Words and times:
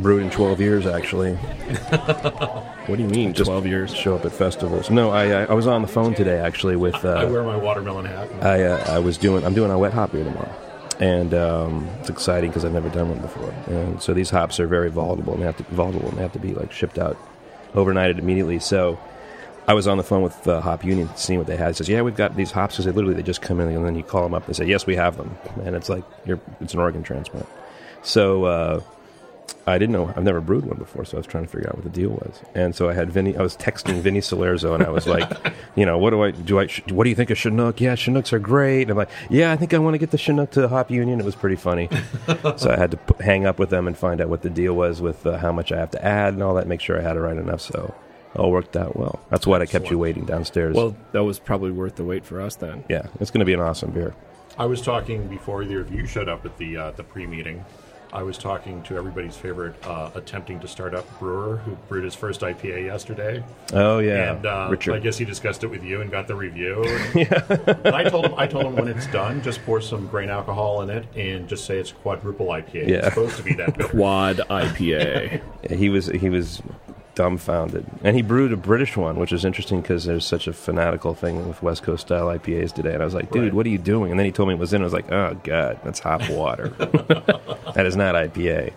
brewed 0.00 0.22
in 0.22 0.30
12 0.30 0.60
years, 0.60 0.86
actually. 0.86 1.34
What 2.86 2.96
do 2.96 3.02
you 3.04 3.08
mean? 3.08 3.34
Just 3.34 3.46
Twelve 3.48 3.66
years. 3.66 3.94
Show 3.94 4.16
up 4.16 4.24
at 4.24 4.32
festivals. 4.32 4.90
No, 4.90 5.10
I, 5.10 5.42
I, 5.42 5.44
I 5.44 5.52
was 5.52 5.68
on 5.68 5.80
the 5.82 5.86
phone 5.86 6.12
today, 6.12 6.38
actually, 6.40 6.74
with. 6.74 6.94
I 7.04 7.24
Uh, 7.24 7.30
wear 7.30 7.44
my 7.44 7.56
watermelon 7.56 8.06
hat. 8.06 8.28
I, 8.42 8.64
uh, 8.64 8.84
I 8.96 8.98
was 8.98 9.16
doing. 9.16 9.44
I'm 9.44 9.54
doing 9.54 9.70
a 9.70 9.78
wet 9.78 9.92
hop 9.92 10.10
beer 10.10 10.24
tomorrow, 10.24 10.52
and 10.98 11.32
um, 11.32 11.88
it's 12.00 12.10
exciting 12.10 12.50
because 12.50 12.64
I've 12.64 12.72
never 12.72 12.88
done 12.88 13.08
one 13.10 13.20
before. 13.20 13.50
And 13.68 14.02
so 14.02 14.12
these 14.12 14.30
hops 14.30 14.58
are 14.58 14.66
very 14.66 14.90
volatile, 14.90 15.34
and 15.34 15.42
they 15.42 15.46
have 15.46 15.56
to 15.58 15.62
volatile, 15.64 16.08
and 16.08 16.18
they 16.18 16.22
have 16.22 16.32
to 16.32 16.40
be 16.40 16.52
like 16.52 16.72
shipped 16.72 16.98
out, 16.98 17.16
overnighted 17.74 18.18
immediately. 18.18 18.58
So 18.58 18.98
I 19.68 19.74
was 19.74 19.86
on 19.86 19.96
the 19.96 20.02
phone 20.02 20.22
with 20.22 20.48
uh, 20.48 20.60
Hop 20.60 20.82
Union, 20.84 21.08
seeing 21.14 21.38
what 21.38 21.46
they 21.46 21.56
had. 21.56 21.68
He 21.68 21.74
says, 21.74 21.88
"Yeah, 21.88 22.02
we've 22.02 22.16
got 22.16 22.34
these 22.34 22.50
hops." 22.50 22.74
Because 22.74 22.86
they 22.86 22.92
literally 22.92 23.14
they 23.14 23.22
just 23.22 23.42
come 23.42 23.60
in, 23.60 23.68
and 23.68 23.86
then 23.86 23.94
you 23.94 24.02
call 24.02 24.24
them 24.24 24.34
up 24.34 24.46
and 24.48 24.56
say, 24.56 24.64
"Yes, 24.64 24.84
we 24.84 24.96
have 24.96 25.16
them," 25.16 25.36
and 25.64 25.76
it's 25.76 25.88
like 25.88 26.02
you're 26.24 26.40
it's 26.60 26.74
an 26.74 26.80
organ 26.80 27.04
transplant. 27.04 27.46
So. 28.02 28.44
Uh, 28.46 28.80
I 29.66 29.78
didn't 29.78 29.92
know. 29.92 30.12
I've 30.16 30.24
never 30.24 30.40
brewed 30.40 30.64
one 30.64 30.78
before, 30.78 31.04
so 31.04 31.16
I 31.16 31.20
was 31.20 31.26
trying 31.26 31.44
to 31.44 31.50
figure 31.50 31.68
out 31.68 31.76
what 31.76 31.84
the 31.84 31.90
deal 31.90 32.10
was. 32.10 32.40
And 32.54 32.74
so 32.74 32.88
I 32.88 32.94
had 32.94 33.10
Vinny. 33.10 33.36
I 33.36 33.42
was 33.42 33.56
texting 33.56 34.00
Vinnie 34.00 34.20
Cilurzo, 34.20 34.74
and 34.74 34.82
I 34.82 34.90
was 34.90 35.06
like, 35.06 35.30
you 35.76 35.84
know, 35.86 35.98
what 35.98 36.10
do 36.10 36.22
I 36.22 36.30
do? 36.30 36.58
I 36.58 36.66
sh- 36.66 36.82
what 36.90 37.04
do 37.04 37.10
you 37.10 37.16
think 37.16 37.30
of 37.30 37.38
Chinook? 37.38 37.80
Yeah, 37.80 37.94
Chinooks 37.94 38.32
are 38.32 38.38
great. 38.38 38.82
And 38.82 38.92
I'm 38.92 38.96
like, 38.96 39.10
yeah, 39.28 39.52
I 39.52 39.56
think 39.56 39.74
I 39.74 39.78
want 39.78 39.94
to 39.94 39.98
get 39.98 40.10
the 40.10 40.18
Chinook 40.18 40.50
to 40.52 40.60
the 40.60 40.68
Hop 40.68 40.90
Union. 40.90 41.20
It 41.20 41.24
was 41.24 41.34
pretty 41.36 41.56
funny. 41.56 41.88
so 42.56 42.70
I 42.70 42.76
had 42.76 42.90
to 42.92 42.96
p- 42.96 43.24
hang 43.24 43.46
up 43.46 43.58
with 43.58 43.70
them 43.70 43.86
and 43.86 43.96
find 43.96 44.20
out 44.20 44.28
what 44.28 44.42
the 44.42 44.50
deal 44.50 44.74
was 44.74 45.00
with 45.00 45.26
uh, 45.26 45.38
how 45.38 45.52
much 45.52 45.72
I 45.72 45.78
have 45.78 45.90
to 45.92 46.04
add 46.04 46.34
and 46.34 46.42
all 46.42 46.54
that. 46.54 46.66
Make 46.66 46.80
sure 46.80 46.98
I 46.98 47.02
had 47.02 47.16
it 47.16 47.20
right 47.20 47.36
enough. 47.36 47.60
So 47.60 47.94
it 48.34 48.38
all 48.38 48.50
worked 48.50 48.76
out 48.76 48.96
well. 48.96 49.20
That's 49.30 49.46
why 49.46 49.60
I 49.60 49.66
kept 49.66 49.90
you 49.90 49.98
waiting 49.98 50.24
downstairs. 50.24 50.74
Well, 50.76 50.96
that 51.12 51.24
was 51.24 51.38
probably 51.38 51.70
worth 51.70 51.96
the 51.96 52.04
wait 52.04 52.24
for 52.24 52.40
us 52.40 52.56
then. 52.56 52.84
yeah, 52.88 53.06
it's 53.20 53.30
going 53.30 53.40
to 53.40 53.44
be 53.46 53.54
an 53.54 53.60
awesome 53.60 53.90
beer. 53.90 54.14
I 54.58 54.66
was 54.66 54.82
talking 54.82 55.28
before 55.28 55.62
either 55.62 55.80
of 55.80 55.92
you 55.94 56.06
showed 56.06 56.28
up 56.28 56.44
at 56.44 56.58
the 56.58 56.76
uh, 56.76 56.90
the 56.92 57.02
pre-meeting. 57.04 57.64
I 58.12 58.22
was 58.22 58.36
talking 58.38 58.82
to 58.84 58.96
everybody's 58.96 59.36
favorite 59.36 59.74
uh, 59.86 60.10
attempting 60.14 60.58
to 60.60 60.68
start 60.68 60.94
up 60.94 61.06
brewer 61.18 61.58
who 61.58 61.76
brewed 61.88 62.04
his 62.04 62.14
first 62.14 62.40
IPA 62.40 62.84
yesterday, 62.86 63.44
Oh 63.72 64.00
yeah, 64.00 64.32
and 64.32 64.46
uh, 64.46 64.68
Richard. 64.70 64.94
I 64.94 64.98
guess 64.98 65.16
he 65.16 65.24
discussed 65.24 65.62
it 65.62 65.68
with 65.68 65.84
you 65.84 66.00
and 66.00 66.10
got 66.10 66.26
the 66.26 66.34
review. 66.34 66.82
and 67.14 67.94
I 67.94 68.04
told 68.04 68.26
him, 68.26 68.34
I 68.36 68.46
told 68.46 68.66
him 68.66 68.76
when 68.76 68.88
it's 68.88 69.06
done, 69.08 69.42
just 69.42 69.64
pour 69.64 69.80
some 69.80 70.06
grain 70.08 70.28
alcohol 70.28 70.82
in 70.82 70.90
it 70.90 71.06
and 71.14 71.48
just 71.48 71.66
say 71.66 71.78
it's 71.78 71.92
quadruple 71.92 72.46
IPA. 72.46 72.88
Yeah. 72.88 72.96
It's 72.96 73.06
supposed 73.08 73.36
to 73.36 73.42
be 73.42 73.54
that 73.54 73.76
bitter. 73.76 73.88
Quad 73.90 74.38
IPA. 74.38 75.42
he 75.70 75.88
was 75.88 76.06
he 76.06 76.28
was 76.28 76.62
dumbfounded, 77.20 77.84
and 78.02 78.16
he 78.16 78.22
brewed 78.22 78.50
a 78.52 78.56
British 78.56 78.96
one, 78.96 79.16
which 79.16 79.30
is 79.32 79.44
interesting 79.44 79.82
because 79.82 80.04
there's 80.04 80.24
such 80.24 80.46
a 80.46 80.52
fanatical 80.54 81.12
thing 81.14 81.46
with 81.46 81.62
West 81.62 81.82
Coast 81.82 82.06
style 82.06 82.26
IPAs 82.28 82.72
today. 82.72 82.94
And 82.94 83.02
I 83.02 83.04
was 83.04 83.12
like, 83.14 83.30
dude, 83.30 83.42
Right. 83.44 83.52
what 83.54 83.66
are 83.66 83.68
you 83.68 83.76
doing? 83.78 84.10
And 84.10 84.18
then 84.18 84.24
he 84.24 84.32
told 84.32 84.48
me 84.48 84.54
it 84.54 84.58
was 84.58 84.72
in. 84.72 84.80
I 84.80 84.84
was 84.84 84.92
like, 84.94 85.12
oh 85.12 85.38
god, 85.44 85.80
that's 85.84 85.98
hop 86.00 86.28
water. 86.30 86.68
that 87.74 87.84
is 87.84 87.94
not 87.96 88.14
IPA. 88.14 88.72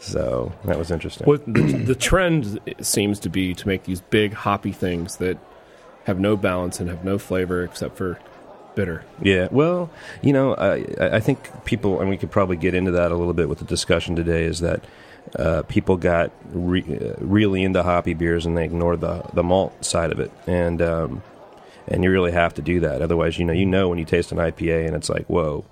So 0.00 0.52
that 0.66 0.78
was 0.78 0.92
interesting. 0.92 1.26
What 1.26 1.44
the, 1.52 1.62
the 1.62 1.94
trend 1.96 2.60
seems 2.80 3.18
to 3.20 3.28
be 3.28 3.54
to 3.54 3.66
make 3.66 3.82
these 3.84 4.00
big 4.00 4.32
hoppy 4.32 4.70
things 4.70 5.16
that 5.16 5.38
have 6.04 6.20
no 6.20 6.36
balance 6.36 6.78
and 6.78 6.88
have 6.88 7.04
no 7.04 7.18
flavor 7.18 7.64
except 7.64 7.96
for 7.96 8.20
bitter. 8.76 9.04
Yeah, 9.20 9.48
well, 9.50 9.90
you 10.22 10.32
know, 10.32 10.54
I, 10.54 10.84
I 11.00 11.16
I 11.16 11.20
think 11.20 11.64
people, 11.64 12.00
and 12.00 12.08
we 12.08 12.16
could 12.16 12.30
probably 12.30 12.56
get 12.56 12.74
into 12.74 12.92
that 12.92 13.10
a 13.10 13.16
little 13.16 13.34
bit 13.34 13.48
with 13.48 13.58
the 13.58 13.64
discussion 13.64 14.14
today, 14.14 14.44
is 14.44 14.60
that 14.60 14.84
uh, 15.36 15.62
people 15.62 15.96
got 15.96 16.32
re, 16.50 16.82
uh, 16.82 17.14
really 17.18 17.62
into 17.62 17.82
hoppy 17.82 18.14
beers 18.14 18.46
and 18.46 18.56
they 18.56 18.64
ignored 18.64 19.00
the 19.00 19.22
the 19.34 19.42
malt 19.42 19.84
side 19.84 20.10
of 20.12 20.20
it, 20.20 20.30
and 20.46 20.80
um, 20.82 21.22
and 21.86 22.02
you 22.04 22.10
really 22.10 22.32
have 22.32 22.54
to 22.54 22.62
do 22.62 22.80
that. 22.80 23.02
Otherwise, 23.02 23.38
you 23.38 23.44
know, 23.44 23.52
you 23.52 23.66
know 23.66 23.88
when 23.88 23.98
you 23.98 24.04
taste 24.04 24.32
an 24.32 24.38
IPA 24.38 24.86
and 24.86 24.96
it's 24.96 25.08
like, 25.10 25.26
whoa. 25.26 25.64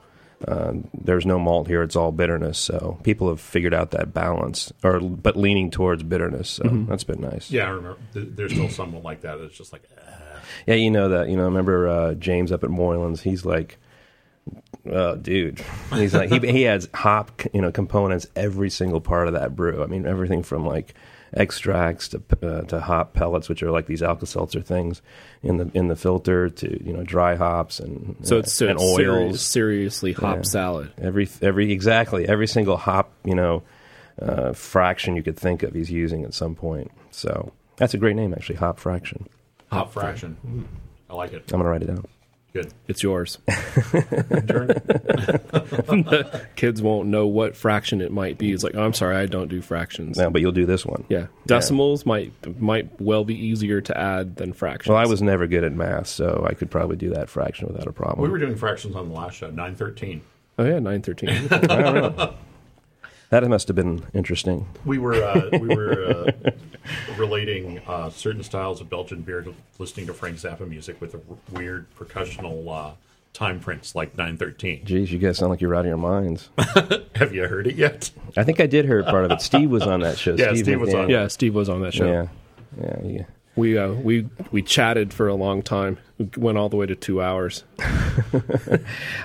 Um, 0.46 0.88
there's 0.92 1.24
no 1.24 1.38
malt 1.38 1.66
here; 1.66 1.82
it's 1.82 1.96
all 1.96 2.12
bitterness. 2.12 2.58
So 2.58 2.98
people 3.02 3.30
have 3.30 3.40
figured 3.40 3.72
out 3.72 3.92
that 3.92 4.12
balance, 4.12 4.70
or 4.84 5.00
but 5.00 5.34
leaning 5.34 5.70
towards 5.70 6.02
bitterness. 6.02 6.50
So 6.50 6.64
that's 6.86 7.04
been 7.04 7.22
nice. 7.22 7.50
Yeah, 7.50 7.64
I 7.64 7.70
remember. 7.70 7.98
There's 8.12 8.52
still 8.52 8.68
someone 8.68 9.02
like 9.02 9.22
that. 9.22 9.38
It's 9.38 9.56
just 9.56 9.72
like, 9.72 9.84
uh, 9.96 10.10
Yeah, 10.66 10.74
you 10.74 10.90
know 10.90 11.08
that. 11.08 11.30
You 11.30 11.36
know, 11.36 11.44
I 11.44 11.46
remember 11.46 11.88
uh, 11.88 12.14
James 12.14 12.52
up 12.52 12.64
at 12.64 12.68
Moylan's? 12.70 13.22
He's 13.22 13.46
like, 13.46 13.78
oh, 14.90 15.16
dude. 15.16 15.60
He's 15.92 16.14
like, 16.14 16.30
he 16.30 16.38
he 16.50 16.66
adds 16.66 16.88
hop, 16.94 17.42
you 17.52 17.60
know, 17.60 17.70
components 17.72 18.26
every 18.36 18.70
single 18.70 19.00
part 19.00 19.28
of 19.28 19.34
that 19.34 19.54
brew. 19.56 19.82
I 19.82 19.86
mean, 19.86 20.06
everything 20.06 20.42
from 20.42 20.64
like 20.66 20.94
extracts 21.32 22.08
to 22.08 22.22
uh, 22.42 22.62
to 22.62 22.80
hop 22.80 23.12
pellets, 23.12 23.48
which 23.48 23.62
are 23.62 23.70
like 23.70 23.86
these 23.86 24.02
Alka 24.02 24.26
Seltzer 24.26 24.60
things 24.62 25.02
in 25.42 25.56
the 25.58 25.70
in 25.74 25.88
the 25.88 25.96
filter, 25.96 26.48
to 26.48 26.84
you 26.84 26.92
know, 26.92 27.02
dry 27.02 27.34
hops 27.34 27.80
and 27.80 28.16
So 28.22 28.38
it's, 28.38 28.52
so 28.54 28.68
and 28.68 28.80
it's 28.80 28.94
seri- 28.96 29.08
oils. 29.24 29.40
seriously 29.42 30.12
hop 30.12 30.36
Yeah. 30.36 30.42
salad. 30.42 30.92
Every 30.98 31.28
every 31.42 31.72
exactly 31.72 32.28
every 32.28 32.46
single 32.46 32.76
hop, 32.76 33.12
you 33.24 33.34
know, 33.34 33.62
uh, 34.22 34.52
fraction 34.52 35.16
you 35.16 35.22
could 35.22 35.36
think 35.36 35.62
of, 35.62 35.74
he's 35.74 35.90
using 35.90 36.24
at 36.24 36.32
some 36.32 36.54
point. 36.54 36.90
So 37.10 37.52
that's 37.76 37.92
a 37.94 37.98
great 37.98 38.16
name, 38.16 38.32
actually, 38.32 38.56
hop 38.56 38.78
fraction. 38.78 39.26
hop 39.70 39.92
fraction. 39.92 40.68
I 41.10 41.14
like 41.14 41.32
it. 41.32 41.52
I'm 41.52 41.58
gonna 41.58 41.68
write 41.70 41.82
it 41.82 41.86
down. 41.88 42.04
Good. 42.56 42.72
It's 42.88 43.02
yours. 43.02 43.36
Turn. 44.48 44.70
Kids 46.56 46.80
won't 46.80 47.08
know 47.08 47.26
what 47.26 47.54
fraction 47.54 48.00
it 48.00 48.10
might 48.10 48.38
be. 48.38 48.50
It's 48.50 48.64
like, 48.64 48.74
oh, 48.74 48.82
I'm 48.82 48.94
sorry, 48.94 49.14
I 49.14 49.26
don't 49.26 49.48
do 49.48 49.60
fractions. 49.60 50.16
No, 50.16 50.30
but 50.30 50.40
you'll 50.40 50.52
do 50.52 50.64
this 50.64 50.86
one. 50.86 51.04
Yeah, 51.10 51.26
decimals 51.46 52.06
might 52.06 52.32
might 52.58 52.98
well 52.98 53.24
be 53.24 53.34
easier 53.34 53.82
to 53.82 53.98
add 53.98 54.36
than 54.36 54.54
fractions. 54.54 54.88
Well, 54.88 54.96
I 54.96 55.04
was 55.04 55.20
never 55.20 55.46
good 55.46 55.64
at 55.64 55.72
math, 55.72 56.06
so 56.06 56.46
I 56.48 56.54
could 56.54 56.70
probably 56.70 56.96
do 56.96 57.10
that 57.10 57.28
fraction 57.28 57.68
without 57.68 57.86
a 57.88 57.92
problem. 57.92 58.22
we 58.22 58.30
were 58.30 58.38
doing 58.38 58.56
fractions 58.56 58.96
on 58.96 59.10
the 59.10 59.14
last 59.14 59.36
show. 59.36 59.50
Nine 59.50 59.74
thirteen. 59.74 60.22
Oh 60.58 60.64
yeah, 60.64 60.78
nine 60.78 61.02
thirteen. 61.02 61.28
I 61.50 61.58
don't 61.58 62.16
know. 62.16 62.34
That 63.28 63.46
must 63.48 63.68
have 63.68 63.76
been 63.76 64.02
interesting. 64.14 64.66
We 64.86 64.96
were 64.96 65.22
uh, 65.22 65.58
we 65.60 65.68
were 65.76 66.32
uh, 66.46 66.50
relating 67.16 67.80
uh, 67.86 68.10
certain 68.10 68.42
styles 68.42 68.80
of 68.80 68.88
Belgian 68.90 69.22
beer 69.22 69.42
to 69.42 69.54
listening 69.78 70.06
to 70.06 70.14
Frank 70.14 70.36
Zappa 70.36 70.66
music 70.68 71.00
with 71.00 71.14
a 71.14 71.18
r- 71.18 71.36
weird 71.52 71.86
percussional 71.98 72.66
uh, 72.68 72.92
time 73.32 73.60
prints 73.60 73.94
like 73.94 74.16
913. 74.16 74.84
Geez, 74.84 75.12
you 75.12 75.18
guys 75.18 75.38
sound 75.38 75.50
like 75.50 75.60
you're 75.60 75.74
out 75.74 75.80
of 75.80 75.86
your 75.86 75.96
minds. 75.96 76.48
Have 77.16 77.34
you 77.34 77.46
heard 77.46 77.66
it 77.66 77.76
yet? 77.76 78.10
I 78.36 78.44
think 78.44 78.60
I 78.60 78.66
did 78.66 78.84
hear 78.86 79.02
part 79.02 79.24
of 79.24 79.30
it. 79.32 79.40
Steve 79.42 79.70
was 79.70 79.82
on 79.82 80.00
that 80.00 80.18
show. 80.18 80.34
Yeah, 80.34 80.54
Steve 80.54 80.80
was 80.80 80.90
McDaniel. 80.90 81.02
on. 81.04 81.10
yeah, 81.10 81.26
Steve 81.28 81.54
was 81.54 81.68
on 81.68 81.82
that 81.82 81.94
show. 81.94 82.06
Yeah, 82.06 82.26
yeah, 82.80 83.00
yeah. 83.04 83.24
We 83.56 83.78
uh, 83.78 83.92
we 83.92 84.28
we 84.52 84.60
chatted 84.60 85.14
for 85.14 85.28
a 85.28 85.34
long 85.34 85.62
time. 85.62 85.96
We 86.18 86.28
went 86.36 86.58
all 86.58 86.68
the 86.68 86.76
way 86.76 86.84
to 86.84 86.94
two 86.94 87.22
hours. 87.22 87.64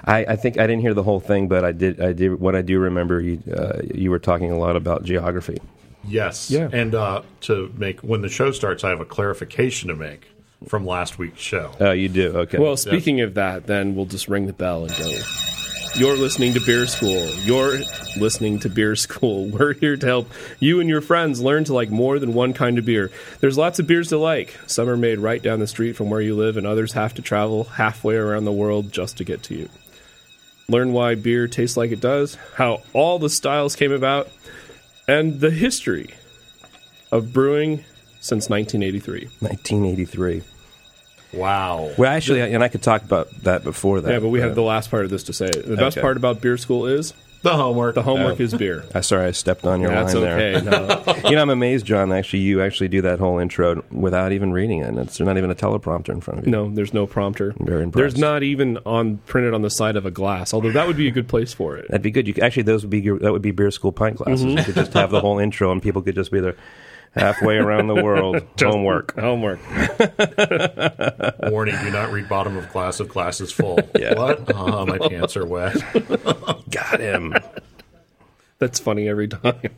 I, 0.06 0.26
I 0.26 0.36
think 0.38 0.58
I 0.58 0.68
didn't 0.68 0.82
hear 0.82 0.94
the 0.94 1.04
whole 1.04 1.20
thing, 1.20 1.48
but 1.50 1.66
I 1.66 1.72
did. 1.74 2.00
I 2.02 2.14
did. 2.14 2.40
What 2.40 2.56
I 2.56 2.62
do 2.62 2.80
remember, 2.80 3.20
you 3.20 3.42
uh, 3.54 3.82
you 3.94 4.10
were 4.10 4.20
talking 4.20 4.52
a 4.52 4.58
lot 4.58 4.76
about 4.78 5.04
geography. 5.04 5.58
Yes. 6.04 6.50
Yeah. 6.50 6.70
And 6.72 6.96
uh, 6.96 7.24
to 7.42 7.72
make 7.78 8.02
when 8.02 8.22
the 8.22 8.30
show 8.30 8.52
starts, 8.52 8.84
I 8.84 8.90
have 8.90 9.02
a 9.02 9.06
clarification 9.06 9.90
to 9.90 9.96
make 9.96 10.28
from 10.68 10.86
last 10.86 11.18
week's 11.18 11.42
show. 11.42 11.72
Oh, 11.80 11.92
you 11.92 12.10
do. 12.10 12.38
Okay. 12.40 12.58
Well, 12.58 12.78
speaking 12.78 13.22
of 13.22 13.36
that, 13.36 13.68
then 13.68 13.96
we'll 13.96 14.06
just 14.06 14.28
ring 14.28 14.48
the 14.48 14.54
bell 14.54 14.86
and 14.86 14.96
go. 14.96 15.22
You're 15.96 16.16
listening 16.16 16.54
to 16.54 16.62
Beer 16.62 16.88
School. 16.88 17.28
You're 17.44 17.80
listening 18.16 18.60
to 18.60 18.70
Beer 18.70 18.96
School. 18.96 19.48
We're 19.52 19.74
here 19.74 19.98
to 19.98 20.06
help 20.06 20.32
you 20.60 20.80
and 20.80 20.88
your 20.88 21.02
friends 21.02 21.42
learn 21.42 21.66
to 21.66 21.74
like 21.74 21.90
more 21.90 22.18
than 22.18 22.34
one 22.34 22.54
kind 22.54 22.78
of 22.78 22.86
beer. 22.86 23.12
There's 23.42 23.58
lots 23.58 23.78
of 23.80 23.88
beers 23.88 24.08
to 24.10 24.18
like. 24.18 24.58
Some 24.68 24.88
are 24.88 24.96
made 24.96 25.20
right 25.20 25.42
down 25.42 25.60
the 25.60 25.68
street 25.68 25.98
from 25.98 26.10
where 26.10 26.22
you 26.22 26.36
live, 26.36 26.56
and 26.56 26.66
others 26.66 26.94
have 26.94 27.16
to 27.16 27.22
travel 27.22 27.66
halfway 27.66 28.16
around 28.16 28.46
the 28.46 28.54
world 28.54 28.94
just 28.94 29.18
to 29.18 29.26
get 29.26 29.44
to 29.44 29.56
you. 29.56 29.70
Learn 30.70 30.94
why 30.94 31.16
beer 31.16 31.50
tastes 31.50 31.76
like 31.76 31.92
it 31.92 32.00
does, 32.00 32.38
how 32.56 32.84
all 32.94 33.20
the 33.20 33.30
styles 33.30 33.76
came 33.76 33.92
about, 33.92 34.30
and 35.12 35.40
the 35.40 35.52
history 35.52 36.14
of 37.12 37.34
brewing 37.34 37.84
since 38.20 38.50
1983. 38.50 39.28
1983. 39.40 40.44
wow. 41.34 41.92
Well, 41.98 42.12
actually, 42.12 42.42
and 42.42 42.64
I 42.64 42.68
could 42.68 42.82
talk 42.82 43.04
about 43.04 43.30
that 43.44 43.64
before 43.64 44.02
that. 44.02 44.12
Yeah, 44.12 44.20
but 44.20 44.30
we 44.30 44.40
have 44.40 44.56
the 44.56 44.62
last 44.62 44.90
part 44.90 45.06
of 45.06 45.12
this 45.12 45.24
to 45.24 45.34
say. 45.34 45.50
The 45.50 45.76
best 45.76 46.00
part 46.00 46.18
about 46.18 46.42
Beer 46.42 46.58
School 46.58 46.86
is 46.86 47.14
The 47.42 47.56
homework. 47.56 47.96
the 47.96 48.04
homework 48.04 48.40
is 48.40 48.54
beer. 48.54 48.86
I 48.96 49.02
sorry 49.02 49.26
I 49.28 49.32
stepped 49.32 49.66
on 49.66 49.82
your 49.82 49.90
That's 49.90 50.14
line 50.14 50.24
okay. 50.24 50.60
there. 50.60 50.62
No. 50.62 51.04
You 51.32 51.36
know, 51.38 51.44
I'm 51.44 51.50
amazed, 51.50 51.86
John. 51.86 52.12
Actually, 52.12 52.40
you 52.40 52.62
actually 52.62 52.90
do 52.90 53.02
that 53.04 53.20
whole 53.20 53.40
intro 53.40 53.84
without 53.90 54.32
even 54.32 54.52
reading 54.52 54.80
it. 54.80 54.98
It's 54.98 55.20
not 55.20 55.38
even 55.38 55.50
a 55.50 55.56
teleprompter 55.56 56.10
in 56.10 56.20
front 56.20 56.40
of 56.40 56.46
you. 56.46 56.52
No, 56.52 56.70
there's 56.70 56.94
no 56.94 57.08
prompter. 57.08 57.54
very 57.60 57.84
impressed. 57.84 58.16
There's 58.16 58.18
not 58.18 58.44
even 58.44 58.78
on 58.86 59.18
printed 59.20 59.54
on 59.54 59.62
the 59.62 59.70
side 59.70 59.96
of 59.96 60.06
a 60.06 60.12
glass. 60.12 60.54
Although 60.54 60.72
that 60.72 60.88
would 60.88 60.98
be 60.98 61.08
a 61.08 61.12
good 61.12 61.28
place 61.30 61.54
for 61.54 61.78
it. 61.78 61.88
That'd 61.88 62.02
be 62.02 62.12
good. 62.12 62.28
You 62.28 62.34
could, 62.34 62.44
actually 62.44 62.64
those 62.64 62.84
would 62.84 62.90
be 62.90 63.00
your, 63.00 63.18
that 63.20 63.32
would 63.32 63.42
be 63.42 63.52
beer 63.52 63.72
school 63.72 63.92
pint 63.92 64.18
classes. 64.18 64.44
Mm-hmm. 64.46 64.58
You 64.58 64.64
could 64.64 64.76
just 64.76 64.94
have 64.94 65.12
the 65.12 65.22
whole 65.22 65.40
intro, 65.40 65.72
and 65.72 65.82
people 65.82 66.02
could 66.02 66.16
just 66.16 66.32
be 66.32 66.40
there 66.42 66.56
halfway 67.16 67.58
around 67.58 67.88
the 67.88 67.96
world. 68.04 68.42
Homework. 68.60 69.20
Homework. 69.20 69.60
Warning: 71.52 71.76
Do 71.84 71.92
not 71.92 72.12
read 72.12 72.28
bottom 72.30 72.58
of 72.58 72.70
class 72.70 73.00
if 73.00 73.10
class 73.10 73.42
is 73.42 73.52
full. 73.52 73.80
Yeah. 73.98 74.16
What? 74.18 74.54
Uh, 74.56 74.86
my 74.86 74.98
pants 74.98 75.38
are 75.38 75.46
wet. 75.46 75.76
Got 76.72 77.00
him. 77.00 77.36
That's 78.58 78.80
funny 78.80 79.08
every 79.08 79.28
time. 79.28 79.70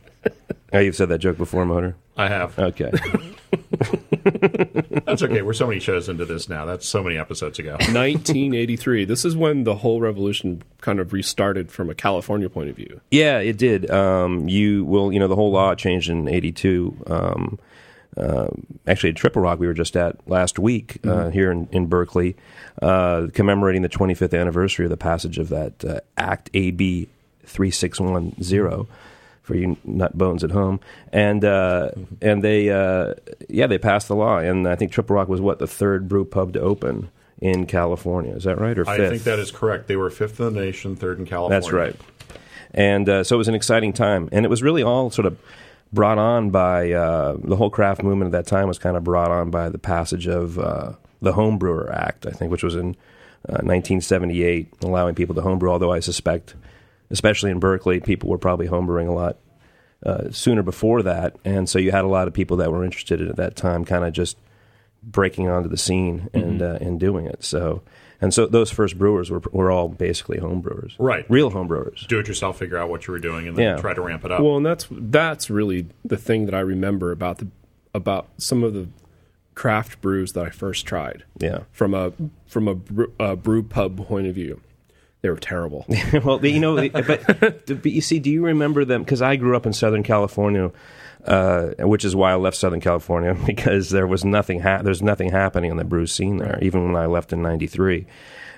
oh, 0.72 0.78
you've 0.78 0.96
said 0.96 1.08
that 1.10 1.18
joke 1.18 1.36
before, 1.36 1.66
Motor. 1.66 1.96
I 2.16 2.28
have. 2.28 2.58
Okay. 2.58 2.90
That's 5.06 5.22
okay. 5.22 5.42
We're 5.42 5.52
so 5.52 5.66
many 5.66 5.80
shows 5.80 6.08
into 6.08 6.24
this 6.24 6.48
now. 6.48 6.64
That's 6.64 6.86
so 6.86 7.02
many 7.02 7.18
episodes 7.18 7.58
ago. 7.58 7.72
1983. 7.72 9.04
This 9.04 9.24
is 9.24 9.36
when 9.36 9.64
the 9.64 9.76
whole 9.76 10.00
revolution 10.00 10.62
kind 10.80 11.00
of 11.00 11.12
restarted 11.12 11.70
from 11.70 11.90
a 11.90 11.94
California 11.94 12.48
point 12.48 12.70
of 12.70 12.76
view. 12.76 13.00
Yeah, 13.10 13.38
it 13.38 13.58
did. 13.58 13.90
Um, 13.90 14.48
you 14.48 14.84
will, 14.84 15.12
you 15.12 15.18
know, 15.18 15.28
the 15.28 15.36
whole 15.36 15.52
law 15.52 15.74
changed 15.74 16.08
in 16.08 16.28
'82. 16.28 17.04
Um, 17.06 17.58
uh, 18.16 18.48
actually, 18.86 19.10
at 19.10 19.16
Triple 19.16 19.42
Rock, 19.42 19.58
we 19.58 19.66
were 19.66 19.74
just 19.74 19.96
at 19.96 20.16
last 20.28 20.58
week 20.58 20.98
uh, 21.04 21.30
here 21.30 21.50
in, 21.50 21.68
in 21.72 21.86
Berkeley, 21.86 22.36
uh, 22.80 23.26
commemorating 23.32 23.82
the 23.82 23.88
25th 23.88 24.38
anniversary 24.38 24.86
of 24.86 24.90
the 24.90 24.96
passage 24.96 25.38
of 25.38 25.48
that 25.48 25.84
uh, 25.84 26.00
Act 26.16 26.48
AB 26.54 27.08
3610 27.44 28.86
for 29.44 29.54
you 29.54 29.76
nut 29.84 30.16
bones 30.16 30.42
at 30.42 30.50
home, 30.50 30.80
and 31.12 31.44
uh, 31.44 31.90
and 32.20 32.42
they 32.42 32.70
uh, 32.70 33.14
yeah 33.48 33.66
they 33.66 33.78
passed 33.78 34.08
the 34.08 34.16
law, 34.16 34.38
and 34.38 34.66
I 34.66 34.74
think 34.74 34.90
Triple 34.90 35.14
Rock 35.14 35.28
was 35.28 35.40
what 35.40 35.60
the 35.60 35.66
third 35.66 36.08
brew 36.08 36.24
pub 36.24 36.54
to 36.54 36.60
open 36.60 37.10
in 37.40 37.66
California. 37.66 38.34
Is 38.34 38.44
that 38.44 38.58
right 38.58 38.76
or 38.76 38.88
I 38.88 38.96
think 38.96 39.22
that 39.24 39.38
is 39.38 39.50
correct. 39.50 39.86
They 39.86 39.96
were 39.96 40.10
fifth 40.10 40.40
in 40.40 40.54
the 40.54 40.60
nation, 40.60 40.96
third 40.96 41.18
in 41.18 41.26
California. 41.26 41.60
That's 41.60 41.72
right. 41.72 41.96
And 42.72 43.08
uh, 43.08 43.22
so 43.22 43.36
it 43.36 43.38
was 43.38 43.48
an 43.48 43.54
exciting 43.54 43.92
time, 43.92 44.28
and 44.32 44.44
it 44.44 44.48
was 44.48 44.62
really 44.62 44.82
all 44.82 45.10
sort 45.10 45.26
of 45.26 45.38
brought 45.92 46.18
on 46.18 46.50
by 46.50 46.90
uh, 46.90 47.36
the 47.38 47.54
whole 47.54 47.70
craft 47.70 48.02
movement 48.02 48.34
at 48.34 48.44
that 48.44 48.48
time 48.48 48.66
was 48.66 48.78
kind 48.78 48.96
of 48.96 49.04
brought 49.04 49.30
on 49.30 49.50
by 49.50 49.68
the 49.68 49.78
passage 49.78 50.26
of 50.26 50.58
uh, 50.58 50.92
the 51.22 51.32
Home 51.34 51.58
Brewer 51.58 51.92
Act, 51.92 52.26
I 52.26 52.30
think, 52.30 52.50
which 52.50 52.64
was 52.64 52.74
in 52.74 52.96
uh, 53.48 53.62
1978, 53.62 54.72
allowing 54.82 55.14
people 55.14 55.34
to 55.34 55.42
homebrew. 55.42 55.70
Although 55.70 55.92
I 55.92 56.00
suspect, 56.00 56.54
especially 57.14 57.50
in 57.52 57.60
Berkeley, 57.60 58.00
people 58.00 58.28
were 58.28 58.38
probably 58.38 58.66
homebrewing 58.66 59.08
a 59.08 59.12
lot 59.12 59.36
uh, 60.04 60.30
sooner 60.30 60.62
before 60.62 61.02
that, 61.02 61.36
and 61.44 61.68
so 61.68 61.78
you 61.78 61.90
had 61.92 62.04
a 62.04 62.08
lot 62.08 62.26
of 62.28 62.34
people 62.34 62.56
that 62.58 62.70
were 62.72 62.84
interested 62.84 63.20
in 63.20 63.28
it 63.28 63.30
at 63.30 63.36
that 63.36 63.56
time, 63.56 63.84
kind 63.84 64.04
of 64.04 64.12
just 64.12 64.36
breaking 65.02 65.48
onto 65.48 65.68
the 65.68 65.76
scene 65.78 66.28
and 66.34 66.60
uh, 66.60 66.78
and 66.80 66.98
doing 67.00 67.26
it. 67.26 67.42
So. 67.44 67.82
And 68.20 68.32
so 68.32 68.46
those 68.46 68.70
first 68.70 68.96
brewers 68.96 69.28
were, 69.30 69.42
were 69.52 69.70
all 69.70 69.88
basically 69.88 70.38
homebrewers, 70.38 70.94
Right. 70.98 71.26
Real 71.28 71.50
homebrewers. 71.50 72.06
Do 72.06 72.20
it 72.20 72.28
yourself, 72.28 72.58
figure 72.58 72.78
out 72.78 72.88
what 72.88 73.06
you 73.06 73.12
were 73.12 73.18
doing, 73.18 73.48
and 73.48 73.56
then 73.56 73.64
Yeah. 73.64 73.76
try 73.76 73.92
to 73.92 74.00
ramp 74.00 74.24
it 74.24 74.30
up. 74.30 74.40
Well, 74.40 74.56
and 74.56 74.64
that's 74.64 74.86
that's 74.90 75.50
really 75.50 75.88
the 76.04 76.16
thing 76.16 76.46
that 76.46 76.54
I 76.54 76.60
remember 76.60 77.10
about 77.10 77.38
the 77.38 77.48
about 77.92 78.28
some 78.38 78.62
of 78.64 78.72
the 78.72 78.86
craft 79.54 80.00
brews 80.00 80.32
that 80.32 80.44
I 80.46 80.50
first 80.50 80.86
tried. 80.86 81.24
Yeah. 81.38 81.60
From 81.72 81.92
a 81.92 82.12
from 82.46 82.66
a 82.68 82.74
brew, 82.74 83.12
a 83.20 83.36
brew 83.36 83.62
pub 83.62 84.06
point 84.06 84.26
of 84.26 84.34
view, 84.36 84.60
they 85.24 85.30
were 85.30 85.36
terrible. 85.36 85.86
well, 86.22 86.44
you 86.44 86.60
know, 86.60 86.76
but, 86.90 87.40
but 87.66 87.86
you 87.86 88.02
see, 88.02 88.18
do 88.18 88.28
you 88.30 88.44
remember 88.44 88.84
them? 88.84 89.02
Because 89.02 89.22
I 89.22 89.36
grew 89.36 89.56
up 89.56 89.64
in 89.64 89.72
Southern 89.72 90.02
California, 90.02 90.70
uh, 91.24 91.68
which 91.78 92.04
is 92.04 92.14
why 92.14 92.32
I 92.32 92.34
left 92.34 92.58
Southern 92.58 92.82
California 92.82 93.34
because 93.46 93.88
there 93.88 94.06
was 94.06 94.22
nothing. 94.22 94.60
Ha- 94.60 94.82
there's 94.82 95.00
nothing 95.00 95.30
happening 95.30 95.70
on 95.70 95.78
the 95.78 95.84
brew 95.84 96.06
scene 96.06 96.36
there, 96.36 96.58
even 96.60 96.84
when 96.84 96.94
I 96.94 97.06
left 97.06 97.32
in 97.32 97.40
'93. 97.40 98.04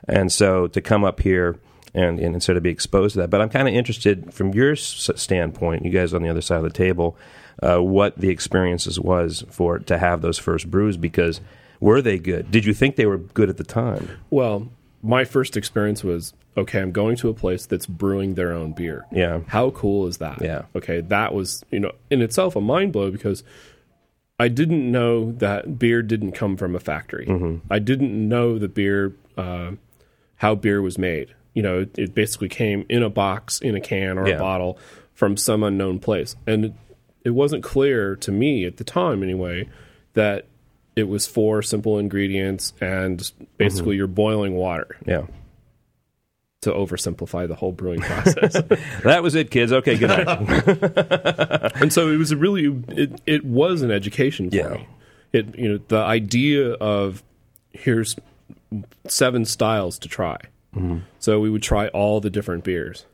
And 0.09 0.33
so 0.33 0.67
to 0.67 0.81
come 0.81 1.05
up 1.05 1.21
here 1.21 1.57
and, 1.95 2.19
and 2.19 2.43
sort 2.43 2.57
of 2.57 2.65
be 2.65 2.71
exposed 2.71 3.13
to 3.13 3.21
that. 3.21 3.31
But 3.31 3.41
I'm 3.41 3.49
kind 3.49 3.69
of 3.69 3.75
interested 3.75 4.35
from 4.35 4.53
your 4.53 4.73
s- 4.73 5.09
standpoint, 5.15 5.85
you 5.85 5.93
guys 5.93 6.13
on 6.13 6.23
the 6.25 6.29
other 6.29 6.41
side 6.41 6.57
of 6.57 6.65
the 6.65 6.71
table, 6.71 7.17
uh, 7.63 7.79
what 7.79 8.19
the 8.19 8.31
experiences 8.31 8.99
was 8.99 9.45
for 9.51 9.79
to 9.79 9.99
have 9.99 10.21
those 10.21 10.37
first 10.37 10.69
brews 10.69 10.97
because 10.97 11.41
were 11.79 12.03
they 12.03 12.19
good? 12.19 12.51
Did 12.51 12.65
you 12.65 12.75
think 12.75 12.97
they 12.97 13.07
were 13.07 13.19
good 13.19 13.51
at 13.51 13.57
the 13.57 13.63
time? 13.65 14.09
well, 14.31 14.67
my 15.07 15.25
first 15.25 15.57
experience 15.57 16.03
was 16.03 16.35
okay. 16.57 16.81
I'm 16.81 16.93
going 16.93 17.17
to 17.17 17.29
a 17.29 17.35
place 17.35 17.67
that's 17.67 17.87
brewing 17.87 18.35
their 18.35 18.53
own 18.53 18.73
beer. 18.73 19.07
Yeah. 19.13 19.41
How 19.47 19.71
cool 19.71 20.07
is 20.07 20.19
that? 20.19 20.43
Yeah. 20.43 20.63
Okay, 20.75 21.01
that 21.03 21.33
was 21.35 21.65
you 21.71 21.81
know 21.81 21.93
in 22.11 22.23
itself 22.23 22.57
a 22.57 22.61
mind 22.61 22.93
blow 22.93 23.11
because 23.11 23.45
I 24.39 24.49
didn't 24.49 24.91
know 24.91 25.33
that 25.33 25.79
beer 25.79 26.03
didn't 26.03 26.33
come 26.33 26.57
from 26.57 26.75
a 26.75 26.81
factory. 26.81 27.27
Mm-hmm. 27.27 27.73
I 27.73 27.79
didn't 27.79 28.29
know 28.29 28.59
the 28.59 28.69
beer 28.69 29.15
uh, 29.39 29.73
how 30.37 30.55
beer 30.55 30.83
was 30.83 30.99
made. 30.99 31.35
You 31.55 31.63
know, 31.63 31.81
it, 31.81 31.99
it 31.99 32.15
basically 32.15 32.51
came 32.51 32.85
in 32.91 33.03
a 33.03 33.09
box, 33.09 33.61
in 33.61 33.75
a 33.75 33.81
can, 33.81 34.19
or 34.19 34.29
Yeah. 34.29 34.35
a 34.35 34.39
bottle 34.39 34.79
from 35.15 35.39
some 35.39 35.63
unknown 35.63 35.99
place, 36.01 36.37
and 36.47 36.67
it, 36.67 36.73
it 37.25 37.31
wasn't 37.31 37.63
clear 37.65 38.15
to 38.17 38.31
me 38.31 38.67
at 38.67 38.77
the 38.77 38.85
time, 38.85 39.23
anyway, 39.23 39.67
that 40.13 40.45
it 40.97 41.05
was 41.09 41.27
four 41.27 41.63
simple 41.63 41.99
ingredients 41.99 42.73
and 42.81 43.19
basically 43.59 43.93
Mm-hmm. 43.93 43.99
you're 43.99 44.07
boiling 44.07 44.55
water 44.55 44.97
Yeah. 45.07 45.27
to 46.63 46.73
oversimplify 46.73 47.47
the 47.47 47.55
whole 47.55 47.71
brewing 47.73 48.01
process. 48.01 48.61
That 49.05 49.23
was 49.23 49.35
it, 49.35 49.51
kids. 49.51 49.73
Okay, 49.73 49.97
good 49.99 50.09
night. 50.09 51.73
and 51.77 51.93
so 51.93 52.09
it 52.11 52.17
was 52.17 52.33
a 52.33 52.37
really 52.37 52.83
it, 52.89 53.21
it 53.27 53.45
was 53.45 53.83
an 53.83 53.91
education 53.91 54.51
for 54.51 54.57
Yeah. 54.57 54.69
me 54.71 54.89
it 55.33 55.57
you 55.59 55.69
know 55.69 55.79
the 55.89 55.99
idea 55.99 56.73
of 56.73 57.23
here's 57.73 58.17
seven 59.07 59.45
styles 59.45 59.99
to 60.01 60.09
try 60.09 60.39
Mm-hmm. 60.75 60.99
so 61.21 61.41
we 61.41 61.49
would 61.49 61.63
try 61.63 61.89
all 61.89 62.21
the 62.21 62.29
different 62.31 62.63
beers 62.65 63.07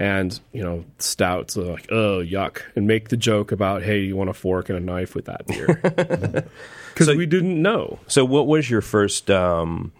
and 0.00 0.40
you 0.52 0.62
know 0.62 0.82
stouts 0.98 1.56
are 1.58 1.62
like 1.64 1.86
oh 1.92 2.18
yuck 2.24 2.62
and 2.74 2.86
make 2.86 3.10
the 3.10 3.16
joke 3.16 3.52
about 3.52 3.82
hey 3.82 4.00
you 4.00 4.16
want 4.16 4.30
a 4.30 4.32
fork 4.34 4.68
and 4.70 4.78
a 4.78 4.80
knife 4.80 5.14
with 5.14 5.26
that 5.26 5.46
beer 5.46 5.68
because 6.94 7.08
we 7.08 7.26
didn't 7.26 7.60
know 7.60 7.98
So, 8.08 8.24
what 8.24 8.46
was 8.46 8.68
your 8.70 8.80
first? 8.80 9.30
Um, 9.30 9.92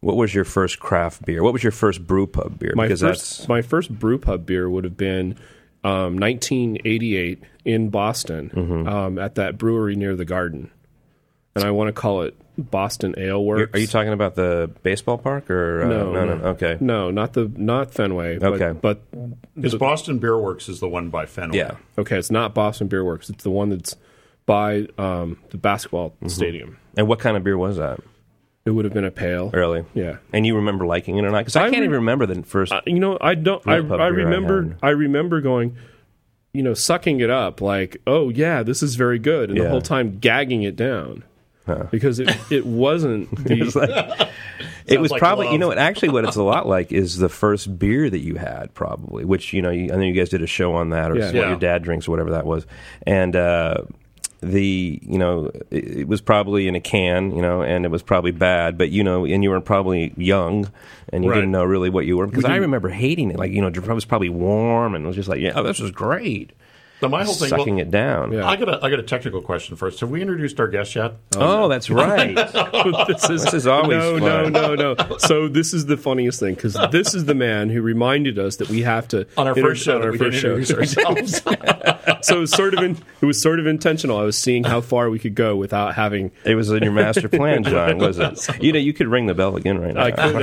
what 0.00 0.16
was 0.16 0.34
your 0.34 0.44
first 0.46 0.80
craft 0.80 1.26
beer? 1.26 1.42
What 1.42 1.52
was 1.52 1.62
your 1.62 1.72
first 1.72 2.06
brew 2.06 2.26
pub 2.26 2.58
beer? 2.58 2.72
my 2.74 2.84
because 2.86 3.02
first 3.02 3.38
that's 3.40 3.48
my 3.48 3.60
first 3.62 3.90
brew 3.98 4.16
pub 4.18 4.46
beer 4.46 4.68
would 4.70 4.84
have 4.84 4.96
been 4.96 5.36
um, 5.84 6.16
1988 6.18 7.42
in 7.66 7.90
Boston 7.90 8.50
Mm-hmm. 8.54 8.88
um, 8.88 9.18
at 9.18 9.34
that 9.34 9.58
brewery 9.58 9.96
near 9.96 10.16
the 10.16 10.24
Garden, 10.24 10.70
and 11.54 11.64
I 11.64 11.70
want 11.70 11.88
to 11.88 11.92
call 11.92 12.22
it 12.22 12.36
Boston 12.58 13.14
Ale 13.16 13.42
Works. 13.44 13.74
are 13.74 13.78
you 13.78 13.86
talking 13.86 14.12
about 14.12 14.34
the 14.34 14.70
baseball 14.82 15.16
park 15.18 15.50
or 15.50 15.82
uh, 15.82 15.88
No, 15.88 16.12
no, 16.12 16.24
no, 16.26 16.36
no. 16.36 16.44
Okay, 16.50 16.76
No, 16.80 17.10
not 17.10 17.32
the 17.32 17.50
not 17.56 17.92
Fenway. 17.94 18.38
Okay. 18.38 18.78
but 18.78 19.00
Because 19.54 19.74
Boston 19.76 20.18
Beer 20.18 20.38
Works 20.38 20.68
is 20.68 20.80
the 20.80 20.88
one 20.88 21.08
by 21.10 21.26
Fenway. 21.26 21.56
yeah, 21.58 21.76
okay, 21.98 22.18
it's 22.18 22.30
not 22.30 22.54
Boston 22.54 22.88
Beer 22.88 23.04
Works. 23.04 23.30
It's 23.30 23.42
the 23.44 23.50
one 23.50 23.70
that's 23.70 23.96
by 24.46 24.88
um, 24.98 25.38
the 25.50 25.56
basketball 25.58 26.10
Mm-hmm. 26.10 26.28
stadium. 26.28 26.76
and 26.96 27.06
what 27.08 27.18
kind 27.20 27.36
of 27.36 27.44
beer 27.44 27.56
was 27.58 27.76
that? 27.78 28.00
It 28.66 28.70
would 28.72 28.84
have 28.84 28.92
been 28.92 29.04
a 29.06 29.10
pale. 29.10 29.50
Early, 29.54 29.84
Yeah. 29.94 30.18
And 30.34 30.44
you 30.46 30.56
remember 30.56 30.84
liking 30.86 31.16
it 31.16 31.24
or 31.24 31.30
not? 31.30 31.38
Because 31.40 31.56
I, 31.56 31.62
I 31.62 31.70
can't 31.70 31.80
re- 31.80 31.84
even 31.86 31.96
remember 31.96 32.26
the 32.26 32.42
first. 32.42 32.72
Uh, 32.72 32.82
you 32.84 32.98
know, 33.00 33.16
I 33.20 33.34
don't. 33.34 33.66
I, 33.66 33.76
I 33.76 33.80
beer 33.80 34.00
I 34.00 34.06
remember. 34.08 34.76
I, 34.82 34.90
remember 34.90 35.40
going, 35.40 35.76
you 36.52 36.62
know, 36.62 36.74
sucking 36.74 37.20
it 37.20 37.30
up 37.30 37.62
like, 37.62 37.96
oh 38.06 38.28
yeah, 38.28 38.62
this 38.62 38.82
is 38.82 38.96
very 38.96 39.18
good, 39.18 39.48
and 39.48 39.56
Yeah. 39.56 39.64
the 39.64 39.70
whole 39.70 39.80
time 39.80 40.18
gagging 40.18 40.62
it 40.62 40.76
down 40.76 41.24
because 41.90 42.18
it 42.20 42.30
it 42.50 42.64
wasn't 42.66 43.30
the. 43.44 44.28
it 44.86 45.00
was 45.00 45.10
like 45.10 45.18
probably 45.18 45.50
you 45.52 45.58
know 45.58 45.68
what 45.68 45.78
actually 45.78 46.08
what 46.08 46.24
it's 46.24 46.36
a 46.36 46.42
lot 46.42 46.66
like 46.66 46.92
is 46.92 47.18
the 47.18 47.28
first 47.28 47.78
beer 47.78 48.08
that 48.10 48.20
you 48.20 48.36
had 48.36 48.72
probably 48.74 49.24
which 49.24 49.52
you 49.52 49.62
know 49.62 49.70
you, 49.70 49.92
I 49.92 49.96
know 49.96 50.02
you 50.02 50.12
guys 50.12 50.28
did 50.30 50.42
a 50.42 50.46
show 50.46 50.74
on 50.74 50.90
that 50.90 51.10
or 51.10 51.16
Yeah. 51.16 51.26
what 51.26 51.34
Yeah. 51.34 51.48
your 51.50 51.58
dad 51.58 51.82
drinks 51.82 52.08
or 52.08 52.10
whatever 52.12 52.30
that 52.30 52.46
was 52.46 52.66
and 53.06 53.34
uh, 53.36 53.82
the 54.42 54.98
you 55.02 55.18
know 55.18 55.50
it, 55.70 55.84
it 55.98 56.08
was 56.08 56.20
probably 56.20 56.66
in 56.66 56.74
a 56.74 56.80
can 56.80 57.30
you 57.36 57.42
know 57.42 57.62
and 57.62 57.84
it 57.84 57.88
was 57.90 58.02
probably 58.02 58.30
bad 58.30 58.78
but 58.78 58.90
you 58.90 59.04
know 59.04 59.24
and 59.26 59.42
you 59.44 59.50
were 59.50 59.60
probably 59.60 60.12
young 60.16 60.70
and 61.12 61.24
you 61.24 61.30
Right. 61.30 61.36
didn't 61.36 61.50
know 61.52 61.64
really 61.64 61.90
what 61.90 62.06
you 62.06 62.16
were 62.16 62.26
because 62.26 62.44
I 62.46 62.56
remember 62.56 62.88
hating 62.88 63.30
it 63.30 63.36
like 63.38 63.52
you 63.52 63.60
know 63.60 63.66
it 63.68 63.86
was 63.86 64.04
probably 64.06 64.30
warm 64.30 64.94
and 64.94 65.04
it 65.04 65.06
was 65.06 65.16
just 65.16 65.28
like 65.28 65.40
yeah 65.40 65.60
this 65.62 65.78
is 65.80 65.90
great 65.90 66.52
So 67.00 67.08
my 67.08 67.24
whole 67.24 67.34
thing. 67.34 67.48
sucking 67.48 67.76
well, 67.76 67.86
it 67.86 67.90
down 67.90 68.32
Yeah. 68.32 68.46
I 68.46 68.56
got 68.56 68.68
a 68.68 68.84
I 68.84 68.90
got 68.90 68.98
a 68.98 69.02
technical 69.02 69.40
question 69.40 69.76
first. 69.76 70.00
Have 70.00 70.10
we 70.10 70.20
introduced 70.20 70.60
our 70.60 70.68
guest 70.68 70.94
yet? 70.94 71.14
oh, 71.36 71.64
oh 71.64 71.68
that's 71.68 71.88
right 71.88 72.34
this 73.08 73.30
is, 73.30 73.44
This 73.44 73.54
is 73.54 73.66
always 73.66 73.98
no, 73.98 74.18
fun. 74.18 74.52
no, 74.52 74.74
no, 74.74 74.94
no. 74.94 75.16
So 75.18 75.48
this 75.48 75.72
is 75.72 75.86
the 75.86 75.96
funniest 75.96 76.40
thing 76.40 76.54
because 76.54 76.76
this 76.92 77.14
is 77.14 77.24
the 77.24 77.34
man 77.34 77.70
who 77.70 77.80
reminded 77.80 78.38
us 78.38 78.56
that 78.56 78.68
we 78.68 78.82
have 78.82 79.08
to 79.08 79.26
On 79.38 79.46
our 79.46 79.54
inter- 79.56 79.70
first 79.70 79.84
show, 79.84 79.96
on 79.96 80.02
our 80.02 80.12
we 80.12 80.18
first 80.18 80.42
didn't 80.42 80.66
show. 80.66 80.76
ourselves. 80.76 81.42
so 82.26 82.36
it 82.36 82.40
was 82.40 82.50
sort 82.52 82.74
of 82.74 82.82
in, 82.84 82.98
it 83.20 83.26
was 83.26 83.40
sort 83.42 83.58
of 83.60 83.66
intentional. 83.66 84.18
I 84.18 84.24
was 84.24 84.36
seeing 84.36 84.64
how 84.64 84.80
far 84.82 85.08
we 85.08 85.18
could 85.18 85.34
go 85.34 85.56
without 85.56 85.94
having. 85.94 86.30
it 86.44 86.54
was 86.54 86.70
in 86.70 86.82
your 86.82 86.92
master 86.92 87.28
plan 87.28 87.64
John 87.70 87.98
was 87.98 88.18
it 88.18 88.62
you 88.62 88.72
know 88.72 88.78
you 88.78 88.92
could 88.92 89.08
ring 89.08 89.26
the 89.26 89.34
bell 89.34 89.56
again 89.56 89.78
right 89.78 89.94
now 89.94 90.04
I 90.04 90.10
could. 90.10 90.42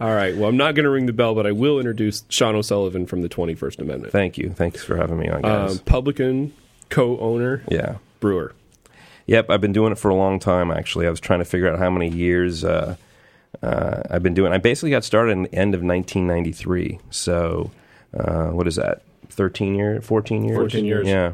All 0.00 0.14
right. 0.14 0.36
Well, 0.36 0.48
I'm 0.48 0.56
not 0.56 0.74
going 0.74 0.84
to 0.84 0.90
ring 0.90 1.06
the 1.06 1.12
bell, 1.12 1.34
but 1.34 1.46
I 1.46 1.52
will 1.52 1.78
introduce 1.78 2.24
Shaun 2.28 2.54
O'Sullivan 2.54 3.06
from 3.06 3.22
the 3.22 3.28
21st 3.28 3.78
Amendment, 3.80 4.12
thank 4.12 4.36
you 4.38 4.41
thanks 4.50 4.82
for 4.82 4.96
having 4.96 5.18
me 5.18 5.28
on 5.28 5.42
guys 5.42 5.72
um, 5.72 5.78
publican 5.80 6.52
co-owner, 6.88 7.62
yeah 7.70 7.96
brewer. 8.22 8.54
Yep, 9.26 9.50
I've 9.50 9.60
been 9.60 9.72
doing 9.72 9.92
it 9.92 9.98
for 9.98 10.08
a 10.08 10.14
long 10.14 10.38
time. 10.38 10.70
Actually, 10.70 11.06
I 11.06 11.10
was 11.10 11.20
trying 11.20 11.40
to 11.40 11.44
figure 11.44 11.70
out 11.70 11.78
how 11.78 11.90
many 11.90 12.08
years 12.08 12.64
uh, 12.64 12.96
uh, 13.62 14.02
I've 14.10 14.22
been 14.22 14.34
doing. 14.34 14.52
I 14.52 14.58
basically 14.58 14.90
got 14.90 15.04
started 15.04 15.32
in 15.32 15.42
the 15.42 15.54
end 15.54 15.74
of 15.74 15.82
1993. 15.82 16.98
So, 17.10 17.70
uh, 18.14 18.48
what 18.48 18.66
is 18.66 18.76
that? 18.76 19.02
13 19.28 19.74
years, 19.74 20.04
14 20.04 20.44
years, 20.44 20.56
14 20.56 20.84
years. 20.84 21.06
Yeah, 21.06 21.32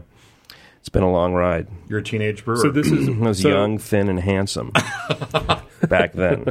it's 0.80 0.88
been 0.88 1.02
a 1.02 1.10
long 1.12 1.32
ride. 1.34 1.66
You're 1.88 1.98
a 2.00 2.02
teenage 2.02 2.44
brewer. 2.44 2.56
So 2.56 2.70
this 2.70 2.90
is 2.90 3.08
I 3.08 3.12
was 3.12 3.40
so 3.42 3.48
young, 3.48 3.78
thin, 3.78 4.08
and 4.08 4.18
handsome 4.20 4.72
back 5.88 6.12
then. 6.12 6.46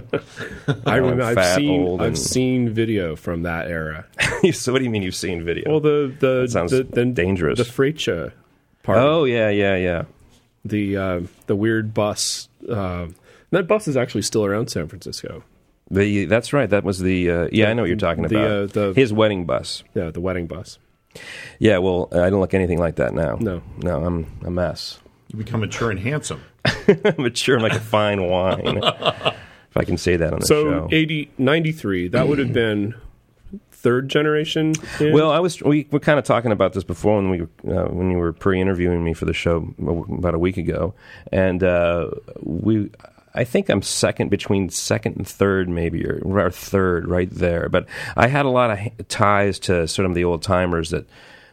I 0.86 0.98
remember, 0.98 1.24
I've 1.24 1.36
fat, 1.36 1.56
seen 1.56 1.82
old, 1.82 2.02
I've 2.02 2.08
and- 2.10 2.18
seen 2.18 2.70
video 2.70 3.16
from 3.16 3.44
that 3.44 3.68
era. 3.70 4.06
so, 4.54 4.72
what 4.72 4.80
do 4.80 4.86
you 4.86 4.90
mean 4.92 5.02
you've 5.04 5.16
seen 5.16 5.44
video? 5.44 5.70
Well, 5.70 5.80
the 5.80 6.14
the 6.20 6.48
sounds 6.48 6.72
the, 6.72 6.84
the, 6.84 7.06
dangerous. 7.06 7.58
The 7.58 7.66
Freitsche 7.66 8.32
part. 8.84 8.98
oh 9.00 9.24
yeah, 9.26 9.50
yeah, 9.50 9.76
yeah. 9.76 10.04
the 10.66 10.98
uh, 10.98 11.22
the 11.48 11.56
weird 11.56 11.94
bus. 11.94 12.50
Uh, 12.70 13.08
that 13.52 13.68
bus 13.68 13.88
is 13.88 13.96
actually 13.98 14.24
still 14.24 14.46
around 14.46 14.70
San 14.70 14.88
Francisco. 14.88 15.44
The 15.90 16.26
that's 16.26 16.52
right. 16.52 16.70
That 16.70 16.84
was 16.84 17.00
the 17.00 17.30
uh, 17.32 17.48
yeah. 17.52 17.70
I 17.70 17.74
know 17.74 17.84
what 17.84 17.88
you're 17.88 17.96
talking 17.98 18.24
The, 18.28 18.38
about. 18.38 18.78
uh, 18.78 18.90
the- 18.90 18.94
His 18.94 19.14
wedding 19.14 19.46
bus. 19.46 19.84
Yeah, 19.96 20.12
the 20.12 20.20
wedding 20.20 20.48
bus. 20.48 20.80
Yeah. 21.60 21.78
Well, 21.80 22.10
I 22.12 22.30
don't 22.30 22.40
look 22.40 22.54
anything 22.54 22.80
like 22.80 22.96
that 22.98 23.14
now. 23.14 23.38
No. 23.40 23.62
No, 23.78 24.04
I'm 24.04 24.26
a 24.46 24.52
mess. 24.52 25.00
You 25.30 25.38
become 25.38 25.60
mature 25.62 25.92
and 25.92 26.00
handsome. 26.00 26.42
Mature 27.18 27.60
like 27.60 27.74
a 27.74 27.80
fine 27.80 28.24
wine. 28.28 28.78
if 28.84 29.76
I 29.78 29.84
can 29.84 29.98
say 29.98 30.16
that 30.18 30.34
on 30.34 30.40
the 30.40 30.46
So 30.46 30.64
show. 30.64 30.88
80, 30.92 31.32
93, 31.38 32.08
that 32.10 32.28
would 32.28 32.40
have 32.40 32.54
been 32.54 32.94
third 33.72 34.10
generation. 34.10 34.74
in? 35.00 35.14
Well, 35.14 35.32
I 35.32 35.40
was 35.40 35.62
we 35.62 35.88
were 35.92 36.00
kind 36.00 36.18
of 36.20 36.26
talking 36.26 36.52
about 36.52 36.74
this 36.74 36.84
before 36.84 37.18
when 37.18 37.30
we 37.30 37.42
uh, 37.74 37.86
when 37.90 38.10
you 38.12 38.18
were 38.18 38.34
pre-interviewing 38.34 39.04
me 39.04 39.14
for 39.14 39.26
the 39.26 39.34
show 39.34 39.74
about 39.80 40.34
a 40.34 40.40
week 40.40 40.58
ago, 40.58 40.94
and 41.32 41.64
uh, 41.64 42.10
we. 42.42 42.90
I 43.38 43.44
think 43.44 43.70
I'm 43.70 43.84
second 43.84 44.30
between 44.30 44.70
second 44.70 45.18
and 45.18 45.28
third, 45.28 45.70
maybe 45.70 46.06
or, 46.06 46.20
or 46.24 46.52
third, 46.52 47.08
right 47.08 47.30
there. 47.30 47.70
But 47.70 47.86
I 48.16 48.28
had 48.28 48.46
a 48.46 48.50
lot 48.50 48.72
of 48.72 49.08
ties 49.08 49.60
to 49.60 49.88
sort 49.88 50.08
of 50.08 50.16
the 50.16 50.24
old 50.24 50.42
timers 50.42 50.90
that 50.90 51.06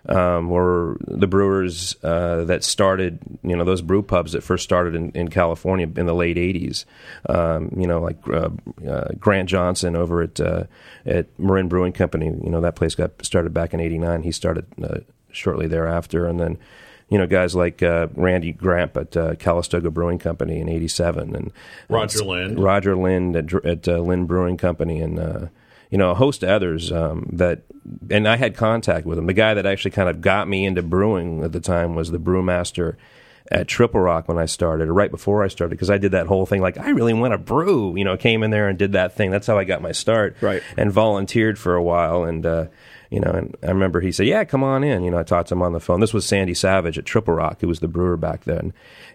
um, 0.08 0.48
were 0.48 0.96
the 1.00 1.26
brewers 1.26 1.96
uh, 2.02 2.44
that 2.44 2.64
started, 2.64 3.18
you 3.42 3.54
know, 3.54 3.64
those 3.64 3.82
brew 3.82 4.02
pubs 4.02 4.32
that 4.32 4.42
first 4.42 4.64
started 4.64 4.94
in, 4.94 5.10
in 5.10 5.28
California 5.28 5.86
in 5.96 6.06
the 6.06 6.14
late 6.14 6.36
'80s. 6.36 6.84
Um, 7.28 7.70
you 7.76 7.86
know, 7.86 8.00
like 8.00 8.18
uh, 8.28 8.50
uh, 8.88 9.08
Grant 9.18 9.48
Johnson 9.48 9.94
over 9.94 10.22
at 10.22 10.40
uh, 10.40 10.64
at 11.04 11.26
Marin 11.38 11.68
Brewing 11.68 11.92
Company. 11.92 12.26
You 12.26 12.50
know, 12.50 12.60
that 12.60 12.76
place 12.76 12.94
got 12.94 13.24
started 13.24 13.52
back 13.52 13.74
in 13.74 13.80
'89. 13.80 14.22
He 14.22 14.32
started 14.32 14.66
uh, 14.82 15.00
shortly 15.32 15.66
thereafter, 15.66 16.26
and 16.26 16.40
then. 16.40 16.58
You 17.14 17.20
know, 17.20 17.28
guys 17.28 17.54
like 17.54 17.80
uh, 17.80 18.08
Randy 18.16 18.50
Gramp 18.50 18.96
at 18.96 19.16
uh, 19.16 19.36
Calistoga 19.36 19.88
Brewing 19.88 20.18
Company 20.18 20.58
in 20.58 20.68
'87, 20.68 21.36
and 21.36 21.52
Roger 21.88 22.18
and 22.18 22.28
Lind. 22.28 22.58
Roger 22.58 22.96
Lind 22.96 23.36
at, 23.36 23.64
at 23.64 23.86
uh, 23.86 24.00
Lind 24.00 24.26
Brewing 24.26 24.56
Company, 24.56 25.00
and 25.00 25.20
uh, 25.20 25.46
you 25.92 25.96
know 25.96 26.10
a 26.10 26.14
host 26.14 26.42
of 26.42 26.48
others 26.48 26.90
um, 26.90 27.30
that. 27.32 27.62
And 28.10 28.26
I 28.26 28.34
had 28.34 28.56
contact 28.56 29.06
with 29.06 29.16
him. 29.16 29.26
The 29.26 29.32
guy 29.32 29.54
that 29.54 29.64
actually 29.64 29.92
kind 29.92 30.08
of 30.08 30.22
got 30.22 30.48
me 30.48 30.66
into 30.66 30.82
brewing 30.82 31.44
at 31.44 31.52
the 31.52 31.60
time 31.60 31.94
was 31.94 32.10
the 32.10 32.18
brewmaster 32.18 32.96
at 33.48 33.68
Triple 33.68 34.00
Rock 34.00 34.26
when 34.26 34.38
I 34.38 34.46
started, 34.46 34.88
or 34.88 34.92
right 34.92 35.10
before 35.12 35.44
I 35.44 35.48
started, 35.48 35.70
because 35.70 35.90
I 35.90 35.98
did 35.98 36.10
that 36.10 36.26
whole 36.26 36.46
thing 36.46 36.62
like 36.62 36.78
I 36.78 36.90
really 36.90 37.14
want 37.14 37.30
to 37.30 37.38
brew. 37.38 37.96
You 37.96 38.02
know, 38.02 38.16
came 38.16 38.42
in 38.42 38.50
there 38.50 38.68
and 38.68 38.76
did 38.76 38.90
that 38.92 39.14
thing. 39.14 39.30
That's 39.30 39.46
how 39.46 39.56
I 39.56 39.62
got 39.62 39.82
my 39.82 39.92
start. 39.92 40.36
Right. 40.40 40.64
And 40.76 40.90
volunteered 40.90 41.60
for 41.60 41.76
a 41.76 41.82
while, 41.82 42.24
and 42.24 42.44
uh, 42.44 42.66
you 43.14 43.20
know, 43.20 43.30
and 43.30 43.56
I 43.62 43.68
remember 43.68 44.00
he 44.00 44.10
said, 44.10 44.26
"Yeah, 44.26 44.42
come 44.42 44.64
on 44.64 44.82
in." 44.82 45.04
You 45.04 45.12
know, 45.12 45.18
I 45.18 45.22
talked 45.22 45.50
to 45.50 45.54
him 45.54 45.62
on 45.62 45.72
the 45.72 45.78
phone. 45.78 46.00
This 46.00 46.12
was 46.12 46.26
Sandy 46.26 46.52
Savage 46.52 46.98
at 46.98 47.04
Triple 47.04 47.34
Rock, 47.34 47.60
who 47.60 47.68
was 47.68 47.78
the 47.78 47.86
brewer 47.86 48.16
back 48.16 48.42
then, 48.42 48.72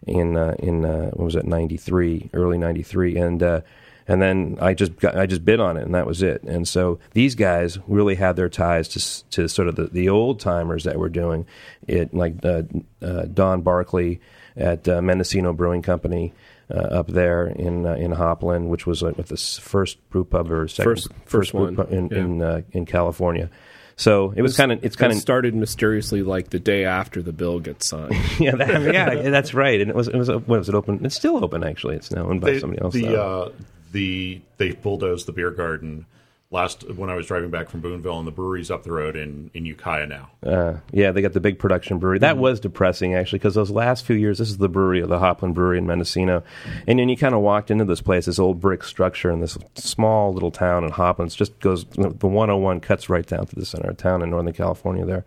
in 0.07 0.37
uh, 0.37 0.55
in 0.57 0.85
uh, 0.85 1.09
what 1.09 1.25
was 1.25 1.35
it, 1.35 1.45
'93, 1.45 2.29
early 2.33 2.57
'93, 2.57 3.17
and. 3.17 3.43
Uh, 3.43 3.61
and 4.07 4.19
then 4.19 4.57
I 4.59 4.73
just 4.73 4.95
got, 4.95 5.15
I 5.15 5.27
just 5.27 5.45
bid 5.45 5.59
on 5.59 5.77
it, 5.77 5.83
and 5.83 5.93
that 5.93 6.07
was 6.07 6.23
it. 6.23 6.41
And 6.41 6.67
so 6.67 6.97
these 7.13 7.35
guys 7.35 7.77
really 7.87 8.15
had 8.15 8.37
their 8.37 8.49
ties 8.49 8.87
to 8.89 9.29
to 9.29 9.47
sort 9.47 9.67
of 9.67 9.75
the, 9.75 9.85
the 9.85 10.09
old 10.09 10.39
timers 10.39 10.85
that 10.85 10.97
were 10.97 11.09
doing 11.09 11.45
it, 11.87 12.11
like 12.11 12.43
uh, 12.43 12.63
uh, 13.03 13.25
Don 13.25 13.61
Barkley 13.61 14.19
at 14.55 14.87
uh, 14.87 15.03
Mendocino 15.03 15.53
Brewing 15.53 15.83
Company 15.83 16.33
uh, 16.73 16.79
up 16.79 17.07
there 17.07 17.45
in 17.45 17.85
uh, 17.85 17.93
in 17.93 18.11
Hopland, 18.11 18.69
which 18.69 18.87
was 18.87 19.03
like 19.03 19.15
with 19.15 19.27
the 19.27 19.37
first 19.37 19.97
brew 20.09 20.23
pub 20.23 20.51
or 20.51 20.67
second 20.67 20.91
First- 20.91 21.09
first 21.25 21.51
brew 21.51 21.65
one, 21.65 21.75
pub 21.75 21.91
in 21.91 22.07
yeah. 22.07 22.17
in, 22.17 22.41
uh, 22.41 22.61
in 22.71 22.85
California. 22.87 23.51
So 23.99 24.33
it 24.33 24.41
was 24.41 24.55
kind 24.55 24.71
of 24.71 24.83
it's 24.83 24.95
kind 24.95 25.11
of 25.11 25.19
started 25.19 25.53
mysteriously 25.53 26.23
like 26.23 26.51
the 26.51 26.59
day 26.59 26.85
after 26.85 27.21
the 27.21 27.33
bill 27.33 27.59
gets 27.59 27.85
signed. 27.85 28.15
yeah 28.39 28.55
that, 28.55 28.73
I 28.73 28.79
mean, 28.79 28.93
yeah 28.93 29.29
that's 29.29 29.53
right. 29.53 29.81
And 29.81 29.89
it 29.89 29.95
was 29.95 30.07
it 30.07 30.15
was 30.15 30.29
what 30.29 30.47
was 30.47 30.69
it 30.69 30.75
open? 30.75 31.05
It's 31.05 31.15
still 31.15 31.43
open 31.43 31.65
actually. 31.65 31.97
It's 31.97 32.09
now 32.09 32.29
owned 32.29 32.39
by 32.39 32.51
They, 32.51 32.59
somebody 32.59 32.81
else. 32.81 32.93
the 32.93 33.21
uh, 33.21 33.49
the 33.91 34.39
they 34.55 34.71
bulldozed 34.71 35.25
the 35.25 35.33
beer 35.33 35.51
garden 35.51 36.05
last 36.51 36.83
when 36.95 37.11
I 37.11 37.15
was 37.15 37.27
driving 37.27 37.51
back 37.51 37.69
from 37.69 37.81
Boonville, 37.81 38.17
and 38.17 38.27
the 38.27 38.31
brewery's 38.31 38.71
up 38.71 38.83
the 38.83 38.91
road 38.91 39.15
in 39.15 39.51
in 39.53 39.65
Ukiah 39.65 40.07
now. 40.07 40.29
Uh, 40.45 40.77
yeah, 40.91 41.11
they 41.11 41.21
got 41.21 41.33
the 41.33 41.39
big 41.39 41.59
production 41.59 41.99
brewery. 41.99 42.17
Mm-hmm. 42.17 42.21
That 42.23 42.37
was 42.37 42.59
depressing, 42.59 43.13
actually, 43.13 43.39
because 43.39 43.53
those 43.55 43.69
last 43.69 44.05
few 44.05 44.15
years, 44.15 44.39
this 44.39 44.49
is 44.49 44.57
the 44.57 44.69
brewery, 44.69 45.01
of 45.01 45.09
the 45.09 45.19
Hopland 45.19 45.53
Brewery 45.53 45.77
in 45.77 45.85
Mendocino, 45.85 46.43
and 46.87 46.97
then 46.97 47.07
you 47.09 47.17
kind 47.17 47.35
of 47.35 47.41
walked 47.41 47.69
into 47.69 47.85
this 47.85 48.01
place, 48.01 48.25
this 48.25 48.39
old 48.39 48.59
brick 48.59 48.83
structure 48.83 49.29
in 49.29 49.41
this 49.41 49.57
small 49.75 50.33
little 50.33 50.51
town 50.51 50.83
in 50.83 50.91
Hopland. 50.91 51.35
Just 51.35 51.59
goes 51.59 51.85
the 51.85 52.27
101 52.27 52.79
cuts 52.79 53.09
right 53.09 53.25
down 53.25 53.45
to 53.45 53.55
the 53.55 53.65
center 53.65 53.91
of 53.91 53.97
town 53.97 54.21
in 54.23 54.31
Northern 54.31 54.53
California 54.53 55.05
there, 55.05 55.25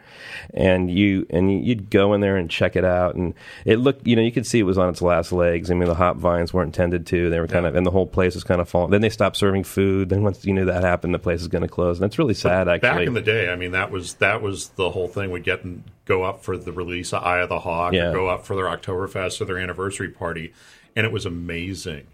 and 0.55 0.91
you 0.91 1.27
and 1.31 1.53
you- 1.53 1.59
you'd 1.63 1.91
go 1.91 2.15
in 2.15 2.21
there 2.21 2.37
and 2.37 2.51
check 2.51 2.75
it 2.75 2.85
out, 2.85 3.15
and 3.15 3.35
it 3.65 3.79
looked, 3.79 4.07
you 4.07 4.17
know, 4.17 4.23
you 4.23 4.33
could 4.33 4.47
see 4.47 4.59
it 4.59 4.65
was 4.65 4.79
on 4.79 4.89
its 4.89 5.01
last 5.03 5.31
legs. 5.33 5.71
I 5.71 5.75
mean, 5.75 5.89
the 5.89 5.95
hop 5.95 6.17
vines 6.17 6.53
weren't 6.53 6.75
tended 6.75 7.07
to; 7.07 7.31
they 7.31 7.39
were 7.39 7.47
kind 7.47 7.67
of, 7.67 7.77
and 7.77 7.87
the 7.87 7.91
whole 7.93 8.07
place 8.07 8.35
was 8.35 8.43
kind 8.43 8.61
of 8.61 8.69
falling. 8.69 8.91
Then 8.91 9.03
they 9.03 9.09
stopped 9.11 9.37
serving 9.37 9.63
food. 9.65 10.09
Then 10.09 10.25
once 10.25 10.45
you 10.45 10.53
knew 10.53 10.65
that 10.65 10.83
happened, 10.83 11.12
the 11.13 11.19
place 11.19 11.41
is 11.41 11.49
going 11.49 11.63
to 11.63 11.69
close, 11.69 11.99
and 11.99 12.07
it's 12.07 12.19
really 12.19 12.35
sad, 12.35 12.69
actually. 12.69 12.89
Back 12.91 13.07
in 13.07 13.15
the 13.15 13.21
day, 13.23 13.51
I 13.51 13.57
mean, 13.57 13.73
that 13.73 13.91
was 13.91 14.15
that 14.15 14.43
was 14.43 14.69
the 14.71 14.91
whole 14.91 15.09
thing. 15.09 15.31
We'd 15.31 15.45
get 15.45 15.65
and 15.65 15.85
go 16.05 16.23
up 16.25 16.43
for 16.43 16.57
the 16.57 16.73
release 16.73 17.13
of 17.13 17.23
Eye 17.23 17.41
of 17.41 17.49
the 17.49 17.61
Hawk, 17.61 17.93
Yeah. 17.93 18.11
or 18.11 18.13
go 18.13 18.29
up 18.29 18.45
for 18.45 18.57
their 18.57 18.67
Oktoberfest 18.67 19.41
or 19.41 19.45
their 19.45 19.59
anniversary 19.59 20.09
party, 20.09 20.53
and 20.97 21.07
it 21.07 21.13
was 21.13 21.25
amazing. 21.27 22.07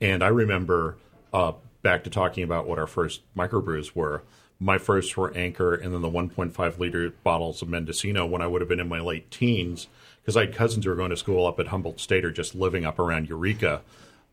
And 0.00 0.22
I 0.24 0.28
remember 0.28 0.96
uh, 1.32 1.52
back 1.82 2.04
to 2.04 2.10
talking 2.10 2.42
about 2.44 2.66
what 2.66 2.78
our 2.78 2.86
first 2.86 3.20
microbrews 3.36 3.94
were. 3.94 4.22
My 4.60 4.78
first 4.78 5.16
were 5.16 5.34
Anchor, 5.36 5.74
and 5.74 5.92
then 5.92 6.00
the 6.00 6.08
1.5 6.08 6.78
liter 6.78 7.10
bottles 7.10 7.60
of 7.60 7.68
Mendocino 7.68 8.24
when 8.24 8.40
I 8.40 8.46
would 8.46 8.60
have 8.62 8.68
been 8.68 8.80
in 8.80 8.88
my 8.88 9.00
late 9.00 9.30
teens, 9.30 9.88
because 10.22 10.36
I 10.36 10.42
had 10.46 10.54
cousins 10.54 10.84
who 10.84 10.90
were 10.90 10.96
going 10.96 11.10
to 11.10 11.16
school 11.16 11.44
up 11.46 11.58
at 11.58 11.66
Humboldt 11.68 12.00
State 12.00 12.24
or 12.24 12.30
just 12.30 12.54
living 12.54 12.86
up 12.86 12.98
around 12.98 13.28
Eureka, 13.28 13.82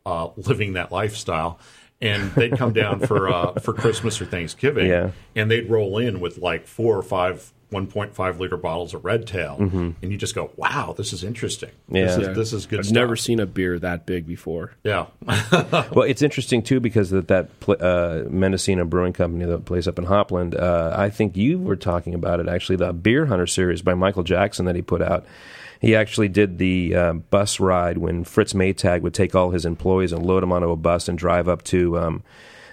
uh, 0.05 0.29
living 0.37 0.73
that 0.73 0.91
lifestyle. 0.91 1.59
And 2.03 2.31
they'd 2.31 2.57
come 2.57 2.73
down 2.73 2.99
for 3.01 3.29
uh, 3.29 3.53
for 3.59 3.73
Christmas 3.73 4.19
or 4.19 4.25
Thanksgiving, 4.25 4.87
Yeah. 4.87 5.11
and 5.35 5.51
they'd 5.51 5.69
roll 5.69 5.99
in 5.99 6.19
with 6.19 6.39
like 6.39 6.65
four 6.65 6.97
or 6.97 7.03
five 7.03 7.51
1.5 7.71 8.39
liter 8.39 8.57
bottles 8.57 8.93
of 8.95 9.05
Red 9.05 9.27
Tail, 9.27 9.55
and 9.59 9.95
you 10.01 10.17
just 10.17 10.33
go, 10.33 10.49
"Wow, 10.57 10.95
this 10.97 11.13
is 11.13 11.23
interesting. 11.23 11.69
This, 11.87 12.17
Yeah. 12.17 12.31
is, 12.31 12.35
this 12.35 12.53
is 12.53 12.65
good 12.65 12.79
I've 12.79 12.85
stuff." 12.87 12.95
never 12.95 13.15
seen 13.15 13.39
a 13.39 13.45
beer 13.45 13.77
that 13.79 14.07
big 14.07 14.25
before. 14.25 14.71
yeah, 14.83 15.05
well, 15.91 16.01
it's 16.01 16.23
interesting 16.23 16.63
too 16.63 16.79
because 16.79 17.11
that 17.11 17.27
that 17.27 17.49
uh, 17.79 18.23
Mendocino 18.31 18.83
Brewing 18.83 19.13
Company, 19.13 19.45
that 19.45 19.65
place 19.65 19.85
up 19.87 19.99
in 19.99 20.05
Hopland. 20.05 20.59
Uh, 20.59 20.95
I 20.97 21.11
think 21.11 21.37
you 21.37 21.59
were 21.59 21.75
talking 21.75 22.15
about 22.15 22.39
it 22.39 22.47
actually. 22.49 22.77
The 22.77 22.93
Beer 22.93 23.27
Hunter 23.27 23.45
series 23.47 23.83
by 23.83 23.93
Michael 23.93 24.23
Jackson 24.23 24.65
that 24.65 24.75
he 24.75 24.81
put 24.81 25.03
out. 25.03 25.23
He 25.81 25.95
actually 25.95 26.27
did 26.29 26.59
the 26.59 26.95
uh, 26.95 27.13
bus 27.13 27.59
ride 27.59 27.97
when 27.97 28.23
Fritz 28.23 28.53
Maytag 28.53 29.01
would 29.01 29.15
take 29.15 29.33
all 29.35 29.49
his 29.49 29.65
employees 29.65 30.11
and 30.13 30.23
load 30.23 30.43
them 30.43 30.51
onto 30.51 30.69
a 30.69 30.75
bus 30.75 31.07
and 31.09 31.17
drive 31.17 31.47
up 31.49 31.63
to 31.65 31.97
um, 31.97 32.23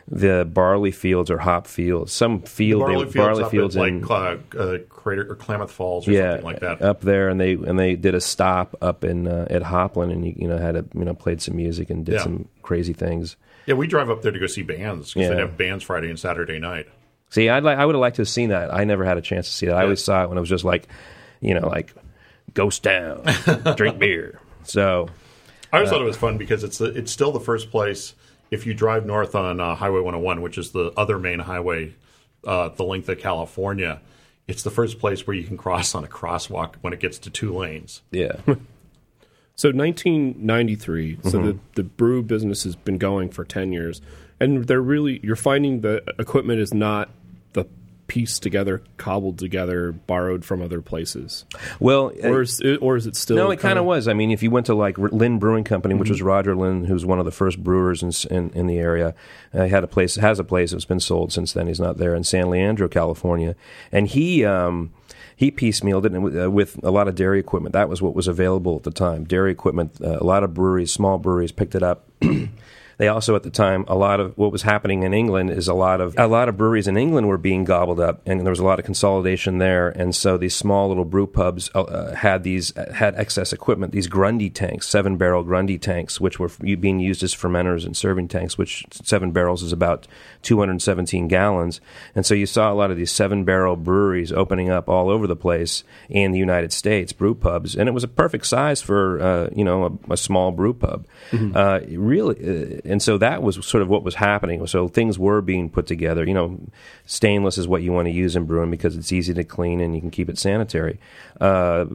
the 0.06 0.46
barley 0.50 0.90
fields 0.90 1.30
or 1.30 1.38
hop 1.38 1.66
fields, 1.66 2.12
some 2.12 2.42
field, 2.42 2.80
barley 2.82 3.06
they, 3.06 3.10
fields 3.12 3.14
barley 3.38 3.50
fields 3.50 3.76
in, 3.76 4.02
like 4.02 4.54
uh, 4.54 4.58
uh, 4.58 4.78
Crater 4.90 5.30
or 5.32 5.36
Klamath 5.36 5.70
Falls 5.72 6.06
or 6.06 6.12
yeah, 6.12 6.32
something 6.32 6.44
like 6.44 6.60
that. 6.60 6.82
up 6.82 7.00
there, 7.00 7.30
and 7.30 7.40
they 7.40 7.52
and 7.54 7.78
they 7.78 7.96
did 7.96 8.14
a 8.14 8.20
stop 8.20 8.76
up 8.82 9.04
in 9.04 9.26
uh, 9.26 9.46
at 9.48 9.62
Hopland, 9.62 10.12
and 10.12 10.26
you, 10.26 10.34
you 10.36 10.46
know 10.46 10.58
had 10.58 10.76
a 10.76 10.84
you 10.94 11.04
know 11.06 11.14
played 11.14 11.40
some 11.40 11.56
music 11.56 11.88
and 11.90 12.04
did 12.04 12.16
Yeah. 12.16 12.22
some 12.22 12.46
crazy 12.62 12.92
things. 12.92 13.36
yeah, 13.66 13.74
we 13.74 13.86
drive 13.86 14.10
up 14.10 14.20
there 14.22 14.32
to 14.32 14.38
go 14.38 14.46
see 14.46 14.62
bands 14.62 15.14
because 15.14 15.28
Yeah. 15.28 15.34
they'd 15.34 15.40
have 15.40 15.56
bands 15.56 15.82
Friday 15.82 16.10
and 16.10 16.18
Saturday 16.18 16.58
night. 16.58 16.86
See, 17.30 17.48
I'd 17.50 17.62
like, 17.62 17.76
I 17.78 17.84
would 17.84 17.94
have 17.94 18.00
liked 18.00 18.16
to 18.16 18.22
have 18.22 18.28
seen 18.28 18.48
that. 18.50 18.72
I 18.72 18.84
never 18.84 19.04
had 19.04 19.16
a 19.18 19.20
chance 19.22 19.46
to 19.48 19.52
see 19.52 19.66
that. 19.66 19.76
I 19.76 19.82
always 19.82 20.02
saw 20.02 20.24
it 20.24 20.28
when 20.28 20.38
it 20.38 20.40
was 20.40 20.48
just 20.48 20.64
like, 20.64 20.88
you 21.40 21.52
know, 21.52 21.68
like 21.68 21.92
ghost 22.54 22.82
town, 22.82 23.24
drink 23.76 23.98
beer. 24.00 24.40
So 24.64 25.08
I 25.72 25.76
always 25.76 25.90
thought 25.90 26.00
it 26.00 26.04
was 26.04 26.16
fun 26.16 26.38
because 26.38 26.64
it's 26.64 26.78
the, 26.78 26.86
it's 26.86 27.12
still 27.12 27.32
the 27.32 27.40
first 27.40 27.70
place 27.70 28.14
if 28.50 28.66
you 28.66 28.74
drive 28.74 29.04
north 29.06 29.34
on 29.34 29.60
uh, 29.60 29.74
Highway 29.74 30.00
101, 30.00 30.40
which 30.40 30.58
is 30.58 30.70
the 30.70 30.92
other 30.96 31.18
main 31.18 31.38
highway, 31.40 31.94
uh, 32.46 32.70
the 32.70 32.84
length 32.84 33.08
of 33.08 33.18
California. 33.18 34.00
It's 34.46 34.62
the 34.62 34.70
first 34.70 34.98
place 34.98 35.26
where 35.26 35.36
you 35.36 35.44
can 35.44 35.58
cross 35.58 35.94
on 35.94 36.04
a 36.04 36.08
crosswalk 36.08 36.76
when 36.80 36.92
it 36.94 37.00
gets 37.00 37.18
to 37.18 37.30
two 37.30 37.54
lanes. 37.54 38.00
yeah, 38.10 38.36
So 39.54 39.70
1993. 39.70 41.18
So 41.24 41.42
the 41.42 41.58
the 41.74 41.82
brew 41.82 42.22
business 42.22 42.62
has 42.62 42.76
been 42.76 42.96
going 42.96 43.28
for 43.30 43.44
10 43.44 43.72
years, 43.72 44.00
and 44.38 44.64
they're 44.66 44.80
really 44.80 45.18
you're 45.22 45.34
finding 45.34 45.80
the 45.80 46.02
equipment 46.18 46.60
is 46.60 46.72
not 46.72 47.10
the 47.54 47.64
pieced 48.08 48.42
together, 48.42 48.82
cobbled 48.96 49.38
together, 49.38 49.92
borrowed 49.92 50.44
from 50.44 50.60
other 50.60 50.82
places, 50.82 51.44
well, 51.78 52.10
or 52.24 52.42
is 52.42 52.60
it, 52.60 52.82
or 52.82 52.96
is 52.96 53.06
it 53.06 53.14
still? 53.14 53.36
no, 53.36 53.50
it 53.50 53.60
kind 53.60 53.78
of 53.78 53.84
was. 53.84 54.08
I 54.08 54.14
mean, 54.14 54.30
if 54.30 54.42
you 54.42 54.50
went 54.50 54.66
to 54.66 54.74
like 54.74 54.98
Lind 54.98 55.38
Brewing 55.38 55.64
Company, 55.64 55.94
which 55.94 56.10
was 56.10 56.20
Roger 56.20 56.56
Lind, 56.56 56.86
who's 56.86 57.06
one 57.06 57.18
of 57.20 57.24
the 57.24 57.30
first 57.30 57.62
brewers 57.62 58.02
in 58.02 58.10
in, 58.34 58.50
in 58.50 58.66
the 58.66 58.78
area, 58.78 59.14
uh, 59.54 59.66
had 59.66 59.84
a 59.84 59.86
place, 59.86 60.16
has 60.16 60.38
a 60.38 60.44
place 60.44 60.72
that's 60.72 60.84
been 60.84 61.00
sold 61.00 61.32
since 61.32 61.52
then. 61.52 61.68
He's 61.68 61.80
not 61.80 61.98
there 61.98 62.14
in 62.14 62.24
San 62.24 62.50
Leandro, 62.50 62.88
California, 62.88 63.54
and 63.92 64.08
he. 64.08 64.44
Um, 64.44 64.92
he 65.36 65.52
piecemealed 65.52 66.04
it 66.04 66.18
with, 66.18 66.36
uh, 66.36 66.50
with 66.50 66.82
a 66.82 66.90
lot 66.90 67.06
of 67.06 67.14
dairy 67.14 67.38
equipment. 67.38 67.72
That 67.72 67.88
was 67.88 68.02
what 68.02 68.12
was 68.12 68.26
available 68.26 68.74
at 68.74 68.82
the 68.82 68.90
time. 68.90 69.22
Dairy 69.22 69.52
equipment. 69.52 69.92
Uh, 70.02 70.18
a 70.18 70.24
lot 70.24 70.42
of 70.42 70.52
breweries, 70.52 70.90
small 70.92 71.16
breweries, 71.16 71.52
picked 71.52 71.76
it 71.76 71.82
up. 71.84 72.08
they 72.98 73.08
also 73.08 73.34
at 73.34 73.44
the 73.44 73.50
time 73.50 73.84
a 73.88 73.94
lot 73.94 74.20
of 74.20 74.36
what 74.36 74.52
was 74.52 74.62
happening 74.62 75.04
in 75.04 75.14
England 75.14 75.50
is 75.50 75.68
a 75.68 75.74
lot 75.74 76.00
of 76.00 76.14
a 76.18 76.26
lot 76.26 76.48
of 76.48 76.56
breweries 76.56 76.86
in 76.86 76.96
England 76.96 77.28
were 77.28 77.38
being 77.38 77.64
gobbled 77.64 78.00
up, 78.00 78.20
and 78.26 78.40
there 78.40 78.50
was 78.50 78.58
a 78.58 78.64
lot 78.64 78.78
of 78.78 78.84
consolidation 78.84 79.58
there, 79.58 79.88
and 79.88 80.14
so 80.14 80.36
these 80.36 80.54
small 80.54 80.88
little 80.88 81.04
brew 81.04 81.26
pubs 81.26 81.70
uh, 81.74 82.14
had 82.14 82.42
these 82.42 82.72
had 82.94 83.14
excess 83.14 83.52
equipment, 83.52 83.92
these 83.92 84.08
Grundy 84.08 84.50
tanks, 84.50 84.86
seven 84.86 85.16
barrel 85.16 85.42
Grundy 85.42 85.78
tanks, 85.78 86.20
which 86.20 86.38
were 86.38 86.50
being 86.58 87.00
used 87.00 87.22
as 87.22 87.34
fermenters 87.34 87.86
and 87.86 87.96
serving 87.96 88.28
tanks, 88.28 88.58
which 88.58 88.84
seven 88.92 89.30
barrels 89.30 89.62
is 89.62 89.72
about 89.72 90.06
217 90.42 91.28
gallons, 91.28 91.80
and 92.14 92.24
so 92.24 92.34
you 92.34 92.46
saw 92.46 92.72
a 92.72 92.74
lot 92.74 92.90
of 92.90 92.96
these 92.96 93.10
seven 93.10 93.44
barrel 93.44 93.76
breweries 93.76 94.32
opening 94.32 94.70
up 94.70 94.88
all 94.88 95.10
over 95.10 95.26
the 95.26 95.36
place 95.36 95.84
in 96.08 96.32
the 96.32 96.38
United 96.38 96.72
States, 96.72 97.12
brew 97.12 97.34
pubs, 97.34 97.74
and 97.74 97.88
it 97.88 97.92
was 97.92 98.04
a 98.04 98.08
perfect 98.08 98.46
size 98.46 98.80
for 98.80 99.20
uh, 99.20 99.48
you 99.54 99.64
know 99.64 99.98
a, 100.08 100.12
a, 100.12 100.16
small 100.16 100.50
brew 100.50 100.72
pub, 100.72 101.06
mm-hmm. 101.30 101.56
uh, 101.56 101.80
really, 101.98 102.36
uh, 102.36 102.80
and 102.84 103.02
so 103.02 103.18
that 103.18 103.42
was 103.42 103.64
sort 103.66 103.82
of 103.82 103.88
what 103.88 104.02
was 104.02 104.14
happening. 104.14 104.66
So 104.66 104.88
things 104.88 105.18
were 105.18 105.40
being 105.40 105.68
put 105.70 105.86
together. 105.86 106.24
You 106.24 106.34
know, 106.34 106.60
stainless 107.06 107.58
is 107.58 107.66
what 107.66 107.82
you 107.82 107.92
want 107.92 108.06
to 108.06 108.12
use 108.12 108.36
in 108.36 108.44
brewing 108.44 108.70
because 108.70 108.96
it's 108.96 109.12
easy 109.12 109.34
to 109.34 109.44
clean 109.44 109.80
and 109.80 109.94
you 109.94 110.00
can 110.00 110.10
keep 110.10 110.28
it 110.28 110.38
sanitary. 110.38 110.98
Uh, 111.40 111.86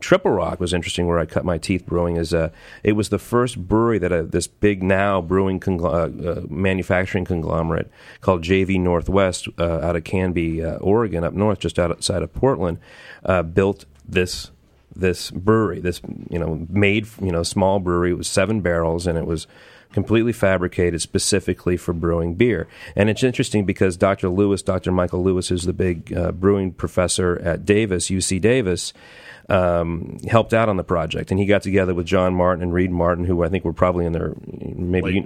Triple 0.00 0.30
Rock 0.30 0.60
was 0.60 0.72
interesting, 0.72 1.06
where 1.06 1.18
I 1.18 1.26
cut 1.26 1.44
my 1.44 1.58
teeth 1.58 1.86
brewing. 1.86 2.16
Is 2.16 2.34
uh, 2.34 2.50
it 2.82 2.92
was 2.92 3.08
the 3.08 3.18
first 3.18 3.58
brewery 3.68 3.98
that 3.98 4.12
uh, 4.12 4.22
this 4.22 4.46
big 4.46 4.82
now 4.82 5.20
brewing 5.20 5.60
congl- 5.60 6.48
manufacturing 6.50 7.24
conglomerate 7.24 7.87
called 8.20 8.42
JV 8.42 8.80
Northwest 8.80 9.48
uh, 9.58 9.80
out 9.80 9.96
of 9.96 10.04
Canby, 10.04 10.62
uh, 10.62 10.76
Oregon, 10.76 11.24
up 11.24 11.34
north, 11.34 11.58
just 11.58 11.78
outside 11.78 12.22
of 12.22 12.32
Portland, 12.32 12.78
uh, 13.24 13.42
built 13.42 13.84
this 14.06 14.50
this 14.94 15.30
brewery, 15.30 15.80
this 15.80 16.00
you 16.28 16.38
know 16.38 16.66
made 16.68 17.06
you 17.20 17.30
know 17.30 17.42
small 17.42 17.78
brewery. 17.78 18.10
It 18.10 18.18
was 18.18 18.28
seven 18.28 18.60
barrels, 18.60 19.06
and 19.06 19.16
it 19.16 19.26
was 19.26 19.46
completely 19.92 20.32
fabricated 20.32 21.00
specifically 21.00 21.76
for 21.76 21.92
brewing 21.92 22.34
beer. 22.34 22.68
And 22.94 23.08
it's 23.08 23.22
interesting 23.22 23.64
because 23.64 23.96
Dr. 23.96 24.28
Lewis, 24.28 24.62
Dr. 24.62 24.92
Michael 24.92 25.22
Lewis, 25.22 25.50
is 25.50 25.62
the 25.62 25.72
big 25.72 26.12
uh, 26.12 26.32
brewing 26.32 26.72
professor 26.72 27.40
at 27.42 27.64
Davis, 27.64 28.08
UC 28.08 28.40
Davis 28.40 28.92
um, 29.48 30.18
helped 30.28 30.52
out 30.52 30.68
on 30.68 30.76
the 30.76 30.84
project, 30.84 31.30
and 31.30 31.40
he 31.40 31.46
got 31.46 31.62
together 31.62 31.94
with 31.94 32.06
John 32.06 32.34
Martin 32.34 32.62
and 32.62 32.72
Reed 32.72 32.90
Martin, 32.90 33.24
who 33.24 33.42
I 33.42 33.48
think 33.48 33.64
were 33.64 33.72
probably 33.72 34.04
in 34.04 34.12
their 34.12 34.34
maybe 34.46 35.22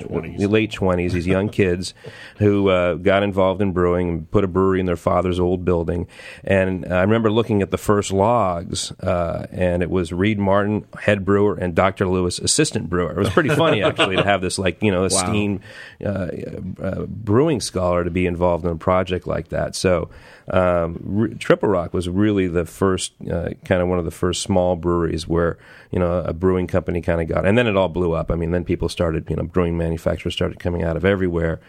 late 0.46 0.70
twenties. 0.70 1.12
These 1.12 1.26
young 1.26 1.48
kids 1.48 1.92
who 2.38 2.68
uh, 2.68 2.94
got 2.94 3.24
involved 3.24 3.60
in 3.60 3.72
brewing 3.72 4.08
and 4.08 4.30
put 4.30 4.44
a 4.44 4.46
brewery 4.46 4.78
in 4.78 4.86
their 4.86 4.96
father's 4.96 5.40
old 5.40 5.64
building. 5.64 6.06
And 6.44 6.86
I 6.92 7.02
remember 7.02 7.32
looking 7.32 7.62
at 7.62 7.72
the 7.72 7.78
first 7.78 8.12
logs, 8.12 8.92
uh, 9.00 9.46
and 9.50 9.82
it 9.82 9.90
was 9.90 10.12
Reed 10.12 10.38
Martin, 10.38 10.86
head 11.00 11.24
brewer, 11.24 11.56
and 11.56 11.74
Dr. 11.74 12.06
Lewis, 12.06 12.38
assistant 12.38 12.88
brewer. 12.88 13.10
It 13.10 13.18
was 13.18 13.30
pretty 13.30 13.50
funny 13.50 13.82
actually 13.84 14.16
to 14.16 14.24
have 14.24 14.40
this 14.40 14.51
like 14.58 14.82
you 14.82 14.90
know 14.90 15.04
esteemed 15.04 15.60
wow. 16.00 16.10
uh, 16.10 16.82
uh, 16.82 17.06
brewing 17.06 17.60
scholar 17.60 18.04
to 18.04 18.10
be 18.10 18.26
involved 18.26 18.64
in 18.64 18.70
a 18.70 18.76
project 18.76 19.26
like 19.26 19.48
that. 19.48 19.74
So 19.74 20.10
um, 20.50 21.36
Triple 21.38 21.68
Rock 21.68 21.94
was 21.94 22.08
really 22.08 22.48
the 22.48 22.64
first 22.64 23.12
uh, 23.30 23.50
kind 23.64 23.80
of 23.80 23.88
one 23.88 23.98
of 23.98 24.04
the 24.04 24.10
first 24.10 24.42
small 24.42 24.76
breweries 24.76 25.28
where 25.28 25.58
you 25.90 25.98
know 25.98 26.18
a 26.20 26.32
brewing 26.32 26.66
company 26.66 27.00
kind 27.00 27.20
of 27.20 27.28
got, 27.28 27.46
and 27.46 27.56
then 27.56 27.66
it 27.66 27.76
all 27.76 27.88
blew 27.88 28.12
up. 28.12 28.30
I 28.30 28.34
mean, 28.34 28.50
then 28.50 28.64
people 28.64 28.88
started, 28.88 29.28
you 29.30 29.36
know, 29.36 29.44
brewing 29.44 29.76
manufacturers 29.76 30.34
started 30.34 30.58
coming 30.58 30.82
out 30.82 30.96
of 30.96 31.04
everywhere, 31.04 31.60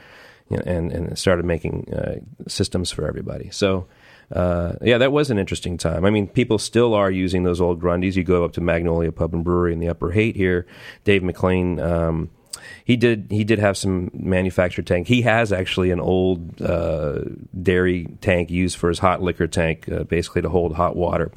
you 0.49 0.57
know, 0.57 0.63
and 0.65 0.91
and 0.91 1.17
started 1.17 1.45
making 1.45 1.93
uh, 1.93 2.15
systems 2.47 2.91
for 2.91 3.07
everybody. 3.07 3.49
So. 3.51 3.87
Uh, 4.31 4.73
yeah, 4.81 4.97
that 4.97 5.11
was 5.11 5.29
an 5.29 5.37
interesting 5.37 5.77
time. 5.77 6.05
I 6.05 6.09
mean, 6.09 6.27
people 6.27 6.57
still 6.57 6.95
are 6.95 7.11
using 7.11 7.43
those 7.43 7.61
old 7.61 7.79
Grundys. 7.79 8.15
You 8.15 8.23
go 8.23 8.43
up 8.43 8.53
to 8.53 8.61
Magnolia 8.61 9.11
Pub 9.11 9.35
and 9.35 9.43
Brewery 9.43 9.73
in 9.73 9.79
the 9.79 9.89
Upper 9.89 10.09
Haight 10.09 10.35
here. 10.35 10.65
Dave 11.03 11.21
McLean 11.21 11.79
um, 11.79 12.31
he 12.85 12.95
did 12.95 13.27
he 13.29 13.43
did 13.43 13.59
have 13.59 13.77
some 13.77 14.11
manufactured 14.13 14.87
tank. 14.87 15.07
He 15.07 15.21
has 15.23 15.51
actually 15.51 15.91
an 15.91 15.99
old 15.99 16.61
uh, 16.61 17.19
dairy 17.61 18.07
tank 18.21 18.49
used 18.49 18.77
for 18.77 18.89
his 18.89 18.99
hot 18.99 19.21
liquor 19.21 19.47
tank, 19.47 19.89
uh, 19.91 20.03
basically 20.03 20.41
to 20.41 20.49
hold 20.49 20.75
hot 20.75 20.95
water 20.95 21.31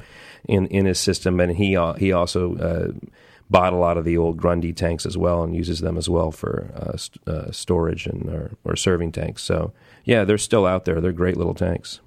in 0.47 0.67
in 0.67 0.85
his 0.85 0.99
system. 0.99 1.39
And 1.39 1.55
he 1.55 1.75
uh, 1.75 1.93
he 1.93 2.11
also 2.11 2.55
uh, 2.57 3.07
bought 3.49 3.73
a 3.73 3.77
lot 3.77 3.97
of 3.97 4.05
the 4.05 4.17
old 4.17 4.37
Grundy 4.37 4.73
tanks 4.73 5.05
as 5.05 5.17
well 5.17 5.43
and 5.43 5.55
uses 5.55 5.79
them 5.79 5.97
as 5.97 6.09
well 6.09 6.31
for 6.31 6.71
uh, 6.75 6.97
st- 6.97 7.27
uh, 7.27 7.51
storage 7.51 8.05
and 8.05 8.29
or, 8.29 8.51
or 8.63 8.75
serving 8.75 9.11
tanks. 9.11 9.43
So 9.43 9.73
yeah, 10.03 10.23
they're 10.23 10.37
still 10.37 10.65
out 10.65 10.85
there. 10.85 11.01
They're 11.01 11.11
great 11.11 11.37
little 11.37 11.55
tanks. 11.55 11.99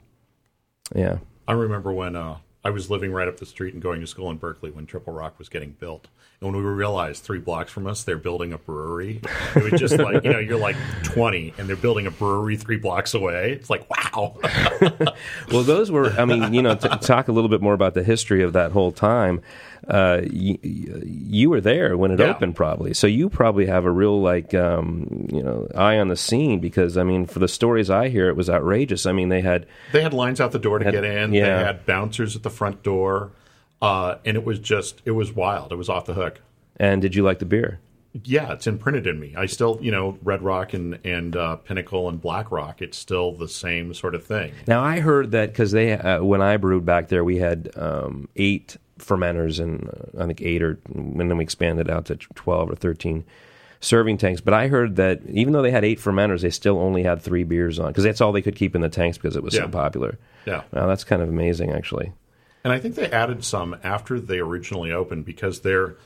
Yeah, 0.95 1.19
I 1.47 1.53
remember 1.53 1.93
when 1.93 2.17
I 2.17 2.71
was 2.71 2.91
living 2.91 3.13
right 3.13 3.29
up 3.29 3.39
the 3.39 3.47
street 3.47 3.75
and 3.75 3.83
going 3.83 4.01
to 4.01 4.07
school 4.07 4.31
in 4.31 4.37
Berkeley 4.37 4.71
when 4.71 4.87
Triple 4.87 5.13
Rock 5.13 5.39
was 5.39 5.49
getting 5.49 5.73
built. 5.73 6.09
And 6.43 6.55
when 6.55 6.65
we 6.65 6.71
realized 6.71 7.23
three 7.23 7.39
blocks 7.39 7.71
from 7.71 7.87
us, 7.87 8.05
they're 8.05 8.17
building 8.17 8.55
a 8.55 8.57
brewery, 8.57 9.21
it 9.55 9.73
was 9.73 9.79
just 9.79 9.99
like, 9.99 10.25
you 10.25 10.33
know, 10.33 10.39
you're 10.39 10.57
like 10.57 10.75
20 11.03 11.53
and 11.59 11.69
they're 11.69 11.77
building 11.77 12.07
a 12.07 12.11
brewery 12.11 12.57
three 12.57 12.79
blocks 12.79 13.13
away. 13.13 13.53
It's 13.53 13.69
like, 13.69 13.87
wow. 13.91 14.39
well, 15.53 15.63
those 15.65 15.91
were, 15.91 16.07
I 16.19 16.25
mean, 16.25 16.55
you 16.55 16.63
know, 16.63 16.75
to 16.77 16.89
talk 17.03 17.29
a 17.29 17.33
little 17.33 17.51
bit 17.51 17.61
more 17.61 17.75
about 17.75 17.93
the 17.93 18.03
history 18.03 18.43
of 18.43 18.55
that 18.55 18.73
whole 18.73 18.91
time. 18.91 19.43
Uh, 19.87 20.23
y- 20.33 20.59
you 20.63 21.51
were 21.51 21.61
there 21.61 21.99
when 21.99 22.11
it 22.11 22.21
yeah. 22.21 22.31
opened, 22.31 22.57
probably. 22.57 22.95
So 22.95 23.07
you 23.07 23.29
probably 23.29 23.67
have 23.67 23.85
a 23.85 23.91
real 23.91 24.23
like 24.23 24.55
um, 24.55 25.27
you 25.31 25.43
know 25.43 25.69
eye 25.75 25.99
on 25.99 26.09
the 26.09 26.17
scene 26.17 26.61
because 26.61 26.97
I 26.97 27.03
mean, 27.03 27.27
for 27.27 27.39
the 27.39 27.49
stories 27.49 27.91
I 27.91 28.09
hear, 28.09 28.29
it 28.29 28.37
was 28.37 28.49
outrageous. 28.49 29.05
I 29.05 29.13
mean, 29.13 29.31
they 29.31 29.41
had 29.41 29.67
they 29.93 30.03
had 30.03 30.15
lines 30.15 30.41
out 30.41 30.53
the 30.53 30.59
door 30.59 30.79
to 30.79 30.85
had, 30.85 30.93
get 30.93 31.05
in. 31.05 31.33
Yeah. 31.33 31.59
They 31.59 31.65
had 31.65 31.87
bouncers 31.87 32.37
at 32.37 32.43
the 32.43 32.51
front 32.51 32.83
door. 32.83 33.31
Uh, 33.83 34.17
and 34.25 34.37
it 34.37 34.45
was 34.45 34.59
just 34.59 35.01
it 35.05 35.13
was 35.13 35.33
wild. 35.33 35.73
It 35.73 35.77
was 35.77 35.89
off 35.89 36.07
the 36.07 36.15
hook. 36.15 36.41
And 36.77 37.03
did 37.03 37.15
you 37.15 37.23
like 37.23 37.39
the 37.39 37.47
beer? 37.47 37.81
Yeah, 38.25 38.53
it's 38.53 38.67
imprinted 38.67 39.07
in 39.07 39.21
me. 39.21 39.35
I 39.37 39.47
still, 39.47 39.79
you 39.81 39.93
know, 39.93 40.19
Red 40.23 40.43
Rock 40.43 40.75
and 40.75 40.99
and 41.05 41.37
uh, 41.37 41.57
Pinnacle 41.57 42.09
and 42.09 42.21
Black 42.21 42.51
Rock. 42.51 42.83
It's 42.83 42.99
still 42.99 43.33
the 43.33 43.49
same 43.49 43.95
sort 43.95 44.15
of 44.15 44.25
thing. 44.25 44.53
Now 44.67 44.83
I 44.83 45.01
heard 45.01 45.31
that 45.31 45.51
because 45.51 45.71
they 45.71 45.93
uh, 45.93 46.23
when 46.23 46.43
I 46.43 46.57
brewed 46.57 46.85
back 46.85 47.09
there, 47.09 47.23
we 47.23 47.39
had 47.39 47.71
um, 47.77 48.29
eight 48.37 48.77
fermenters 48.99 49.61
and 49.61 49.89
uh, 49.89 50.23
I 50.23 50.27
think 50.27 50.43
eight 50.43 50.63
or 50.63 50.79
and 50.95 51.19
then 51.19 51.37
we 51.37 51.45
expanded 51.45 51.89
out 51.89 52.07
to 52.07 52.17
twelve 52.17 52.71
or 52.71 52.75
thirteen 52.75 53.25
serving 53.81 54.19
tanks. 54.19 54.41
But 54.41 54.55
I 54.55 54.67
heard 54.67 54.97
that 54.97 55.21
even 55.29 55.53
though 55.53 55.63
they 55.63 55.71
had 55.71 55.85
eight 55.85 56.01
fermenters, 56.01 56.43
they 56.43 56.51
still 56.51 56.79
only 56.79 57.05
had 57.05 57.23
three 57.23 57.45
beers 57.45 57.79
on 57.79 57.89
because 57.89 58.05
that's 58.05 58.21
all 58.21 58.33
they 58.33 58.43
could 58.43 58.57
keep 58.57 58.75
in 58.75 58.81
the 58.81 58.89
tanks 58.89 59.19
because 59.19 59.37
it 59.37 59.43
was 59.43 59.55
yeah. 59.55 59.63
so 59.63 59.69
popular. 59.69 60.19
Yeah, 60.47 60.63
now 60.73 60.87
that's 60.87 61.05
kind 61.05 61.23
of 61.23 61.29
amazing, 61.29 61.71
actually. 61.71 62.13
And 62.63 62.73
I 62.73 62.79
think 62.79 62.95
they 62.95 63.11
added 63.11 63.45
some 63.45 63.79
after 63.83 64.21
they 64.21 64.39
originally 64.39 64.93
opened 64.93 65.25
because 65.25 65.61
they're. 65.61 65.97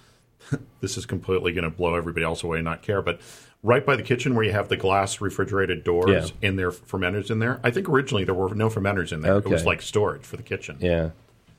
this 0.82 0.98
is 0.98 1.06
completely 1.06 1.52
going 1.52 1.64
to 1.64 1.70
blow 1.70 1.94
everybody 1.94 2.22
else 2.22 2.42
away 2.42 2.58
and 2.58 2.66
not 2.66 2.82
care, 2.82 3.00
but 3.00 3.18
right 3.62 3.86
by 3.86 3.96
the 3.96 4.02
kitchen 4.02 4.34
where 4.34 4.44
you 4.44 4.52
have 4.52 4.68
the 4.68 4.76
glass 4.76 5.20
refrigerated 5.20 5.82
doors 5.82 6.32
yeah. 6.40 6.48
and 6.48 6.58
there 6.58 6.70
fermenters 6.70 7.30
in 7.30 7.38
there. 7.38 7.58
I 7.64 7.70
think 7.70 7.88
originally 7.88 8.24
there 8.24 8.34
were 8.34 8.54
no 8.54 8.68
fermenters 8.68 9.10
in 9.10 9.22
there. 9.22 9.32
Okay. 9.34 9.48
It 9.48 9.52
was 9.52 9.64
like 9.64 9.80
storage 9.82 10.22
for 10.22 10.36
the 10.36 10.42
kitchen. 10.42 10.76
Yeah. 10.80 11.10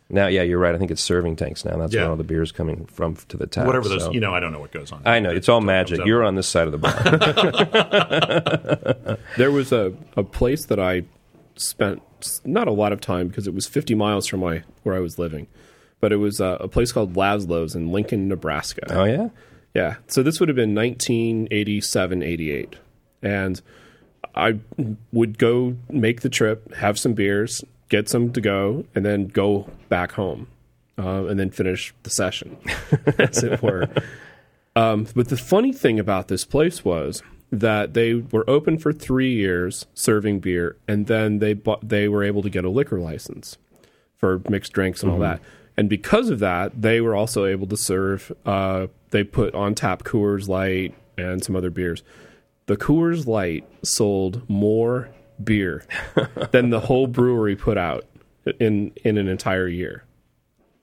Now, 0.08 0.28
yeah, 0.28 0.44
you're 0.44 0.60
right. 0.60 0.76
I 0.76 0.78
think 0.78 0.92
it's 0.92 1.02
serving 1.02 1.36
tanks 1.36 1.66
now. 1.66 1.78
That's 1.78 1.92
yeah. 1.92 2.02
where 2.02 2.12
all 2.12 2.16
the 2.16 2.24
beer's 2.24 2.52
coming 2.52 2.86
from 2.86 3.16
to 3.16 3.38
the 3.38 3.48
tap. 3.48 3.66
Whatever 3.66 3.90
those, 3.90 4.04
so. 4.04 4.12
you 4.12 4.20
know, 4.20 4.36
I 4.36 4.40
don't 4.40 4.52
know 4.52 4.60
what 4.60 4.72
goes 4.72 4.92
on. 4.92 5.02
I 5.04 5.20
know 5.20 5.32
it's 5.32 5.50
all 5.50 5.62
magic. 5.62 6.06
You're 6.06 6.24
on 6.24 6.36
this 6.36 6.48
side 6.48 6.68
of 6.68 6.74
the 6.74 6.78
bar. 6.78 6.94
there 9.38 9.50
was 9.50 9.72
a, 9.72 9.94
a 10.16 10.24
place 10.24 10.66
that 10.66 10.80
I 10.80 11.06
spent 11.56 12.02
not 12.44 12.68
a 12.68 12.72
lot 12.72 12.92
of 12.92 13.02
time 13.02 13.28
because 13.28 13.48
it 13.48 13.54
was 13.54 13.68
50 13.68 13.96
miles 13.96 14.28
from 14.28 14.40
my 14.42 14.64
where 14.84 14.96
I 14.96 15.00
was 15.00 15.20
living, 15.20 15.48
but 16.00 16.12
it 16.12 16.18
was 16.18 16.42
uh, 16.42 16.58
a 16.60 16.68
place 16.68 16.92
called 16.92 17.14
Lazlo's 17.14 17.76
in 17.76 17.92
Lincoln, 17.92 18.28
Nebraska. 18.28 18.86
Oh 18.90 19.04
yeah, 19.04 19.30
yeah. 19.74 19.96
So 20.08 20.24
this 20.24 20.40
would 20.40 20.50
have 20.50 20.56
been 20.56 20.76
1987, 20.76 22.24
88, 22.24 22.76
and 23.22 23.62
I 24.34 24.60
would 25.12 25.38
go 25.38 25.76
make 25.90 26.22
the 26.22 26.30
trip, 26.30 26.74
have 26.76 27.00
some 27.00 27.14
beers, 27.14 27.64
get 27.90 28.10
some 28.10 28.34
to 28.34 28.42
go, 28.42 28.86
and 28.96 29.06
then 29.06 29.28
go 29.28 29.70
back 29.90 30.14
home, 30.14 30.48
uh, 30.98 31.26
and 31.26 31.40
then 31.40 31.52
finish 31.52 31.94
the 32.04 32.10
session, 32.10 32.58
as 33.20 33.44
it 33.44 33.62
were. 33.62 33.88
Um, 34.76 35.08
but 35.16 35.30
the 35.30 35.38
funny 35.38 35.72
thing 35.72 36.00
about 36.00 36.28
this 36.28 36.44
place 36.44 36.84
was 36.84 37.24
that 37.52 37.94
they 37.94 38.16
were 38.16 38.50
open 38.50 38.78
for 38.78 38.92
three 38.92 39.34
years 39.34 39.86
serving 39.94 40.40
beer, 40.40 40.78
and 40.88 41.08
then 41.08 41.40
they 41.40 41.54
bought, 41.54 41.88
they 41.88 42.08
were 42.08 42.24
able 42.24 42.42
to 42.42 42.50
get 42.50 42.66
a 42.66 42.70
liquor 42.70 43.00
license 43.00 43.58
for 44.16 44.42
mixed 44.50 44.74
drinks 44.74 45.04
and 45.04 45.12
mm-hmm. 45.12 45.22
all 45.22 45.28
that. 45.28 45.42
And 45.78 45.90
because 45.90 46.30
of 46.30 46.40
that, 46.40 46.82
they 46.82 47.02
were 47.02 47.16
also 47.16 47.46
able 47.46 47.68
to 47.68 47.78
serve. 47.78 48.32
Uh, 48.46 48.88
they 49.12 49.24
put 49.24 49.54
on 49.54 49.76
tap 49.76 50.04
Coors 50.04 50.48
Light 50.48 50.96
and 51.18 51.44
some 51.44 51.56
other 51.56 51.70
beers. 51.70 52.02
The 52.68 52.78
Coors 52.78 53.28
Light 53.28 53.68
sold 53.84 54.50
more 54.50 55.10
beer 55.44 55.86
than 56.52 56.70
the 56.70 56.80
whole 56.82 57.08
brewery 57.08 57.56
put 57.56 57.78
out 57.78 58.06
in 58.60 58.94
in 59.04 59.18
an 59.18 59.28
entire 59.28 59.68
year. 59.68 60.05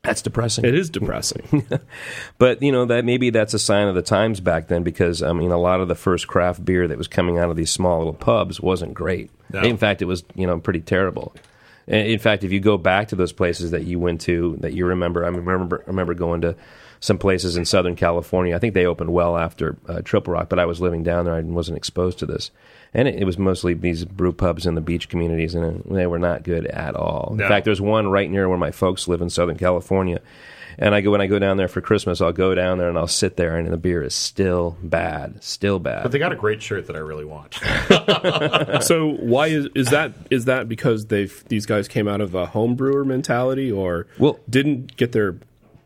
That's 0.02 0.22
depressing. 0.22 0.64
It 0.64 0.74
is 0.74 0.90
depressing. 0.90 1.66
but, 2.38 2.60
you 2.60 2.72
know, 2.72 2.86
that 2.86 3.04
maybe 3.04 3.30
that's 3.30 3.54
a 3.54 3.58
sign 3.58 3.86
of 3.86 3.94
the 3.94 4.02
times 4.02 4.40
back 4.40 4.66
then 4.66 4.82
because 4.82 5.22
I 5.22 5.32
mean 5.32 5.52
a 5.52 5.58
lot 5.58 5.80
of 5.80 5.86
the 5.86 5.94
first 5.94 6.26
craft 6.26 6.64
beer 6.64 6.88
that 6.88 6.98
was 6.98 7.06
coming 7.06 7.38
out 7.38 7.50
of 7.50 7.56
these 7.56 7.70
small 7.70 7.98
little 7.98 8.12
pubs 8.12 8.60
wasn't 8.60 8.94
great. 8.94 9.30
No. 9.52 9.60
In 9.60 9.76
fact, 9.76 10.02
it 10.02 10.06
was, 10.06 10.24
you 10.34 10.46
know, 10.46 10.58
pretty 10.58 10.80
terrible. 10.80 11.34
In 11.86 12.18
fact, 12.18 12.42
if 12.44 12.52
you 12.52 12.60
go 12.60 12.78
back 12.78 13.08
to 13.08 13.16
those 13.16 13.32
places 13.32 13.72
that 13.72 13.84
you 13.84 13.98
went 13.98 14.20
to 14.22 14.56
that 14.60 14.72
you 14.72 14.86
remember, 14.86 15.24
I 15.24 15.28
remember 15.28 15.82
I 15.86 15.90
remember 15.90 16.14
going 16.14 16.40
to 16.42 16.56
some 17.00 17.18
places 17.18 17.56
in 17.56 17.64
Southern 17.64 17.96
California. 17.96 18.54
I 18.54 18.60
think 18.60 18.74
they 18.74 18.86
opened 18.86 19.12
well 19.12 19.36
after 19.36 19.76
uh, 19.88 20.00
Triple 20.02 20.32
Rock, 20.32 20.48
but 20.48 20.60
I 20.60 20.66
was 20.66 20.80
living 20.80 21.02
down 21.02 21.24
there 21.24 21.34
and 21.34 21.54
wasn't 21.54 21.76
exposed 21.76 22.20
to 22.20 22.26
this. 22.26 22.52
And 22.94 23.08
it, 23.08 23.20
it 23.20 23.24
was 23.24 23.38
mostly 23.38 23.72
these 23.74 24.04
brew 24.04 24.32
pubs 24.32 24.66
in 24.66 24.74
the 24.74 24.80
beach 24.82 25.08
communities, 25.08 25.54
and 25.54 25.82
they 25.84 26.06
were 26.06 26.18
not 26.18 26.42
good 26.42 26.66
at 26.66 26.94
all. 26.94 27.30
In 27.32 27.38
fact, 27.38 27.64
there's 27.64 27.80
one 27.80 28.08
right 28.08 28.30
near 28.30 28.48
where 28.48 28.58
my 28.58 28.70
folks 28.70 29.08
live 29.08 29.22
in 29.22 29.30
Southern 29.30 29.56
California. 29.56 30.20
And 30.78 30.94
I 30.94 31.02
go 31.02 31.10
when 31.10 31.20
I 31.20 31.26
go 31.26 31.38
down 31.38 31.58
there 31.58 31.68
for 31.68 31.82
Christmas, 31.82 32.20
I'll 32.22 32.32
go 32.32 32.54
down 32.54 32.78
there 32.78 32.88
and 32.88 32.96
I'll 32.96 33.06
sit 33.06 33.36
there, 33.36 33.58
and 33.58 33.70
the 33.70 33.76
beer 33.76 34.02
is 34.02 34.14
still 34.14 34.78
bad, 34.82 35.42
still 35.44 35.78
bad. 35.78 36.02
But 36.02 36.12
they 36.12 36.18
got 36.18 36.32
a 36.32 36.36
great 36.36 36.62
shirt 36.62 36.86
that 36.86 36.96
I 36.96 37.00
really 37.00 37.24
want. 37.26 37.58
So 38.82 39.10
why 39.10 39.48
is 39.48 39.68
is 39.74 39.88
that 39.90 40.12
is 40.30 40.46
that 40.46 40.68
because 40.68 41.06
they've 41.06 41.44
these 41.48 41.66
guys 41.66 41.88
came 41.88 42.08
out 42.08 42.20
of 42.20 42.34
a 42.34 42.46
home 42.46 42.74
brewer 42.74 43.04
mentality 43.04 43.70
or 43.70 44.06
Well- 44.18 44.38
didn't 44.48 44.96
get 44.96 45.12
their 45.12 45.36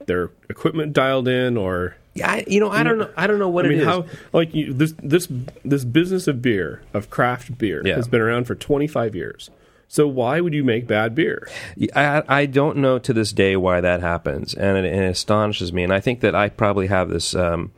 their 0.06 0.30
equipment 0.48 0.92
dialed 0.92 1.26
in 1.26 1.56
or 1.56 1.96
Yeah, 2.05 2.05
I, 2.24 2.44
you 2.46 2.60
know, 2.60 2.70
I 2.70 2.82
don't 2.82 2.98
know. 2.98 3.10
I 3.16 3.26
don't 3.26 3.38
know 3.38 3.48
what 3.48 3.64
I 3.66 3.68
mean 3.68 3.78
it 3.78 3.82
is. 3.82 3.86
how 3.86 4.06
like 4.32 4.54
you, 4.54 4.72
this 4.72 4.94
this 5.02 5.28
this 5.64 5.84
business 5.84 6.26
of 6.28 6.40
beer 6.42 6.82
of 6.94 7.10
craft 7.10 7.58
beer 7.58 7.82
Yeah. 7.84 7.96
has 7.96 8.08
been 8.08 8.20
around 8.20 8.44
for 8.46 8.54
25 8.54 9.14
years. 9.14 9.50
So 9.88 10.08
why 10.08 10.40
would 10.40 10.52
you 10.52 10.64
make 10.64 10.86
bad 10.88 11.14
beer? 11.14 11.48
I, 11.94 12.22
I 12.28 12.46
don't 12.46 12.78
know 12.78 12.98
to 12.98 13.12
this 13.12 13.32
day 13.32 13.54
why 13.56 13.80
that 13.80 14.00
happens, 14.00 14.52
and 14.52 14.76
it, 14.78 14.84
it 14.84 15.04
astonishes 15.10 15.72
me. 15.72 15.84
And 15.84 15.92
I 15.92 16.00
think 16.00 16.20
that 16.20 16.34
I 16.34 16.48
probably 16.48 16.88
have 16.88 17.08
this 17.08 17.34
um, 17.36 17.70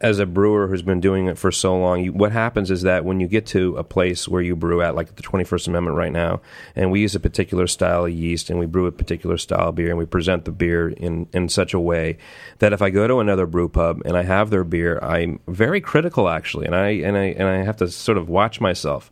as 0.00 0.18
a 0.18 0.26
brewer 0.26 0.68
who's 0.68 0.82
been 0.82 1.00
doing 1.00 1.26
it 1.26 1.38
for 1.38 1.50
so 1.52 1.76
long. 1.76 2.04
You, 2.04 2.12
what 2.12 2.32
happens 2.32 2.70
is 2.70 2.82
that 2.82 3.04
when 3.04 3.20
you 3.20 3.28
get 3.28 3.46
to 3.46 3.76
a 3.76 3.84
place 3.84 4.26
where 4.28 4.42
you 4.42 4.56
brew 4.56 4.82
at, 4.82 4.94
like 4.94 5.16
the 5.16 5.22
21st 5.22 5.68
Amendment 5.68 5.96
right 5.96 6.12
now, 6.12 6.40
and 6.74 6.90
we 6.90 7.00
use 7.00 7.14
a 7.14 7.20
particular 7.20 7.66
style 7.66 8.06
of 8.06 8.12
yeast, 8.12 8.50
and 8.50 8.58
we 8.58 8.66
brew 8.66 8.86
a 8.86 8.92
particular 8.92 9.36
style 9.36 9.68
of 9.68 9.74
beer, 9.74 9.90
and 9.90 9.98
we 9.98 10.06
present 10.06 10.44
the 10.44 10.52
beer 10.52 10.88
in 10.88 11.28
in 11.32 11.48
such 11.48 11.74
a 11.74 11.80
way 11.80 12.18
that 12.58 12.72
if 12.72 12.82
I 12.82 12.90
go 12.90 13.06
to 13.06 13.20
another 13.20 13.46
brew 13.46 13.68
pub 13.68 14.02
and 14.04 14.16
I 14.16 14.22
have 14.22 14.50
their 14.50 14.64
beer, 14.64 14.98
I'm 15.02 15.40
very 15.46 15.80
critical 15.80 16.28
actually, 16.28 16.66
and 16.66 16.74
I 16.74 16.88
and 16.88 17.16
I 17.16 17.24
and 17.24 17.48
I 17.48 17.62
have 17.64 17.76
to 17.78 17.88
sort 17.88 18.18
of 18.18 18.28
watch 18.28 18.60
myself 18.60 19.10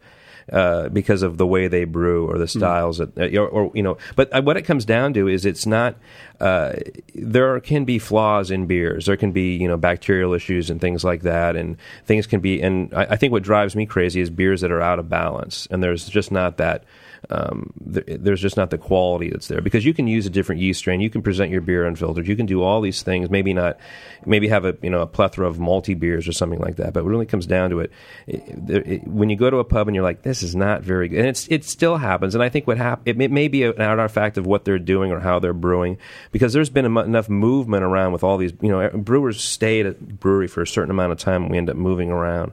uh, 0.52 0.88
because 0.90 1.22
of 1.22 1.38
the 1.38 1.46
way 1.46 1.68
they 1.68 1.84
brew 1.84 2.26
or 2.28 2.38
the 2.38 2.48
styles 2.48 2.98
that, 2.98 3.16
uh, 3.18 3.40
or, 3.40 3.48
or 3.48 3.70
you 3.74 3.82
know. 3.82 3.96
But 4.16 4.34
uh, 4.34 4.42
what 4.42 4.56
it 4.56 4.62
comes 4.62 4.84
down 4.84 5.14
to 5.14 5.28
is 5.28 5.44
it's 5.44 5.66
not. 5.66 5.96
Uh, 6.40 6.74
there 7.14 7.58
can 7.60 7.84
be 7.84 7.98
flaws 7.98 8.50
in 8.50 8.66
beers. 8.66 9.06
There 9.06 9.16
can 9.16 9.32
be 9.32 9.56
you 9.56 9.68
know 9.68 9.76
bacterial 9.76 10.34
issues 10.34 10.70
and 10.70 10.80
things 10.80 11.04
like 11.04 11.22
that, 11.22 11.56
and 11.56 11.76
things 12.04 12.26
can 12.26 12.40
be. 12.40 12.60
And 12.60 12.92
I, 12.94 13.04
I 13.10 13.16
think 13.16 13.32
what 13.32 13.42
drives 13.42 13.74
me 13.74 13.86
crazy 13.86 14.20
is 14.20 14.30
beers 14.30 14.60
that 14.60 14.70
are 14.70 14.82
out 14.82 14.98
of 14.98 15.08
balance, 15.08 15.66
and 15.70 15.82
there's 15.82 16.08
just 16.08 16.30
not 16.30 16.56
that. 16.58 16.84
Um, 17.30 17.72
th- 17.92 18.06
there's 18.20 18.40
just 18.40 18.56
not 18.56 18.70
the 18.70 18.78
quality 18.78 19.30
that's 19.30 19.48
there 19.48 19.60
because 19.60 19.84
you 19.84 19.94
can 19.94 20.06
use 20.06 20.26
a 20.26 20.30
different 20.30 20.60
yeast 20.60 20.78
strain. 20.78 21.00
You 21.00 21.10
can 21.10 21.22
present 21.22 21.50
your 21.50 21.60
beer 21.60 21.86
unfiltered. 21.86 22.26
You 22.26 22.36
can 22.36 22.46
do 22.46 22.62
all 22.62 22.80
these 22.80 23.02
things. 23.02 23.30
Maybe 23.30 23.52
not, 23.52 23.78
maybe 24.26 24.48
have 24.48 24.64
a 24.64 24.76
you 24.82 24.90
know 24.90 25.00
a 25.00 25.06
plethora 25.06 25.48
of 25.48 25.58
malty 25.58 25.98
beers 25.98 26.28
or 26.28 26.32
something 26.32 26.58
like 26.58 26.76
that. 26.76 26.92
But 26.92 27.04
when 27.04 27.12
it 27.12 27.16
really 27.16 27.26
comes 27.26 27.46
down 27.46 27.70
to 27.70 27.80
it, 27.80 27.90
it, 28.26 28.86
it, 28.86 29.06
when 29.08 29.30
you 29.30 29.36
go 29.36 29.50
to 29.50 29.58
a 29.58 29.64
pub 29.64 29.88
and 29.88 29.94
you're 29.94 30.04
like, 30.04 30.22
this 30.22 30.42
is 30.42 30.54
not 30.54 30.82
very 30.82 31.08
good, 31.08 31.20
and 31.20 31.28
it's 31.28 31.48
it 31.48 31.64
still 31.64 31.96
happens. 31.96 32.34
And 32.34 32.42
I 32.42 32.48
think 32.48 32.66
what 32.66 32.78
hap- 32.78 33.06
it, 33.06 33.16
may- 33.16 33.28
may 33.28 33.48
be 33.48 33.64
an 33.64 33.80
artifact 33.80 34.38
of 34.38 34.46
what 34.46 34.64
they're 34.64 34.78
doing 34.78 35.12
or 35.12 35.20
how 35.20 35.38
they're 35.38 35.52
brewing 35.52 35.98
because 36.32 36.52
there's 36.52 36.70
been 36.70 36.84
enough 36.84 37.28
movement 37.28 37.84
around 37.84 38.12
with 38.12 38.24
all 38.24 38.36
these. 38.36 38.52
You 38.60 38.70
know, 38.70 38.90
brewers 38.90 39.42
stay 39.42 39.80
at 39.80 39.86
a 39.86 39.92
brewery 39.92 40.48
for 40.48 40.62
a 40.62 40.66
certain 40.66 40.90
amount 40.90 41.12
of 41.12 41.18
time, 41.18 41.42
and 41.42 41.50
we 41.50 41.58
end 41.58 41.70
up 41.70 41.76
moving 41.76 42.10
around 42.10 42.52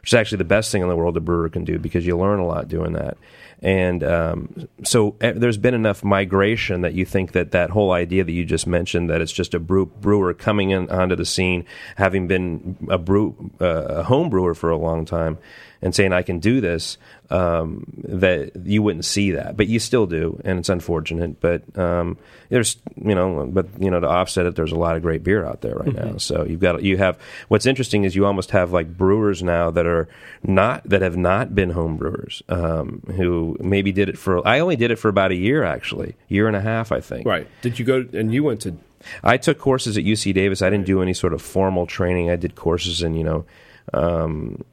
which 0.00 0.10
is 0.10 0.14
actually 0.14 0.38
the 0.38 0.44
best 0.44 0.72
thing 0.72 0.82
in 0.82 0.88
the 0.88 0.96
world 0.96 1.16
a 1.16 1.20
brewer 1.20 1.48
can 1.48 1.64
do 1.64 1.78
because 1.78 2.06
you 2.06 2.16
learn 2.16 2.38
a 2.38 2.46
lot 2.46 2.68
doing 2.68 2.92
that. 2.94 3.18
And 3.60 4.04
um, 4.04 4.68
so 4.84 5.16
eh, 5.20 5.32
there's 5.34 5.58
been 5.58 5.74
enough 5.74 6.04
migration 6.04 6.82
that 6.82 6.94
you 6.94 7.04
think 7.04 7.32
that 7.32 7.50
that 7.50 7.70
whole 7.70 7.92
idea 7.92 8.22
that 8.24 8.32
you 8.32 8.44
just 8.44 8.66
mentioned 8.66 9.10
that 9.10 9.20
it's 9.20 9.32
just 9.32 9.54
a 9.54 9.58
brew, 9.58 9.86
brewer 9.86 10.32
coming 10.32 10.70
in 10.70 10.88
onto 10.90 11.16
the 11.16 11.24
scene, 11.24 11.64
having 11.96 12.28
been 12.28 12.76
a 12.88 12.98
brew 12.98 13.50
uh, 13.60 13.66
a 13.98 14.02
home 14.04 14.30
brewer 14.30 14.54
for 14.54 14.70
a 14.70 14.76
long 14.76 15.04
time, 15.04 15.38
and 15.80 15.94
saying 15.94 16.12
I 16.12 16.22
can 16.22 16.38
do 16.38 16.60
this, 16.60 16.98
um, 17.30 17.84
that 18.04 18.52
you 18.64 18.82
wouldn't 18.82 19.04
see 19.04 19.32
that, 19.32 19.56
but 19.56 19.66
you 19.66 19.78
still 19.78 20.06
do, 20.06 20.40
and 20.44 20.58
it's 20.58 20.68
unfortunate. 20.68 21.40
But 21.40 21.62
um, 21.78 22.16
there's 22.48 22.76
you 22.96 23.14
know, 23.14 23.46
but 23.50 23.66
you 23.78 23.90
know 23.90 24.00
to 24.00 24.08
offset 24.08 24.46
it, 24.46 24.56
there's 24.56 24.72
a 24.72 24.78
lot 24.78 24.96
of 24.96 25.02
great 25.02 25.22
beer 25.22 25.44
out 25.44 25.60
there 25.60 25.74
right 25.74 25.94
now. 25.94 26.16
So 26.18 26.44
you've 26.44 26.60
got 26.60 26.82
you 26.82 26.96
have 26.96 27.18
what's 27.48 27.66
interesting 27.66 28.04
is 28.04 28.16
you 28.16 28.26
almost 28.26 28.50
have 28.52 28.72
like 28.72 28.96
brewers 28.96 29.42
now 29.42 29.70
that 29.70 29.86
are 29.86 30.08
not 30.42 30.84
that 30.88 31.02
have 31.02 31.16
not 31.16 31.54
been 31.54 31.70
home 31.70 31.96
brewers 31.96 32.42
um, 32.48 33.02
who 33.16 33.56
maybe 33.60 33.92
did 33.92 34.08
it 34.08 34.18
for. 34.18 34.46
I 34.46 34.60
only 34.60 34.76
did 34.76 34.90
it 34.90 34.96
for 34.96 35.08
about 35.08 35.30
a 35.30 35.36
year 35.36 35.64
actually, 35.64 36.16
year 36.28 36.46
and 36.46 36.56
a 36.56 36.60
half 36.60 36.92
I 36.92 37.00
think. 37.00 37.26
Right. 37.26 37.46
Did 37.62 37.78
you 37.78 37.84
go 37.84 38.06
and 38.12 38.32
you 38.32 38.42
went 38.42 38.62
to 38.62 38.76
I 39.22 39.36
took 39.36 39.58
courses 39.58 39.96
at 39.96 40.04
UC 40.04 40.34
Davis. 40.34 40.62
I 40.62 40.70
didn't 40.70 40.86
do 40.86 41.02
any 41.02 41.14
sort 41.14 41.32
of 41.32 41.42
formal 41.42 41.86
training. 41.86 42.30
I 42.30 42.36
did 42.36 42.54
courses 42.54 43.02
in 43.02 43.14
you 43.14 43.24
know. 43.24 43.44
Um, 43.92 44.64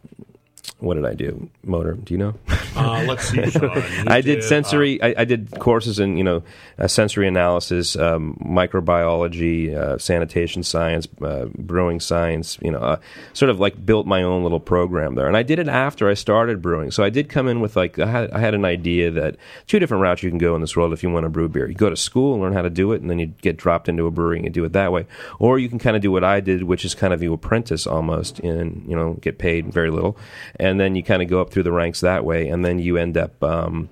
what 0.79 0.95
did 0.95 1.05
I 1.05 1.13
do? 1.13 1.49
Motor? 1.63 1.93
Do 1.93 2.13
you 2.13 2.17
know? 2.17 2.33
Uh, 2.75 3.05
let's 3.07 3.29
see, 3.29 3.41
Shaun. 3.51 3.71
I 4.07 4.19
did 4.19 4.39
uh, 4.39 4.41
sensory. 4.41 5.01
I, 5.01 5.21
I 5.21 5.23
did 5.23 5.57
courses 5.59 5.97
in 5.97 6.17
you 6.17 6.25
know 6.25 6.43
uh, 6.77 6.89
sensory 6.89 7.25
analysis, 7.25 7.95
um, 7.95 8.37
microbiology, 8.45 9.73
uh, 9.73 9.97
sanitation 9.97 10.61
science, 10.61 11.07
uh, 11.21 11.45
brewing 11.57 12.01
science. 12.01 12.59
You 12.61 12.71
know, 12.71 12.79
uh, 12.79 12.97
sort 13.31 13.49
of 13.49 13.61
like 13.61 13.85
built 13.85 14.05
my 14.05 14.23
own 14.23 14.43
little 14.43 14.59
program 14.59 15.15
there, 15.15 15.27
and 15.27 15.37
I 15.37 15.43
did 15.43 15.57
it 15.57 15.69
after 15.69 16.09
I 16.09 16.15
started 16.15 16.61
brewing. 16.61 16.91
So 16.91 17.01
I 17.01 17.09
did 17.09 17.29
come 17.29 17.47
in 17.47 17.61
with 17.61 17.77
like 17.77 17.97
I 17.97 18.07
had, 18.07 18.31
I 18.31 18.39
had 18.39 18.53
an 18.53 18.65
idea 18.65 19.09
that 19.11 19.37
two 19.67 19.79
different 19.79 20.01
routes 20.01 20.21
you 20.21 20.29
can 20.29 20.37
go 20.37 20.53
in 20.53 20.59
this 20.59 20.75
world 20.75 20.91
if 20.91 21.01
you 21.01 21.09
want 21.09 21.23
to 21.23 21.29
brew 21.29 21.47
beer. 21.47 21.69
You 21.69 21.75
go 21.75 21.89
to 21.89 21.95
school 21.95 22.33
and 22.33 22.43
learn 22.43 22.51
how 22.51 22.61
to 22.61 22.69
do 22.69 22.91
it, 22.91 22.99
and 22.99 23.09
then 23.09 23.19
you 23.19 23.27
get 23.27 23.55
dropped 23.55 23.87
into 23.87 24.05
a 24.05 24.11
brewery 24.11 24.39
and 24.39 24.45
you 24.45 24.51
do 24.51 24.65
it 24.65 24.73
that 24.73 24.91
way, 24.91 25.07
or 25.39 25.59
you 25.59 25.69
can 25.69 25.79
kind 25.79 25.95
of 25.95 26.01
do 26.01 26.11
what 26.11 26.25
I 26.25 26.41
did, 26.41 26.63
which 26.63 26.83
is 26.83 26.93
kind 26.93 27.13
of 27.13 27.23
you 27.23 27.31
apprentice 27.31 27.87
almost, 27.87 28.39
and 28.39 28.83
you 28.85 28.97
know 28.97 29.13
get 29.21 29.37
paid 29.37 29.71
very 29.71 29.91
little, 29.91 30.17
and 30.59 30.64
then 30.79 30.95
you 30.95 31.03
kind 31.03 31.21
of 31.21 31.29
go 31.29 31.41
up 31.41 31.51
through 31.51 31.63
the 31.63 31.71
ranks 31.71 32.01
that 32.01 32.25
way, 32.25 32.47
and 32.49 32.63
then 32.65 32.79
you 32.79 32.97
end 32.97 33.17
up. 33.17 33.41
Um, 33.43 33.89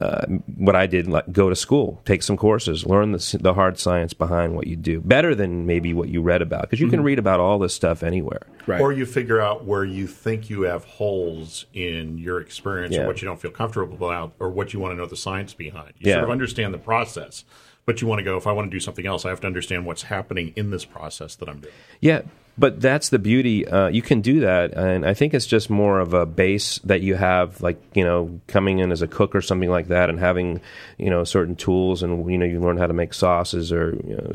uh, 0.00 0.24
what 0.56 0.74
I 0.74 0.86
did, 0.86 1.08
like 1.08 1.30
go 1.30 1.50
to 1.50 1.56
school, 1.56 2.00
take 2.06 2.22
some 2.22 2.36
courses, 2.36 2.86
learn 2.86 3.12
the, 3.12 3.38
the 3.38 3.52
hard 3.52 3.78
science 3.78 4.14
behind 4.14 4.54
what 4.54 4.66
you 4.66 4.74
do, 4.76 5.00
better 5.00 5.34
than 5.34 5.66
maybe 5.66 5.92
what 5.92 6.08
you 6.08 6.22
read 6.22 6.40
about, 6.40 6.62
because 6.62 6.80
you 6.80 6.88
can 6.88 7.02
read 7.02 7.18
about 7.18 7.38
all 7.38 7.58
this 7.58 7.74
stuff 7.74 8.02
anywhere. 8.02 8.40
right. 8.66 8.80
Or 8.80 8.92
you 8.92 9.04
figure 9.04 9.40
out 9.42 9.64
where 9.66 9.84
you 9.84 10.06
think 10.06 10.48
you 10.48 10.62
have 10.62 10.84
holes 10.84 11.66
in 11.74 12.16
your 12.16 12.40
experience 12.40 12.94
Yeah. 12.94 13.02
or 13.02 13.08
what 13.08 13.20
you 13.20 13.26
don't 13.28 13.40
feel 13.40 13.50
comfortable 13.50 13.94
about 13.94 14.32
or 14.38 14.48
what 14.48 14.72
you 14.72 14.80
want 14.80 14.92
to 14.92 14.96
know 14.96 15.06
the 15.06 15.16
science 15.16 15.52
behind. 15.52 15.92
You 15.98 16.08
Yeah. 16.10 16.14
sort 16.14 16.24
of 16.24 16.30
understand 16.30 16.72
the 16.72 16.78
process, 16.78 17.44
but 17.84 18.00
you 18.00 18.06
want 18.06 18.20
to 18.20 18.24
go, 18.24 18.38
if 18.38 18.46
I 18.46 18.52
want 18.52 18.70
to 18.70 18.74
do 18.74 18.80
something 18.80 19.06
else, 19.06 19.26
I 19.26 19.28
have 19.30 19.40
to 19.40 19.46
understand 19.48 19.84
what's 19.84 20.04
happening 20.04 20.54
in 20.56 20.70
this 20.70 20.86
process 20.86 21.34
that 21.34 21.48
I'm 21.48 21.58
doing. 21.60 21.74
Yeah, 22.00 22.22
but 22.58 22.80
that's 22.80 23.08
the 23.08 23.18
beauty. 23.18 23.66
Uh, 23.66 23.88
you 23.88 24.02
can 24.02 24.20
do 24.20 24.40
that, 24.40 24.72
and 24.74 25.06
I 25.06 25.14
think 25.14 25.32
it's 25.34 25.46
just 25.46 25.70
more 25.70 25.98
of 26.00 26.12
a 26.14 26.26
base 26.26 26.78
that 26.84 27.00
you 27.00 27.14
have, 27.14 27.60
like 27.62 27.80
you 27.94 28.04
know, 28.04 28.40
coming 28.48 28.78
in 28.80 28.92
as 28.92 29.02
a 29.02 29.06
cook 29.06 29.34
or 29.34 29.40
something 29.40 29.70
like 29.70 29.88
that, 29.88 30.10
and 30.10 30.18
having 30.18 30.60
you 30.98 31.08
know 31.10 31.24
certain 31.24 31.56
tools, 31.56 32.02
and 32.02 32.30
you 32.30 32.36
know, 32.38 32.44
you 32.46 32.60
learn 32.60 32.76
how 32.76 32.86
to 32.86 32.92
make 32.94 33.14
sauces 33.14 33.72
or 33.72 33.96
you 34.06 34.16
know, 34.16 34.32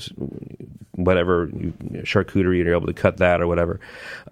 whatever 0.95 1.49
you, 1.56 1.73
charcuterie, 2.04 2.58
and 2.58 2.65
you're 2.65 2.75
able 2.75 2.88
to 2.88 2.93
cut 2.93 3.17
that 3.17 3.41
or 3.41 3.47
whatever. 3.47 3.80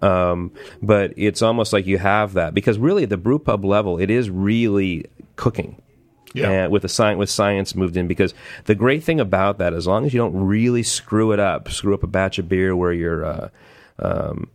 Um, 0.02 0.50
but 0.82 1.12
it's 1.16 1.42
almost 1.42 1.72
like 1.72 1.86
you 1.86 1.98
have 1.98 2.34
that 2.34 2.54
because 2.54 2.78
really, 2.78 3.04
at 3.04 3.10
the 3.10 3.16
brew 3.16 3.38
pub 3.38 3.64
level, 3.64 3.98
it 3.98 4.10
is 4.10 4.28
really 4.30 5.06
cooking 5.36 5.76
Yeah. 6.32 6.48
and 6.50 6.72
with 6.72 6.82
the 6.82 6.88
science 6.88 7.18
with 7.18 7.28
science 7.30 7.74
moved 7.74 7.96
in 7.96 8.06
because 8.06 8.34
the 8.66 8.74
great 8.76 9.02
thing 9.04 9.18
about 9.20 9.58
that 9.58 9.72
as 9.74 9.86
long 9.86 10.06
as 10.06 10.14
you 10.14 10.18
don't 10.18 10.34
really 10.46 10.84
screw 10.84 11.32
it 11.32 11.40
up 11.40 11.68
screw 11.70 11.92
up 11.92 12.04
a 12.04 12.06
batch 12.06 12.38
of 12.38 12.48
beer 12.48 12.74
where 12.76 12.92
you're 12.92 13.24
uh, 13.24 13.48
um, 13.98 14.48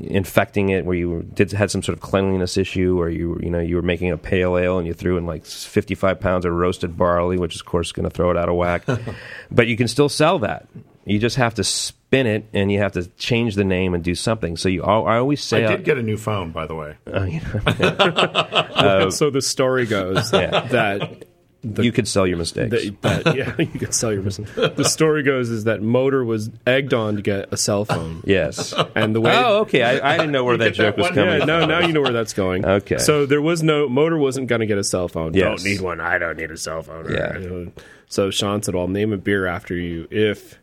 infecting 0.00 0.70
it 0.70 0.84
where 0.84 0.96
you 0.96 1.22
did 1.32 1.52
had 1.52 1.70
some 1.70 1.82
sort 1.82 1.96
of 1.96 2.02
cleanliness 2.02 2.56
issue 2.56 2.98
or 3.00 3.08
you 3.08 3.38
you 3.42 3.50
know 3.50 3.60
you 3.60 3.76
were 3.76 3.82
making 3.82 4.10
a 4.10 4.18
pale 4.18 4.58
ale 4.58 4.78
and 4.78 4.86
you 4.86 4.92
threw 4.92 5.16
in 5.16 5.26
like 5.26 5.46
55 5.46 6.18
pounds 6.18 6.44
of 6.44 6.52
roasted 6.52 6.96
barley 6.96 7.38
which 7.38 7.54
is 7.54 7.60
of 7.60 7.66
course 7.66 7.92
going 7.92 8.04
to 8.04 8.10
throw 8.10 8.30
it 8.32 8.36
out 8.36 8.48
of 8.48 8.56
whack 8.56 8.82
but 9.50 9.68
you 9.68 9.76
can 9.76 9.86
still 9.86 10.08
sell 10.08 10.40
that 10.40 10.66
you 11.04 11.20
just 11.20 11.36
have 11.36 11.54
to 11.54 11.62
spin 11.62 12.26
it 12.26 12.46
and 12.52 12.72
you 12.72 12.80
have 12.80 12.92
to 12.92 13.06
change 13.10 13.54
the 13.54 13.62
name 13.62 13.94
and 13.94 14.02
do 14.02 14.16
something 14.16 14.56
so 14.56 14.68
you 14.68 14.82
al- 14.82 15.06
I 15.06 15.18
always 15.18 15.40
say 15.42 15.62
I 15.64 15.66
uh, 15.66 15.76
did 15.76 15.84
get 15.84 15.98
a 15.98 16.02
new 16.02 16.16
phone, 16.16 16.50
by 16.50 16.66
the 16.66 16.74
way. 16.74 16.96
so 19.10 19.30
the 19.30 19.40
story 19.40 19.86
goes 19.86 20.32
Yeah. 20.32 20.60
that 20.68 21.24
you 21.62 21.90
could 21.90 22.06
sell 22.06 22.26
your 22.26 22.36
mistakes 22.38 22.70
that 23.00 23.34
yeah, 23.36 23.54
you 23.58 23.66
can 23.78 23.90
sell 23.92 24.12
your 24.12 24.22
business. 24.22 24.48
The 24.54 24.84
story 24.84 25.22
goes 25.24 25.50
is 25.50 25.64
that 25.64 25.82
Motor 25.82 26.24
was 26.24 26.48
egged 26.66 26.94
on 26.94 27.16
to 27.16 27.22
get 27.22 27.52
a 27.52 27.56
cell 27.56 27.84
phone. 27.84 28.22
yes 28.24 28.72
And 28.94 29.14
the 29.14 29.20
way 29.20 29.32
oh 29.34 29.60
okay 29.62 29.82
I, 29.82 30.14
I 30.14 30.16
didn't 30.16 30.32
know 30.32 30.44
where 30.44 30.56
that 30.56 30.74
get 30.74 30.76
that 30.76 30.82
joke 30.82 30.96
was 30.98 31.08
coming 31.08 31.40
Yeah, 31.40 31.44
no, 31.44 31.66
now 31.66 31.80
you 31.86 31.92
know 31.92 32.02
where 32.02 32.12
that's 32.12 32.34
going. 32.34 32.64
Okay. 32.64 32.98
So 32.98 33.26
there 33.26 33.42
was 33.42 33.62
no 33.62 33.88
motor 33.88 34.16
wasn't 34.16 34.46
going 34.48 34.60
to 34.60 34.66
get 34.66 34.78
a 34.78 34.84
cell 34.84 35.08
phone. 35.08 35.34
Yes. 35.34 35.62
Don't 35.62 35.70
need 35.70 35.80
one. 35.80 36.00
I 36.00 36.18
don't 36.18 36.36
need 36.36 36.50
a 36.50 36.56
cell 36.56 36.82
phone. 36.82 37.12
Yeah. 37.12 37.70
So 38.08 38.30
Shaun 38.30 38.62
said, 38.62 38.74
"Well, 38.74 38.82
I'll 38.84 38.88
name 38.88 39.12
a 39.12 39.16
beer 39.16 39.46
after 39.46 39.74
you 39.74 40.06
if, 40.12 40.58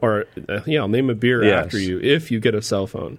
or 0.00 0.26
uh, 0.48 0.60
yeah, 0.66 0.80
I'll 0.80 0.88
name 0.88 1.10
a 1.10 1.14
beer 1.14 1.42
Yes. 1.42 1.64
after 1.66 1.78
you 1.78 1.98
if 2.00 2.30
you 2.30 2.38
get 2.38 2.54
a 2.54 2.62
cell 2.62 2.86
phone." 2.86 3.18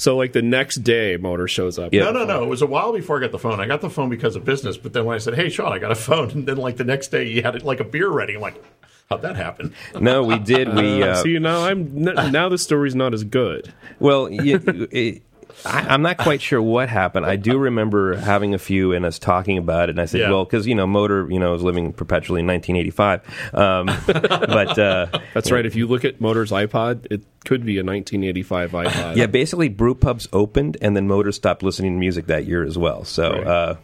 So 0.00 0.16
like 0.16 0.32
the 0.32 0.40
next 0.40 0.76
day, 0.76 1.18
Motor 1.18 1.46
shows 1.46 1.78
up. 1.78 1.92
Yeah. 1.92 2.04
No, 2.04 2.12
no, 2.12 2.24
no. 2.24 2.42
It 2.42 2.48
was 2.48 2.62
a 2.62 2.66
while 2.66 2.90
before 2.90 3.18
I 3.18 3.20
got 3.20 3.32
the 3.32 3.38
phone. 3.38 3.60
I 3.60 3.66
got 3.66 3.82
the 3.82 3.90
phone 3.90 4.08
because 4.08 4.34
of 4.34 4.46
business, 4.46 4.78
but 4.78 4.94
then 4.94 5.04
when 5.04 5.14
I 5.14 5.18
said, 5.18 5.34
"Hey, 5.34 5.50
Shaun, 5.50 5.70
I 5.74 5.78
got 5.78 5.92
a 5.92 5.94
phone," 5.94 6.30
and 6.34 6.46
then 6.46 6.56
like 6.56 6.78
the 6.78 6.84
next 6.84 7.08
day, 7.08 7.28
you 7.28 7.42
had 7.42 7.54
it 7.54 7.64
like 7.64 7.80
a 7.80 7.84
beer 7.84 8.08
ready. 8.08 8.34
I'm 8.34 8.40
like, 8.40 8.62
how'd 9.10 9.20
that 9.20 9.36
happen? 9.36 9.74
No, 10.00 10.22
we 10.24 10.38
did. 10.38 10.74
We 10.74 11.02
Uh, 11.02 11.08
uh, 11.08 11.14
see 11.16 11.38
now 11.38 11.64
I'm 11.64 12.02
now 12.02 12.48
the 12.48 12.56
story's 12.56 12.94
not 12.94 13.12
as 13.12 13.24
good. 13.24 13.74
Well, 13.98 14.30
you, 14.30 14.88
it, 14.90 15.22
I, 15.64 15.86
I'm 15.88 16.02
not 16.02 16.18
quite 16.18 16.40
sure 16.42 16.60
what 16.60 16.88
happened. 16.88 17.26
I 17.26 17.36
do 17.36 17.58
remember 17.58 18.16
having 18.16 18.54
a 18.54 18.58
few 18.58 18.92
and 18.92 19.04
us 19.04 19.18
talking 19.18 19.58
about 19.58 19.88
it, 19.88 19.92
and 19.92 20.00
I 20.00 20.04
said, 20.06 20.20
Yeah. 20.20 20.30
"Well, 20.30 20.44
because 20.44 20.66
you 20.66 20.74
know, 20.74 20.86
Motor, 20.86 21.28
you 21.30 21.38
know, 21.38 21.54
is 21.54 21.62
living 21.62 21.92
perpetually 21.92 22.40
in 22.40 22.46
1985." 22.46 23.54
Um, 23.54 23.86
but 24.06 24.78
uh, 24.78 25.06
That's 25.34 25.50
right. 25.50 25.64
If 25.66 25.74
you 25.74 25.86
look 25.86 26.04
at 26.04 26.20
Motor's 26.20 26.50
iPod, 26.50 27.06
it 27.10 27.22
could 27.44 27.64
be 27.64 27.78
a 27.78 27.84
1985 27.84 28.70
iPod. 28.72 29.16
yeah, 29.16 29.26
basically, 29.26 29.68
brew 29.68 29.94
pubs 29.94 30.28
opened, 30.32 30.76
and 30.80 30.96
then 30.96 31.06
Motor 31.06 31.32
stopped 31.32 31.62
listening 31.62 31.92
to 31.94 31.98
music 31.98 32.26
that 32.26 32.46
year 32.46 32.64
as 32.64 32.76
well. 32.78 33.04
So. 33.04 33.30
Right. 33.30 33.46
Uh, 33.46 33.74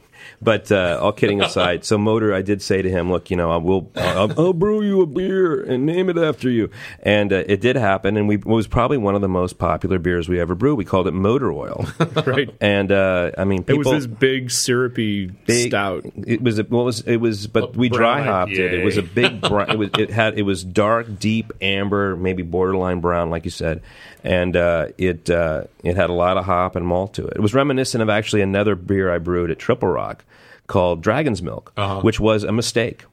but 0.41 0.71
uh, 0.71 0.99
all 1.01 1.13
kidding 1.13 1.41
aside, 1.41 1.85
so 1.85 1.97
Motor, 1.99 2.35
I 2.35 2.43
did 2.43 2.63
say 2.63 2.83
to 2.83 2.91
him, 2.91 3.11
"Look, 3.11 3.31
you 3.31 3.37
know, 3.37 3.51
I 3.51 3.57
will, 3.57 3.91
I'll, 3.97 4.33
I'll 4.41 4.53
brew 4.53 4.83
you 4.83 5.01
a 5.03 5.07
beer 5.07 5.63
and 5.63 5.87
name 5.87 6.09
it 6.09 6.19
after 6.19 6.51
you." 6.51 6.71
And 7.03 7.33
uh, 7.33 7.45
it 7.47 7.61
did 7.61 7.77
happen, 7.77 8.17
and 8.17 8.29
we 8.29 8.37
it 8.37 8.45
was 8.45 8.67
probably 8.67 8.99
one 8.99 9.15
of 9.15 9.21
the 9.21 9.29
most 9.29 9.59
popular 9.59 9.99
beers 9.99 10.29
we 10.29 10.39
ever 10.41 10.55
brewed. 10.55 10.79
We 10.79 10.85
called 10.85 11.07
it 11.09 11.13
Motor 11.13 11.53
Oil, 11.53 11.87
right. 12.27 12.49
and 12.61 12.93
uh, 12.93 13.33
I 13.39 13.45
mean, 13.45 13.65
It 13.67 13.75
was 13.79 13.89
this 13.89 14.07
big 14.07 14.51
syrupy 14.51 15.27
big- 15.27 15.69
stout. 15.71 16.05
It 16.27 16.43
was 16.43 16.59
a, 16.59 16.65
well, 16.65 16.83
it 16.83 16.85
was 16.87 17.01
it 17.03 17.17
was, 17.17 17.47
but 17.47 17.65
A 17.75 17.79
we 17.79 17.89
dry 17.89 18.23
hopped 18.23 18.53
it. 18.53 18.75
It 18.75 18.85
was 18.85 18.97
a 18.97 19.03
big. 19.03 19.41
Br- 19.41 19.63
it 19.63 19.79
was 19.79 19.91
it 19.99 20.11
had 20.11 20.39
it 20.39 20.43
was 20.43 20.65
dark, 20.65 21.19
deep 21.19 21.53
amber, 21.61 22.17
maybe 22.17 22.43
borderline 22.43 23.01
brown, 23.01 23.31
like 23.31 23.45
you 23.45 23.51
said, 23.51 23.83
and 24.27 24.57
uh, 24.57 24.89
it 24.99 25.31
uh, 25.31 25.65
it 25.85 25.97
had 25.97 26.11
a 26.11 26.13
lot 26.13 26.37
of 26.37 26.45
hop 26.45 26.77
and 26.77 26.87
malt 26.87 27.15
to 27.15 27.27
it. 27.27 27.35
It 27.37 27.41
was 27.41 27.55
reminiscent 27.55 28.03
of 28.03 28.09
actually 28.11 28.43
another 28.43 28.75
beer 28.75 29.11
I 29.13 29.19
brewed 29.19 29.51
at 29.51 29.59
Triple 29.59 29.89
Rock 29.89 30.25
called 30.67 31.03
Dragon's 31.03 31.43
Milk, 31.43 31.73
Uh-huh. 31.77 32.01
which 32.03 32.19
was 32.21 32.43
a 32.45 32.53
mistake. 32.53 33.05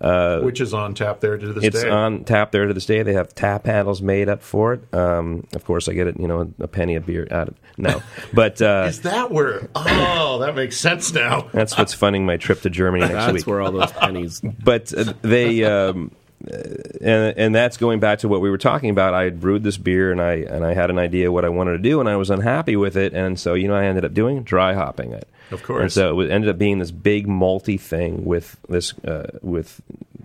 Which 0.00 0.62
is 0.62 0.72
on 0.72 0.94
tap 0.94 1.20
there 1.20 1.36
to 1.36 1.52
this 1.52 1.62
It's 1.64 1.76
day. 1.82 1.86
It's 1.88 1.92
on 1.92 2.24
tap 2.24 2.52
there 2.52 2.66
to 2.66 2.72
this 2.72 2.86
day. 2.86 3.02
They 3.02 3.12
have 3.12 3.34
tap 3.34 3.66
handles 3.66 4.00
made 4.00 4.30
up 4.30 4.42
for 4.42 4.72
it. 4.72 4.94
Um, 4.94 5.46
of 5.54 5.64
course, 5.66 5.88
I 5.88 5.92
get 5.92 6.06
it. 6.06 6.18
You 6.18 6.26
know, 6.26 6.50
a 6.58 6.66
penny 6.66 6.94
a 6.96 7.02
beer 7.02 7.28
out 7.30 7.48
of 7.48 7.54
no, 7.76 8.00
but 8.32 8.62
uh, 8.62 8.86
is 8.88 9.02
that 9.02 9.30
where? 9.30 9.68
Oh, 9.76 10.38
that 10.40 10.54
makes 10.54 10.78
sense 10.78 11.12
now. 11.12 11.48
that's 11.52 11.76
what's 11.76 11.92
funding 11.92 12.24
my 12.24 12.38
trip 12.38 12.62
to 12.62 12.70
Germany 12.70 13.00
next 13.02 13.12
That's 13.12 13.32
week. 13.34 13.46
where 13.46 13.60
all 13.60 13.72
those 13.72 13.92
pennies. 13.92 14.40
but 14.64 14.90
uh, 14.96 15.12
they 15.20 15.64
um, 15.64 16.10
uh, 16.14 16.23
and 16.48 17.38
and 17.38 17.54
that's 17.54 17.76
going 17.76 18.00
back 18.00 18.20
to 18.20 18.28
what 18.28 18.40
we 18.40 18.50
were 18.50 18.58
talking 18.58 18.90
about. 18.90 19.14
I 19.14 19.24
had 19.24 19.40
brewed 19.40 19.62
this 19.62 19.76
beer 19.76 20.12
and 20.12 20.20
I 20.20 20.34
and 20.34 20.64
I 20.64 20.74
had 20.74 20.90
an 20.90 20.98
idea 20.98 21.32
what 21.32 21.44
I 21.44 21.48
wanted 21.48 21.72
to 21.72 21.78
do 21.78 22.00
and 22.00 22.08
I 22.08 22.16
was 22.16 22.30
unhappy 22.30 22.76
with 22.76 22.96
it 22.96 23.12
and 23.12 23.38
so 23.38 23.54
you 23.54 23.68
know 23.68 23.74
I 23.74 23.84
ended 23.84 24.04
up 24.04 24.14
doing 24.14 24.42
dry 24.42 24.74
hopping 24.74 25.12
it. 25.12 25.28
Of 25.50 25.62
course. 25.62 25.82
And 25.82 25.92
so 25.92 26.20
it 26.20 26.30
ended 26.30 26.50
up 26.50 26.58
being 26.58 26.78
this 26.78 26.90
big 26.90 27.26
malty 27.26 27.80
thing 27.80 28.24
with 28.24 28.56
this 28.68 28.98
uh, 29.00 29.38
with 29.42 29.80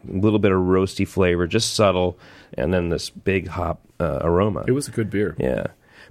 a 0.09 0.17
little 0.17 0.39
bit 0.39 0.51
of 0.51 0.59
roasty 0.59 1.07
flavor, 1.07 1.45
just 1.47 1.73
subtle, 1.73 2.17
and 2.53 2.73
then 2.73 2.89
this 2.89 3.09
big 3.09 3.47
hop 3.47 3.81
uh, 3.99 4.19
aroma. 4.21 4.63
It 4.67 4.71
was 4.71 4.87
a 4.87 4.91
good 4.91 5.09
beer. 5.09 5.35
Yeah. 5.37 5.67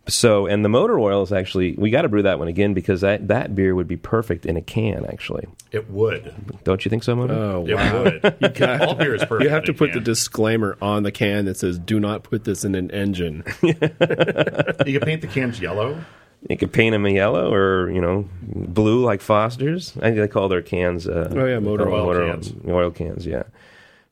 So, 0.08 0.46
and 0.46 0.64
the 0.64 0.68
motor 0.70 0.98
oil 0.98 1.22
is 1.22 1.32
actually, 1.32 1.74
we 1.74 1.90
got 1.90 2.02
to 2.02 2.08
brew 2.08 2.22
that 2.22 2.38
one 2.38 2.48
again 2.48 2.72
because 2.74 3.02
that, 3.02 3.28
that 3.28 3.54
beer 3.54 3.74
would 3.74 3.86
be 3.86 3.96
perfect 3.98 4.46
in 4.46 4.56
a 4.56 4.62
can, 4.62 5.04
actually. 5.06 5.46
It 5.70 5.90
would. 5.90 6.34
Don't 6.64 6.82
you 6.84 6.88
think 6.88 7.04
so, 7.04 7.14
Motor? 7.14 7.34
Oh 7.34 7.66
It 7.68 7.74
wow! 7.74 8.02
would. 8.04 8.36
You 8.40 8.48
got- 8.48 8.80
All 8.80 8.94
beer 8.94 9.14
is 9.14 9.22
perfect. 9.24 9.42
You 9.44 9.50
have 9.50 9.64
to 9.64 9.72
in 9.72 9.76
a 9.76 9.78
put 9.78 9.92
the 9.92 10.00
disclaimer 10.00 10.78
on 10.80 11.02
the 11.02 11.12
can 11.12 11.44
that 11.44 11.58
says 11.58 11.78
"Do 11.78 12.00
not 12.00 12.22
put 12.22 12.44
this 12.44 12.64
in 12.64 12.74
an 12.74 12.90
engine." 12.90 13.44
You 13.62 13.74
can 13.74 15.00
paint 15.02 15.20
the 15.20 15.28
cans 15.30 15.60
yellow. 15.60 16.02
You 16.48 16.56
could 16.56 16.72
paint 16.72 16.92
them 16.94 17.06
yellow 17.06 17.52
or, 17.52 17.90
you 17.90 18.00
know, 18.00 18.28
blue 18.42 19.04
like 19.04 19.20
Foster's. 19.20 19.92
I 19.98 20.00
think 20.02 20.16
they 20.16 20.28
call 20.28 20.48
their 20.48 20.62
cans. 20.62 21.06
Uh, 21.06 21.30
Oh, 21.36 21.44
yeah, 21.44 21.58
motor 21.58 21.88
oil 21.90 22.06
motor 22.06 22.26
cans. 22.30 22.54
Oil 22.66 22.90
cans, 22.90 23.26
yeah. 23.26 23.42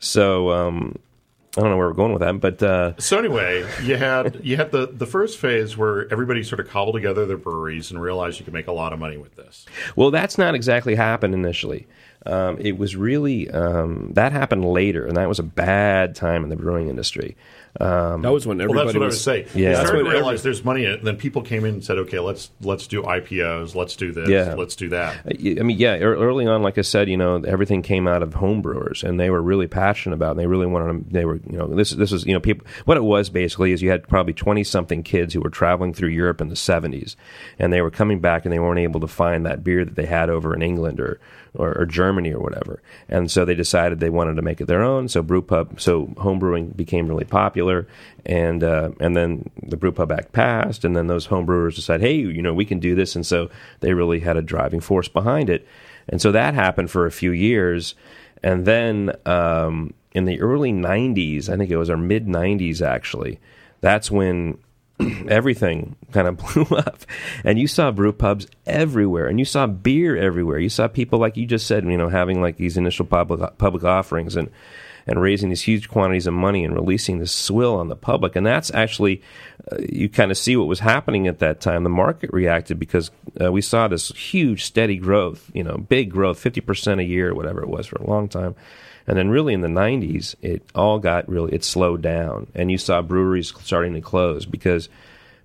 So, 0.00 0.50
um, 0.50 0.96
I 1.56 1.62
don't 1.62 1.70
know 1.70 1.76
where 1.78 1.88
we're 1.88 1.94
going 1.94 2.12
with 2.12 2.20
that, 2.20 2.38
but 2.40 2.62
uh, 2.62 2.92
So 2.98 3.18
anyway, 3.18 3.66
you 3.82 3.96
had 3.96 4.44
you 4.44 4.56
had 4.56 4.72
the 4.72 4.86
the 4.86 5.06
first 5.06 5.38
phase 5.38 5.76
where 5.76 6.10
everybody 6.12 6.42
sort 6.42 6.60
of 6.60 6.68
cobbled 6.68 6.96
together 6.96 7.24
their 7.24 7.38
breweries 7.38 7.90
and 7.90 8.00
realized 8.00 8.38
you 8.38 8.44
could 8.44 8.52
make 8.54 8.66
a 8.66 8.72
lot 8.72 8.92
of 8.92 8.98
money 8.98 9.16
with 9.16 9.36
this. 9.36 9.64
Well, 9.94 10.10
that's 10.10 10.36
not 10.36 10.54
exactly 10.54 10.94
happened 10.94 11.32
initially. 11.32 11.86
Um, 12.26 12.58
it 12.58 12.76
was 12.76 12.96
really 12.96 13.48
um, 13.50 14.10
that 14.14 14.32
happened 14.32 14.64
later, 14.64 15.06
and 15.06 15.16
that 15.16 15.28
was 15.28 15.38
a 15.38 15.44
bad 15.44 16.14
time 16.14 16.42
in 16.44 16.50
the 16.50 16.56
brewing 16.56 16.88
industry. 16.88 17.36
Um, 17.80 18.22
That 18.22 18.32
was 18.32 18.46
when 18.46 18.58
Well, 18.58 18.64
everybody 18.64 18.86
that's 18.86 18.94
what 18.96 19.02
I 19.02 19.06
was 19.06 19.14
was 19.16 19.22
saying. 19.24 19.46
Yeah. 19.54 19.56
you 19.56 19.64
That's 19.76 19.88
started 19.88 20.04
what 20.04 20.10
to 20.10 20.16
realize 20.16 20.42
there's 20.42 20.64
money 20.64 20.84
in 20.84 20.90
it, 20.92 20.98
and 20.98 21.06
then 21.06 21.16
people 21.16 21.42
came 21.42 21.64
in 21.64 21.74
and 21.74 21.84
said, 21.84 21.98
"Okay, 21.98 22.18
let's 22.18 22.50
let's 22.62 22.86
do 22.86 23.02
IPOs, 23.02 23.74
let's 23.74 23.96
do 23.96 24.12
this, 24.12 24.28
Yeah. 24.28 24.54
let's 24.56 24.76
do 24.76 24.88
that." 24.90 25.16
I 25.26 25.62
mean, 25.62 25.78
yeah, 25.78 25.96
early 25.98 26.46
on, 26.46 26.62
like 26.62 26.78
I 26.78 26.82
said, 26.82 27.08
you 27.08 27.16
know, 27.16 27.42
everything 27.46 27.82
came 27.82 28.06
out 28.08 28.22
of 28.22 28.30
homebrewers, 28.30 29.02
and 29.04 29.18
they 29.20 29.30
were 29.30 29.42
really 29.42 29.66
passionate 29.66 30.14
about. 30.16 30.28
it. 30.28 30.30
And 30.32 30.40
they 30.40 30.46
really 30.46 30.66
wanted. 30.66 31.06
To, 31.08 31.12
they 31.12 31.24
were, 31.24 31.36
you 31.50 31.58
know, 31.58 31.66
this 31.66 31.90
this 31.90 32.10
was, 32.12 32.24
you 32.26 32.32
know, 32.34 32.40
people. 32.40 32.66
What 32.84 32.96
it 32.96 33.04
was 33.04 33.28
basically 33.30 33.72
is 33.72 33.82
you 33.82 33.90
had 33.90 34.06
probably 34.08 34.32
twenty 34.32 34.64
something 34.64 35.02
kids 35.02 35.34
who 35.34 35.40
were 35.40 35.50
traveling 35.50 35.92
through 35.94 36.08
Europe 36.10 36.40
in 36.40 36.48
the 36.48 36.56
seventies, 36.56 37.16
and 37.58 37.72
they 37.72 37.82
were 37.82 37.90
coming 37.90 38.20
back 38.20 38.44
and 38.44 38.52
they 38.52 38.58
weren't 38.58 38.78
able 38.80 39.00
to 39.00 39.06
find 39.08 39.46
that 39.46 39.62
beer 39.64 39.84
that 39.84 39.96
they 39.96 40.06
had 40.06 40.30
over 40.30 40.54
in 40.54 40.62
England 40.62 41.00
or, 41.00 41.18
or 41.56 41.76
or 41.76 41.86
Germany 41.86 42.32
or 42.32 42.40
whatever, 42.40 42.82
and 43.08 43.30
so 43.30 43.44
they 43.44 43.54
decided 43.54 44.00
they 44.00 44.10
wanted 44.10 44.36
to 44.36 44.42
make 44.42 44.60
it 44.60 44.66
their 44.66 44.82
own. 44.82 45.08
So 45.08 45.22
brewpub, 45.22 45.80
so 45.80 46.12
home 46.18 46.38
brewing 46.38 46.68
became 46.68 47.08
really 47.08 47.24
popular, 47.24 47.86
and 48.24 48.62
uh, 48.62 48.90
and 49.00 49.16
then 49.16 49.50
the 49.62 49.76
Brewpub 49.76 50.16
Act 50.16 50.32
passed, 50.32 50.84
and 50.84 50.96
then 50.96 51.06
those 51.06 51.26
home 51.26 51.46
brewers 51.46 51.76
decided, 51.76 52.06
hey, 52.06 52.14
you 52.14 52.42
know, 52.42 52.54
we 52.54 52.64
can 52.64 52.78
do 52.78 52.94
this, 52.94 53.16
and 53.16 53.26
so 53.26 53.50
they 53.80 53.92
really 53.92 54.20
had 54.20 54.36
a 54.36 54.42
driving 54.42 54.80
force 54.80 55.08
behind 55.08 55.50
it, 55.50 55.66
and 56.08 56.20
so 56.20 56.32
that 56.32 56.54
happened 56.54 56.90
for 56.90 57.06
a 57.06 57.12
few 57.12 57.32
years, 57.32 57.94
and 58.42 58.64
then 58.66 59.12
um, 59.26 59.94
in 60.12 60.24
the 60.24 60.40
early 60.40 60.72
'90s, 60.72 61.48
I 61.48 61.56
think 61.56 61.70
it 61.70 61.76
was 61.76 61.90
our 61.90 61.96
mid 61.96 62.26
'90s 62.26 62.80
actually, 62.80 63.38
that's 63.80 64.10
when 64.10 64.58
everything 65.28 65.96
kind 66.12 66.28
of 66.28 66.36
blew 66.54 66.76
up. 66.76 67.00
And 67.44 67.58
you 67.58 67.66
saw 67.66 67.90
brew 67.90 68.12
pubs 68.12 68.46
everywhere 68.66 69.26
and 69.26 69.38
you 69.38 69.44
saw 69.44 69.66
beer 69.66 70.16
everywhere. 70.16 70.58
You 70.58 70.68
saw 70.68 70.88
people 70.88 71.18
like 71.18 71.36
you 71.36 71.46
just 71.46 71.66
said 71.66 71.84
you 71.84 71.96
know 71.96 72.08
having 72.08 72.40
like 72.40 72.56
these 72.56 72.76
initial 72.76 73.06
public 73.06 73.58
public 73.58 73.84
offerings 73.84 74.36
and 74.36 74.50
and 75.08 75.22
raising 75.22 75.50
these 75.50 75.62
huge 75.62 75.88
quantities 75.88 76.26
of 76.26 76.34
money 76.34 76.64
and 76.64 76.74
releasing 76.74 77.20
this 77.20 77.32
swill 77.32 77.76
on 77.76 77.88
the 77.88 77.94
public. 77.94 78.34
And 78.34 78.44
that's 78.44 78.74
actually 78.74 79.22
uh, 79.70 79.76
you 79.88 80.08
kind 80.08 80.32
of 80.32 80.38
see 80.38 80.56
what 80.56 80.66
was 80.66 80.80
happening 80.80 81.28
at 81.28 81.38
that 81.38 81.60
time. 81.60 81.84
The 81.84 81.90
market 81.90 82.30
reacted 82.32 82.80
because 82.80 83.12
uh, 83.40 83.52
we 83.52 83.60
saw 83.60 83.86
this 83.86 84.08
huge 84.08 84.64
steady 84.64 84.96
growth 84.96 85.50
you 85.54 85.62
know 85.62 85.76
big 85.76 86.10
growth 86.10 86.42
50% 86.42 87.00
a 87.00 87.04
year 87.04 87.34
whatever 87.34 87.62
it 87.62 87.68
was 87.68 87.86
for 87.86 87.96
a 87.96 88.06
long 88.06 88.28
time 88.28 88.54
and 89.06 89.16
then 89.16 89.28
really 89.28 89.54
in 89.54 89.60
the 89.60 89.68
90s, 89.68 90.34
it 90.42 90.62
all 90.74 90.98
got 90.98 91.28
really, 91.28 91.54
it 91.54 91.64
slowed 91.64 92.02
down. 92.02 92.48
And 92.54 92.70
you 92.70 92.78
saw 92.78 93.02
breweries 93.02 93.52
starting 93.62 93.94
to 93.94 94.00
close 94.00 94.46
because 94.46 94.88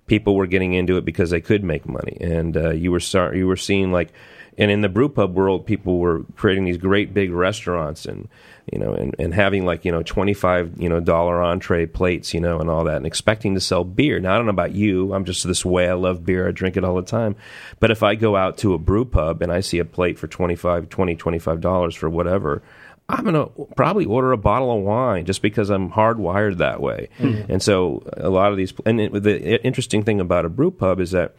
people 0.06 0.34
were 0.34 0.46
getting 0.46 0.74
into 0.74 0.96
it 0.96 1.04
because 1.04 1.30
they 1.30 1.40
could 1.40 1.62
make 1.62 1.88
money. 1.88 2.16
And 2.20 2.56
uh, 2.56 2.70
you 2.70 2.90
were 2.90 3.00
start, 3.00 3.36
you 3.36 3.46
were 3.46 3.56
seeing 3.56 3.92
like, 3.92 4.12
and 4.58 4.70
in 4.70 4.82
the 4.82 4.88
brew 4.88 5.08
pub 5.08 5.34
world, 5.34 5.64
people 5.64 5.98
were 5.98 6.24
creating 6.36 6.64
these 6.64 6.76
great 6.76 7.14
big 7.14 7.32
restaurants 7.32 8.04
and, 8.04 8.28
you 8.70 8.78
know, 8.78 8.92
and, 8.92 9.14
and 9.18 9.32
having 9.32 9.64
like, 9.64 9.84
you 9.84 9.92
know, 9.92 10.02
25, 10.02 10.74
you 10.78 10.88
know, 10.88 11.00
dollar 11.00 11.42
entree 11.42 11.86
plates, 11.86 12.34
you 12.34 12.40
know, 12.40 12.60
and 12.60 12.68
all 12.68 12.84
that 12.84 12.96
and 12.96 13.06
expecting 13.06 13.54
to 13.54 13.60
sell 13.60 13.82
beer. 13.82 14.20
Now, 14.20 14.34
I 14.34 14.36
don't 14.36 14.46
know 14.46 14.50
about 14.50 14.74
you. 14.74 15.14
I'm 15.14 15.24
just 15.24 15.46
this 15.46 15.64
way. 15.64 15.88
I 15.88 15.94
love 15.94 16.26
beer. 16.26 16.46
I 16.46 16.50
drink 16.50 16.76
it 16.76 16.84
all 16.84 16.96
the 16.96 17.02
time. 17.02 17.36
But 17.80 17.90
if 17.90 18.02
I 18.02 18.14
go 18.14 18.36
out 18.36 18.58
to 18.58 18.74
a 18.74 18.78
brew 18.78 19.06
pub 19.06 19.40
and 19.40 19.50
I 19.50 19.60
see 19.60 19.78
a 19.78 19.84
plate 19.86 20.18
for 20.18 20.26
25, 20.26 20.90
20, 20.90 21.14
25 21.14 21.60
dollars 21.60 21.94
for 21.94 22.10
whatever, 22.10 22.62
I'm 23.08 23.24
going 23.24 23.34
to 23.34 23.74
probably 23.74 24.04
order 24.04 24.32
a 24.32 24.38
bottle 24.38 24.76
of 24.76 24.82
wine 24.82 25.26
just 25.26 25.42
because 25.42 25.70
I'm 25.70 25.90
hardwired 25.90 26.58
that 26.58 26.80
way. 26.80 27.08
Mm-hmm. 27.18 27.52
And 27.52 27.62
so 27.62 28.02
a 28.16 28.30
lot 28.30 28.52
of 28.52 28.56
these, 28.56 28.72
and 28.86 29.00
it, 29.00 29.12
the 29.12 29.62
interesting 29.64 30.02
thing 30.02 30.20
about 30.20 30.44
a 30.44 30.48
brew 30.48 30.70
pub 30.70 31.00
is 31.00 31.10
that 31.10 31.34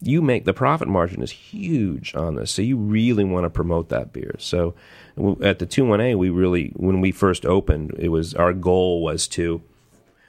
you 0.00 0.20
make 0.20 0.44
the 0.44 0.52
profit 0.52 0.88
margin 0.88 1.22
is 1.22 1.30
huge 1.30 2.14
on 2.14 2.34
this. 2.34 2.50
So 2.50 2.62
you 2.62 2.76
really 2.76 3.24
want 3.24 3.44
to 3.44 3.50
promote 3.50 3.88
that 3.90 4.12
beer. 4.12 4.34
So 4.38 4.74
at 5.42 5.58
the 5.58 5.66
2-1A, 5.66 6.18
we 6.18 6.28
really, 6.28 6.72
when 6.76 7.00
we 7.00 7.12
first 7.12 7.46
opened, 7.46 7.94
it 7.98 8.08
was, 8.08 8.34
our 8.34 8.52
goal 8.52 9.02
was 9.02 9.26
to, 9.28 9.62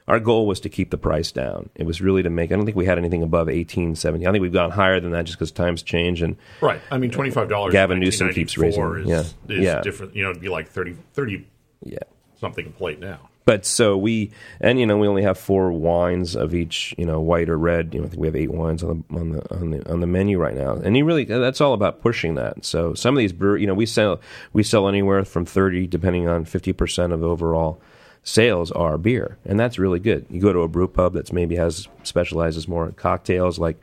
our 0.07 0.19
goal 0.19 0.47
was 0.47 0.61
to 0.61 0.69
keep 0.69 0.89
the 0.89 0.97
price 0.97 1.31
down. 1.31 1.69
It 1.75 1.85
was 1.85 2.01
really 2.01 2.23
to 2.23 2.29
make. 2.29 2.51
I 2.51 2.55
don't 2.55 2.65
think 2.65 2.77
we 2.77 2.85
had 2.85 2.97
anything 2.97 3.23
above 3.23 3.49
eighteen 3.49 3.95
seventy. 3.95 4.25
I 4.25 4.31
think 4.31 4.41
we've 4.41 4.53
gone 4.53 4.71
higher 4.71 4.99
than 4.99 5.11
that 5.11 5.25
just 5.25 5.37
because 5.37 5.51
times 5.51 5.83
change 5.83 6.21
and 6.21 6.37
Right. 6.61 6.81
I 6.91 6.97
mean, 6.97 7.11
twenty 7.11 7.31
five 7.31 7.49
dollars. 7.49 7.73
Gavin 7.73 7.99
Newsom 7.99 8.31
keeps 8.33 8.57
raising 8.57 8.83
Is. 9.01 9.07
Yeah. 9.07 9.23
is 9.55 9.63
Yeah. 9.63 9.81
different. 9.81 10.15
You 10.15 10.23
know, 10.23 10.29
it'd 10.31 10.41
be 10.41 10.49
like 10.49 10.69
30, 10.69 10.95
30 11.13 11.45
yeah. 11.83 11.99
something 12.39 12.65
a 12.67 12.69
plate 12.69 12.99
now. 12.99 13.29
But 13.45 13.65
so 13.65 13.95
we, 13.95 14.31
and 14.59 14.77
you 14.77 14.85
know, 14.85 14.97
we 14.97 15.07
only 15.07 15.23
have 15.23 15.37
four 15.37 15.71
wines 15.71 16.35
of 16.35 16.53
each, 16.53 16.93
you 16.97 17.05
know, 17.05 17.21
white 17.21 17.47
or 17.47 17.57
red. 17.57 17.93
You 17.93 18.01
know, 18.01 18.05
I 18.07 18.09
think 18.09 18.19
we 18.19 18.27
have 18.27 18.35
eight 18.35 18.51
wines 18.51 18.83
on 18.83 19.05
the 19.09 19.17
on 19.17 19.29
the 19.31 19.55
on 19.55 19.71
the 19.71 19.89
on 19.89 19.99
the 20.01 20.07
menu 20.07 20.37
right 20.37 20.53
now, 20.53 20.73
and 20.73 20.97
you 20.97 21.05
really 21.05 21.23
that's 21.23 21.61
all 21.61 21.71
about 21.73 22.01
pushing 22.01 22.35
that. 22.35 22.65
So 22.65 22.93
some 22.93 23.15
of 23.15 23.19
these 23.19 23.31
brew, 23.31 23.55
you 23.55 23.65
know, 23.65 23.73
we 23.73 23.85
sell 23.85 24.19
we 24.51 24.63
sell 24.63 24.89
anywhere 24.89 25.23
from 25.23 25.45
thirty, 25.45 25.87
depending 25.87 26.27
on 26.27 26.43
fifty 26.43 26.73
percent 26.73 27.13
of 27.13 27.23
overall 27.23 27.79
sales 28.27 28.71
are 28.73 28.97
beer, 28.97 29.37
and 29.45 29.57
that's 29.57 29.79
really 29.79 29.99
good. 29.99 30.25
You 30.29 30.41
go 30.41 30.51
to 30.51 30.59
a 30.59 30.67
brew 30.67 30.87
pub 30.89 31.13
that's 31.13 31.31
maybe 31.31 31.55
has 31.55 31.87
specializes 32.03 32.67
more 32.67 32.85
in 32.85 32.91
cocktails 32.91 33.57
like 33.57 33.77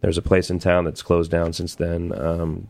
There's 0.00 0.16
a 0.18 0.22
place 0.22 0.50
in 0.50 0.60
town 0.60 0.84
that's 0.84 1.02
closed 1.02 1.30
down 1.30 1.52
since 1.52 1.74
then. 1.74 2.12
Um, 2.16 2.68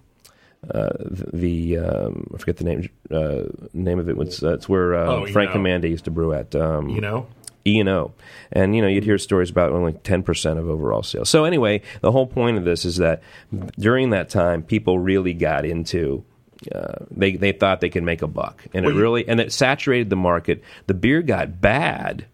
uh, 0.75 0.91
the 1.33 1.77
um, 1.79 2.31
I 2.35 2.39
forget 2.39 2.57
the 2.57 2.65
name 2.65 2.89
uh, 3.11 3.43
name 3.75 3.99
of 3.99 4.09
it. 4.09 4.17
It's, 4.19 4.43
uh, 4.43 4.55
it's 4.55 4.69
where 4.69 4.95
uh, 4.95 5.07
Oh, 5.07 5.27
Frank. 5.27 5.51
Commanda 5.53 5.89
used 5.89 6.07
to 6.07 6.11
brew 6.11 6.33
at. 6.33 6.55
Um, 6.55 6.89
You 6.89 7.01
know, 7.03 7.27
E 7.67 7.79
and 7.79 7.89
O, 7.91 8.13
and 8.51 8.75
you 8.75 8.81
know 8.81 8.89
you'd 8.89 9.05
hear 9.05 9.19
stories 9.19 9.51
about 9.51 9.73
only 9.73 9.93
ten 9.93 10.23
percent 10.23 10.59
of 10.59 10.69
overall 10.69 11.03
sales. 11.03 11.29
So 11.29 11.45
anyway, 11.45 11.83
the 12.01 12.11
whole 12.11 12.27
point 12.27 12.57
of 12.57 12.65
this 12.65 12.85
is 12.87 12.97
that 12.97 13.21
during 13.79 14.11
that 14.11 14.31
time, 14.31 14.63
people 14.63 14.99
really 14.99 15.35
got 15.35 15.65
into. 15.67 16.25
Uh, 16.75 17.05
they 17.11 17.33
they 17.37 17.53
thought 17.53 17.81
they 17.81 17.89
could 17.91 18.03
make 18.03 18.23
a 18.23 18.27
buck, 18.27 18.67
and 18.75 18.85
it 18.85 18.91
really 18.93 19.29
and 19.29 19.39
it 19.41 19.53
saturated 19.53 20.11
the 20.11 20.17
market. 20.17 20.63
The 20.87 20.95
beer 20.95 21.23
got 21.23 21.61
bad 21.61 22.27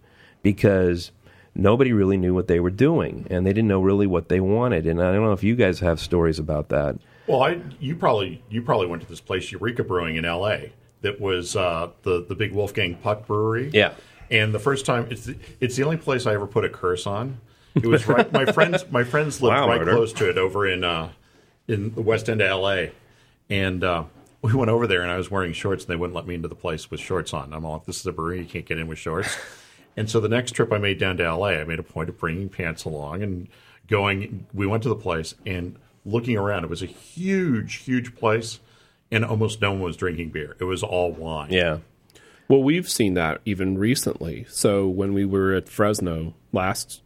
because 0.43 1.11
nobody 1.55 1.93
really 1.93 2.17
knew 2.17 2.35
what 2.35 2.49
they 2.49 2.59
were 2.61 2.71
doing, 2.71 3.27
and 3.31 3.47
they 3.47 3.53
didn't 3.53 3.69
know 3.69 3.81
really 3.81 4.07
what 4.07 4.29
they 4.29 4.41
wanted. 4.41 4.87
And 4.87 5.01
I 5.03 5.13
don't 5.13 5.23
know 5.23 5.33
if 5.33 5.43
you 5.45 5.55
guys 5.57 5.81
have 5.81 6.01
stories 6.01 6.39
about 6.39 6.71
that. 6.71 6.97
Well, 7.27 7.43
I 7.43 7.61
you 7.81 7.97
probably 7.97 8.43
you 8.49 8.63
probably 8.63 8.87
went 8.87 9.03
to 9.03 9.09
this 9.09 9.21
place 9.21 9.51
Eureka 9.53 9.85
Brewing 9.85 10.17
in 10.17 10.25
L.A. 10.25 10.73
that 11.03 11.21
was 11.21 11.55
uh, 11.57 11.91
the 12.03 12.25
the 12.27 12.35
big 12.35 12.53
Wolfgang 12.53 12.95
Puck 12.97 13.27
Brewery. 13.27 13.71
Yeah. 13.73 13.93
and 14.31 14.55
the 14.55 14.59
first 14.59 14.87
time 14.87 15.07
it's 15.11 15.27
the, 15.27 15.37
it's 15.61 15.77
the 15.77 15.85
only 15.85 15.99
place 15.99 16.27
I 16.27 16.33
ever 16.35 16.47
put 16.47 16.65
a 16.65 16.69
curse 16.71 17.07
on. 17.07 17.41
It 17.75 17.87
was 17.87 18.07
right. 18.09 18.31
my 18.33 18.47
friends 18.47 18.85
my 18.91 19.05
friends 19.05 19.43
lived 19.43 19.55
Wow, 19.57 19.69
right 19.69 19.81
Murder. 19.81 19.93
close 19.93 20.13
to 20.15 20.31
it 20.31 20.39
over 20.39 20.67
in 20.67 20.83
uh, 20.85 21.11
in 21.69 21.95
the 21.95 22.03
west 22.03 22.29
end 22.31 22.41
of 22.41 22.49
L.A. 22.49 22.93
and 23.49 23.83
uh, 23.85 24.05
we 24.43 24.53
went 24.55 24.71
over 24.71 24.87
there 24.87 25.03
and 25.03 25.11
I 25.11 25.17
was 25.17 25.31
wearing 25.31 25.53
shorts 25.53 25.85
and 25.85 25.91
they 25.91 25.97
wouldn't 25.97 26.15
let 26.15 26.27
me 26.27 26.35
into 26.35 26.49
the 26.49 26.55
place 26.55 26.91
with 26.91 27.01
shorts 27.01 27.33
on. 27.33 27.53
I'm 27.53 27.65
all, 27.65 27.83
this 27.87 28.01
is 28.01 28.07
a 28.07 28.13
brewery, 28.13 28.41
you 28.41 28.45
can't 28.47 28.67
get 28.67 28.79
in 28.79 28.87
with 28.87 28.99
shorts. 28.99 29.37
And 29.97 30.11
so 30.11 30.21
the 30.21 30.29
next 30.29 30.53
trip 30.53 30.73
I 30.73 30.79
made 30.79 30.99
down 30.99 31.17
to 31.19 31.35
LA, 31.35 31.51
I 31.51 31.65
made 31.65 31.79
a 31.79 31.85
point 31.85 32.09
of 32.09 32.19
bringing 32.19 32.49
pants 32.49 32.85
along 32.85 33.23
and 33.23 33.49
going. 33.87 34.47
We 34.53 34.67
went 34.67 34.83
to 34.83 34.89
the 34.89 34.97
place 34.97 35.35
and 35.47 35.77
looking 36.05 36.37
around. 36.37 36.65
It 36.65 36.71
was 36.71 36.83
a 36.83 36.87
huge, 36.87 37.77
huge 37.77 38.17
place, 38.17 38.61
and 39.11 39.25
almost 39.25 39.61
no 39.61 39.73
one 39.73 39.81
was 39.83 39.97
drinking 39.97 40.31
beer. 40.31 40.57
It 40.59 40.65
was 40.65 40.83
all 40.83 41.13
wine. 41.13 41.53
Yeah, 41.53 41.79
Well, 42.49 42.63
we've 42.63 42.89
seen 42.89 43.15
that 43.15 43.41
even 43.45 43.79
recently. 43.79 44.47
So 44.49 44.89
when 44.89 45.15
we 45.15 45.25
were 45.25 45.55
at 45.55 45.69
Fresno 45.69 46.35
last, 46.53 47.01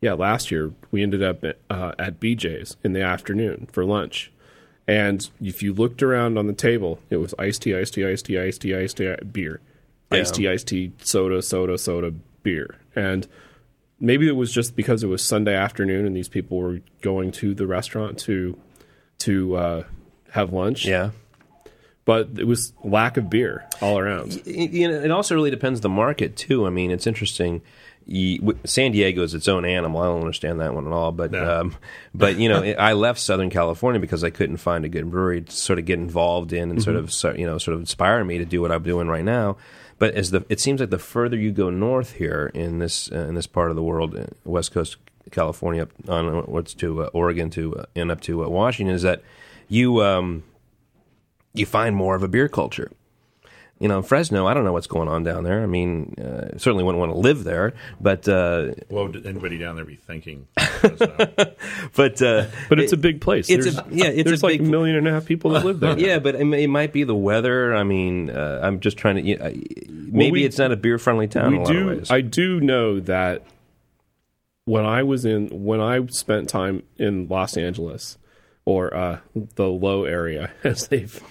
yeah, 0.00 0.12
last 0.12 0.50
year, 0.50 0.72
we 0.90 1.02
ended 1.02 1.22
up 1.22 1.44
uh, 1.70 1.92
at 1.98 2.20
BJ's 2.20 2.76
in 2.82 2.92
the 2.92 3.02
afternoon 3.02 3.68
for 3.72 3.84
lunch. 3.84 4.30
And 4.86 5.28
if 5.40 5.62
you 5.62 5.72
looked 5.72 6.02
around 6.02 6.36
on 6.36 6.46
the 6.46 6.52
table, 6.52 6.98
it 7.10 7.16
was 7.16 7.34
iced 7.38 7.62
tea, 7.62 7.74
iced 7.74 7.94
tea, 7.94 8.06
iced 8.06 8.26
tea, 8.26 8.38
iced 8.38 8.60
tea, 8.60 8.74
iced 8.76 8.96
tea, 8.98 9.14
beer, 9.32 9.60
iced 10.10 10.34
tea, 10.34 10.48
iced 10.48 10.68
tea, 10.68 10.92
soda, 10.98 11.40
soda, 11.40 11.78
soda, 11.78 12.12
beer. 12.42 12.76
And 12.94 13.26
maybe 13.98 14.28
it 14.28 14.36
was 14.36 14.52
just 14.52 14.76
because 14.76 15.02
it 15.02 15.06
was 15.06 15.22
Sunday 15.22 15.54
afternoon 15.54 16.06
and 16.06 16.14
these 16.14 16.28
people 16.28 16.58
were 16.58 16.80
going 17.00 17.32
to 17.32 17.54
the 17.54 17.66
restaurant 17.66 18.18
to 18.20 18.58
to 19.20 19.56
uh, 19.56 19.84
have 20.30 20.52
lunch. 20.52 20.84
yeah. 20.86 21.10
But 22.06 22.30
it 22.36 22.46
was 22.46 22.74
lack 22.82 23.16
of 23.16 23.30
beer 23.30 23.66
all 23.80 23.98
around. 23.98 24.44
you 24.44 24.86
know, 24.86 25.00
it 25.00 25.10
also 25.10 25.34
really 25.34 25.50
depends 25.50 25.80
the 25.80 25.88
market 25.88 26.36
too. 26.36 26.66
I 26.66 26.70
mean, 26.70 26.90
it's 26.90 27.06
interesting. 27.06 27.62
You, 28.06 28.58
San 28.64 28.92
Diego 28.92 29.22
is 29.22 29.32
its 29.34 29.48
own 29.48 29.64
animal. 29.64 30.02
I 30.02 30.06
don't 30.06 30.20
understand 30.20 30.60
that 30.60 30.74
one 30.74 30.86
at 30.86 30.92
all. 30.92 31.10
But 31.10 31.30
No. 31.32 31.60
um, 31.60 31.76
but 32.14 32.36
you 32.36 32.48
know, 32.50 32.62
I 32.78 32.92
left 32.92 33.18
Southern 33.18 33.48
California 33.50 34.00
because 34.00 34.22
I 34.22 34.30
couldn't 34.30 34.58
find 34.58 34.84
a 34.84 34.88
good 34.88 35.10
brewery 35.10 35.40
to 35.42 35.52
sort 35.52 35.78
of 35.78 35.86
get 35.86 35.98
involved 35.98 36.52
in 36.52 36.70
and 36.70 36.82
sort 36.82 36.96
of 36.96 37.10
you 37.38 37.46
know 37.46 37.56
sort 37.58 37.74
of 37.74 37.80
inspire 37.80 38.22
me 38.24 38.38
to 38.38 38.44
do 38.44 38.60
what 38.60 38.70
I'm 38.70 38.82
doing 38.82 39.08
right 39.08 39.24
now. 39.24 39.56
But 39.98 40.14
as 40.14 40.32
the 40.32 40.44
it 40.48 40.60
seems 40.60 40.80
like 40.80 40.90
the 40.90 40.98
further 40.98 41.36
you 41.36 41.50
go 41.52 41.70
north 41.70 42.12
here 42.14 42.50
in 42.52 42.78
this 42.78 43.10
uh, 43.10 43.20
in 43.20 43.34
this 43.36 43.46
part 43.46 43.70
of 43.70 43.76
the 43.76 43.82
world, 43.82 44.14
uh, 44.16 44.26
West 44.44 44.72
Coast 44.72 44.96
California, 45.30 45.82
up 45.82 45.90
on 46.08 46.42
what's 46.42 46.74
to 46.74 47.04
uh, 47.04 47.10
Oregon 47.14 47.48
to 47.50 47.74
uh, 47.76 47.84
and 47.96 48.10
up 48.10 48.20
to 48.22 48.44
uh, 48.44 48.48
Washington, 48.48 48.94
is 48.94 49.02
that 49.02 49.22
you 49.68 50.02
um, 50.02 50.42
you 51.54 51.64
find 51.64 51.96
more 51.96 52.14
of 52.16 52.22
a 52.22 52.28
beer 52.28 52.48
culture 52.48 52.90
you 53.80 53.88
know, 53.88 54.02
Fresno, 54.02 54.46
I 54.46 54.54
don't 54.54 54.64
know 54.64 54.72
what's 54.72 54.86
going 54.86 55.08
on 55.08 55.24
down 55.24 55.42
there. 55.44 55.62
I 55.62 55.66
mean, 55.66 56.14
uh, 56.18 56.56
certainly 56.58 56.84
wouldn't 56.84 57.00
want 57.00 57.12
to 57.12 57.18
live 57.18 57.44
there, 57.44 57.74
but 58.00 58.28
uh, 58.28 58.72
What 58.88 59.12
would 59.12 59.26
anybody 59.26 59.58
down 59.58 59.76
there 59.76 59.84
be 59.84 59.96
thinking? 59.96 60.46
But 61.96 62.20
uh, 62.22 62.46
But 62.68 62.80
it's 62.80 62.92
a 62.92 62.96
big 62.96 63.20
place. 63.20 63.48
it's 63.48 63.64
there's, 63.64 63.78
a- 63.78 63.86
yeah, 63.90 64.06
it's 64.06 64.20
a 64.20 64.24
there's 64.24 64.42
like 64.42 64.60
a 64.60 64.62
million 64.62 64.96
and 64.96 65.06
a 65.08 65.12
half 65.12 65.26
people 65.26 65.50
that 65.52 65.64
live 65.64 65.80
there. 65.80 65.98
yeah, 65.98 66.18
but 66.18 66.34
it, 66.34 66.40
it 66.54 66.68
might 66.68 66.92
be 66.92 67.04
the 67.04 67.14
weather. 67.14 67.74
I 67.74 67.84
mean, 67.84 68.30
uh, 68.30 68.60
I'm 68.62 68.80
just 68.80 68.96
trying 68.96 69.16
to. 69.16 69.22
You 69.22 69.38
know, 69.38 69.52
maybe 69.88 70.30
we- 70.32 70.44
it's 70.44 70.58
not 70.58 70.72
a 70.72 70.76
beer 70.76 70.98
friendly 70.98 71.28
town. 71.28 71.50
we 71.52 71.56
in 71.56 71.62
a 71.62 71.64
lot 71.64 71.72
do. 71.72 71.90
of 71.90 71.98
ways. 71.98 72.10
I 72.10 72.20
do 72.20 72.60
know 72.60 73.00
that 73.00 73.42
when 74.64 74.84
I 74.86 75.02
was 75.02 75.24
in, 75.24 75.48
when 75.64 75.80
I 75.80 76.04
spent 76.06 76.48
time 76.48 76.82
in 76.98 77.28
Los 77.28 77.56
Angeles 77.56 78.18
or 78.64 78.94
uh, 78.96 79.18
the 79.56 79.68
low 79.68 80.04
area, 80.04 80.50
as 80.64 80.88
they've, 80.88 81.22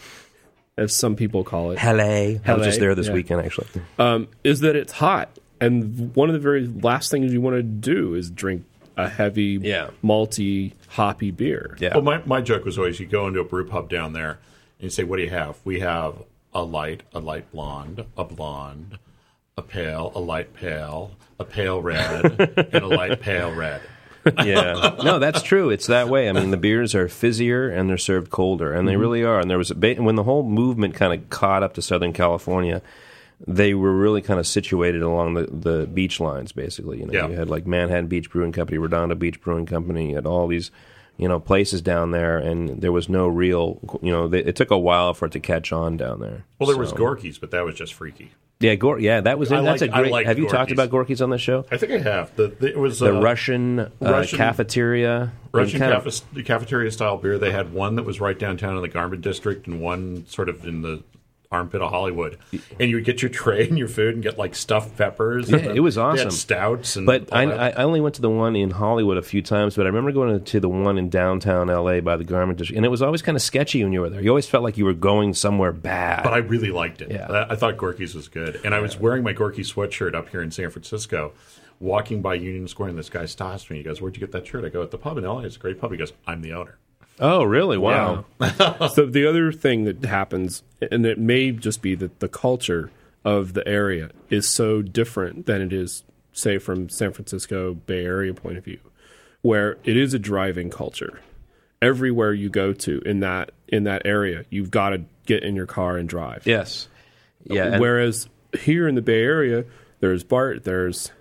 as 0.78 0.96
some 0.96 1.16
people 1.16 1.44
call 1.44 1.72
it, 1.72 1.76
LA. 1.84 2.40
I 2.46 2.54
was 2.56 2.66
just 2.66 2.80
there 2.80 2.96
this 2.96 3.08
yeah. 3.08 3.14
weekend, 3.14 3.46
actually. 3.46 3.68
um, 4.00 4.28
is 4.44 4.62
that 4.62 4.76
it's 4.76 4.94
hot, 4.94 5.30
and 5.62 6.16
one 6.16 6.30
of 6.30 6.34
the 6.34 6.40
very 6.40 6.68
last 6.68 7.12
things 7.12 7.32
you 7.34 7.42
want 7.42 7.56
to 7.56 7.64
do 7.64 8.16
is 8.16 8.30
drink 8.30 8.66
a 8.98 9.08
heavy, 9.10 9.60
Yeah. 9.62 9.90
malty, 10.04 10.74
hoppy 10.90 11.32
beer. 11.32 11.76
Yeah. 11.80 11.94
Well, 11.96 12.04
my, 12.04 12.22
my 12.26 12.42
joke 12.42 12.66
was 12.66 12.78
always 12.78 13.00
you 13.00 13.06
go 13.08 13.28
into 13.28 13.40
a 13.40 13.44
brew 13.44 13.66
pub 13.68 13.90
down 13.90 14.14
there 14.14 14.32
and 14.80 14.84
you 14.84 14.90
say, 14.90 15.04
What 15.04 15.18
do 15.18 15.24
you 15.24 15.30
have? 15.32 15.58
We 15.64 15.80
have 15.80 16.24
a 16.54 16.62
light, 16.64 17.02
a 17.14 17.20
light 17.20 17.52
blonde, 17.52 18.06
a 18.16 18.24
blonde, 18.24 19.00
a 19.58 19.62
pale, 19.64 20.12
a 20.16 20.20
light 20.20 20.54
pale, 20.54 21.12
a 21.40 21.44
pale 21.44 21.82
red, 21.82 22.40
and 22.72 22.84
a 22.84 22.88
light 22.88 23.20
pale 23.20 23.52
red. 23.54 23.82
yeah, 24.46 24.96
no, 25.04 25.20
that's 25.20 25.42
true. 25.42 25.70
It's 25.70 25.88
that 25.88 26.08
way. 26.10 26.30
I 26.30 26.32
mean, 26.32 26.52
the 26.52 26.58
beers 26.58 26.96
are 26.96 27.08
fizzier 27.08 27.70
and 27.78 27.90
they're 27.90 27.98
served 27.98 28.30
colder, 28.32 28.72
and 28.72 28.80
Mm-hmm. 28.80 28.88
they 28.88 28.96
really 28.98 29.24
are. 29.24 29.40
And 29.40 29.50
there 29.50 29.58
was 29.58 29.72
a 29.72 29.76
ba- 29.76 29.96
when 29.96 30.16
the 30.16 30.24
whole 30.24 30.44
movement 30.44 30.96
kind 30.96 31.14
of 31.14 31.30
caught 31.30 31.64
up 31.64 31.74
to 31.76 31.82
Southern 31.82 32.14
California, 32.14 32.82
they 33.46 33.74
were 33.74 33.92
really 33.92 34.22
kind 34.22 34.40
of 34.40 34.48
situated 34.48 35.02
along 35.02 35.34
the, 35.34 35.48
the 35.48 35.86
beach 35.88 36.20
lines, 36.22 36.52
basically. 36.54 37.00
You 37.00 37.08
know, 37.08 37.14
Yeah. 37.14 37.28
you 37.28 37.34
had 37.36 37.50
like 37.50 37.68
Manhattan 37.68 38.08
Beach 38.08 38.30
Brewing 38.30 38.54
Company, 38.54 38.78
Redondo 38.78 39.16
Beach 39.16 39.42
Brewing 39.42 39.66
Company, 39.66 40.10
you 40.10 40.16
had 40.16 40.26
all 40.26 40.48
these. 40.48 40.72
You 41.16 41.28
know, 41.28 41.40
places 41.40 41.84
down 41.84 42.10
there, 42.10 42.40
and 42.40 42.82
there 42.82 42.92
was 42.92 43.08
no 43.08 43.28
real. 43.28 43.80
You 44.02 44.12
know, 44.12 44.28
they, 44.28 44.40
it 44.40 44.56
took 44.56 44.72
a 44.72 44.78
while 44.80 45.14
for 45.14 45.28
it 45.28 45.32
to 45.34 45.40
catch 45.40 45.72
on 45.72 45.96
down 45.96 46.22
there. 46.22 46.44
Well, 46.58 46.68
there 46.68 46.76
was 46.76 46.90
So- 46.90 46.96
Gorky's, 46.96 47.38
but 47.38 47.52
that 47.52 47.64
was 47.64 47.76
just 47.76 47.94
freaky. 47.94 48.32
Yeah, 48.64 48.76
Gor- 48.76 49.00
yeah, 49.00 49.20
that 49.22 49.38
was 49.38 49.52
it. 49.52 49.56
I 49.56 49.62
That's 49.62 49.82
like- 49.82 49.90
a 49.92 49.94
great. 49.94 50.12
like 50.12 50.26
have 50.26 50.38
you 50.40 50.46
talked 50.46 50.70
Gorky's. 50.70 50.74
about 50.74 50.90
Gorky's 50.90 51.22
on 51.22 51.30
the 51.32 51.38
show? 51.38 51.66
I 51.70 51.78
think 51.78 51.92
I 51.92 51.98
have. 51.98 52.34
The, 52.38 52.48
the, 52.48 52.68
it 52.70 52.78
was 52.80 53.00
The 53.00 53.16
uh, 53.16 53.22
Russian, 53.22 53.80
uh, 53.80 53.90
Russian- 54.02 54.38
cafeteria. 54.38 55.34
Russian 55.52 55.80
kind 55.80 55.94
of- 55.94 56.04
cafe- 56.06 56.44
cafeteria 56.44 56.90
style 56.92 57.18
beer. 57.18 57.38
They 57.38 57.52
had 57.52 57.74
one 57.74 57.96
that 57.98 58.04
was 58.04 58.22
right 58.22 58.40
downtown 58.40 58.76
in 58.78 58.82
the 58.82 58.88
Garment 58.88 59.22
District 59.22 59.68
and 59.68 59.82
one 59.82 60.26
sort 60.28 60.48
of 60.50 60.66
in 60.66 60.82
the 60.82 61.04
armpit 61.54 61.82
of 61.82 61.92
Hollywood. 61.92 62.38
And 62.80 62.90
you 62.90 62.96
would 62.98 63.06
get 63.06 63.22
your 63.22 63.30
tray 63.30 63.68
and 63.68 63.78
your 63.78 63.88
food 63.88 64.16
and 64.16 64.24
get 64.24 64.38
like 64.38 64.56
stuffed 64.56 64.98
peppers. 64.98 65.50
Yeah, 65.50 65.58
and 65.58 65.78
it 65.78 65.80
was 65.82 65.98
awesome. 65.98 66.32
stouts 66.32 66.96
and 66.96 67.06
But 67.06 67.32
I. 67.32 67.44
I 67.44 67.84
only 67.84 68.02
went 68.02 68.16
to 68.16 68.22
the 68.22 68.30
one 68.30 68.56
in 68.56 68.72
Hollywood 68.72 69.18
a 69.18 69.22
few 69.22 69.42
times, 69.42 69.76
but 69.76 69.86
I 69.86 69.90
remember 69.90 70.12
going 70.12 70.44
to 70.44 70.60
the 70.60 70.68
one 70.70 70.98
in 70.98 71.10
downtown 71.10 71.68
LA 71.68 72.02
by 72.02 72.18
the 72.18 72.24
Garment 72.24 72.58
District, 72.58 72.76
and 72.76 72.86
it 72.86 72.90
was 72.90 73.02
always 73.02 73.22
kind 73.22 73.36
of 73.36 73.42
sketchy 73.42 73.84
when 73.84 73.94
you 73.94 74.02
were 74.02 74.10
there. 74.10 74.22
You 74.22 74.30
always 74.30 74.48
felt 74.48 74.64
like 74.64 74.78
you 74.78 74.86
were 74.86 74.94
going 74.94 75.34
somewhere 75.34 75.72
bad. 75.72 76.24
but 76.24 76.34
I 76.34 76.38
really 76.38 76.72
liked 76.72 77.02
it. 77.02 77.12
Yeah. 77.12 77.28
I, 77.28 77.54
I 77.54 77.56
thought 77.56 77.78
Gorky's 77.78 78.16
was 78.16 78.28
good. 78.28 78.60
And 78.66 78.74
I 78.74 78.80
was 78.80 78.98
wearing 79.00 79.24
my 79.24 79.34
Gorky 79.34 79.62
sweatshirt 79.62 80.16
up 80.16 80.30
here 80.30 80.42
in 80.42 80.52
San 80.52 80.70
Francisco, 80.72 81.34
walking 81.80 82.22
by 82.22 82.34
Union 82.36 82.68
Square, 82.68 82.90
and 82.90 82.98
this 82.98 83.10
guy 83.10 83.26
stops 83.26 83.70
me. 83.70 83.78
He 83.78 83.84
goes, 83.84 84.02
Where'd 84.02 84.16
you 84.16 84.20
get 84.20 84.32
that 84.32 84.48
shirt? 84.48 84.66
I 84.66 84.70
go, 84.70 84.82
At 84.82 84.92
the 84.92 84.98
pub 84.98 85.18
in 85.18 85.24
LA. 85.24 85.40
It's 85.40 85.56
a 85.56 85.60
great 85.60 85.80
pub. 85.80 85.92
He 85.92 85.98
goes, 85.98 86.14
I'm 86.26 86.42
the 86.42 86.54
owner. 86.54 86.78
Oh, 87.20 87.44
really? 87.44 87.78
Wow. 87.78 88.26
so 88.94 89.06
the 89.06 89.26
other 89.28 89.52
thing 89.52 89.86
that 89.86 90.04
happens, 90.06 90.64
and 90.92 91.06
it 91.06 91.20
may 91.20 91.52
just 91.52 91.82
be 91.82 91.96
that 91.96 92.20
the 92.20 92.28
culture 92.28 92.92
of 93.26 93.54
the 93.54 93.68
area 93.68 94.12
is 94.30 94.54
so 94.54 94.82
different 94.82 95.46
than 95.46 95.62
it 95.62 95.74
is, 95.74 96.04
say, 96.34 96.58
from 96.58 96.90
San 96.90 97.14
Francisco 97.14 97.74
Bay 97.74 98.06
Area 98.06 98.34
point 98.34 98.58
of 98.58 98.64
view, 98.64 98.80
where 99.42 99.78
it 99.84 99.98
is 99.98 100.14
a 100.14 100.20
driving 100.20 100.70
culture. 100.70 101.20
Everywhere 101.82 102.34
you 102.34 102.50
go 102.50 102.72
to 102.72 103.02
in 103.06 103.20
that 103.22 103.52
in 103.68 103.84
that 103.84 104.04
area, 104.06 104.46
you've 104.50 104.72
got 104.72 104.92
to 104.92 105.04
get 105.26 105.44
in 105.44 105.56
your 105.56 105.66
car 105.66 105.98
and 105.98 106.08
drive. 106.08 106.46
Yes. 106.46 106.88
Yeah. 107.44 107.78
Whereas 107.78 108.30
here 108.58 108.88
in 108.88 108.96
the 108.96 109.02
Bay 109.02 109.22
Area, 109.22 109.66
there's 110.00 110.24
BART, 110.24 110.64
there's 110.64 111.12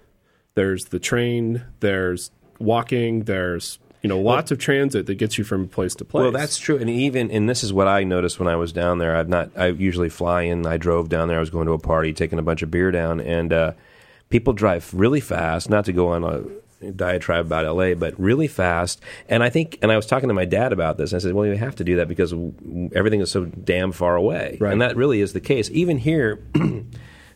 there's 0.55 0.85
the 0.87 1.01
train, 1.01 1.65
there's 1.81 2.31
walking, 2.59 3.25
there's 3.25 3.79
you 4.03 4.09
know 4.09 4.19
lots 4.19 4.51
of 4.51 4.59
transit 4.59 5.07
that 5.07 5.15
gets 5.15 5.39
you 5.39 5.45
from 5.45 5.69
place 5.69 5.95
to 5.97 6.05
place. 6.05 6.23
Well, 6.23 6.33
that's 6.33 6.59
true, 6.59 6.77
and 6.77 6.91
even 6.91 7.31
and 7.31 7.49
this 7.49 7.63
is 7.63 7.73
what 7.73 7.87
I 7.89 8.05
noticed 8.05 8.39
when 8.39 8.49
I 8.49 8.57
was 8.57 8.73
down 8.73 8.99
there. 8.99 9.17
I've 9.17 9.29
not. 9.29 9.51
I 9.57 9.69
usually 9.69 10.09
fly 10.09 10.43
in. 10.43 10.67
I 10.67 10.77
drove 10.77 11.09
down 11.09 11.29
there. 11.29 11.37
I 11.37 11.41
was 11.41 11.51
going 11.51 11.67
to 11.67 11.73
a 11.73 11.79
party, 11.79 12.13
taking 12.13 12.39
a 12.39 12.43
bunch 12.43 12.63
of 12.63 12.71
beer 12.71 12.91
down, 12.91 13.21
and 13.21 13.53
uh, 13.53 13.73
people 14.31 14.53
drive 14.53 14.93
really 14.93 15.21
fast. 15.21 15.71
Not 15.71 15.85
to 15.87 15.93
go 15.93 16.09
on 16.09 16.25
a 16.25 16.91
diatribe 16.91 17.47
about 17.47 17.65
LA, 17.77 17.95
but 17.95 18.19
really 18.19 18.49
fast. 18.49 19.01
And 19.29 19.45
I 19.45 19.51
think, 19.51 19.79
and 19.83 19.93
I 19.93 19.97
was 19.97 20.05
talking 20.05 20.27
to 20.27 20.35
my 20.35 20.47
dad 20.47 20.73
about 20.73 20.97
this. 20.99 21.15
I 21.15 21.19
said, 21.19 21.33
"Well, 21.35 21.47
you 21.47 21.55
have 21.57 21.77
to 21.77 21.85
do 21.85 21.97
that 21.97 22.09
because 22.09 22.35
everything 22.93 23.21
is 23.21 23.31
so 23.31 23.45
damn 23.45 23.93
far 23.93 24.17
away." 24.17 24.59
Right. 24.61 24.73
And 24.73 24.83
that 24.83 24.97
really 24.97 25.21
is 25.21 25.33
the 25.33 25.41
case. 25.41 25.71
Even 25.71 25.99
here, 25.99 26.41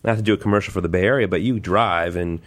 not 0.03 0.17
to 0.17 0.23
do 0.23 0.35
a 0.35 0.37
commercial 0.37 0.73
for 0.73 0.81
the 0.81 0.89
Bay 0.89 1.05
Area, 1.05 1.29
but 1.29 1.43
you 1.43 1.61
drive 1.61 2.17
and 2.17 2.41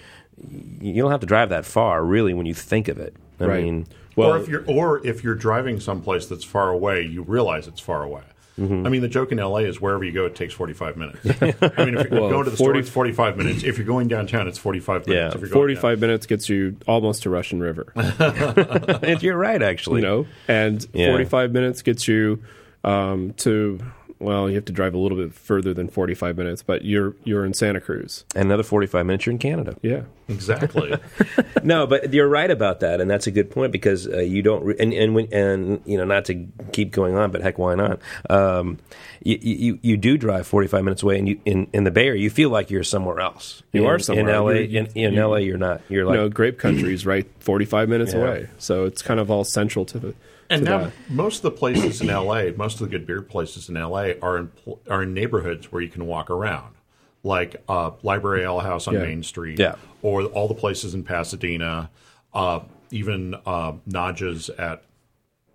you 0.81 1.01
don't 1.01 1.11
have 1.11 1.19
to 1.21 1.25
drive 1.25 1.49
that 1.49 1.65
far, 1.65 2.03
really, 2.03 2.33
when 2.33 2.45
you 2.45 2.53
think 2.53 2.87
of 2.89 2.97
it. 2.97 3.15
I 3.39 3.45
Right. 3.45 3.63
mean, 3.63 3.87
Well, 4.19 4.33
or 4.33 4.37
if 4.39 4.47
you're 4.47 4.63
or 4.67 5.05
if 5.05 5.23
you're 5.23 5.35
driving 5.35 5.79
someplace 5.79 6.25
that's 6.27 6.43
far 6.43 6.69
away, 6.69 7.01
you 7.03 7.23
realize 7.23 7.67
it's 7.67 7.79
far 7.81 8.03
away. 8.03 8.23
Mm-hmm. 8.59 8.85
I 8.85 8.89
mean, 8.89 9.01
the 9.01 9.07
joke 9.07 9.31
in 9.31 9.37
LA 9.37 9.59
is 9.59 9.79
wherever 9.79 10.03
you 10.03 10.11
go, 10.11 10.25
it 10.25 10.35
takes 10.35 10.53
45 10.53 10.97
minutes. 10.97 11.19
I 11.41 11.85
mean, 11.85 11.97
if 11.97 12.09
you're 12.11 12.19
Well, 12.19 12.29
going 12.29 12.43
to 12.43 12.49
the 12.51 12.57
40 12.57 12.57
store, 12.57 12.75
it's 12.75 12.89
45 12.89 13.37
minutes. 13.37 13.63
If 13.63 13.77
you're 13.77 13.87
going 13.87 14.09
downtown, 14.09 14.49
it's 14.49 14.57
45 14.57 15.07
minutes. 15.07 15.15
Yeah, 15.17 15.27
if 15.27 15.39
you're 15.39 15.49
going 15.49 15.77
45 15.77 15.99
minutes 16.01 16.25
gets 16.25 16.49
you 16.49 16.75
almost 16.85 17.23
to 17.23 17.29
Russian 17.29 17.61
River. 17.61 17.93
And 17.95 19.23
you're 19.23 19.37
right, 19.37 19.61
actually. 19.61 20.01
you 20.01 20.07
know, 20.07 20.27
and 20.49 20.85
Yeah. 20.93 21.07
45 21.11 21.53
minutes 21.53 21.81
gets 21.83 22.05
you 22.09 22.43
um, 22.83 23.31
to 23.37 23.79
well, 24.19 24.49
you 24.49 24.55
have 24.55 24.65
to 24.65 24.73
drive 24.73 24.93
a 24.93 24.97
little 24.97 25.17
bit 25.17 25.33
further 25.33 25.73
than 25.73 25.87
45 25.87 26.37
minutes, 26.37 26.61
but 26.63 26.83
you're 26.83 27.15
you're 27.23 27.45
in 27.45 27.53
Santa 27.53 27.79
Cruz. 27.79 28.25
And 28.35 28.45
another 28.45 28.63
45 28.63 29.05
minutes, 29.05 29.25
you're 29.25 29.31
in 29.31 29.39
Canada. 29.39 29.75
Yeah. 29.81 30.01
Exactly. 30.27 30.93
no, 31.63 31.87
but 31.87 32.13
you're 32.13 32.27
right 32.27 32.51
about 32.51 32.81
that, 32.81 33.01
and 33.01 33.09
that's 33.09 33.25
a 33.25 33.31
good 33.31 33.49
point 33.49 33.71
because 33.71 34.07
uh, 34.07 34.19
you 34.19 34.43
don't, 34.43 34.63
re- 34.63 34.75
and 34.79 34.93
and 34.93 35.15
when, 35.15 35.33
and 35.33 35.81
you 35.85 35.97
know, 35.97 36.05
not 36.05 36.25
to 36.25 36.45
keep 36.71 36.91
going 36.91 37.15
on, 37.15 37.31
but 37.31 37.41
heck, 37.41 37.57
why 37.57 37.73
not? 37.73 37.99
Um, 38.29 38.77
you, 39.23 39.37
you 39.41 39.79
you 39.81 39.97
do 39.97 40.17
drive 40.19 40.45
45 40.45 40.83
minutes 40.83 41.01
away, 41.01 41.17
and 41.17 41.27
you 41.27 41.39
in, 41.45 41.67
in 41.73 41.83
the 41.83 41.89
Bay 41.89 42.05
Area, 42.07 42.21
you 42.21 42.29
feel 42.29 42.51
like 42.51 42.69
you're 42.69 42.83
somewhere 42.83 43.19
else. 43.19 43.63
You 43.73 43.83
in, 43.85 43.87
are 43.89 43.97
somewhere. 43.99 44.29
in 44.29 44.43
LA. 44.43 44.49
You're- 44.51 44.77
in 44.77 44.85
in 44.95 45.13
you- 45.15 45.27
LA, 45.27 45.37
you're 45.37 45.57
not. 45.57 45.81
You're 45.89 46.03
You 46.03 46.07
like 46.09 46.15
know, 46.17 46.29
grape 46.29 46.59
country 46.59 46.93
is 46.93 47.07
right 47.07 47.25
45 47.39 47.89
minutes 47.89 48.13
Yeah. 48.13 48.19
away. 48.19 48.49
So 48.59 48.85
it's 48.85 49.01
kind 49.01 49.19
of 49.19 49.31
all 49.31 49.43
central 49.43 49.83
to 49.85 49.97
the 49.97 50.13
And 50.49 50.63
now 50.63 50.77
that. 50.85 50.93
most 51.09 51.37
of 51.37 51.41
the 51.43 51.51
places 51.51 52.01
in 52.01 52.07
LA, 52.07 52.45
most 52.55 52.75
of 52.81 52.89
the 52.89 52.97
good 52.97 53.05
beer 53.05 53.21
places 53.21 53.69
in 53.69 53.75
LA 53.75 54.11
are 54.21 54.37
in 54.37 54.51
are 54.89 55.03
in 55.03 55.13
neighborhoods 55.13 55.71
where 55.71 55.81
you 55.81 55.89
can 55.89 56.05
walk 56.07 56.29
around, 56.29 56.75
like 57.23 57.55
uh, 57.69 57.91
Library 58.03 58.43
Ale 58.43 58.59
House 58.59 58.87
on 58.87 58.95
Yeah. 58.95 59.01
Main 59.01 59.21
Street, 59.23 59.59
Yeah. 59.59 59.75
or 60.01 60.23
all 60.23 60.47
the 60.47 60.55
places 60.55 60.93
in 60.95 61.03
Pasadena, 61.03 61.89
uh, 62.33 62.61
even 62.91 63.35
uh, 63.45 63.73
Naja's 63.87 64.49
at 64.49 64.83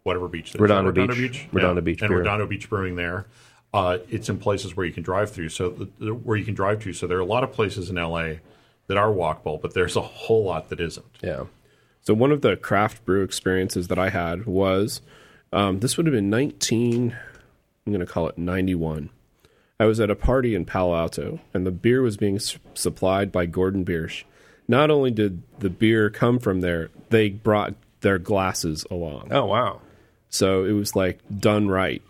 whatever 0.05 0.29
beach, 0.29 0.53
there 0.53 0.59
is. 0.65 0.71
Redondo 0.71 0.91
Redondo 0.91 1.15
Beach. 1.15 1.33
Beach, 1.33 1.49
Redondo 1.53 1.81
Yeah. 1.81 1.85
Beach 1.85 2.03
and 2.03 2.09
Beer. 2.11 2.19
Redondo 2.19 2.47
Beach 2.47 2.69
Brewing 2.71 2.95
there. 2.97 3.27
Uh, 3.73 3.99
it's 4.09 4.29
in 4.29 4.39
places 4.39 4.77
where 4.77 4.87
you 4.87 4.93
can 4.93 5.03
drive 5.03 5.31
through, 5.33 5.49
so 5.49 5.71
the, 5.71 5.89
the, 5.99 6.15
where 6.15 6.37
you 6.37 6.45
can 6.45 6.55
drive 6.55 6.79
to. 6.81 6.93
So 6.93 7.09
there 7.09 7.19
are 7.19 7.23
a 7.23 7.25
lot 7.27 7.43
of 7.43 7.51
places 7.53 7.91
in 7.91 7.97
LA 7.97 8.35
that 8.87 8.97
are 8.97 9.09
walkable, 9.09 9.61
but 9.61 9.75
there's 9.75 9.97
a 9.97 10.01
whole 10.03 10.45
lot 10.45 10.69
that 10.69 10.79
isn't. 10.81 11.05
yeah. 11.23 11.45
So 12.05 12.15
one 12.15 12.33
of 12.33 12.43
the 12.43 12.57
craft 12.57 13.05
brew 13.05 13.23
experiences 13.23 13.89
that 13.89 13.99
I 13.99 14.11
had 14.11 14.47
was 14.47 15.01
um, 15.53 15.81
this 15.81 15.97
would 15.97 16.07
have 16.07 16.15
been 16.15 16.31
19. 16.31 17.17
I'm 17.87 17.93
going 17.93 18.05
to 18.07 18.11
call 18.13 18.29
it 18.29 18.39
91. 18.39 19.11
I 19.81 19.87
was 19.87 20.01
at 20.01 20.11
a 20.11 20.15
party 20.15 20.55
in 20.55 20.65
Palo 20.65 20.95
Alto, 20.95 21.41
and 21.53 21.67
the 21.67 21.71
beer 21.71 22.01
was 22.03 22.17
being 22.17 22.37
s- 22.37 22.59
supplied 22.75 23.33
by 23.33 23.47
Gordon 23.47 23.85
Biersch. 23.85 24.25
Not 24.69 24.91
only 24.91 25.11
did 25.11 25.43
the 25.59 25.69
beer 25.71 26.11
come 26.11 26.39
from 26.39 26.61
there, 26.61 26.91
they 27.11 27.29
brought 27.31 27.75
their 28.01 28.19
glasses 28.19 28.85
along. 28.91 29.29
Oh 29.33 29.47
wow. 29.47 29.81
So 30.31 30.65
it 30.65 30.73
was 30.73 30.95
like 30.97 31.19
done 31.41 31.69
right. 31.69 32.03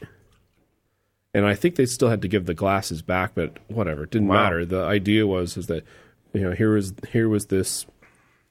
And 1.33 1.45
I 1.47 1.55
think 1.55 1.75
they 1.77 1.87
still 1.87 2.09
had 2.11 2.23
to 2.23 2.29
give 2.29 2.47
the 2.47 2.55
glasses 2.55 3.03
back, 3.03 3.33
but 3.35 3.59
whatever, 3.69 4.05
it 4.05 4.11
didn't 4.11 4.29
Wow. 4.29 4.43
matter. 4.45 4.65
The 4.65 4.83
idea 4.85 5.27
was 5.27 5.57
is 5.57 5.67
that 5.67 5.85
you 6.33 6.43
know 6.43 6.53
here 6.53 6.73
was 6.75 6.93
here 7.11 7.29
was 7.29 7.47
this, 7.47 7.87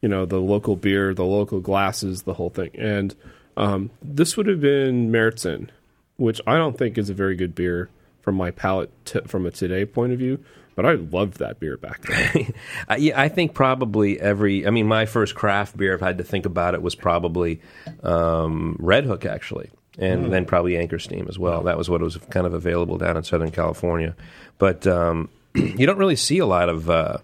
you 0.03 0.09
know, 0.09 0.25
the 0.25 0.39
local 0.39 0.75
beer, 0.75 1.13
the 1.13 1.23
local 1.23 1.61
glasses, 1.61 2.23
the 2.23 2.33
whole 2.33 2.49
thing, 2.49 2.71
and 2.75 3.15
um, 3.55 3.89
this 4.01 4.35
would 4.35 4.47
have 4.47 4.59
been 4.59 5.09
Märzen, 5.09 5.69
which 6.17 6.41
I 6.45 6.57
don't 6.57 6.77
think 6.77 6.97
is 6.97 7.09
a 7.09 7.13
very 7.13 7.35
good 7.37 7.55
beer 7.55 7.89
from 8.21 8.35
my 8.35 8.51
palate 8.51 8.91
t- 9.05 9.21
from 9.27 9.45
a 9.45 9.51
today 9.51 9.85
point 9.85 10.11
of 10.11 10.19
view. 10.19 10.43
But 10.75 10.85
I 10.85 10.93
loved 10.93 11.37
that 11.37 11.59
beer 11.59 11.77
back 11.77 12.01
then. 12.01 12.53
Uh, 12.89 12.95
yeah, 12.97 13.19
I 13.19 13.29
think 13.29 13.53
probably 13.53 14.19
every. 14.19 14.67
I 14.67 14.71
mean, 14.71 14.87
my 14.87 15.05
first 15.05 15.35
craft 15.35 15.77
beer, 15.77 15.93
if 15.93 16.03
I 16.03 16.07
had 16.07 16.17
to 16.17 16.23
think 16.23 16.45
about 16.45 16.73
it, 16.73 16.81
was 16.81 16.95
probably 16.95 17.61
um, 18.01 18.77
Redhook, 18.81 19.25
actually, 19.25 19.69
and 19.97 20.33
then 20.33 20.45
probably 20.45 20.75
Anchor 20.75 20.99
Steam 20.99 21.27
as 21.29 21.39
well. 21.39 21.63
That 21.63 21.77
was 21.77 21.89
what 21.89 22.01
was 22.01 22.17
kind 22.29 22.45
of 22.45 22.53
available 22.53 22.97
down 22.97 23.15
in 23.15 23.23
Southern 23.23 23.51
California. 23.51 24.15
But 24.57 24.85
um, 24.85 25.29
you 25.55 25.85
don't 25.85 25.97
really 25.97 26.17
see 26.17 26.39
a 26.39 26.45
lot 26.45 26.67
of 26.67 26.89
uh, 26.89 27.17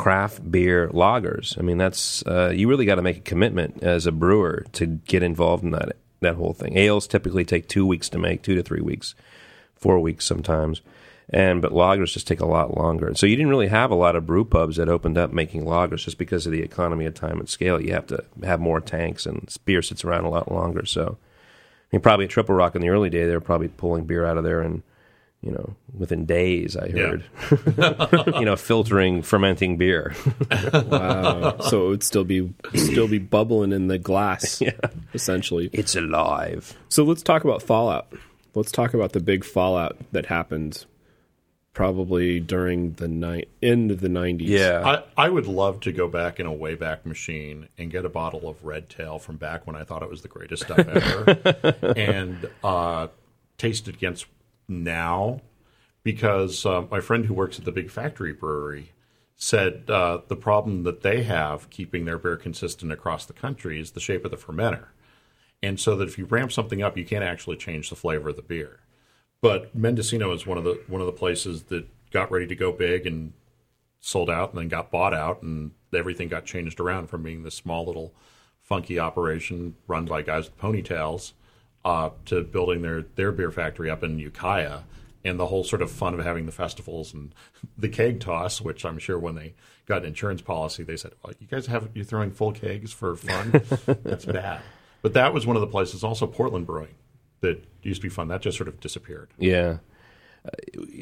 craft 0.00 0.50
beer 0.50 0.88
lagers. 0.88 1.58
I 1.58 1.62
mean, 1.62 1.78
that's 1.78 2.24
uh, 2.26 2.52
you 2.54 2.68
really 2.68 2.86
got 2.86 2.96
to 2.96 3.02
make 3.02 3.18
a 3.18 3.22
commitment 3.22 3.82
as 3.82 4.06
a 4.06 4.12
brewer 4.12 4.66
to 4.72 4.86
get 4.86 5.22
involved 5.22 5.64
in 5.64 5.70
that 5.72 5.96
that 6.20 6.36
whole 6.36 6.52
thing. 6.52 6.76
Ales 6.76 7.06
typically 7.06 7.44
take 7.44 7.68
two 7.68 7.86
weeks 7.86 8.08
to 8.10 8.18
make, 8.18 8.42
two 8.42 8.54
to 8.54 8.62
three 8.62 8.82
weeks, 8.82 9.14
four 9.74 9.98
weeks 10.00 10.26
sometimes 10.26 10.82
and 11.32 11.62
but 11.62 11.72
lagers 11.72 12.12
just 12.12 12.26
take 12.26 12.40
a 12.40 12.46
lot 12.46 12.76
longer. 12.76 13.14
So 13.14 13.26
you 13.26 13.36
didn't 13.36 13.50
really 13.50 13.68
have 13.68 13.90
a 13.90 13.96
lot 13.96 14.16
of 14.16 14.26
brew 14.26 14.44
pubs 14.44 14.76
that 14.76 14.88
opened 14.88 15.16
up 15.16 15.32
making 15.32 15.64
lagers 15.64 16.04
just 16.04 16.18
because 16.18 16.44
of 16.44 16.52
the 16.52 16.62
economy 16.62 17.06
of 17.06 17.14
time 17.14 17.38
and 17.38 17.48
scale. 17.48 17.80
You 17.80 17.92
have 17.92 18.08
to 18.08 18.24
have 18.42 18.60
more 18.60 18.80
tanks, 18.80 19.26
and 19.26 19.48
beer 19.64 19.80
sits 19.80 20.04
around 20.04 20.24
a 20.24 20.30
lot 20.30 20.50
longer. 20.50 20.84
So, 20.84 21.18
I 21.20 21.96
mean, 21.96 22.02
probably 22.02 22.24
at 22.24 22.32
Triple 22.32 22.56
Rock 22.56 22.74
in 22.74 22.82
the 22.82 22.88
early 22.88 23.10
day, 23.10 23.26
they 23.26 23.34
were 23.34 23.40
probably 23.40 23.68
pulling 23.68 24.04
beer 24.04 24.26
out 24.26 24.38
of 24.38 24.44
there 24.44 24.60
and 24.60 24.82
you 25.42 25.50
know 25.50 25.74
within 25.96 26.26
days. 26.26 26.76
I 26.76 26.86
Yeah. 26.86 27.16
heard, 27.16 28.26
you 28.36 28.44
know, 28.44 28.56
filtering, 28.56 29.22
fermenting 29.22 29.76
beer. 29.76 30.14
Wow. 30.74 31.58
so 31.60 31.86
it 31.86 31.88
would 31.90 32.02
still 32.02 32.24
be 32.24 32.52
still 32.74 33.08
be 33.08 33.18
bubbling 33.18 33.72
in 33.72 33.88
the 33.88 33.98
glass, 33.98 34.62
essentially. 35.14 35.70
it's 35.72 35.94
alive. 35.96 36.76
So 36.88 37.04
let's 37.04 37.22
talk 37.22 37.44
about 37.44 37.62
Fallout. 37.62 38.12
Let's 38.54 38.72
talk 38.72 38.94
about 38.94 39.12
the 39.12 39.20
big 39.20 39.44
fallout 39.44 39.96
that 40.12 40.26
happened 40.26 40.84
probably 41.72 42.40
during 42.40 42.94
the 42.94 43.06
night 43.06 43.48
end 43.62 43.92
of 43.92 44.00
the 44.00 44.08
90s. 44.08 44.40
Yeah, 44.48 45.02
I, 45.16 45.26
I 45.26 45.28
would 45.28 45.46
love 45.46 45.78
to 45.80 45.92
go 45.92 46.08
back 46.08 46.40
in 46.40 46.46
a 46.46 46.50
Wayback 46.52 47.06
Machine 47.06 47.68
and 47.78 47.90
get 47.92 48.04
a 48.04 48.08
bottle 48.08 48.48
of 48.48 48.64
Red 48.64 48.88
Tail 48.88 49.18
from 49.20 49.36
back 49.36 49.66
when 49.68 49.76
I 49.76 49.84
thought 49.84 50.02
it 50.02 50.10
was 50.10 50.22
the 50.22 50.28
greatest 50.28 50.64
stuff 50.64 50.80
ever, 50.80 51.94
and 51.96 52.50
uh, 52.64 53.06
taste 53.56 53.86
it 53.86 53.94
against 53.94 54.26
now, 54.70 55.40
because 56.02 56.64
uh, 56.64 56.86
my 56.90 57.00
friend 57.00 57.26
who 57.26 57.34
works 57.34 57.58
at 57.58 57.64
the 57.64 57.72
big 57.72 57.90
factory 57.90 58.32
brewery 58.32 58.92
said 59.36 59.90
uh, 59.90 60.20
the 60.28 60.36
problem 60.36 60.84
that 60.84 61.02
they 61.02 61.22
have 61.22 61.68
keeping 61.70 62.04
their 62.04 62.18
beer 62.18 62.36
consistent 62.36 62.92
across 62.92 63.26
the 63.26 63.32
country 63.32 63.80
is 63.80 63.92
the 63.92 64.00
shape 64.00 64.24
of 64.24 64.30
the 64.30 64.36
fermenter, 64.36 64.86
and 65.62 65.80
so 65.80 65.96
that 65.96 66.08
if 66.08 66.16
you 66.16 66.24
ramp 66.26 66.52
something 66.52 66.82
up, 66.82 66.96
you 66.96 67.04
can't 67.04 67.24
actually 67.24 67.56
change 67.56 67.90
the 67.90 67.96
flavor 67.96 68.30
of 68.30 68.36
the 68.36 68.42
beer. 68.42 68.80
But 69.42 69.74
Mendocino 69.74 70.32
is 70.32 70.46
one 70.46 70.58
of 70.58 70.64
the 70.64 70.80
one 70.86 71.00
of 71.00 71.06
the 71.06 71.12
places 71.12 71.64
that 71.64 71.86
got 72.10 72.30
ready 72.30 72.46
to 72.46 72.56
go 72.56 72.72
big 72.72 73.06
and 73.06 73.32
sold 74.00 74.30
out 74.30 74.50
and 74.50 74.58
then 74.58 74.68
got 74.68 74.90
bought 74.90 75.14
out 75.14 75.42
and 75.42 75.72
everything 75.94 76.28
got 76.28 76.44
changed 76.44 76.80
around 76.80 77.08
from 77.08 77.22
being 77.22 77.42
this 77.42 77.54
small 77.54 77.84
little 77.84 78.12
funky 78.62 78.98
operation 78.98 79.74
run 79.86 80.06
by 80.06 80.22
guys 80.22 80.44
with 80.46 80.58
ponytails 80.58 81.32
uh, 81.84 82.10
to 82.26 82.42
building 82.42 82.82
their, 82.82 83.02
their 83.02 83.32
beer 83.32 83.50
factory 83.50 83.90
up 83.90 84.02
in 84.02 84.18
Ukiah 84.18 84.80
and 85.24 85.38
the 85.38 85.46
whole 85.46 85.64
sort 85.64 85.82
of 85.82 85.90
fun 85.90 86.14
of 86.14 86.24
having 86.24 86.46
the 86.46 86.52
festivals 86.52 87.12
and 87.12 87.34
the 87.78 87.88
keg 87.88 88.20
toss, 88.20 88.60
which 88.60 88.84
I'm 88.84 88.98
sure 88.98 89.18
when 89.18 89.34
they 89.34 89.54
got 89.86 90.02
an 90.02 90.08
insurance 90.08 90.42
policy, 90.42 90.82
they 90.82 90.96
said, 90.96 91.12
well, 91.22 91.32
you 91.38 91.46
guys 91.46 91.66
have, 91.66 91.88
you're 91.94 92.04
throwing 92.04 92.30
full 92.30 92.52
kegs 92.52 92.92
for 92.92 93.16
fun? 93.16 93.50
That's 93.86 94.24
bad. 94.24 94.60
But 95.02 95.14
that 95.14 95.32
was 95.32 95.46
one 95.46 95.56
of 95.56 95.60
the 95.60 95.66
places, 95.66 96.04
also 96.04 96.26
Portland 96.26 96.66
Brewing, 96.66 96.94
that 97.40 97.64
used 97.82 98.02
to 98.02 98.08
be 98.08 98.10
fun. 98.12 98.28
That 98.28 98.42
just 98.42 98.56
sort 98.56 98.68
of 98.68 98.80
disappeared. 98.80 99.30
Yeah. 99.38 99.78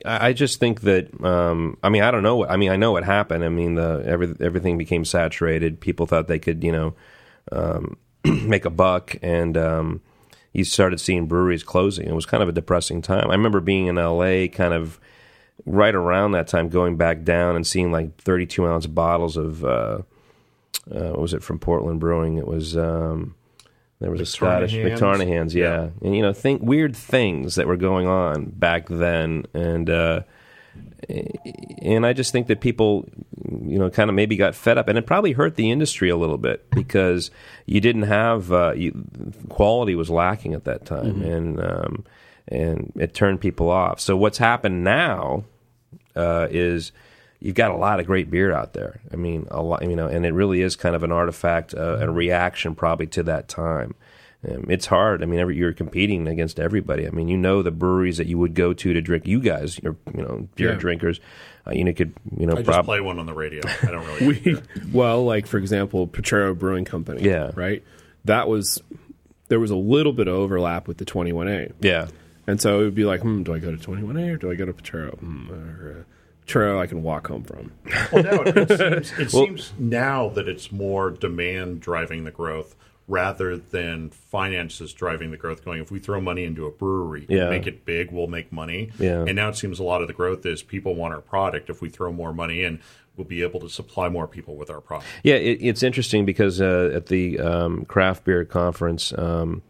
I 0.04 0.32
just 0.32 0.58
think 0.58 0.80
that 0.80 1.24
um, 1.24 1.78
I 1.80 1.90
mean 1.90 2.02
I 2.02 2.10
don't 2.10 2.24
know 2.24 2.36
what 2.36 2.50
I 2.50 2.56
mean 2.56 2.70
I 2.70 2.76
know 2.76 2.90
what 2.90 3.04
happened 3.04 3.44
I 3.44 3.48
mean 3.48 3.76
the 3.76 4.02
every, 4.04 4.34
everything 4.40 4.78
became 4.78 5.04
saturated 5.04 5.78
people 5.78 6.06
thought 6.06 6.26
they 6.26 6.40
could 6.40 6.64
you 6.64 6.72
know 6.72 6.94
um, 7.52 7.96
make 8.24 8.64
a 8.64 8.70
buck 8.70 9.14
and 9.22 9.56
um, 9.56 10.00
you 10.52 10.64
started 10.64 11.00
seeing 11.00 11.26
breweries 11.26 11.62
closing. 11.62 12.06
It 12.08 12.14
was 12.14 12.26
kind 12.26 12.42
of 12.42 12.48
a 12.48 12.52
depressing 12.52 13.02
time. 13.02 13.30
I 13.30 13.34
remember 13.34 13.60
being 13.60 13.86
in 13.86 13.96
LA 13.96 14.46
kind 14.48 14.74
of 14.74 14.98
right 15.66 15.94
around 15.94 16.32
that 16.32 16.48
time 16.48 16.68
going 16.68 16.96
back 16.96 17.24
down 17.24 17.56
and 17.56 17.66
seeing 17.66 17.92
like 17.92 18.16
32 18.16 18.66
ounce 18.66 18.86
bottles 18.86 19.36
of 19.36 19.64
uh, 19.64 20.02
uh, 20.90 21.10
what 21.10 21.20
was 21.20 21.34
it 21.34 21.42
from 21.42 21.58
Portland 21.58 22.00
Brewing? 22.00 22.38
It 22.38 22.46
was 22.46 22.76
um, 22.76 23.34
there 24.00 24.10
was 24.10 24.20
a 24.20 24.26
Scottish 24.26 24.74
MacTarnahans? 24.74 24.98
MacTarnahans, 24.98 25.54
yeah. 25.54 25.88
and 26.02 26.16
you 26.16 26.22
know, 26.22 26.32
think 26.32 26.62
weird 26.62 26.96
things 26.96 27.56
that 27.56 27.66
were 27.66 27.76
going 27.76 28.06
on 28.06 28.46
back 28.46 28.88
then, 28.88 29.44
and 29.54 29.90
uh, 29.90 30.22
and 31.08 32.04
I 32.04 32.12
just 32.12 32.32
think 32.32 32.48
that 32.48 32.60
people, 32.60 33.08
you 33.62 33.78
know, 33.78 33.90
kind 33.90 34.10
of 34.10 34.16
maybe 34.16 34.36
got 34.36 34.54
fed 34.54 34.78
up, 34.78 34.88
and 34.88 34.98
it 34.98 35.06
probably 35.06 35.32
hurt 35.32 35.56
the 35.56 35.70
industry 35.70 36.10
a 36.10 36.16
little 36.16 36.38
bit 36.38 36.68
because 36.70 37.30
you 37.66 37.80
didn't 37.80 38.02
have 38.02 38.52
uh, 38.52 38.72
you, 38.72 39.04
quality 39.48 39.94
was 39.94 40.10
lacking 40.10 40.54
at 40.54 40.64
that 40.64 40.84
time, 40.84 41.22
and 41.22 41.60
um, 41.60 42.04
and 42.48 42.92
it 42.96 43.14
turned 43.14 43.40
people 43.40 43.70
off. 43.70 44.00
So 44.00 44.16
what's 44.16 44.38
happened 44.38 44.84
now 44.84 45.44
uh, 46.16 46.48
is 46.50 46.92
you've 47.40 47.54
got 47.54 47.70
a 47.70 47.76
lot 47.76 48.00
of 48.00 48.06
great 48.06 48.30
beer 48.30 48.52
out 48.52 48.72
there. 48.72 49.00
I 49.12 49.16
mean, 49.16 49.46
a 49.50 49.62
lot, 49.62 49.82
you 49.82 49.96
know, 49.96 50.08
and 50.08 50.26
it 50.26 50.32
really 50.32 50.62
is 50.62 50.76
kind 50.76 50.96
of 50.96 51.02
an 51.02 51.12
artifact, 51.12 51.74
uh, 51.74 51.98
a 52.00 52.10
reaction 52.10 52.74
probably 52.74 53.06
to 53.08 53.22
that 53.24 53.48
time. 53.48 53.94
Um, 54.46 54.66
it's 54.68 54.86
hard. 54.86 55.22
I 55.22 55.26
mean, 55.26 55.40
every, 55.40 55.56
you're 55.56 55.72
competing 55.72 56.28
against 56.28 56.60
everybody. 56.60 57.06
I 57.06 57.10
mean, 57.10 57.26
you 57.26 57.36
know 57.36 57.62
the 57.62 57.72
breweries 57.72 58.18
that 58.18 58.28
you 58.28 58.38
would 58.38 58.54
go 58.54 58.72
to 58.72 58.92
to 58.92 59.00
drink. 59.00 59.26
You 59.26 59.40
guys, 59.40 59.80
you're 59.82 59.96
you 60.14 60.22
know 60.22 60.48
beer 60.54 60.72
Yeah. 60.72 60.78
drinkers. 60.78 61.20
Uh, 61.66 61.72
you 61.72 61.82
know, 61.84 61.92
could 61.92 62.14
you 62.38 62.46
know 62.46 62.56
I 62.56 62.62
just 62.62 62.84
play 62.84 63.00
one 63.00 63.18
on 63.18 63.26
the 63.26 63.34
radio. 63.34 63.62
I 63.66 63.90
don't 63.90 64.06
really. 64.06 64.40
we 64.44 64.62
well 64.92 65.24
like 65.24 65.46
for 65.46 65.58
example 65.58 66.06
Potrero 66.06 66.54
Brewing 66.54 66.84
Company 66.84 67.22
Yeah. 67.22 67.50
right 67.56 67.82
that 68.24 68.48
was 68.48 68.80
there 69.48 69.58
was 69.60 69.70
a 69.70 69.76
little 69.76 70.12
bit 70.12 70.28
of 70.28 70.34
overlap 70.34 70.86
with 70.88 70.98
the 70.98 71.04
21A 71.04 71.72
yeah. 71.80 72.08
and 72.46 72.60
so 72.60 72.80
it 72.80 72.84
would 72.84 72.94
be 72.94 73.04
like 73.04 73.20
hmm 73.22 73.42
do 73.42 73.54
I 73.54 73.58
go 73.58 73.74
to 73.74 73.76
21A 73.76 74.34
or 74.34 74.36
do 74.36 74.50
I 74.50 74.54
go 74.54 74.66
to 74.66 74.72
Potrero 74.72 75.12
hmm, 75.16 75.50
or 75.50 75.96
uh, 76.00 76.02
Potrero 76.46 76.80
I 76.80 76.86
can 76.86 77.02
walk 77.02 77.26
home 77.28 77.44
from 77.44 77.72
Well, 78.12 78.22
no, 78.22 78.42
it 78.44 78.68
seems, 78.68 79.12
it 79.18 79.30
seems 79.30 79.72
now 79.78 80.28
that 80.30 80.48
it's 80.48 80.70
more 80.72 81.10
demand 81.10 81.80
driving 81.80 82.24
the 82.24 82.30
growth 82.30 82.74
rather 83.08 83.56
than 83.56 84.10
finances 84.10 84.92
driving 84.92 85.30
the 85.30 85.36
growth. 85.36 85.64
Going, 85.64 85.80
if 85.80 85.90
we 85.90 85.98
throw 85.98 86.20
money 86.20 86.44
into 86.44 86.66
a 86.66 86.70
brewery, 86.70 87.24
Yeah. 87.28 87.48
make 87.48 87.66
it 87.66 87.84
big, 87.84 88.10
we'll 88.12 88.26
make 88.26 88.52
money. 88.52 88.90
Yeah. 88.98 89.24
And 89.26 89.34
now 89.34 89.48
it 89.48 89.56
seems 89.56 89.78
a 89.78 89.82
lot 89.82 90.02
of 90.02 90.08
the 90.08 90.14
growth 90.14 90.44
is 90.44 90.62
people 90.62 90.94
want 90.94 91.14
our 91.14 91.20
product. 91.22 91.70
If 91.70 91.80
we 91.80 91.88
throw 91.88 92.12
more 92.12 92.34
money 92.34 92.62
in, 92.62 92.80
we'll 93.16 93.26
be 93.26 93.42
able 93.42 93.60
to 93.60 93.68
supply 93.68 94.08
more 94.08 94.26
people 94.28 94.56
with 94.56 94.70
our 94.70 94.80
product. 94.80 95.08
Yeah, 95.24 95.36
it, 95.36 95.58
it's 95.62 95.82
interesting 95.82 96.24
because 96.26 96.60
uh, 96.60 96.90
at 96.94 97.06
the 97.06 97.38
um, 97.40 97.84
craft 97.86 98.24
beer 98.24 98.44
conference 98.44 99.12
um, 99.16 99.62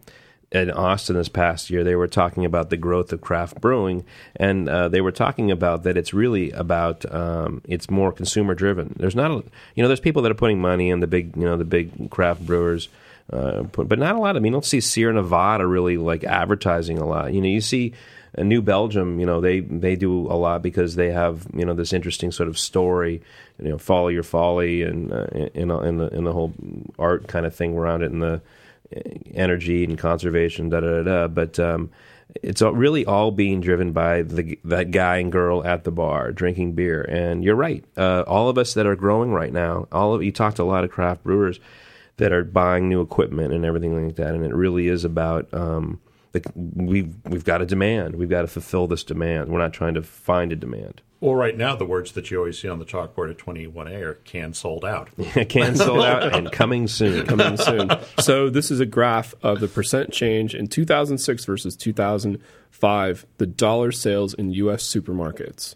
in 0.51 0.70
Austin 0.70 1.14
this 1.16 1.28
past 1.28 1.70
year, 1.70 1.84
they 1.84 1.95
were 1.95 2.09
talking 2.09 2.45
about 2.45 2.70
the 2.70 2.76
growth 2.76 3.12
of 3.12 3.20
craft 3.20 3.61
brewing, 3.61 4.05
and 4.34 4.68
uh, 4.68 4.89
they 4.89 5.01
were 5.01 5.12
talking 5.12 5.51
about 5.51 5.84
that 5.84 5.97
it's 5.97 6.12
really 6.12 6.51
about 6.51 7.11
um, 7.14 7.62
it's 7.68 7.89
more 7.89 8.12
consumer 8.12 8.55
driven. 8.55 8.97
There's 8.99 9.14
not, 9.14 9.30
a, 9.30 9.34
you 9.74 9.82
know, 9.82 9.89
there's 9.89 10.01
people 10.01 10.22
that 10.22 10.30
are 10.32 10.34
putting 10.34 10.61
money 10.61 10.91
in 10.91 11.01
the 11.01 11.07
big, 11.07 11.36
you 11.36 11.45
know, 11.45 11.57
the 11.57 11.64
big 11.64 12.11
craft 12.11 12.45
brewers. 12.45 12.89
Uh, 13.31 13.64
put, 13.72 13.89
but 13.89 13.99
not 13.99 14.14
a 14.14 14.18
lot. 14.18 14.37
I 14.37 14.39
mean, 14.39 14.53
you 14.53 14.57
don't 14.57 14.64
see 14.64 14.81
Sierra 14.81 15.12
Nevada 15.12 15.66
really 15.66 15.99
like 15.99 16.24
advertising 16.24 16.99
a 16.99 17.07
lot. 17.07 17.35
You 17.35 17.43
know, 17.43 17.49
you 17.49 17.61
see 17.61 17.93
uh, 18.37 18.43
New 18.43 18.62
Belgium. 18.62 19.20
You 19.20 19.26
know, 19.26 19.41
they 19.41 19.61
they 19.61 19.97
do 19.97 20.26
a 20.31 20.33
lot 20.33 20.62
because 20.62 20.95
they 20.95 21.11
have 21.11 21.47
you 21.55 21.66
know 21.66 21.74
this 21.74 21.93
interesting 21.93 22.33
sort 22.33 22.49
of 22.49 22.59
story. 22.59 23.20
You 23.62 23.70
know, 23.70 23.79
follow 23.79 24.09
your 24.09 24.22
folly 24.22 24.83
and 24.83 25.12
uh, 25.12 25.26
in 25.55 25.68
the 25.68 26.09
the 26.11 26.33
whole 26.33 26.55
art 26.99 27.29
kind 27.29 27.45
of 27.45 27.55
thing 27.55 27.76
around 27.76 28.03
it 28.03 28.12
and 28.12 28.22
the 28.22 28.41
uh, 28.97 29.01
energy 29.35 29.85
and 29.85 29.99
conservation. 29.99 30.70
Da 30.70 30.81
da 30.81 30.89
da. 30.89 31.03
da. 31.03 31.29
But 31.29 31.59
um, 31.59 31.91
it's 32.43 32.62
all, 32.62 32.72
really 32.72 33.05
all 33.05 33.31
being 33.31 33.61
driven 33.61 33.93
by 33.93 34.22
the 34.22 34.59
that 34.64 34.91
guy 34.91 35.18
and 35.18 35.31
girl 35.31 35.62
at 35.66 35.85
the 35.85 35.91
bar 35.91 36.33
drinking 36.33 36.72
beer. 36.72 37.03
And 37.03 37.45
you're 37.45 37.57
right. 37.57 37.85
Uh, 37.95 38.24
all 38.26 38.49
of 38.49 38.57
us 38.57 38.72
that 38.72 38.87
are 38.87 38.97
growing 38.97 39.33
right 39.33 39.53
now, 39.53 39.87
all 39.93 40.14
of 40.14 40.22
you 40.22 40.33
talked 40.33 40.57
to 40.57 40.62
a 40.62 40.64
lot 40.64 40.85
of 40.85 40.91
craft 40.91 41.24
brewers 41.24 41.61
that 42.18 42.32
are 42.32 42.44
buying 42.44 42.88
new 42.88 43.00
equipment 43.00 43.52
and 43.52 43.64
everything 43.64 44.06
like 44.06 44.16
that. 44.16 44.34
And 44.34 44.44
it 44.44 44.54
really 44.54 44.88
is 44.88 45.04
about 45.04 45.52
um, 45.52 46.00
the, 46.32 46.42
we've 46.54 47.14
we've 47.24 47.44
got 47.44 47.62
a 47.62 47.66
demand. 47.66 48.16
We've 48.16 48.28
got 48.28 48.42
to 48.42 48.48
fulfill 48.48 48.86
this 48.86 49.02
demand. 49.02 49.48
We're 49.48 49.58
not 49.58 49.72
trying 49.72 49.94
to 49.94 50.02
find 50.02 50.52
a 50.52 50.56
demand. 50.56 51.00
Well, 51.20 51.34
right 51.34 51.56
now, 51.56 51.74
the 51.74 51.84
words 51.84 52.12
that 52.12 52.30
you 52.30 52.38
always 52.38 52.60
see 52.60 52.68
on 52.68 52.78
the 52.78 52.84
chalkboard 52.84 53.30
at 53.30 53.38
21A 53.38 54.02
are 54.02 54.14
can 54.14 54.54
sold 54.54 54.84
out. 54.84 55.08
Cancelled 55.48 56.04
out 56.04 56.32
and 56.36 56.52
coming 56.52 56.86
soon. 56.86 57.26
coming 57.26 57.56
soon. 57.56 57.90
So 58.20 58.50
this 58.50 58.70
is 58.70 58.78
a 58.78 58.86
graph 58.86 59.34
of 59.42 59.58
the 59.58 59.66
percent 59.66 60.12
change 60.12 60.54
in 60.54 60.68
2006 60.68 61.44
versus 61.44 61.76
2005, 61.76 63.26
the 63.38 63.46
dollar 63.46 63.90
sales 63.90 64.34
in 64.34 64.50
U.S. 64.50 64.84
supermarkets, 64.84 65.74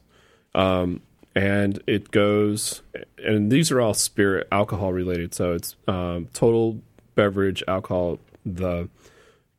um, 0.54 1.00
and 1.34 1.82
it 1.86 2.10
goes. 2.10 2.82
And 3.18 3.50
these 3.50 3.70
are 3.70 3.80
all 3.80 3.94
spirit 3.94 4.48
alcohol 4.52 4.92
related. 4.92 5.34
So 5.34 5.52
it's 5.52 5.76
um, 5.88 6.28
total 6.32 6.80
beverage 7.14 7.62
alcohol. 7.66 8.18
The 8.44 8.88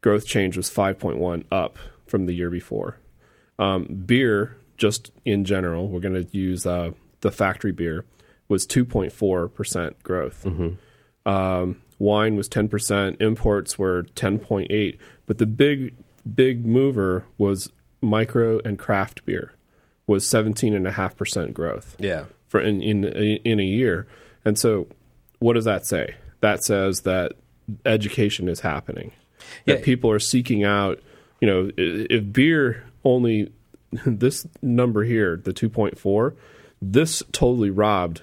growth 0.01 0.25
change 0.25 0.57
was 0.57 0.69
5.1 0.69 1.45
up 1.51 1.77
from 2.05 2.25
the 2.25 2.33
year 2.33 2.49
before. 2.49 2.97
Um, 3.57 4.03
beer, 4.05 4.57
just 4.77 5.11
in 5.25 5.45
general, 5.45 5.87
we're 5.87 5.99
going 5.99 6.25
to 6.25 6.37
use 6.37 6.65
uh, 6.65 6.91
the 7.21 7.31
factory 7.31 7.71
beer, 7.71 8.05
was 8.47 8.67
2.4 8.67 9.53
percent 9.53 10.01
growth. 10.03 10.45
Um, 11.25 11.81
wine 11.99 12.35
was 12.35 12.49
10%, 12.49 13.21
imports 13.21 13.79
were 13.79 14.03
10.8, 14.15 14.97
but 15.25 15.37
the 15.37 15.45
big 15.45 15.95
big 16.35 16.65
mover 16.65 17.25
was 17.37 17.69
micro 18.01 18.59
and 18.65 18.77
craft 18.79 19.25
beer 19.25 19.53
was 20.07 20.25
17.5% 20.25 21.53
growth 21.53 21.95
Yeah. 21.99 22.25
for 22.47 22.59
in, 22.59 22.81
in 22.81 23.03
in 23.05 23.59
a 23.59 23.63
year. 23.63 24.07
And 24.45 24.57
so 24.59 24.87
what 25.39 25.53
does 25.53 25.65
that 25.65 25.85
say? 25.85 26.15
That 26.41 26.63
says 26.63 27.01
that 27.01 27.33
education 27.85 28.49
is 28.49 28.59
happening. 28.61 29.11
That 29.65 29.79
Yeah. 29.79 29.85
people 29.85 30.11
are 30.11 30.19
seeking 30.19 30.63
out, 30.63 30.99
you 31.39 31.47
know, 31.47 31.71
if 31.77 32.31
beer 32.33 32.83
only 33.05 33.51
this 34.05 34.45
number 34.61 35.03
here, 35.03 35.39
the 35.41 35.53
2.4, 35.53 36.33
this 36.81 37.23
totally 37.31 37.69
robbed 37.69 38.21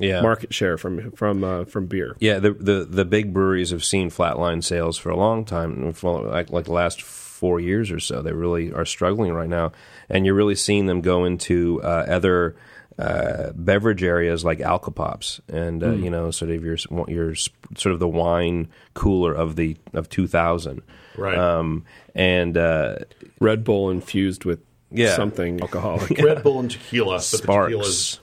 Yeah. 0.00 0.22
market 0.22 0.52
share 0.54 0.78
from 0.78 1.12
from 1.12 1.44
uh, 1.44 1.64
from 1.66 1.86
beer. 1.86 2.16
Yeah, 2.20 2.38
the, 2.38 2.52
the 2.52 2.86
the 2.90 3.04
big 3.04 3.32
breweries 3.34 3.70
have 3.70 3.84
seen 3.84 4.10
flatline 4.10 4.64
sales 4.64 4.96
for 4.98 5.10
a 5.10 5.16
long 5.16 5.44
time, 5.44 5.92
like 6.02 6.50
like 6.50 6.64
the 6.64 6.72
last 6.72 7.02
four 7.40 7.58
years 7.58 7.90
or 7.90 7.98
so. 8.00 8.22
They 8.22 8.32
really 8.32 8.72
are 8.72 8.84
struggling 8.84 9.32
right 9.32 9.48
now, 9.48 9.72
and 10.08 10.24
you're 10.26 10.34
really 10.36 10.54
seeing 10.54 10.86
them 10.86 11.00
go 11.00 11.24
into 11.24 11.80
uh, 11.82 12.04
other 12.08 12.54
uh, 12.98 13.52
beverage 13.54 14.02
areas 14.02 14.44
like 14.44 14.58
Alcopops, 14.58 15.40
and 15.48 15.82
uh, 15.82 15.92
you 15.92 16.10
know, 16.10 16.30
sort 16.30 16.50
of 16.50 16.62
your 16.62 16.76
your 17.08 17.34
sort 17.34 17.92
of 17.94 17.98
the 17.98 18.08
wine 18.08 18.68
cooler 18.94 19.32
of 19.32 19.56
the 19.56 19.76
of 19.94 20.08
2000, 20.10 20.82
Right. 21.16 21.36
Um, 21.38 21.84
and 22.14 22.56
uh, 22.56 22.96
Red 23.40 23.64
Bull 23.64 23.90
infused 23.90 24.44
with 24.44 24.60
Yeah. 24.92 25.16
something 25.16 25.60
alcoholic. 25.62 26.18
Red 26.22 26.42
Bull 26.42 26.60
and 26.60 26.70
tequila. 26.70 27.14
But 27.16 27.22
Sparks. 27.22 28.20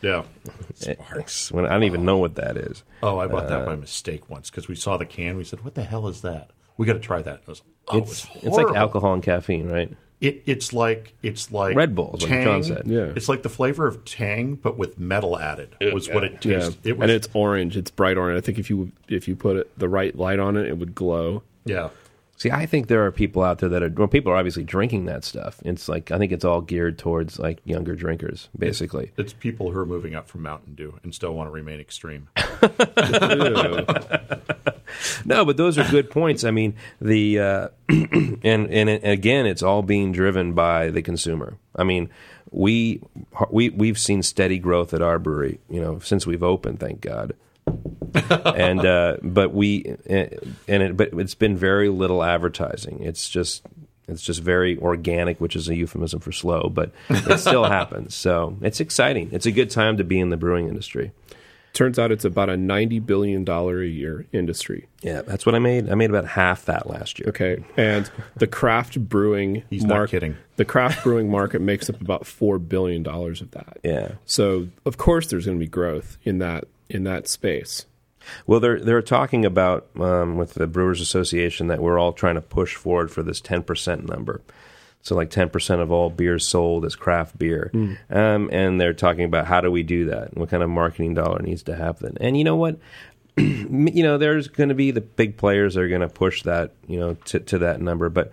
The 0.00 0.08
yeah. 0.08 0.22
Sparks. 0.74 1.50
When 1.52 1.64
I 1.66 1.70
don't 1.70 1.84
even 1.84 2.04
know 2.04 2.18
what 2.18 2.34
that 2.34 2.56
is. 2.56 2.82
Oh, 3.02 3.18
I 3.18 3.26
bought 3.28 3.44
Uh, 3.46 3.48
that 3.58 3.66
by 3.66 3.76
mistake 3.76 4.28
once 4.28 4.50
because 4.50 4.68
we 4.68 4.74
saw 4.74 4.96
the 4.96 5.06
can. 5.06 5.36
We 5.36 5.44
said, 5.44 5.64
"What 5.64 5.74
the 5.74 5.84
hell 5.84 6.06
is 6.08 6.20
that?" 6.22 6.50
We 6.76 6.86
got 6.86 6.94
to 6.94 6.98
try 6.98 7.22
that. 7.22 7.40
It 7.42 7.48
was, 7.48 7.62
oh, 7.88 7.98
It's 7.98 8.24
it 8.24 8.44
it's 8.44 8.56
like 8.56 8.74
alcohol 8.74 9.14
and 9.14 9.22
caffeine, 9.22 9.68
right? 9.68 9.92
It, 10.20 10.42
it's 10.46 10.72
like 10.72 11.14
it's 11.22 11.52
like 11.52 11.76
Red 11.76 11.94
Bull 11.94 12.14
is 12.16 12.22
what 12.22 12.28
Tang. 12.30 12.44
John 12.44 12.62
said. 12.64 12.82
Yeah. 12.86 13.12
It's 13.14 13.28
like 13.28 13.42
the 13.42 13.50
flavor 13.50 13.86
of 13.86 14.04
Tang, 14.06 14.54
but 14.54 14.78
with 14.78 14.98
metal 14.98 15.38
added. 15.38 15.76
Was 15.92 16.08
what 16.08 16.24
it 16.24 16.42
yeah. 16.44 16.70
It 16.84 16.96
was, 16.96 17.02
and 17.02 17.10
it's 17.10 17.28
orange. 17.34 17.76
It's 17.76 17.90
bright 17.90 18.16
orange. 18.16 18.38
I 18.38 18.40
think 18.40 18.58
if 18.58 18.70
you 18.70 18.92
if 19.08 19.28
you 19.28 19.36
put 19.36 19.56
it 19.56 19.78
the 19.78 19.88
right 19.90 20.16
light 20.16 20.38
on 20.38 20.56
it, 20.56 20.66
it 20.66 20.78
would 20.78 20.94
glow. 20.94 21.42
yeah. 21.64 21.90
See, 22.38 22.50
I 22.50 22.66
think 22.66 22.88
there 22.88 23.02
are 23.06 23.10
people 23.10 23.42
out 23.42 23.60
there 23.60 23.70
that 23.70 23.82
are 23.82 23.88
well, 23.88 24.08
people 24.08 24.30
are 24.30 24.36
obviously 24.36 24.62
drinking 24.62 25.06
that 25.06 25.24
stuff. 25.24 25.58
It's 25.64 25.88
like 25.88 26.10
I 26.10 26.18
think 26.18 26.32
it's 26.32 26.44
all 26.44 26.60
geared 26.60 26.98
towards 26.98 27.38
like 27.38 27.60
younger 27.64 27.94
drinkers, 27.94 28.50
basically. 28.58 29.12
It's 29.16 29.32
people 29.32 29.70
who 29.70 29.78
are 29.78 29.86
moving 29.86 30.14
up 30.14 30.28
from 30.28 30.42
Mountain 30.42 30.74
Dew 30.74 30.98
and 31.02 31.14
still 31.14 31.32
want 31.34 31.46
to 31.48 31.50
remain 31.50 31.80
extreme. 31.80 32.28
No, 35.24 35.44
but 35.44 35.56
those 35.56 35.78
are 35.78 35.88
good 35.90 36.10
points. 36.10 36.44
I 36.44 36.50
mean, 36.50 36.74
the 37.00 37.38
uh, 37.38 37.68
and 37.88 38.42
and 38.44 38.88
it, 38.88 39.04
again, 39.04 39.46
it's 39.46 39.62
all 39.62 39.82
being 39.82 40.12
driven 40.12 40.52
by 40.52 40.90
the 40.90 41.02
consumer. 41.02 41.58
I 41.74 41.84
mean, 41.84 42.10
we 42.50 43.02
we 43.50 43.70
we've 43.70 43.98
seen 43.98 44.22
steady 44.22 44.58
growth 44.58 44.94
at 44.94 45.02
our 45.02 45.18
brewery, 45.18 45.60
you 45.68 45.80
know, 45.80 45.98
since 46.00 46.26
we've 46.26 46.42
opened. 46.42 46.80
Thank 46.80 47.00
God. 47.00 47.34
and 48.30 48.84
uh, 48.84 49.16
but 49.22 49.52
we 49.52 49.96
and 50.06 50.52
it, 50.68 50.96
but 50.96 51.12
it's 51.14 51.34
been 51.34 51.56
very 51.56 51.88
little 51.88 52.22
advertising. 52.22 53.02
It's 53.02 53.28
just 53.28 53.62
it's 54.08 54.22
just 54.22 54.40
very 54.40 54.78
organic, 54.78 55.40
which 55.40 55.56
is 55.56 55.68
a 55.68 55.74
euphemism 55.74 56.20
for 56.20 56.32
slow, 56.32 56.70
but 56.72 56.92
it 57.08 57.38
still 57.38 57.64
happens. 57.68 58.14
So 58.14 58.56
it's 58.62 58.80
exciting. 58.80 59.30
It's 59.32 59.46
a 59.46 59.52
good 59.52 59.70
time 59.70 59.96
to 59.96 60.04
be 60.04 60.20
in 60.20 60.30
the 60.30 60.36
brewing 60.36 60.68
industry. 60.68 61.12
Turns 61.76 61.98
out 61.98 62.10
it's 62.10 62.24
about 62.24 62.48
a 62.48 62.56
ninety 62.56 63.00
billion 63.00 63.44
dollar 63.44 63.82
a 63.82 63.86
year 63.86 64.24
industry. 64.32 64.88
Yeah, 65.02 65.20
that's 65.20 65.44
what 65.44 65.54
I 65.54 65.58
made. 65.58 65.90
I 65.90 65.94
made 65.94 66.08
about 66.08 66.26
half 66.26 66.64
that 66.64 66.88
last 66.88 67.18
year. 67.18 67.28
Okay, 67.28 67.62
and 67.76 68.10
the 68.36 68.46
craft 68.46 68.98
brewing 68.98 69.62
He's 69.70 69.84
not 69.84 69.94
market, 69.96 70.10
kidding. 70.12 70.36
the 70.56 70.64
craft 70.64 71.04
brewing 71.04 71.30
market 71.30 71.60
makes 71.60 71.90
up 71.90 72.00
about 72.00 72.26
four 72.26 72.58
billion 72.58 73.02
dollars 73.02 73.42
of 73.42 73.50
that. 73.50 73.76
Yeah. 73.84 74.12
So 74.24 74.68
of 74.86 74.96
course 74.96 75.26
there's 75.26 75.44
going 75.44 75.58
to 75.58 75.62
be 75.62 75.68
growth 75.68 76.16
in 76.24 76.38
that 76.38 76.64
in 76.88 77.04
that 77.04 77.28
space. 77.28 77.84
Well, 78.46 78.58
they're 78.58 78.80
they're 78.80 79.02
talking 79.02 79.44
about 79.44 79.86
um, 80.00 80.36
with 80.38 80.54
the 80.54 80.66
Brewers 80.66 81.02
Association 81.02 81.66
that 81.66 81.82
we're 81.82 81.98
all 81.98 82.14
trying 82.14 82.36
to 82.36 82.40
push 82.40 82.74
forward 82.74 83.10
for 83.10 83.22
this 83.22 83.42
ten 83.42 83.62
percent 83.62 84.08
number. 84.08 84.40
So, 85.06 85.14
like 85.14 85.30
ten 85.30 85.50
percent 85.50 85.80
of 85.80 85.92
all 85.92 86.10
beers 86.10 86.48
sold 86.48 86.84
is 86.84 86.96
craft 86.96 87.38
beer, 87.38 87.70
um, 88.10 88.50
and 88.52 88.80
they're 88.80 88.92
talking 88.92 89.22
about 89.22 89.46
how 89.46 89.60
do 89.60 89.70
we 89.70 89.84
do 89.84 90.06
that? 90.06 90.30
and 90.30 90.38
What 90.38 90.48
kind 90.48 90.64
of 90.64 90.68
marketing 90.68 91.14
dollar 91.14 91.38
needs 91.38 91.62
to 91.64 91.76
happen? 91.76 92.18
And 92.20 92.36
you 92.36 92.42
know 92.42 92.56
what? 92.56 92.80
you 93.36 94.02
know, 94.02 94.18
there's 94.18 94.48
going 94.48 94.70
to 94.70 94.74
be 94.74 94.90
the 94.90 95.00
big 95.00 95.36
players 95.36 95.74
that 95.74 95.82
are 95.82 95.88
going 95.88 96.00
to 96.00 96.08
push 96.08 96.42
that, 96.42 96.72
you 96.88 96.98
know, 96.98 97.14
to, 97.26 97.38
to 97.38 97.58
that 97.58 97.80
number, 97.80 98.08
but. 98.08 98.32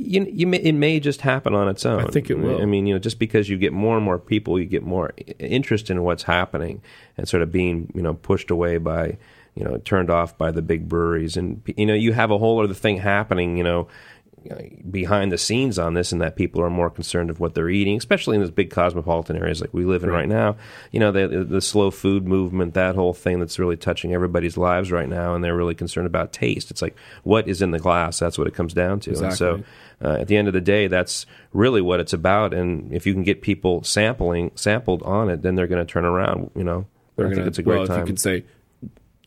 You, 0.00 0.24
you 0.32 0.46
may, 0.46 0.58
it 0.58 0.74
may 0.74 1.00
just 1.00 1.22
happen 1.22 1.56
on 1.56 1.68
its 1.68 1.84
own. 1.84 2.04
I 2.04 2.06
think 2.06 2.30
it 2.30 2.38
will. 2.38 2.62
I 2.62 2.66
mean, 2.66 2.86
you 2.86 2.94
know, 2.94 3.00
just 3.00 3.18
because 3.18 3.48
you 3.48 3.58
get 3.58 3.72
more 3.72 3.96
and 3.96 4.04
more 4.04 4.16
people, 4.16 4.56
you 4.56 4.64
get 4.64 4.84
more 4.84 5.12
interest 5.40 5.90
in 5.90 6.04
what's 6.04 6.22
happening, 6.22 6.82
and 7.16 7.28
sort 7.28 7.42
of 7.42 7.50
being, 7.50 7.90
you 7.96 8.02
know, 8.02 8.14
pushed 8.14 8.52
away 8.52 8.78
by, 8.78 9.18
you 9.58 9.64
know 9.64 9.76
turned 9.78 10.08
off 10.08 10.38
by 10.38 10.52
the 10.52 10.62
big 10.62 10.88
breweries, 10.88 11.36
and 11.36 11.60
you 11.76 11.84
know 11.84 11.94
you 11.94 12.12
have 12.12 12.30
a 12.30 12.38
whole 12.38 12.62
other 12.62 12.74
thing 12.74 12.98
happening. 12.98 13.56
You 13.56 13.64
know 13.64 13.88
behind 14.90 15.32
the 15.32 15.38
scenes 15.38 15.78
on 15.78 15.94
this 15.94 16.12
and 16.12 16.20
that 16.20 16.36
people 16.36 16.62
are 16.62 16.70
more 16.70 16.90
concerned 16.90 17.30
of 17.30 17.40
what 17.40 17.54
they're 17.54 17.68
eating, 17.68 17.96
especially 17.96 18.36
in 18.36 18.40
those 18.40 18.50
big 18.50 18.70
cosmopolitan 18.70 19.36
areas 19.36 19.60
like 19.60 19.72
we 19.74 19.84
live 19.84 20.02
in 20.04 20.10
right, 20.10 20.20
right 20.20 20.28
now. 20.28 20.56
You 20.92 21.00
know, 21.00 21.12
the, 21.12 21.44
the 21.44 21.60
slow 21.60 21.90
food 21.90 22.26
movement, 22.26 22.74
that 22.74 22.94
whole 22.94 23.14
thing 23.14 23.40
that's 23.40 23.58
really 23.58 23.76
touching 23.76 24.14
everybody's 24.14 24.56
lives 24.56 24.90
right 24.90 25.08
now, 25.08 25.34
and 25.34 25.42
they're 25.42 25.56
really 25.56 25.74
concerned 25.74 26.06
about 26.06 26.32
taste. 26.32 26.70
It's 26.70 26.82
like, 26.82 26.96
what 27.22 27.48
is 27.48 27.62
in 27.62 27.70
the 27.70 27.78
glass? 27.78 28.18
That's 28.18 28.38
what 28.38 28.46
it 28.46 28.54
comes 28.54 28.74
down 28.74 29.00
to. 29.00 29.10
Exactly. 29.10 29.26
And 29.28 29.36
so 29.36 29.64
uh, 30.08 30.20
at 30.20 30.28
the 30.28 30.36
end 30.36 30.48
of 30.48 30.54
the 30.54 30.60
day, 30.60 30.86
that's 30.86 31.26
really 31.52 31.80
what 31.80 32.00
it's 32.00 32.12
about. 32.12 32.54
And 32.54 32.92
if 32.92 33.06
you 33.06 33.12
can 33.12 33.24
get 33.24 33.42
people 33.42 33.82
sampling, 33.82 34.52
sampled 34.54 35.02
on 35.02 35.28
it, 35.28 35.42
then 35.42 35.54
they're 35.54 35.66
going 35.66 35.84
to 35.84 35.90
turn 35.90 36.04
around, 36.04 36.50
you 36.54 36.64
know. 36.64 36.86
They're 37.16 37.26
I 37.26 37.30
gonna, 37.30 37.36
think 37.36 37.48
it's 37.48 37.58
a 37.58 37.62
great 37.62 37.78
well, 37.78 37.86
time. 37.86 38.02
If 38.02 38.08
you 38.08 38.12
could 38.12 38.20
say, 38.20 38.44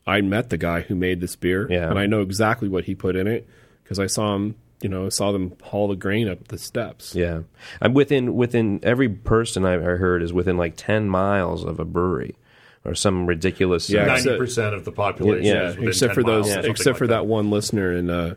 I 0.06 0.20
met 0.20 0.50
the 0.50 0.56
guy 0.56 0.80
who 0.80 0.94
made 0.94 1.20
this 1.20 1.36
beer, 1.36 1.66
Yeah. 1.70 1.90
and 1.90 1.98
I 1.98 2.06
know 2.06 2.22
exactly 2.22 2.68
what 2.68 2.84
he 2.84 2.94
put 2.94 3.16
in 3.16 3.26
it 3.26 3.46
because 3.84 3.98
I 3.98 4.06
saw 4.06 4.34
him, 4.34 4.56
you 4.82 4.88
know, 4.88 5.08
saw 5.08 5.32
them 5.32 5.56
haul 5.62 5.88
the 5.88 5.96
grain 5.96 6.28
up 6.28 6.48
the 6.48 6.58
steps. 6.58 7.14
Yeah, 7.14 7.42
I'm 7.80 7.94
within 7.94 8.34
within 8.34 8.80
every 8.82 9.08
person 9.08 9.64
I, 9.64 9.74
I 9.74 9.78
heard 9.96 10.22
is 10.22 10.32
within 10.32 10.56
like 10.56 10.74
ten 10.76 11.08
miles 11.08 11.64
of 11.64 11.80
a 11.80 11.84
brewery 11.84 12.36
or 12.84 12.94
some 12.94 13.26
ridiculous. 13.26 13.88
Yeah, 13.88 14.02
uh, 14.02 14.06
Ninety 14.06 14.36
percent 14.36 14.74
of 14.74 14.84
the 14.84 14.92
population 14.92 15.44
Yeah, 15.46 15.68
is 15.68 15.76
within 15.76 15.88
except 15.88 16.14
10 16.14 16.14
for 16.14 16.22
those, 16.28 16.44
miles, 16.46 16.52
something 16.54 16.70
except 16.72 16.86
like 16.94 16.98
for 16.98 17.06
that. 17.08 17.26
one 17.26 17.50
listener 17.50 17.92
in 17.92 18.10
uh, 18.10 18.34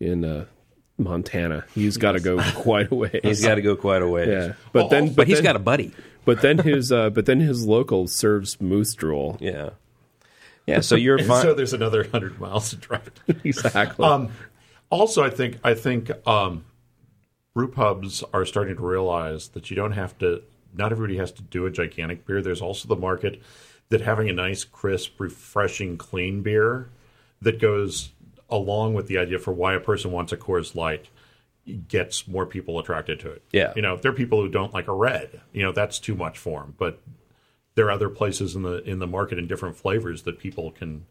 in 0.00 0.24
uh, 0.24 0.44
Montana. 0.98 1.64
He's 1.74 1.96
got 1.96 2.12
to 2.12 2.20
go 2.20 2.38
quite 2.56 2.90
a 2.90 2.94
ways. 2.94 3.20
he's 3.22 3.42
got 3.44 3.54
to 3.56 3.62
go 3.62 3.76
quite 3.76 4.02
a 4.02 4.08
ways. 4.08 4.28
yeah, 4.28 4.52
but 4.72 4.80
Well, 4.80 4.88
then, 4.88 5.02
also- 5.04 5.12
but, 5.14 5.16
but 5.22 5.26
he's 5.28 5.36
then, 5.38 5.44
got 5.44 5.56
a 5.56 5.60
buddy. 5.60 5.92
but 6.24 6.40
then 6.42 6.58
his, 6.58 6.90
uh, 6.90 7.10
but 7.10 7.26
then 7.26 7.38
his 7.40 7.64
local 7.66 8.06
serves 8.08 8.60
moose 8.60 8.92
drool. 8.94 9.36
Yeah, 9.40 9.70
yeah. 10.66 10.80
So 10.80 10.96
you're 10.96 11.18
fine. 11.24 11.42
so 11.42 11.54
there's 11.54 11.72
another 11.72 12.08
hundred 12.08 12.40
miles 12.40 12.70
to 12.70 12.76
drive. 12.76 13.10
exactly. 13.44 14.04
Um, 14.04 14.30
also, 14.90 15.22
I 15.24 15.30
think 15.30 15.58
I 15.64 15.74
think 15.74 16.10
um, 16.26 16.64
brew 17.54 17.68
pubs 17.68 18.22
are 18.32 18.44
starting 18.44 18.76
to 18.76 18.82
realize 18.82 19.48
that 19.48 19.70
you 19.70 19.76
don't 19.76 19.92
have 19.92 20.16
to. 20.18 20.42
Not 20.74 20.92
everybody 20.92 21.16
has 21.18 21.32
to 21.32 21.42
do 21.42 21.66
a 21.66 21.70
gigantic 21.70 22.26
beer. 22.26 22.42
There's 22.42 22.60
also 22.60 22.86
the 22.88 22.96
market 22.96 23.40
that 23.88 24.00
having 24.02 24.28
a 24.28 24.32
nice, 24.32 24.64
crisp, 24.64 25.18
refreshing, 25.18 25.96
clean 25.96 26.42
beer 26.42 26.90
that 27.40 27.60
goes 27.60 28.10
along 28.50 28.94
with 28.94 29.06
the 29.06 29.18
idea 29.18 29.38
for 29.38 29.52
why 29.52 29.74
a 29.74 29.80
person 29.80 30.12
wants 30.12 30.32
a 30.32 30.36
Coors 30.36 30.74
Light 30.74 31.08
gets 31.88 32.28
more 32.28 32.46
people 32.46 32.78
attracted 32.78 33.18
to 33.20 33.30
it. 33.30 33.42
Yeah. 33.52 33.72
you 33.74 33.82
know, 33.82 33.94
if 33.94 34.02
there 34.02 34.12
are 34.12 34.14
people 34.14 34.40
who 34.40 34.48
don't 34.48 34.72
like 34.72 34.86
a 34.86 34.94
red, 34.94 35.40
you 35.52 35.62
know, 35.62 35.72
that's 35.72 35.98
too 35.98 36.14
much 36.14 36.38
for 36.38 36.60
them. 36.60 36.74
But 36.78 37.00
there 37.74 37.86
are 37.86 37.90
other 37.90 38.08
places 38.08 38.54
in 38.54 38.62
the 38.62 38.82
in 38.82 38.98
the 38.98 39.06
market 39.06 39.38
in 39.38 39.46
different 39.46 39.76
flavors 39.76 40.22
that 40.22 40.38
people 40.38 40.70
can 40.70 41.06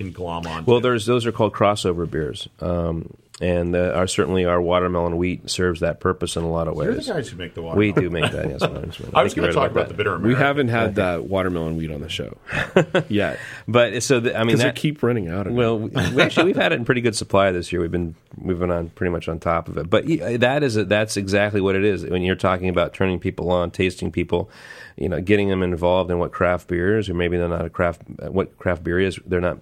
can 0.00 0.12
glom 0.12 0.46
on. 0.46 0.64
well, 0.64 0.80
there's 0.80 1.06
those 1.06 1.26
are 1.26 1.32
called 1.32 1.52
crossover 1.52 2.10
beers, 2.10 2.48
um, 2.60 3.12
and 3.40 3.74
uh, 3.74 3.92
our 3.94 4.06
certainly 4.06 4.44
our 4.44 4.60
watermelon 4.60 5.16
wheat 5.16 5.48
serves 5.50 5.80
that 5.80 6.00
purpose 6.00 6.36
in 6.36 6.42
a 6.44 6.50
lot 6.50 6.68
of 6.68 6.76
You're 6.76 6.92
the 6.92 6.98
ways. 6.98 7.08
guys 7.08 7.28
who 7.28 7.36
make 7.36 7.54
the 7.54 7.62
water. 7.62 7.78
We 7.78 7.92
do 7.92 8.10
make 8.10 8.30
that. 8.32 8.48
Yes, 8.48 8.62
I 9.14 9.22
was 9.22 9.34
going 9.34 9.48
to 9.48 9.54
talk 9.54 9.70
about 9.70 9.88
the 9.88 9.94
bitter 9.94 10.18
we 10.18 10.34
haven't 10.34 10.68
had 10.68 10.96
that 10.96 11.24
watermelon 11.24 11.76
wheat 11.76 11.90
on 11.90 12.00
the 12.00 12.08
show 12.08 12.36
yet 13.08 13.38
But 13.66 14.02
so 14.02 14.20
the, 14.20 14.34
I 14.36 14.40
mean 14.40 14.56
because 14.56 14.62
they 14.62 14.72
keep 14.72 15.02
running 15.02 15.28
out 15.28 15.46
of. 15.46 15.52
Well, 15.54 15.78
we, 15.78 15.88
we 15.88 16.22
actually 16.22 16.46
we've 16.46 16.56
had 16.56 16.72
it 16.72 16.76
in 16.76 16.84
pretty 16.84 17.00
good 17.00 17.16
supply 17.16 17.50
this 17.52 17.72
year. 17.72 17.80
We've 17.80 17.90
been 17.90 18.14
we've 18.36 18.58
been 18.58 18.70
on 18.70 18.90
pretty 18.90 19.10
much 19.10 19.28
on 19.28 19.38
top 19.38 19.68
of 19.68 19.76
it. 19.78 19.88
But 19.88 20.06
that 20.06 20.62
is 20.62 20.76
a, 20.76 20.84
that's 20.84 21.16
exactly 21.16 21.60
what 21.60 21.76
it 21.76 21.84
is. 21.84 22.04
When 22.04 22.22
you're 22.22 22.36
talking 22.36 22.68
about 22.68 22.92
turning 22.94 23.18
people 23.20 23.50
on, 23.50 23.70
tasting 23.70 24.12
people, 24.12 24.50
you 24.96 25.08
know, 25.08 25.20
getting 25.20 25.48
them 25.48 25.62
involved 25.62 26.10
in 26.10 26.18
what 26.18 26.32
craft 26.32 26.68
beer 26.68 26.98
is, 26.98 27.08
or 27.08 27.14
maybe 27.14 27.36
they're 27.38 27.48
not 27.48 27.64
a 27.64 27.70
craft 27.70 28.02
what 28.18 28.58
craft 28.58 28.84
beer 28.84 29.00
is. 29.00 29.18
They're 29.26 29.40
not 29.40 29.58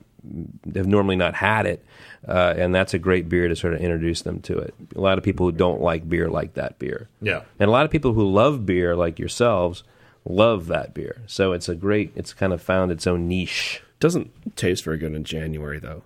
they've 0.66 0.86
normally 0.86 1.16
not 1.16 1.34
had 1.34 1.66
it, 1.66 1.84
uh, 2.26 2.54
and 2.56 2.74
that's 2.74 2.94
a 2.94 2.98
great 2.98 3.28
beer 3.28 3.48
to 3.48 3.56
sort 3.56 3.74
of 3.74 3.80
introduce 3.80 4.22
them 4.22 4.40
to 4.42 4.58
it. 4.58 4.74
A 4.96 5.00
lot 5.00 5.18
of 5.18 5.24
people 5.24 5.46
who 5.46 5.52
don't 5.52 5.80
like 5.80 6.08
beer 6.08 6.28
like 6.28 6.54
that 6.54 6.78
beer. 6.78 7.08
Yeah. 7.20 7.42
And 7.58 7.68
a 7.68 7.72
lot 7.72 7.84
of 7.84 7.90
people 7.90 8.12
who 8.14 8.28
love 8.30 8.66
beer, 8.66 8.96
like 8.96 9.18
yourselves, 9.18 9.82
love 10.24 10.66
that 10.66 10.94
beer. 10.94 11.22
So 11.26 11.52
it's 11.52 11.68
a 11.68 11.74
great. 11.74 12.12
It's 12.16 12.32
kind 12.34 12.52
of 12.52 12.60
found 12.62 12.90
its 12.92 13.06
own 13.06 13.28
niche. 13.28 13.82
doesn't 14.00 14.30
taste 14.56 14.84
very 14.84 14.98
good 14.98 15.14
in 15.14 15.24
January 15.24 15.78
though. 15.78 16.02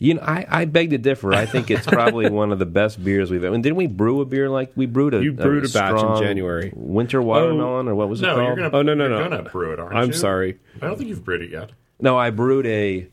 You 0.00 0.14
know, 0.14 0.22
I, 0.22 0.44
I 0.50 0.64
beg 0.64 0.90
to 0.90 0.98
differ. 0.98 1.32
I 1.32 1.46
think 1.46 1.70
it's 1.70 1.86
probably 1.86 2.28
one 2.42 2.50
of 2.52 2.58
the 2.58 2.66
best 2.66 3.02
beers 3.02 3.30
we've. 3.30 3.44
I 3.44 3.48
mean, 3.48 3.62
didn't 3.62 3.76
we 3.76 3.86
brew 3.86 4.20
a 4.20 4.24
beer 4.24 4.50
like 4.50 4.72
we 4.76 4.86
brewed 4.86 5.14
a? 5.14 5.22
You 5.22 5.32
brewed 5.32 5.64
a 5.64 5.68
batch 5.68 6.02
in 6.02 6.22
January. 6.22 6.72
Winter 6.74 7.22
watermelon, 7.22 7.88
or 7.88 7.94
what 7.94 8.08
was 8.08 8.20
it 8.20 8.26
No, 8.26 8.34
called? 8.34 8.46
you're 8.48 8.56
gonna. 8.56 8.76
Oh, 8.76 8.82
no, 8.82 8.94
no, 8.94 9.06
you're 9.08 9.18
no. 9.22 9.28
Gonna 9.36 9.48
brew 9.48 9.72
it, 9.72 9.78
aren't 9.78 9.94
I'm 9.96 10.08
you? 10.08 10.12
sorry. 10.12 10.58
I 10.82 10.86
don't 10.86 10.96
think 10.98 11.08
you've 11.08 11.24
brewed 11.24 11.42
it 11.42 11.50
yet. 11.50 11.70
No, 12.00 12.18
I 12.18 12.30
brewed 12.30 12.66
a. 12.66 13.08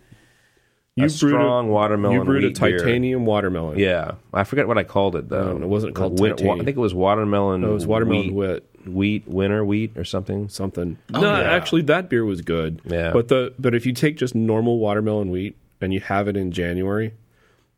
You 0.99 1.05
a 1.05 1.09
strong 1.09 1.69
watermelon. 1.69 2.17
You 2.17 2.23
brewed 2.23 2.43
a 2.43 2.47
wheat 2.47 2.59
beer. 2.59 2.77
titanium 2.79 3.25
watermelon. 3.25 3.77
Yeah, 3.79 4.11
I 4.33 4.43
forget 4.43 4.67
what 4.67 4.77
I 4.77 4.83
called 4.83 5.15
it 5.15 5.29
though. 5.29 5.57
No, 5.57 5.63
it 5.65 5.69
wasn't 5.69 5.95
called 5.95 6.19
Win- 6.19 6.31
wa- 6.31 6.35
titanium. 6.37 6.61
I 6.61 6.63
think 6.65 6.77
it 6.77 6.81
was 6.81 6.93
watermelon. 6.93 7.61
No, 7.61 7.71
it 7.71 7.73
was 7.73 7.87
watermelon 7.87 8.33
wheat, 8.35 8.63
wheat. 8.85 8.87
wheat, 8.87 9.27
winter 9.27 9.63
wheat, 9.65 9.97
or 9.97 10.03
something. 10.03 10.49
something. 10.49 10.97
Oh, 11.13 11.21
no, 11.21 11.39
yeah. 11.41 11.51
actually, 11.51 11.83
that 11.83 12.09
beer 12.09 12.25
was 12.25 12.41
good. 12.41 12.81
Yeah. 12.85 13.11
but 13.13 13.27
the 13.27 13.53
but 13.59 13.73
if 13.75 13.85
you 13.85 13.93
take 13.93 14.17
just 14.17 14.35
normal 14.35 14.79
watermelon 14.79 15.29
wheat 15.31 15.55
and 15.81 15.93
you 15.93 15.99
have 16.01 16.27
it 16.27 16.35
in 16.37 16.51
January, 16.51 17.13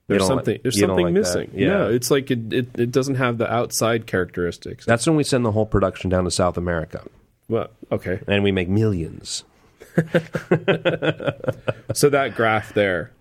there's 0.07 0.26
something 0.28 0.55
like- 0.55 0.63
there's 0.63 0.80
something 0.80 1.05
like 1.05 1.13
that. 1.13 1.19
missing. 1.19 1.51
Yeah. 1.53 1.67
No, 1.69 1.89
it's 1.91 2.11
like 2.11 2.32
it, 2.32 2.51
it 2.53 2.67
it 2.80 2.91
doesn't 2.91 3.15
have 3.15 3.38
the 3.38 3.51
outside 3.51 4.07
characteristics. 4.07 4.86
That's 4.86 5.05
when 5.07 5.15
we 5.15 5.24
send 5.24 5.45
the 5.45 5.51
whole 5.51 5.65
production 5.65 6.09
down 6.09 6.24
to 6.26 6.32
South 6.32 6.57
America, 6.57 7.03
well, 7.47 7.67
okay. 7.91 8.19
and 8.28 8.43
we 8.43 8.51
make 8.51 8.67
millions. 8.69 9.43
So 11.94 12.10
that 12.10 12.36
graph 12.36 12.74
there, 12.74 13.12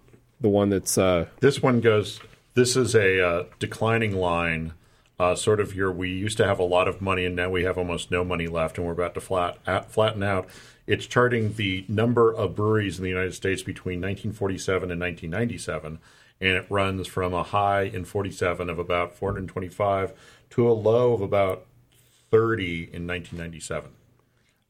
the 0.40 0.48
one 0.48 0.70
that's 0.70 0.96
uh, 0.96 1.26
This 1.40 1.62
one 1.62 1.80
goes. 1.80 2.20
This 2.54 2.76
is 2.76 2.94
a 2.94 3.24
uh, 3.24 3.44
declining 3.58 4.16
line. 4.16 4.74
Uh, 5.18 5.34
sort 5.34 5.60
of 5.60 5.74
your. 5.74 5.92
We 5.92 6.10
used 6.10 6.36
to 6.38 6.46
have 6.46 6.58
a 6.58 6.64
lot 6.64 6.88
of 6.88 7.02
money, 7.02 7.26
and 7.26 7.36
now 7.36 7.50
we 7.50 7.64
have 7.64 7.76
almost 7.76 8.10
no 8.10 8.24
money 8.24 8.46
left, 8.46 8.78
and 8.78 8.86
we're 8.86 8.92
about 8.92 9.14
to 9.14 9.20
flat 9.20 9.58
at, 9.66 9.90
flatten 9.90 10.22
out. 10.22 10.48
It's 10.86 11.06
charting 11.06 11.54
the 11.54 11.84
number 11.88 12.32
of 12.32 12.56
breweries 12.56 12.98
in 12.98 13.02
the 13.02 13.10
United 13.10 13.34
States 13.34 13.62
between 13.62 14.00
1947 14.00 14.90
and 14.90 15.00
1997, 15.00 15.98
and 16.40 16.50
it 16.50 16.66
runs 16.70 17.06
from 17.06 17.34
a 17.34 17.42
high 17.42 17.82
in 17.82 18.04
47 18.04 18.70
of 18.70 18.78
about 18.78 19.14
425 19.14 20.12
to 20.50 20.68
a 20.68 20.72
low 20.72 21.12
of 21.12 21.20
about 21.20 21.66
30 22.30 22.88
in 22.92 23.06
1997. 23.06 23.90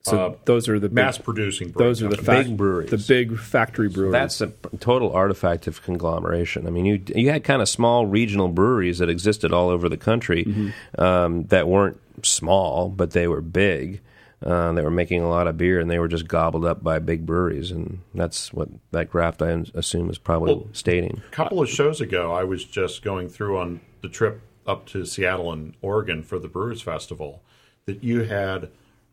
So 0.02 0.38
those 0.46 0.68
are 0.68 0.78
the 0.78 0.88
big, 0.88 0.94
Mass 0.94 1.18
producing. 1.18 1.72
those 1.72 2.02
are 2.02 2.08
the 2.08 2.16
companies. 2.16 2.36
fac- 2.38 2.46
Big 2.46 2.56
breweries. 2.56 2.90
the 2.90 2.96
big 2.98 3.38
factory 3.38 3.88
breweries. 3.88 4.12
That's 4.12 4.40
a 4.40 4.52
total 4.78 5.12
artifact 5.12 5.66
of 5.66 5.82
conglomeration. 5.82 6.66
I 6.66 6.70
mean, 6.70 6.84
you 6.86 7.02
you 7.14 7.30
had 7.30 7.44
kind 7.44 7.60
of 7.62 7.68
small 7.68 8.06
regional 8.06 8.48
breweries 8.48 8.98
that 8.98 9.08
existed 9.10 9.52
all 9.52 9.68
over 9.68 9.88
the 9.88 9.96
country 9.98 10.44
Mm-hmm. 10.44 11.00
um, 11.00 11.44
that 11.48 11.68
weren't 11.68 12.00
small, 12.22 12.88
but 12.88 13.10
they 13.12 13.28
were 13.28 13.40
big. 13.40 14.00
Uh, 14.42 14.72
they 14.72 14.80
were 14.82 14.90
making 14.90 15.20
a 15.20 15.28
lot 15.28 15.46
of 15.46 15.58
beer, 15.58 15.78
and 15.78 15.90
they 15.90 15.98
were 15.98 16.08
just 16.08 16.26
gobbled 16.26 16.64
up 16.64 16.82
by 16.82 16.98
big 16.98 17.26
breweries, 17.26 17.70
and 17.70 17.98
that's 18.14 18.54
what 18.54 18.70
that 18.90 19.10
graph 19.10 19.42
I 19.42 19.62
assume 19.74 20.08
is 20.08 20.16
probably 20.16 20.54
Well, 20.54 20.66
stating. 20.72 21.20
A 21.28 21.30
couple 21.30 21.60
of 21.60 21.68
shows 21.68 22.00
ago, 22.00 22.32
I 22.32 22.44
was 22.44 22.64
just 22.64 23.02
going 23.02 23.28
through 23.28 23.58
on 23.58 23.80
the 24.00 24.08
trip 24.08 24.40
up 24.66 24.86
to 24.86 25.04
Seattle 25.04 25.52
and 25.52 25.74
Oregon 25.82 26.22
for 26.22 26.38
the 26.38 26.48
Brewers 26.48 26.80
Festival 26.80 27.42
that 27.84 28.02
you 28.02 28.22
had 28.24 28.70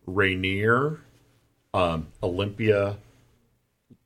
Rainier, 0.07 1.01
um, 1.73 2.07
Olympia, 2.23 2.97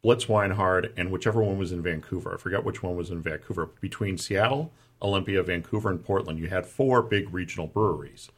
Blitz 0.01 0.27
Weinhard, 0.27 0.91
and 0.97 1.11
whichever 1.11 1.41
one 1.41 1.57
was 1.57 1.71
in 1.71 1.81
Vancouver. 1.81 2.33
I 2.33 2.37
forgot 2.37 2.65
which 2.65 2.83
one 2.83 2.95
was 2.95 3.11
in 3.11 3.21
Vancouver. 3.21 3.67
Between 3.79 4.17
Seattle, 4.17 4.71
Olympia, 5.01 5.43
Vancouver, 5.43 5.89
and 5.89 6.03
Portland, 6.03 6.39
you 6.39 6.47
had 6.47 6.65
four 6.65 7.01
big 7.01 7.33
regional 7.33 7.67
breweries 7.67 8.29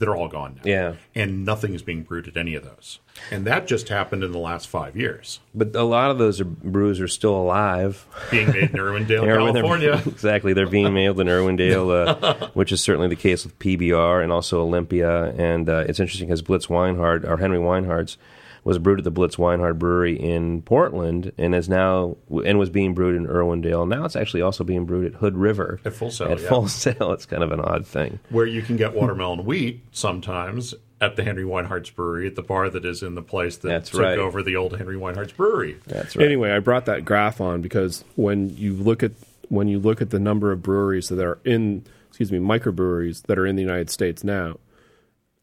that 0.00 0.08
are 0.08 0.16
all 0.16 0.28
gone 0.28 0.56
now. 0.56 0.62
Yeah. 0.64 0.94
And 1.14 1.44
nothing 1.44 1.72
is 1.72 1.82
being 1.82 2.02
brewed 2.02 2.26
at 2.26 2.36
any 2.36 2.56
of 2.56 2.64
those. 2.64 2.98
And 3.30 3.46
that 3.46 3.68
just 3.68 3.88
happened 3.88 4.24
in 4.24 4.32
the 4.32 4.38
last 4.38 4.66
five 4.66 4.96
years. 4.96 5.38
But 5.54 5.74
a 5.76 5.84
lot 5.84 6.10
of 6.10 6.18
those 6.18 6.40
are, 6.40 6.44
brews 6.44 7.00
are 7.00 7.06
still 7.06 7.36
alive. 7.36 8.04
Being 8.30 8.48
made 8.48 8.56
in 8.64 8.68
Irwindale, 8.70 9.22
Irwin- 9.28 9.54
they're- 9.54 9.62
California. 9.62 10.02
exactly. 10.06 10.52
They're 10.52 10.66
being 10.66 10.92
mailed 10.92 11.20
in 11.20 11.28
Irwindale, 11.28 12.08
uh, 12.08 12.48
which 12.54 12.72
is 12.72 12.82
certainly 12.82 13.06
the 13.08 13.14
case 13.16 13.44
with 13.44 13.56
PBR 13.60 14.22
and 14.22 14.32
also 14.32 14.60
Olympia. 14.60 15.26
And 15.36 15.68
uh, 15.68 15.84
it's 15.88 16.00
interesting 16.00 16.26
because 16.26 16.42
Blitz 16.42 16.68
Weinhard, 16.68 17.24
or 17.24 17.36
Henry 17.36 17.58
Weinhard's, 17.58 18.18
was 18.64 18.78
brewed 18.78 18.98
at 18.98 19.04
the 19.04 19.10
Blitz 19.10 19.36
Weinhard 19.38 19.78
Brewery 19.78 20.18
in 20.18 20.62
Portland 20.62 21.32
and 21.38 21.54
is 21.54 21.68
now 21.68 22.16
and 22.44 22.58
was 22.58 22.70
being 22.70 22.94
brewed 22.94 23.14
in 23.14 23.26
Irwindale. 23.26 23.86
Now 23.86 24.04
it's 24.06 24.16
actually 24.16 24.40
also 24.42 24.64
being 24.64 24.84
brewed 24.86 25.04
at 25.06 25.20
Hood 25.20 25.36
River 25.36 25.80
At 25.84 25.92
Full 25.94 26.10
Sail, 26.10 26.32
At 26.32 26.40
yeah. 26.40 26.48
Full 26.48 26.68
Sail, 26.82 27.12
it's 27.12 27.26
kind 27.26 27.42
of 27.42 27.52
an 27.52 27.60
odd 27.60 27.86
thing. 27.86 28.18
where 28.30 28.46
you 28.46 28.62
can 28.62 28.76
get 28.76 28.94
watermelon 28.94 29.44
wheat 29.44 29.84
sometimes 29.92 30.74
at 31.00 31.16
the 31.16 31.22
Henry 31.24 31.44
Weinhard's 31.44 31.90
brewery 31.90 32.26
at 32.26 32.34
the 32.36 32.42
bar 32.42 32.70
that 32.70 32.84
is 32.86 33.02
in 33.02 33.14
the 33.14 33.22
place 33.22 33.58
that 33.58 33.68
That's 33.68 33.90
took 33.90 34.00
right. 34.00 34.18
over 34.18 34.42
the 34.42 34.56
old 34.56 34.76
Henry 34.78 34.96
Weinhard's 34.96 35.32
brewery. 35.32 35.76
That's 35.86 36.16
right. 36.16 36.24
Anyway, 36.24 36.50
I 36.50 36.60
brought 36.60 36.86
that 36.86 37.04
graph 37.04 37.40
on 37.42 37.60
because 37.60 38.02
when 38.16 38.56
you 38.56 38.72
look 38.72 39.02
at 39.02 39.12
when 39.50 39.68
you 39.68 39.78
look 39.78 40.00
at 40.00 40.08
the 40.08 40.18
number 40.18 40.50
of 40.52 40.62
breweries 40.62 41.08
that 41.10 41.22
are 41.22 41.38
in 41.44 41.84
excuse 42.08 42.32
me 42.32 42.38
microbreweries 42.38 43.22
that 43.26 43.38
are 43.38 43.46
in 43.46 43.56
the 43.56 43.62
United 43.62 43.90
States 43.90 44.24
now, 44.24 44.56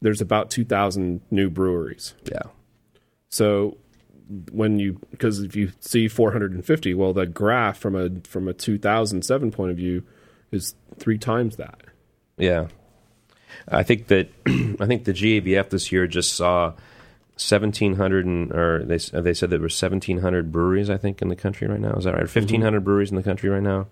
there's 0.01 0.21
about 0.21 0.49
two 0.49 0.65
thousand 0.65 1.21
new 1.29 1.49
breweries. 1.51 2.15
Yeah. 2.25 2.43
So 3.31 3.77
when 4.51 4.79
you 4.79 4.99
because 5.11 5.39
if 5.39 5.55
you 5.55 5.71
see 5.79 6.07
450, 6.07 6.93
well, 6.93 7.13
the 7.13 7.25
graph 7.25 7.77
from 7.77 7.95
a 7.95 8.09
from 8.27 8.47
a 8.47 8.53
2007 8.53 9.51
point 9.51 9.71
of 9.71 9.77
view 9.77 10.03
is 10.51 10.75
three 10.97 11.17
times 11.17 11.55
that. 11.57 11.81
Yeah, 12.37 12.67
I 13.67 13.83
think 13.83 14.07
that 14.07 14.29
I 14.47 14.85
think 14.85 15.05
the 15.05 15.13
GABF 15.13 15.69
this 15.69 15.91
year 15.91 16.07
just 16.07 16.33
saw 16.33 16.73
1,700 17.37 18.25
and, 18.25 18.51
or 18.51 18.83
they 18.85 18.97
they 18.97 19.33
said 19.33 19.49
there 19.49 19.59
were 19.59 19.63
1,700 19.63 20.51
breweries 20.51 20.89
I 20.89 20.97
think 20.97 21.21
in 21.21 21.29
the 21.29 21.35
country 21.35 21.67
right 21.67 21.79
now. 21.79 21.93
Is 21.93 22.03
that 22.03 22.13
right? 22.13 22.21
1,500 22.21 22.83
breweries 22.83 23.11
in 23.11 23.15
the 23.17 23.23
country 23.23 23.49
right 23.49 23.63
now, 23.63 23.87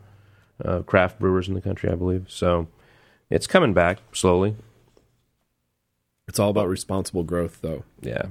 uh, 0.63 0.81
craft 0.81 1.19
brewers 1.19 1.47
in 1.47 1.53
the 1.53 1.61
country, 1.61 1.89
I 1.89 1.95
believe. 1.95 2.25
So 2.29 2.67
it's 3.29 3.47
coming 3.47 3.73
back 3.73 3.99
slowly. 4.13 4.55
It's 6.27 6.37
all 6.37 6.51
about 6.51 6.69
responsible 6.69 7.23
growth, 7.23 7.59
though. 7.61 7.83
Yeah, 8.01 8.27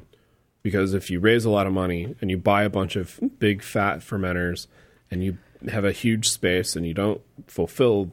because 0.62 0.94
if 0.94 1.10
you 1.10 1.20
raise 1.20 1.44
a 1.44 1.50
lot 1.50 1.66
of 1.66 1.72
money 1.72 2.14
and 2.20 2.30
you 2.30 2.36
buy 2.38 2.62
a 2.64 2.70
bunch 2.70 2.96
of 2.96 3.18
big 3.38 3.62
fat 3.62 4.00
fermenters 4.00 4.66
and 5.10 5.22
you 5.24 5.38
have 5.70 5.84
a 5.84 5.92
huge 5.92 6.28
space 6.28 6.76
and 6.76 6.86
you 6.86 6.94
don't 6.94 7.20
fulfill 7.46 8.10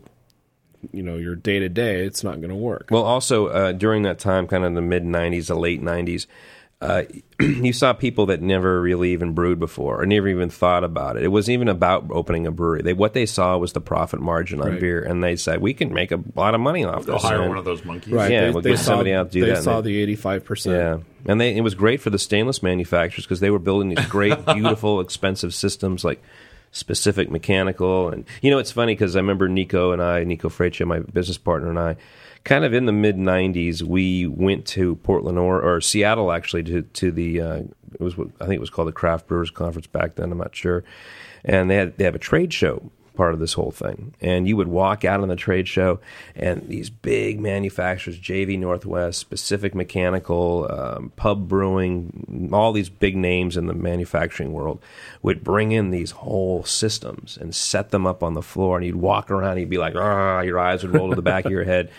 you 0.91 1.01
know 1.03 1.15
your 1.17 1.35
day 1.35 1.57
to 1.59 1.67
day 1.69 2.05
it's 2.05 2.23
not 2.23 2.37
going 2.37 2.49
to 2.49 2.55
work 2.55 2.87
Well, 2.91 3.03
also 3.03 3.47
uh, 3.47 3.71
during 3.71 4.03
that 4.03 4.19
time, 4.19 4.47
kind 4.47 4.63
of 4.63 4.73
the 4.75 4.81
mid 4.81 5.03
'90s, 5.03 5.47
the 5.47 5.55
late 5.55 5.81
'90s, 5.81 6.27
uh, 6.81 7.03
you 7.39 7.73
saw 7.73 7.93
people 7.93 8.27
that 8.27 8.41
never 8.41 8.79
really 8.81 9.11
even 9.13 9.33
brewed 9.33 9.59
before 9.59 10.01
or 10.01 10.05
never 10.05 10.27
even 10.27 10.49
thought 10.49 10.83
about 10.83 11.17
it. 11.17 11.23
It 11.23 11.29
wasn't 11.29 11.53
even 11.53 11.69
about 11.69 12.05
opening 12.11 12.45
a 12.45 12.51
brewery. 12.51 12.83
They 12.83 12.93
what 12.93 13.13
they 13.13 13.25
saw 13.25 13.57
was 13.57 13.73
the 13.73 13.81
profit 13.81 14.19
margin 14.21 14.61
on 14.61 14.71
Right. 14.71 14.79
beer, 14.79 15.01
and 15.01 15.23
they 15.23 15.35
said 15.37 15.59
we 15.61 15.73
can 15.73 15.91
make 15.93 16.11
a 16.11 16.19
lot 16.35 16.53
of 16.53 16.61
money 16.61 16.83
off 16.85 17.05
They'll 17.05 17.15
this. 17.15 17.23
hire 17.23 17.39
And- 17.39 17.49
one 17.49 17.57
of 17.57 17.65
those 17.65 17.83
monkeys. 17.83 18.13
right 18.13 18.31
Yeah, 18.31 18.45
they, 18.45 18.51
we'll 18.51 18.61
they 18.61 18.71
get 18.71 18.79
saw, 18.79 18.85
somebody 18.85 19.13
out 19.13 19.31
to 19.31 19.39
do 19.39 19.45
they 19.45 19.53
that, 19.53 19.63
saw 19.63 19.77
and 19.77 19.85
the 19.87 20.15
85% 20.15 20.65
Yeah, 20.71 20.97
and 21.25 21.39
they 21.41 21.55
it 21.55 21.61
was 21.61 21.75
great 21.75 22.01
for 22.01 22.09
the 22.09 22.19
stainless 22.19 22.61
manufacturers 22.63 23.25
because 23.25 23.39
they 23.39 23.49
were 23.49 23.59
building 23.59 23.89
these 23.89 24.05
great, 24.07 24.45
beautiful, 24.53 24.99
expensive 24.99 25.53
systems 25.53 26.03
like 26.03 26.21
Pacific 26.87 27.29
Mechanical. 27.31 28.09
And 28.09 28.25
you 28.41 28.51
know, 28.51 28.57
it's 28.59 28.71
funny 28.71 28.93
because 28.93 29.15
I 29.15 29.19
remember 29.19 29.47
Nico 29.47 29.91
and 29.91 30.01
I, 30.01 30.23
Nico 30.23 30.49
Freccia, 30.49 30.85
my 30.85 30.99
business 30.99 31.37
partner, 31.37 31.69
and 31.69 31.79
I, 31.79 31.95
kind 32.43 32.65
of 32.65 32.73
in 32.73 32.85
the 32.85 32.91
mid 32.91 33.17
'90s, 33.17 33.81
we 33.81 34.27
went 34.27 34.65
to 34.67 34.95
Portland 34.97 35.37
or, 35.37 35.61
or 35.61 35.81
Seattle 35.81 36.31
actually 36.31 36.63
to 36.63 36.81
to 36.81 37.11
the 37.11 37.41
uh, 37.41 37.55
it 37.93 38.01
was 38.01 38.17
what- 38.17 38.29
I 38.41 38.45
think 38.45 38.55
it 38.55 38.61
was 38.61 38.69
called 38.69 38.87
the 38.89 38.93
Craft 38.93 39.27
Brewers 39.27 39.49
Conference 39.49 39.87
back 39.87 40.15
then. 40.15 40.31
I'm 40.31 40.37
not 40.37 40.55
sure, 40.55 40.83
and 41.43 41.69
they 41.69 41.75
had 41.75 41.97
they 41.97 42.03
have 42.03 42.15
a 42.15 42.19
trade 42.19 42.53
show 42.53 42.91
part 43.15 43.33
of 43.33 43.39
this 43.39 43.53
whole 43.53 43.71
thing. 43.71 44.13
And 44.21 44.47
you 44.47 44.57
would 44.57 44.67
walk 44.67 45.05
out 45.05 45.21
on 45.21 45.27
the 45.27 45.35
trade 45.35 45.67
show, 45.67 45.99
and 46.35 46.67
these 46.67 46.89
big 46.89 47.39
manufacturers, 47.39 48.19
JV 48.19 48.59
Northwest, 48.59 49.29
Pacific 49.29 49.73
Mechanical, 49.73 50.67
um, 50.69 51.11
Pub 51.15 51.47
Brewing, 51.47 52.49
all 52.53 52.73
these 52.73 52.89
big 52.89 53.15
names 53.15 53.57
in 53.57 53.67
the 53.67 53.73
manufacturing 53.73 54.53
world, 54.53 54.81
would 55.21 55.43
bring 55.43 55.71
in 55.71 55.91
these 55.91 56.11
whole 56.11 56.63
systems 56.63 57.37
and 57.37 57.55
set 57.55 57.91
them 57.91 58.05
up 58.05 58.23
on 58.23 58.33
the 58.33 58.41
floor. 58.41 58.77
And 58.77 58.85
you'd 58.85 58.95
walk 58.95 59.31
around, 59.31 59.51
and 59.51 59.61
you'd 59.61 59.69
be 59.69 59.77
like, 59.77 59.95
ah, 59.95 60.41
your 60.41 60.59
eyes 60.59 60.83
would 60.83 60.93
roll 60.93 61.09
to 61.09 61.15
the 61.15 61.21
back 61.21 61.45
of 61.45 61.51
your 61.51 61.63
head. 61.63 61.89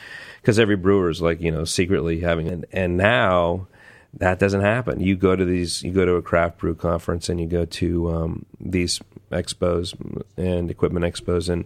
Because 0.40 0.58
every 0.58 0.76
brewer 0.76 1.10
is 1.10 1.20
like, 1.20 1.40
you 1.40 1.50
know, 1.50 1.64
secretly 1.64 2.20
having 2.20 2.46
it. 2.46 2.68
And 2.72 2.96
now 2.96 3.66
that 4.14 4.38
doesn't 4.38 4.62
happen. 4.62 5.00
You 5.00 5.16
go 5.16 5.36
to 5.36 5.44
these, 5.44 5.82
you 5.82 5.92
go 5.92 6.04
to 6.04 6.14
a 6.14 6.22
craft 6.22 6.58
brew 6.58 6.74
conference, 6.74 7.28
and 7.28 7.40
you 7.40 7.46
go 7.46 7.64
to 7.64 8.10
um, 8.10 8.46
these 8.60 9.00
expos 9.30 9.94
and 10.36 10.70
equipment 10.70 11.04
expos, 11.04 11.48
and 11.48 11.64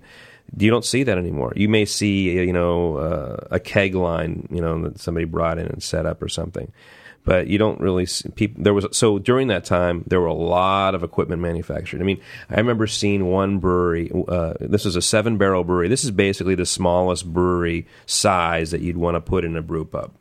you 0.58 0.70
don't 0.70 0.84
see 0.84 1.02
that 1.04 1.18
anymore. 1.18 1.52
You 1.54 1.68
may 1.68 1.84
see, 1.84 2.30
you 2.30 2.52
know, 2.52 2.96
uh, 2.96 3.46
a 3.50 3.60
keg 3.60 3.94
line, 3.94 4.48
you 4.50 4.60
know, 4.60 4.82
that 4.82 5.00
somebody 5.00 5.26
brought 5.26 5.58
in 5.58 5.66
and 5.66 5.82
set 5.82 6.06
up 6.06 6.22
or 6.22 6.28
something, 6.28 6.72
but 7.24 7.46
you 7.46 7.58
don't 7.58 7.80
really 7.80 8.06
see 8.06 8.28
people. 8.30 8.62
There 8.62 8.74
was 8.74 8.86
so 8.92 9.18
during 9.18 9.48
that 9.48 9.64
time 9.64 10.04
there 10.06 10.20
were 10.20 10.26
a 10.26 10.34
lot 10.34 10.94
of 10.94 11.04
equipment 11.04 11.40
manufactured. 11.42 12.00
I 12.00 12.04
mean, 12.04 12.20
I 12.48 12.56
remember 12.56 12.86
seeing 12.86 13.26
one 13.26 13.58
brewery. 13.58 14.10
Uh, 14.26 14.54
this 14.60 14.86
is 14.86 14.96
a 14.96 15.02
seven 15.02 15.38
barrel 15.38 15.62
brewery. 15.62 15.88
This 15.88 16.04
is 16.04 16.10
basically 16.10 16.54
the 16.54 16.66
smallest 16.66 17.32
brewery 17.32 17.86
size 18.06 18.70
that 18.72 18.80
you'd 18.80 18.96
want 18.96 19.14
to 19.16 19.20
put 19.20 19.44
in 19.44 19.56
a 19.56 19.62
brew 19.62 19.84
pub. 19.84 20.12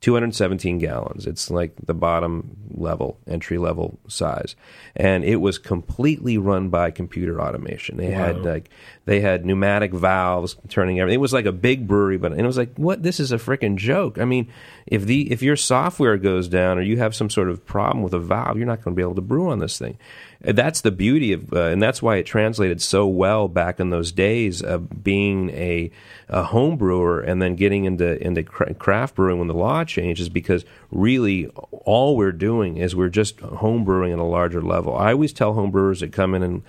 217 0.00 0.78
gallons. 0.78 1.26
It's 1.26 1.50
like 1.50 1.74
the 1.84 1.92
bottom 1.92 2.56
level, 2.70 3.18
entry 3.26 3.58
level 3.58 3.98
size, 4.08 4.56
and 4.96 5.24
it 5.24 5.36
was 5.36 5.58
completely 5.58 6.38
run 6.38 6.70
by 6.70 6.90
computer 6.90 7.40
automation. 7.40 7.98
They 7.98 8.10
had 8.10 8.42
like 8.42 8.70
they 9.04 9.20
had 9.20 9.44
pneumatic 9.44 9.92
valves 9.92 10.56
turning 10.68 11.00
everything. 11.00 11.16
It 11.16 11.20
was 11.20 11.34
like 11.34 11.44
a 11.44 11.52
big 11.52 11.86
brewery, 11.86 12.16
but 12.16 12.32
and 12.32 12.40
it 12.40 12.46
was 12.46 12.56
like, 12.56 12.74
what? 12.76 13.02
This 13.02 13.20
is 13.20 13.30
a 13.30 13.36
freaking 13.36 13.76
joke. 13.76 14.18
I 14.18 14.24
mean, 14.24 14.50
if 14.86 15.04
the 15.04 15.30
if 15.30 15.42
your 15.42 15.56
software 15.56 16.16
goes 16.16 16.48
down 16.48 16.78
or 16.78 16.82
you 16.82 16.96
have 16.96 17.14
some 17.14 17.28
sort 17.28 17.50
of 17.50 17.66
problem 17.66 18.02
with 18.02 18.14
a 18.14 18.18
valve, 18.18 18.56
you're 18.56 18.66
not 18.66 18.82
going 18.82 18.94
to 18.94 18.98
be 18.98 19.02
able 19.02 19.16
to 19.16 19.20
brew 19.20 19.50
on 19.50 19.58
this 19.58 19.78
thing. 19.78 19.98
That's 20.42 20.80
the 20.80 20.90
beauty 20.90 21.34
of, 21.34 21.52
uh, 21.52 21.64
and 21.64 21.82
that's 21.82 22.00
why 22.00 22.16
it 22.16 22.24
translated 22.24 22.80
so 22.80 23.06
well 23.06 23.46
back 23.46 23.78
in 23.78 23.90
those 23.90 24.10
days 24.10 24.62
of 24.62 25.04
being 25.04 25.50
a, 25.50 25.90
a 26.30 26.44
home 26.44 26.78
brewer 26.78 27.20
and 27.20 27.42
then 27.42 27.56
getting 27.56 27.84
into 27.84 28.18
into 28.26 28.42
craft 28.42 29.16
brewing 29.16 29.38
when 29.38 29.48
the 29.48 29.54
law 29.54 29.84
changes 29.84 30.30
because 30.30 30.64
really 30.90 31.48
all 31.84 32.16
we're 32.16 32.32
doing 32.32 32.78
is 32.78 32.96
we're 32.96 33.10
just 33.10 33.38
home 33.40 33.84
brewing 33.84 34.12
at 34.12 34.18
a 34.18 34.24
larger 34.24 34.62
level. 34.62 34.96
I 34.96 35.12
always 35.12 35.34
tell 35.34 35.52
home 35.52 35.70
brewers 35.70 36.00
that 36.00 36.12
come 36.12 36.34
in 36.34 36.42
and 36.42 36.62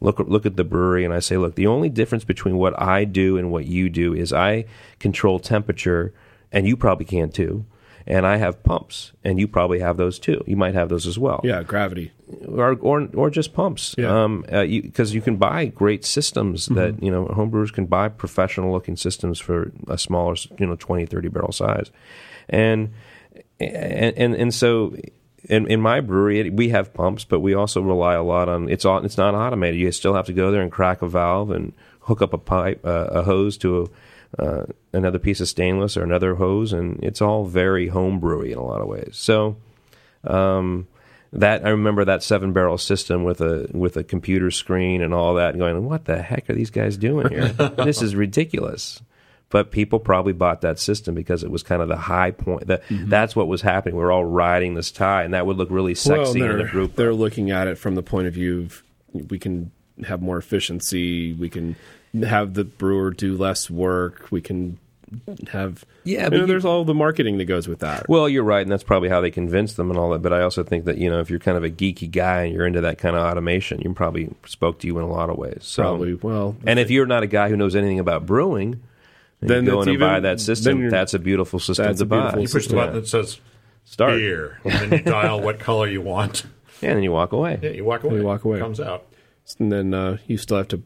look 0.00 0.18
look 0.18 0.44
at 0.44 0.56
the 0.56 0.64
brewery 0.64 1.02
and 1.02 1.14
I 1.14 1.20
say, 1.20 1.38
look, 1.38 1.54
the 1.54 1.66
only 1.66 1.88
difference 1.88 2.24
between 2.24 2.56
what 2.56 2.78
I 2.78 3.04
do 3.04 3.38
and 3.38 3.50
what 3.50 3.64
you 3.64 3.88
do 3.88 4.12
is 4.12 4.34
I 4.34 4.66
control 4.98 5.38
temperature, 5.38 6.12
and 6.52 6.66
you 6.68 6.76
probably 6.76 7.06
can 7.06 7.30
too. 7.30 7.64
And 8.06 8.26
I 8.26 8.36
have 8.36 8.62
pumps, 8.62 9.12
and 9.24 9.38
you 9.38 9.48
probably 9.48 9.80
have 9.80 9.96
those 9.96 10.18
too. 10.18 10.44
You 10.46 10.56
might 10.56 10.74
have 10.74 10.90
those 10.90 11.06
as 11.06 11.18
well 11.18 11.40
yeah 11.42 11.62
gravity 11.62 12.12
or 12.48 12.72
or, 12.80 13.08
or 13.14 13.30
just 13.30 13.54
pumps. 13.54 13.94
Yeah. 13.96 14.24
Um, 14.24 14.44
uh, 14.50 14.64
because 14.64 15.14
you, 15.14 15.20
can 15.20 15.36
buy 15.36 15.66
great 15.66 16.04
systems 16.04 16.66
that 16.66 17.02
you 17.02 17.10
know 17.10 17.26
homebrewers 17.26 17.72
can 17.72 17.86
buy 17.86 18.08
professional 18.08 18.72
looking 18.72 18.96
systems 18.96 19.38
for 19.38 19.72
a 19.88 19.98
smaller 19.98 20.36
you 20.58 20.66
know 20.66 20.76
20 20.76 21.06
30 21.06 21.28
barrel 21.28 21.52
size, 21.52 21.90
and 22.48 22.92
and 23.60 24.16
and, 24.16 24.34
and 24.34 24.54
so. 24.54 24.96
In, 25.46 25.70
in 25.70 25.78
my 25.78 26.00
brewery, 26.00 26.40
it, 26.40 26.54
we 26.54 26.70
have 26.70 26.94
pumps, 26.94 27.24
but 27.24 27.40
we 27.40 27.52
also 27.52 27.82
rely 27.82 28.14
a 28.14 28.22
lot 28.22 28.48
on 28.48 28.70
it's 28.70 28.86
all 28.86 29.04
it's 29.04 29.18
not 29.18 29.34
automated. 29.34 29.78
You 29.78 29.92
still 29.92 30.14
have 30.14 30.24
to 30.24 30.32
go 30.32 30.50
there 30.50 30.62
and 30.62 30.72
crack 30.72 31.02
a 31.02 31.06
valve 31.06 31.50
and 31.50 31.74
hook 32.00 32.22
up 32.22 32.32
a 32.32 32.38
pipe, 32.38 32.80
uh, 32.82 33.08
a 33.10 33.22
hose 33.24 33.58
to 33.58 33.82
a, 33.82 33.88
uh, 34.38 34.64
another 34.92 35.18
piece 35.18 35.40
of 35.40 35.48
stainless 35.48 35.96
or 35.96 36.02
another 36.02 36.34
hose, 36.34 36.72
and 36.72 37.02
it's 37.02 37.22
all 37.22 37.44
very 37.44 37.88
homebrewy 37.88 38.52
in 38.52 38.58
a 38.58 38.64
lot 38.64 38.80
of 38.80 38.88
ways. 38.88 39.10
So, 39.12 39.56
um, 40.24 40.88
that 41.32 41.66
I 41.66 41.70
remember 41.70 42.04
that 42.04 42.22
seven 42.22 42.52
barrel 42.52 42.78
system 42.78 43.24
with 43.24 43.40
a 43.40 43.68
with 43.72 43.96
a 43.96 44.04
computer 44.04 44.50
screen 44.50 45.02
and 45.02 45.12
all 45.12 45.34
that, 45.34 45.50
and 45.50 45.58
going, 45.58 45.84
what 45.84 46.04
the 46.04 46.22
heck 46.22 46.48
are 46.48 46.54
these 46.54 46.70
guys 46.70 46.96
doing 46.96 47.28
here? 47.28 47.48
this 47.76 48.02
is 48.02 48.14
ridiculous. 48.14 49.02
But 49.50 49.70
people 49.70 50.00
probably 50.00 50.32
bought 50.32 50.62
that 50.62 50.80
system 50.80 51.14
because 51.14 51.44
it 51.44 51.50
was 51.50 51.62
kind 51.62 51.80
of 51.80 51.86
the 51.86 51.96
high 51.96 52.32
point. 52.32 52.66
That 52.66 52.82
that's 52.90 53.36
what 53.36 53.46
was 53.46 53.62
happening. 53.62 53.96
We 53.96 54.02
are 54.02 54.10
all 54.10 54.24
riding 54.24 54.74
this 54.74 54.90
tide, 54.90 55.26
and 55.26 55.34
that 55.34 55.46
would 55.46 55.56
look 55.56 55.70
really 55.70 55.94
sexy 55.94 56.40
in 56.40 56.60
a 56.60 56.66
group. 56.66 56.96
they're 56.96 57.14
looking 57.14 57.50
at 57.50 57.68
it 57.68 57.78
from 57.78 57.94
the 57.94 58.02
point 58.02 58.26
of 58.26 58.34
view 58.34 58.62
of 58.62 58.82
we 59.30 59.38
can 59.38 59.70
have 60.04 60.20
more 60.20 60.36
efficiency 60.36 61.32
we 61.34 61.48
can 61.48 61.76
have 62.22 62.54
the 62.54 62.64
brewer 62.64 63.10
do 63.10 63.36
less 63.36 63.68
work 63.68 64.28
we 64.30 64.40
can 64.40 64.78
have 65.50 65.84
Yeah, 66.02 66.24
you 66.24 66.38
know, 66.38 66.46
there's 66.46 66.64
all 66.64 66.84
the 66.84 66.94
marketing 66.94 67.38
that 67.38 67.44
goes 67.44 67.68
with 67.68 67.80
that 67.80 68.08
Well, 68.08 68.28
you're 68.28 68.42
right, 68.44 68.62
and 68.62 68.70
that's 68.72 68.82
probably 68.82 69.08
how 69.08 69.20
they 69.20 69.30
convince 69.30 69.74
them 69.74 69.90
and 69.90 69.98
all 69.98 70.10
that. 70.10 70.22
But 70.22 70.32
I 70.32 70.42
also 70.42 70.62
think 70.64 70.86
that 70.86 70.98
you 70.98 71.08
know, 71.10 71.20
if 71.20 71.30
you're 71.30 71.38
kind 71.38 71.56
of 71.56 71.62
a 71.64 71.70
geeky 71.70 72.10
guy 72.10 72.42
and 72.44 72.54
you're 72.54 72.66
into 72.66 72.80
that 72.80 72.98
kind 72.98 73.14
of 73.16 73.22
automation, 73.22 73.80
you 73.80 73.92
probably 73.94 74.30
spoke 74.46 74.80
to 74.80 74.86
you 74.86 74.98
in 74.98 75.04
a 75.04 75.08
lot 75.10 75.30
of 75.30 75.36
ways. 75.36 75.58
So, 75.62 75.82
probably 75.82 76.14
well 76.14 76.56
And 76.66 76.78
if 76.78 76.90
you're 76.90 77.06
not 77.06 77.22
a 77.22 77.26
guy 77.28 77.48
who 77.48 77.56
knows 77.56 77.76
anything 77.76 77.98
about 78.00 78.26
brewing, 78.26 78.80
and 79.40 79.50
Then 79.50 79.64
you 79.64 79.70
go 79.72 79.82
in 79.82 79.88
and 79.88 79.94
even- 79.96 80.06
buy 80.08 80.20
that 80.20 80.40
system. 80.40 80.88
That's 80.88 81.14
a 81.14 81.18
beautiful 81.18 81.58
system 81.58 81.86
that's 81.86 81.98
to 81.98 82.04
a 82.04 82.06
buy. 82.06 82.16
beautiful 82.32 82.42
You 82.42 82.48
push 82.48 82.66
the 82.66 82.74
button 82.76 82.94
that 82.94 83.08
says 83.08 83.40
Start, 83.84 84.14
beer, 84.16 84.58
and 84.64 84.72
then 84.90 84.98
you 84.98 85.04
dial 85.04 85.40
what 85.42 85.58
color 85.58 85.86
you 85.86 86.00
want. 86.00 86.44
yeah, 86.80 86.88
and 86.90 86.96
then 86.96 87.02
you 87.04 87.12
walk 87.12 87.32
away. 87.32 87.58
Yeah, 87.62 87.70
you 87.70 87.84
walk 87.84 88.02
away. 88.02 88.16
You 88.16 88.24
walk 88.24 88.44
away. 88.44 88.56
It 88.56 88.60
comes 88.60 88.80
out. 88.80 89.04
and 89.58 89.70
then 89.70 89.92
uh, 89.92 90.16
you 90.26 90.38
still 90.38 90.56
have 90.56 90.68
to 90.68 90.82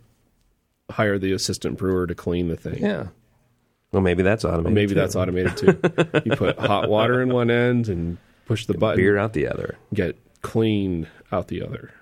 hire 0.91 1.19
the 1.19 1.33
assistant 1.33 1.77
brewer 1.79 2.07
to 2.07 2.15
clean 2.15 2.49
the 2.49 2.57
thing 2.57 2.79
Yeah. 2.83 3.09
Well, 3.93 4.03
maybe 4.03 4.23
that's 4.23 4.45
automated. 4.45 4.73
maybe 4.75 4.89
too. 4.89 4.95
that's 4.95 5.17
automated 5.17 5.57
too 5.57 5.79
you 6.25 6.37
put 6.37 6.59
hot 6.59 6.89
water 6.89 7.23
in 7.23 7.31
one 7.33 7.51
end 7.51 7.89
and 7.89 8.19
push 8.47 8.67
the 8.67 8.75
button 8.75 8.97
beer 8.97 9.17
out 9.19 9.33
the 9.33 9.47
other. 9.47 9.79
get 9.95 10.17
clean 10.43 11.07
out 11.33 11.49
the 11.49 11.63
other 11.63 11.93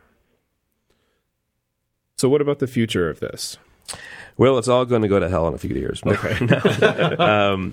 so 2.17 2.29
what 2.29 2.41
about 2.41 2.59
the 2.61 2.67
future 2.67 3.09
of 3.11 3.21
this 3.21 3.59
Well, 4.39 4.59
it's 4.59 4.69
all 4.69 4.85
going 4.85 5.03
to 5.03 5.09
go 5.09 5.19
to 5.19 5.29
hell 5.31 5.49
in 5.49 5.55
a 5.55 5.59
few 5.59 5.75
years. 5.75 6.03
Okay. 6.05 6.37
um, 7.17 7.73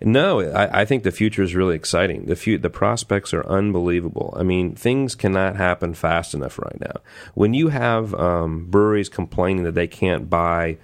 no 0.00 0.40
I, 0.40 0.82
I 0.82 0.84
think 0.84 1.02
the 1.02 1.10
future 1.12 1.42
is 1.42 1.54
really 1.54 1.74
exciting. 1.74 2.26
The 2.26 2.36
fu- 2.36 2.58
the 2.58 2.70
prospects 2.70 3.34
are 3.34 3.46
unbelievable. 3.46 4.34
I 4.38 4.42
mean, 4.42 4.74
things 4.74 5.14
cannot 5.14 5.56
happen 5.56 5.94
fast 5.94 6.34
enough 6.34 6.58
right 6.58 6.80
now. 6.80 7.00
When 7.34 7.54
you 7.54 7.68
have 7.68 8.14
um, 8.14 8.66
breweries 8.66 9.08
complaining 9.08 9.64
that 9.64 9.74
they 9.74 9.86
can't 9.88 10.30
buy 10.30 10.78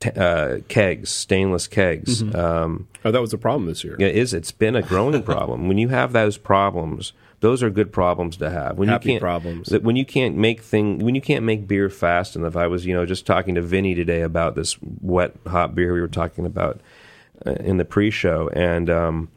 t- 0.00 0.10
uh, 0.10 0.58
kegs, 0.68 1.10
stainless 1.10 1.66
kegs, 1.66 2.22
um, 2.34 2.88
oh 3.04 3.10
that 3.10 3.20
was 3.20 3.32
a 3.32 3.38
problem 3.38 3.66
this 3.66 3.84
year 3.84 3.96
it 3.98 4.14
is 4.16 4.34
it's 4.34 4.52
been 4.52 4.76
a 4.76 4.82
growing 4.82 5.22
problem. 5.22 5.68
When 5.68 5.78
you 5.78 5.88
have 5.88 6.12
those 6.12 6.36
problems, 6.36 7.12
those 7.40 7.62
are 7.62 7.70
good 7.70 7.92
problems 7.92 8.36
to 8.38 8.50
have. 8.50 8.76
When 8.76 8.88
Happy 8.88 9.08
you 9.08 9.12
can't, 9.14 9.22
problems. 9.22 9.70
when 9.70 9.96
you 9.96 10.04
can't 10.04 10.36
make 10.36 10.60
thing 10.60 10.98
when 10.98 11.14
you 11.14 11.22
can't 11.22 11.44
make 11.44 11.66
beer 11.66 11.88
fast 11.88 12.36
enough. 12.36 12.56
I 12.56 12.66
was 12.66 12.84
you 12.84 12.94
know 12.94 13.06
just 13.06 13.26
talking 13.26 13.54
to 13.54 13.62
Vinnie 13.62 13.94
today 13.94 14.20
about 14.20 14.54
this 14.54 14.76
wet 15.00 15.34
hop 15.46 15.74
beer 15.74 15.94
we 15.94 16.00
were 16.00 16.08
talking 16.08 16.44
about 16.44 16.80
in 17.46 17.76
the 17.76 17.84
pre-show, 17.84 18.50
and 18.52 18.90
um, 18.90 19.28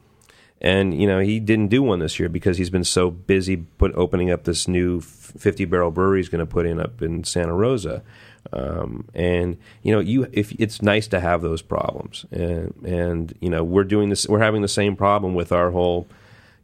and 0.61 0.99
you 0.99 1.07
know 1.07 1.19
he 1.19 1.39
didn't 1.39 1.67
do 1.67 1.83
one 1.83 1.99
this 1.99 2.19
year 2.19 2.29
because 2.29 2.57
he's 2.57 2.69
been 2.69 2.83
so 2.83 3.11
busy 3.11 3.57
put 3.57 3.93
opening 3.95 4.31
up 4.31 4.45
this 4.45 4.67
new 4.67 5.01
50 5.01 5.65
barrel 5.65 5.91
brewery 5.91 6.19
he's 6.19 6.29
going 6.29 6.39
to 6.39 6.45
put 6.45 6.65
in 6.65 6.79
up 6.79 7.01
in 7.01 7.23
Santa 7.23 7.53
Rosa. 7.53 8.03
Um, 8.51 9.07
and 9.13 9.57
you 9.83 9.93
know, 9.93 9.99
you 9.99 10.27
if 10.31 10.51
it's 10.59 10.81
nice 10.81 11.07
to 11.07 11.19
have 11.19 11.41
those 11.41 11.61
problems, 11.61 12.25
and 12.31 12.73
and 12.85 13.33
you 13.39 13.49
know, 13.49 13.63
we're 13.63 13.85
doing 13.85 14.09
this. 14.09 14.27
We're 14.27 14.39
having 14.39 14.61
the 14.61 14.67
same 14.67 14.95
problem 14.95 15.33
with 15.33 15.51
our 15.51 15.71
whole, 15.71 16.07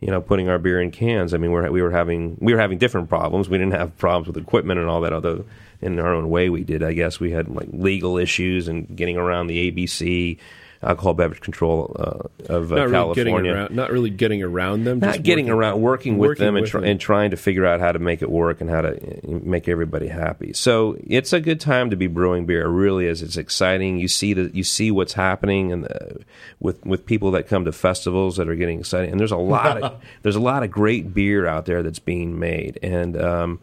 you 0.02 0.08
know, 0.08 0.20
putting 0.22 0.50
our 0.50 0.60
beer 0.60 0.82
in 0.82 0.92
cans. 0.92 1.34
I 1.34 1.38
mean, 1.38 1.52
we're 1.52 1.72
we 1.72 1.82
were 1.82 1.92
having 1.92 2.38
we 2.42 2.54
were 2.54 2.60
having 2.60 2.78
different 2.78 3.08
problems. 3.08 3.50
We 3.50 3.58
didn't 3.58 3.74
have 3.74 3.98
problems 3.98 4.28
with 4.28 4.38
equipment 4.38 4.80
and 4.80 4.90
all 4.90 5.02
that. 5.02 5.14
Although 5.14 5.46
in 5.82 6.00
our 6.00 6.14
own 6.14 6.30
way, 6.30 6.50
we 6.50 6.66
did. 6.66 6.84
I 6.84 6.94
guess 6.94 7.20
we 7.20 7.32
had 7.32 7.48
like 7.48 7.70
legal 7.72 8.18
issues 8.18 8.68
and 8.68 8.94
getting 8.96 9.18
around 9.18 9.48
the 9.48 9.72
ABC 9.72 10.38
alcohol 10.82 11.14
beverage 11.14 11.42
control 11.42 11.96
uh, 12.00 12.54
of 12.54 12.72
uh, 12.72 12.76
not 12.76 12.90
really 12.90 13.16
getting 13.16 13.34
California 13.34 13.54
around, 13.54 13.76
not 13.76 13.92
really 13.92 14.10
getting 14.10 14.42
around 14.42 14.84
them. 14.86 15.00
not 15.00 15.08
just 15.08 15.24
getting 15.24 15.48
working- 15.48 15.60
around 15.60 15.82
working 15.82 16.18
with 16.18 16.30
working 16.30 16.46
them 16.46 16.56
and, 16.56 16.62
with 16.62 16.72
try, 16.72 16.82
them. 16.82 16.90
and 16.90 17.00
trying 17.00 17.32
to 17.32 17.38
figure 17.38 17.66
out 17.66 17.80
how 17.80 17.92
to 17.92 18.00
make 18.00 18.22
it 18.22 18.32
work 18.32 18.62
and 18.62 18.70
how 18.70 18.82
to 18.82 18.96
uh, 18.96 19.40
make 19.44 19.68
everybody 19.68 20.08
happy. 20.08 20.54
So 20.54 20.98
it's 21.06 21.34
a 21.34 21.42
good 21.42 21.60
time 21.60 21.90
to 21.90 21.96
be 21.96 22.08
brewing 22.08 22.46
beer. 22.46 22.66
It 22.66 22.70
really 22.70 23.08
is. 23.08 23.22
It's 23.22 23.38
exciting. 23.38 24.00
You 24.00 24.08
see 24.08 24.34
the 24.34 24.50
you 24.54 24.64
see 24.64 24.90
what's 24.92 25.14
happening 25.14 25.72
and 25.74 25.84
the, 25.84 26.20
with 26.60 26.86
with 26.86 27.06
people 27.06 27.32
that 27.32 27.48
come 27.48 27.66
to 27.66 27.72
festivals 27.72 28.38
that 28.38 28.48
are 28.48 28.56
getting 28.56 28.80
excited. 28.80 29.10
And 29.10 29.20
there's 29.20 29.32
a 29.32 29.38
lot 29.38 29.82
of 29.82 30.02
there's 30.24 30.38
a 30.38 30.42
lot 30.42 30.64
of 30.64 30.72
great 30.72 31.14
beer 31.14 31.46
out 31.46 31.66
there 31.66 31.84
that's 31.84 32.00
being 32.00 32.40
made 32.40 32.80
and. 32.82 33.20
Um, 33.20 33.60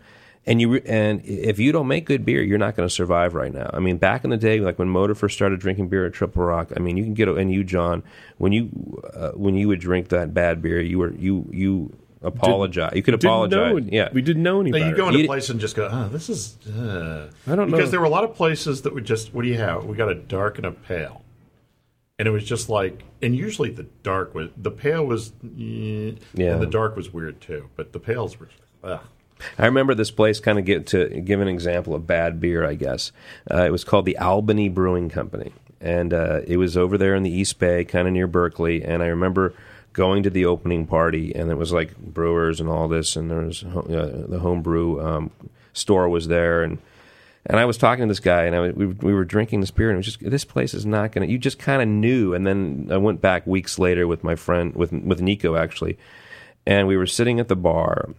and 0.47 0.61
you 0.61 0.69
re- 0.75 0.83
and 0.87 1.21
if 1.25 1.59
you 1.59 1.73
don't 1.73 1.89
make 1.89 2.07
good 2.07 2.25
beer, 2.25 2.43
you're 2.43 2.59
not 2.59 2.77
going 2.77 2.89
to 2.89 2.95
survive 2.95 3.35
right 3.35 3.53
now. 3.53 3.69
I 3.73 3.81
mean, 3.81 3.97
back 3.99 4.23
in 4.25 4.31
the 4.31 4.37
day, 4.37 4.61
like 4.61 4.79
when 4.79 4.89
Motor 4.89 5.15
first 5.15 5.35
started 5.35 5.59
drinking 5.61 5.89
beer 5.89 6.07
at 6.07 6.13
Triple 6.13 6.45
Rock, 6.45 6.73
I 6.77 6.81
mean, 6.81 6.97
you 6.97 7.05
can 7.05 7.15
get 7.15 7.29
and 7.29 7.53
you, 7.53 7.65
John, 7.65 8.03
when 8.39 8.53
you 8.53 9.03
uh, 9.15 9.33
when 9.33 9.55
you 9.57 9.69
would 9.69 9.81
drink 9.81 10.09
that 10.09 10.33
bad 10.33 10.63
beer, 10.63 10.81
you 10.81 10.99
were 10.99 11.13
you 11.15 11.49
you 11.53 11.93
apologize. 12.23 12.93
you 12.95 13.03
could 13.03 13.15
apologize. 13.15 13.75
know- 13.75 13.89
yeah, 13.91 14.09
we 14.13 14.23
didn't 14.23 14.43
know 14.43 14.61
any 14.61 14.71
Now, 14.71 14.89
you 14.89 14.97
go 14.97 15.07
into 15.09 15.19
You- 15.19 15.25
a 15.25 15.29
place 15.29 15.49
and 15.51 15.59
just 15.61 15.77
go, 15.77 15.89
oh, 15.91 16.09
this 16.09 16.29
is. 16.29 16.57
Uh. 16.67 17.31
I 17.47 17.55
don't 17.55 17.71
know. 17.71 17.77
because 17.77 17.91
there 17.91 18.01
were 18.01 18.07
a 18.07 18.11
lot 18.11 18.25
of 18.25 18.35
places 18.35 18.83
that 18.83 18.95
would 18.95 19.05
just. 19.05 19.35
What 19.35 19.43
do 19.43 19.49
you 19.49 19.59
have? 19.59 19.85
We 19.85 19.97
got 19.97 20.09
a 20.11 20.15
dark 20.15 20.59
and 20.59 20.67
a 20.67 20.73
pale, 20.73 21.23
and 22.19 22.27
it 22.29 22.31
was 22.31 22.45
just 22.45 22.69
like. 22.69 23.03
And 23.23 23.35
usually 23.35 23.71
the 23.71 23.85
dark 24.03 24.35
was 24.35 24.51
the 24.57 24.71
pale 24.71 25.05
was, 25.05 25.33
eh, 25.43 26.13
Yeah. 26.35 26.53
and 26.53 26.63
the 26.63 26.67
dark 26.71 26.95
was 26.97 27.13
weird 27.13 27.41
too. 27.41 27.69
But 27.77 27.93
the 27.93 27.99
pales 28.01 28.39
were. 28.39 28.49
Ugh. 28.85 29.01
I 29.59 29.67
remember 29.67 29.95
this 29.95 30.11
place. 30.11 30.41
Kind 30.41 30.59
of 30.59 30.65
get 30.65 30.87
to 30.89 31.09
give 31.21 31.41
an 31.41 31.49
example 31.49 31.95
of 31.95 32.07
bad 32.07 32.41
beer. 32.41 32.65
I 32.65 32.75
guess 32.75 33.13
uh, 33.51 33.65
it 33.65 33.73
was 33.73 33.85
called 33.85 34.07
the 34.07 34.19
Albany 34.19 34.69
Brewing 34.69 35.09
Company, 35.09 35.53
and 35.81 36.13
uh, 36.13 36.41
it 36.47 36.57
was 36.57 36.77
over 36.77 36.97
there 36.99 37.15
in 37.15 37.23
the 37.23 37.31
East 37.31 37.59
Bay, 37.59 37.85
kind 37.85 38.07
of 38.07 38.15
near 38.15 38.27
Berkeley. 38.27 38.85
And 38.85 39.03
I 39.03 39.07
remember 39.07 39.55
going 39.93 40.23
to 40.23 40.31
the 40.31 40.45
opening 40.45 40.87
party, 40.87 41.35
and 41.35 41.51
it 41.51 41.57
was 41.57 41.73
like 41.73 41.97
brewers 41.97 42.61
and 42.61 42.69
all 42.69 42.87
this, 42.87 43.17
and 43.17 43.31
there 43.31 43.41
was 43.41 43.65
uh, 43.65 44.27
the 44.29 44.39
homebrew 44.41 45.01
um, 45.05 45.31
store 45.73 46.09
was 46.09 46.29
there, 46.29 46.63
and 46.63 46.79
and 47.47 47.61
I 47.61 47.65
was 47.65 47.79
talking 47.79 48.03
to 48.03 48.09
this 48.09 48.21
guy, 48.21 48.45
and 48.45 48.57
I, 48.57 48.71
we, 48.71 48.87
we 48.87 49.15
were 49.15 49.25
drinking 49.25 49.61
this 49.61 49.71
beer, 49.71 49.89
and 49.89 49.97
it 49.97 49.99
was 49.99 50.07
just 50.07 50.31
this 50.31 50.45
place 50.45 50.75
is 50.75 50.85
not 50.85 51.13
going 51.13 51.27
to. 51.27 51.33
You 51.33 51.39
just 51.39 51.59
kind 51.59 51.81
of 51.81 51.89
knew, 51.89 52.35
and 52.35 52.47
then 52.47 52.89
I 52.91 52.97
went 52.97 53.21
back 53.21 53.47
weeks 53.47 53.79
later 53.79 54.07
with 54.07 54.25
my 54.25 54.35
friend 54.35 54.75
with 54.75 54.93
with 54.93 55.21
Nico 55.21 55.57
actually, 55.57 55.97
and 56.67 56.87
we 56.87 56.97
were 56.97 57.07
sitting 57.07 57.41
at 57.41 57.49
the 57.49 57.57
bar, 57.57 58.11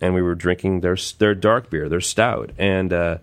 and 0.00 0.14
we 0.14 0.22
were 0.22 0.34
drinking 0.34 0.80
their 0.80 0.96
their 1.18 1.34
dark 1.34 1.70
beer, 1.70 1.88
their 1.88 2.00
stout, 2.00 2.50
and 2.58 2.92
uh, 2.92 3.18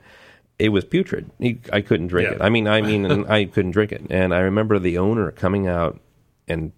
it 0.59 0.69
was 0.69 0.85
putrid. 0.85 1.29
He, 1.39 1.59
I 1.71 1.81
couldn't 1.81 2.07
drink 2.07 2.29
Yeah. 2.29 2.35
it. 2.35 2.41
I 2.41 2.49
mean, 2.49 2.67
I 2.67 2.81
mean, 2.81 3.25
I 3.27 3.45
couldn't 3.45 3.71
drink 3.71 3.91
it. 3.91 4.03
And 4.09 4.33
I 4.33 4.39
remember 4.39 4.79
the 4.79 4.97
owner 4.97 5.31
coming 5.31 5.67
out 5.67 5.99
and 6.47 6.71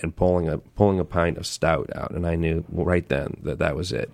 and 0.00 0.14
pulling 0.14 0.48
a 0.48 0.58
pulling 0.58 1.00
a 1.00 1.04
pint 1.04 1.38
of 1.38 1.46
stout 1.46 1.90
out, 1.94 2.12
and 2.12 2.26
I 2.26 2.36
knew 2.36 2.64
right 2.70 3.08
then 3.08 3.38
that 3.42 3.58
that 3.58 3.74
was 3.76 3.92
it. 3.92 4.10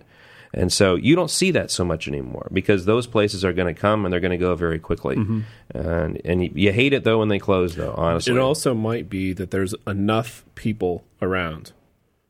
And 0.57 0.73
so 0.73 0.95
you 0.95 1.17
don't 1.17 1.33
see 1.33 1.51
that 1.51 1.73
so 1.73 1.85
much 1.85 2.07
anymore 2.07 2.49
because 2.53 2.85
those 2.85 3.09
places 3.09 3.45
are 3.45 3.53
going 3.53 3.75
to 3.75 3.79
come 3.79 4.05
and 4.07 4.13
they're 4.13 4.21
going 4.21 4.31
to 4.31 4.37
go 4.39 4.55
very 4.55 4.79
quickly. 4.79 5.17
And 5.17 6.21
and 6.25 6.45
you, 6.45 6.53
you 6.55 6.73
hate 6.73 6.93
it 6.93 7.03
though 7.03 7.19
when 7.19 7.29
they 7.29 7.41
close 7.41 7.75
though. 7.75 7.93
Honestly, 7.97 8.33
It 8.33 8.39
also 8.39 8.73
might 8.73 9.11
be 9.11 9.33
that 9.33 9.51
there's 9.51 9.75
enough 9.87 10.45
people 10.55 11.03
around 11.21 11.73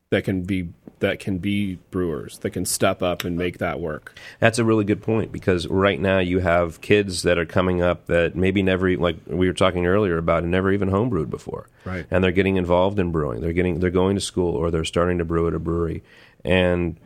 that 0.08 0.24
can 0.24 0.42
be 0.42 0.68
that 1.04 1.20
can 1.20 1.36
be 1.36 1.74
brewers 1.90 2.38
that 2.38 2.50
can 2.50 2.64
step 2.64 3.02
up 3.02 3.24
and 3.24 3.36
make 3.36 3.58
that 3.58 3.78
work. 3.78 4.18
That's 4.40 4.58
a 4.58 4.64
really 4.64 4.84
good 4.84 5.02
point 5.02 5.32
because 5.32 5.66
right 5.66 6.00
now 6.00 6.18
you 6.18 6.38
have 6.38 6.80
kids 6.80 7.22
that 7.24 7.36
are 7.36 7.44
coming 7.44 7.82
up 7.82 8.06
that 8.06 8.34
maybe 8.34 8.62
never, 8.62 8.96
like 8.96 9.18
we 9.26 9.46
were 9.46 9.52
talking 9.52 9.86
earlier 9.86 10.16
about, 10.16 10.44
never 10.44 10.72
even 10.72 10.88
homebrewed 10.88 11.28
before, 11.28 11.68
Right. 11.84 12.06
And 12.10 12.24
they're 12.24 12.32
getting 12.32 12.56
involved 12.56 12.98
in 12.98 13.12
brewing. 13.12 13.42
They're 13.42 13.52
getting, 13.52 13.80
they're 13.80 13.90
going 13.90 14.14
to 14.14 14.20
school 14.20 14.54
or 14.54 14.70
they're 14.70 14.86
starting 14.86 15.18
to 15.18 15.24
brew 15.26 15.46
at 15.46 15.52
a 15.52 15.58
brewery, 15.58 16.02
and 16.42 16.98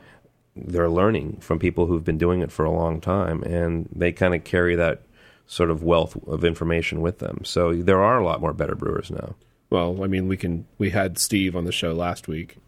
they're 0.55 0.89
learning 0.89 1.39
from 1.41 1.59
people 1.59 1.87
who've 1.87 2.05
been 2.05 2.19
doing 2.19 2.41
it 2.41 2.53
for 2.53 2.65
a 2.65 2.71
long 2.71 3.01
time, 3.01 3.43
and 3.43 3.89
they 3.93 4.13
kind 4.13 4.33
of 4.33 4.45
carry 4.45 4.77
that 4.77 5.03
sort 5.49 5.71
of 5.71 5.83
wealth 5.83 6.17
of 6.29 6.45
information 6.45 7.01
with 7.01 7.19
them. 7.19 7.45
So 7.45 7.75
there 7.75 8.01
are 8.01 8.19
a 8.19 8.25
lot 8.25 8.41
more 8.41 8.53
better 8.53 8.77
brewers 8.77 9.11
now. 9.11 9.35
Well, 9.71 10.05
I 10.05 10.07
mean, 10.07 10.29
we 10.29 10.37
can 10.37 10.67
we 10.79 10.91
had 10.91 11.19
Steve 11.19 11.57
on 11.57 11.65
the 11.65 11.73
show 11.73 11.93
last 11.93 12.29
week. 12.29 12.59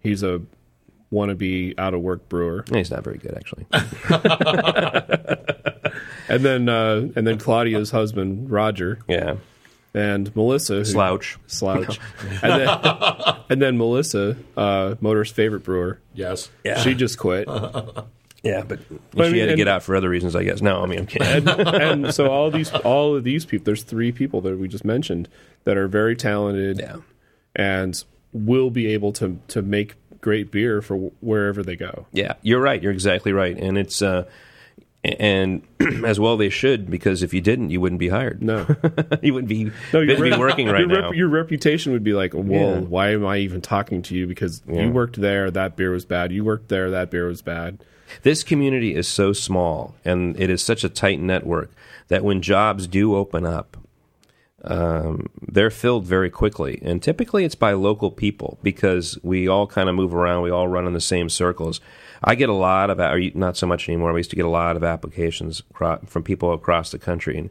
He's 0.00 0.24
a 0.24 0.42
wannabe 1.12 1.74
out 1.78 1.94
of 1.94 2.00
work 2.00 2.28
brewer, 2.28 2.64
And 2.68 2.76
he's 2.76 2.90
not 2.90 3.04
very 3.04 3.18
good 3.18 3.34
actually. 3.36 3.66
and 6.28 6.44
then 6.44 6.68
uh, 6.68 7.08
and 7.16 7.26
then 7.26 7.38
Claudia's 7.38 7.90
husband 7.90 8.50
Roger 8.50 8.98
yeah, 9.08 9.36
and 9.94 10.34
Melissa 10.34 10.74
who, 10.76 10.84
slouch. 10.84 11.38
slouch, 11.46 11.98
and 12.42 12.60
then 12.62 12.68
and 13.50 13.62
then 13.62 13.76
Melissa, 13.78 14.36
uh, 14.56 14.94
Motor's 15.00 15.30
favorite 15.30 15.64
brewer. 15.64 16.00
Yes. 16.14 16.50
Yeah. 16.64 16.80
She 16.80 16.94
just 16.94 17.18
quit. 17.18 17.48
Yeah, 18.44 18.64
but 18.66 18.80
But 19.12 19.26
I 19.26 19.28
she 19.28 19.32
mean, 19.34 19.40
had 19.42 19.46
to 19.46 19.50
and- 19.52 19.56
get 19.56 19.68
out 19.68 19.84
for 19.84 19.94
other 19.94 20.08
reasons, 20.08 20.34
I 20.34 20.42
guess. 20.42 20.60
No, 20.60 20.82
I 20.82 20.86
mean 20.86 20.98
I'm 20.98 21.06
kidding. 21.06 21.48
and, 21.48 21.60
and 22.04 22.12
so 22.14 22.26
all 22.28 22.50
these 22.50 22.72
all 22.72 23.14
of 23.14 23.22
these 23.22 23.44
people 23.44 23.62
there's 23.66 23.84
three 23.84 24.10
people 24.10 24.40
that 24.40 24.58
we 24.58 24.66
just 24.66 24.84
mentioned 24.84 25.28
that 25.62 25.76
are 25.76 25.86
very 25.86 26.16
talented 26.16 26.80
Yeah. 26.80 26.96
and 27.54 28.02
will 28.32 28.70
be 28.70 28.88
able 28.88 29.12
to 29.12 29.38
to 29.46 29.62
make 29.62 29.94
great 30.22 30.50
beer 30.50 30.80
for 30.80 30.96
wherever 31.20 31.62
they 31.62 31.76
go 31.76 32.06
Yeah, 32.12 32.34
you're 32.40 32.60
right. 32.60 32.82
You're 32.82 32.92
exactly 32.92 33.32
right, 33.32 33.56
and 33.58 33.76
it's 33.76 34.00
uh, 34.00 34.24
and 35.04 35.62
as 36.06 36.20
well 36.20 36.36
they 36.36 36.48
should 36.48 36.88
because 36.90 37.22
if 37.22 37.34
you 37.34 37.40
didn't, 37.40 37.70
you 37.70 37.80
wouldn't 37.80 37.98
be 37.98 38.08
hired. 38.08 38.40
no 38.42 38.64
you 39.22 39.34
wouldn't 39.34 39.48
be 39.48 39.64
no 39.92 39.98
wouldn't 40.00 40.22
be 40.22 40.36
working 40.38 40.68
right 40.68 40.80
your, 40.80 40.88
now. 40.88 41.06
rep- 41.08 41.14
your 41.16 41.28
reputation 41.28 41.92
would 41.92 42.04
be 42.04 42.12
like 42.14 42.32
well 42.34 42.74
Yeah. 42.76 42.78
why 42.80 43.10
am 43.12 43.26
i 43.26 43.38
even 43.38 43.60
talking 43.60 44.00
to 44.02 44.14
you 44.14 44.26
because 44.28 44.62
Yeah. 44.68 44.82
you 44.82 44.90
worked 44.92 45.20
there 45.20 45.50
that 45.50 45.74
beer 45.76 45.90
was 45.90 46.04
bad 46.04 46.30
you 46.32 46.44
worked 46.44 46.68
there 46.68 46.90
that 46.90 47.10
beer 47.10 47.26
was 47.26 47.42
bad 47.42 47.78
this 48.22 48.42
community 48.44 48.94
is 48.94 49.08
so 49.08 49.32
small, 49.32 49.94
and 50.04 50.38
it 50.38 50.50
is 50.50 50.62
such 50.62 50.84
a 50.84 50.90
tight 50.90 51.18
network 51.18 51.70
that 52.08 52.22
when 52.22 52.42
jobs 52.42 52.86
do 52.86 53.16
open 53.16 53.46
up, 53.46 53.78
um, 54.64 55.26
they're 55.40 55.70
filled 55.70 56.06
very 56.06 56.30
quickly. 56.30 56.80
And 56.82 57.02
typically, 57.02 57.44
it's 57.44 57.54
by 57.54 57.72
local 57.72 58.10
people 58.10 58.58
because 58.62 59.18
we 59.22 59.48
all 59.48 59.66
kind 59.66 59.88
of 59.88 59.94
move 59.94 60.14
around. 60.14 60.42
We 60.42 60.50
all 60.50 60.68
run 60.68 60.86
in 60.86 60.92
the 60.92 61.00
same 61.00 61.28
circles. 61.28 61.80
I 62.22 62.34
get 62.36 62.48
a 62.48 62.54
lot 62.54 62.90
of, 62.90 63.00
or 63.00 63.20
not 63.34 63.56
so 63.56 63.66
much 63.66 63.88
anymore. 63.88 64.12
We 64.12 64.20
used 64.20 64.30
to 64.30 64.36
get 64.36 64.44
a 64.44 64.50
lot 64.50 64.76
of 64.76 64.84
applications 64.84 65.62
from 66.06 66.22
people 66.22 66.52
across 66.52 66.92
the 66.92 66.98
country, 66.98 67.36
and 67.36 67.50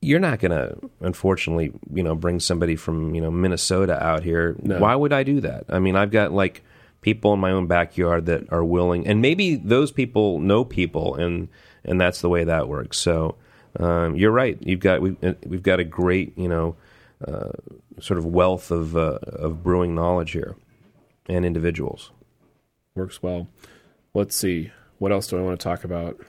you're 0.00 0.20
not 0.20 0.40
going 0.40 0.52
to, 0.52 0.90
unfortunately, 1.00 1.72
you 1.92 2.02
know, 2.02 2.14
bring 2.14 2.40
somebody 2.40 2.76
from 2.76 3.14
you 3.14 3.20
know 3.20 3.30
Minnesota 3.30 4.02
out 4.02 4.22
here. 4.22 4.56
No. 4.60 4.78
Why 4.78 4.94
would 4.94 5.12
I 5.12 5.22
do 5.24 5.40
that? 5.42 5.64
I 5.68 5.78
mean, 5.78 5.96
I've 5.96 6.10
got 6.10 6.32
like 6.32 6.62
people 7.02 7.34
in 7.34 7.40
my 7.40 7.50
own 7.50 7.66
backyard 7.66 8.24
that 8.26 8.50
are 8.50 8.64
willing, 8.64 9.06
and 9.06 9.20
maybe 9.20 9.56
those 9.56 9.92
people 9.92 10.38
know 10.38 10.64
people, 10.64 11.14
and 11.16 11.48
and 11.84 12.00
that's 12.00 12.22
the 12.22 12.30
way 12.30 12.44
that 12.44 12.68
works. 12.68 12.98
So 12.98 13.36
um, 13.78 14.16
you're 14.16 14.30
right. 14.32 14.56
You've 14.60 14.80
got 14.80 15.00
we, 15.00 15.16
we've 15.46 15.62
got 15.62 15.80
a 15.80 15.84
great 15.84 16.36
you 16.36 16.48
know 16.48 16.76
uh, 17.26 17.50
sort 18.00 18.18
of 18.18 18.24
wealth 18.26 18.70
of 18.70 18.96
uh, 18.96 19.18
of 19.22 19.62
brewing 19.62 19.94
knowledge 19.94 20.32
here 20.32 20.56
and 21.28 21.44
individuals. 21.46 22.10
works 22.96 23.22
well 23.22 23.46
let's 24.12 24.34
see 24.36 24.70
what 24.98 25.12
else 25.12 25.28
do 25.28 25.38
i 25.38 25.40
want 25.40 25.58
to 25.58 25.62
talk 25.62 25.84
about 25.84 26.20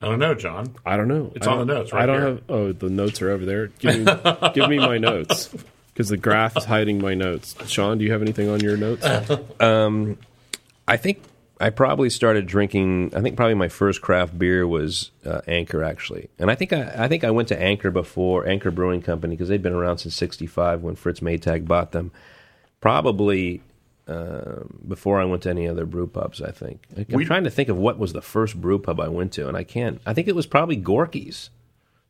I 0.00 0.06
don't 0.06 0.18
know, 0.18 0.34
John. 0.34 0.74
I 0.84 0.96
don't 0.96 1.06
know. 1.06 1.30
It's 1.36 1.46
I 1.46 1.52
on 1.52 1.58
the 1.68 1.74
notes 1.74 1.92
right 1.92 2.02
I 2.02 2.06
don't 2.06 2.16
here. 2.20 2.26
have. 2.30 2.42
Oh, 2.48 2.72
the 2.72 2.90
notes 2.90 3.22
are 3.22 3.30
over 3.30 3.46
there. 3.46 3.68
Give 3.68 3.98
me, 4.00 4.12
give 4.52 4.68
me 4.68 4.78
my 4.78 4.98
notes 4.98 5.48
because 5.94 6.08
the 6.08 6.16
graph 6.16 6.56
is 6.56 6.64
hiding 6.64 7.00
my 7.00 7.14
notes. 7.14 7.54
Shaun, 7.70 7.98
do 7.98 8.04
you 8.04 8.10
have 8.10 8.20
anything 8.20 8.48
on 8.48 8.58
your 8.58 8.76
notes? 8.76 9.06
I 10.88 10.96
think 10.96 11.22
I 11.62 11.70
probably 11.70 12.10
started 12.10 12.46
drinking. 12.46 13.12
I 13.14 13.20
think 13.20 13.36
probably 13.36 13.54
my 13.54 13.68
first 13.68 14.02
craft 14.02 14.36
beer 14.38 14.66
was 14.66 15.12
uh, 15.24 15.40
Anchor, 15.46 15.84
actually, 15.84 16.28
and 16.38 16.50
I 16.50 16.54
think 16.56 16.72
I, 16.72 16.92
I 17.04 17.08
think 17.08 17.22
I 17.24 17.30
went 17.30 17.48
to 17.48 17.60
Anchor 17.60 17.90
before 17.90 18.46
Anchor 18.46 18.70
Brewing 18.70 19.00
Company 19.00 19.36
because 19.36 19.48
they'd 19.48 19.62
been 19.62 19.72
around 19.72 19.98
since 19.98 20.14
'65 20.16 20.82
when 20.82 20.96
Fritz 20.96 21.20
Maytag 21.20 21.66
bought 21.66 21.92
them. 21.92 22.10
Probably 22.80 23.62
um, 24.08 24.80
before 24.88 25.20
I 25.20 25.24
went 25.24 25.44
to 25.44 25.50
any 25.50 25.68
other 25.68 25.86
brew 25.86 26.06
pubs. 26.08 26.42
I 26.42 26.50
think 26.50 26.82
I'm 26.96 27.06
We- 27.16 27.24
trying 27.24 27.44
to 27.44 27.50
think 27.50 27.68
of 27.68 27.76
what 27.76 27.98
was 27.98 28.12
the 28.12 28.22
first 28.22 28.60
brew 28.60 28.78
pub 28.78 28.98
I 28.98 29.08
went 29.08 29.32
to, 29.34 29.46
and 29.46 29.56
I 29.56 29.62
can't. 29.62 30.00
I 30.04 30.14
think 30.14 30.26
it 30.28 30.34
was 30.34 30.46
probably 30.46 30.76
Gorky's 30.76 31.50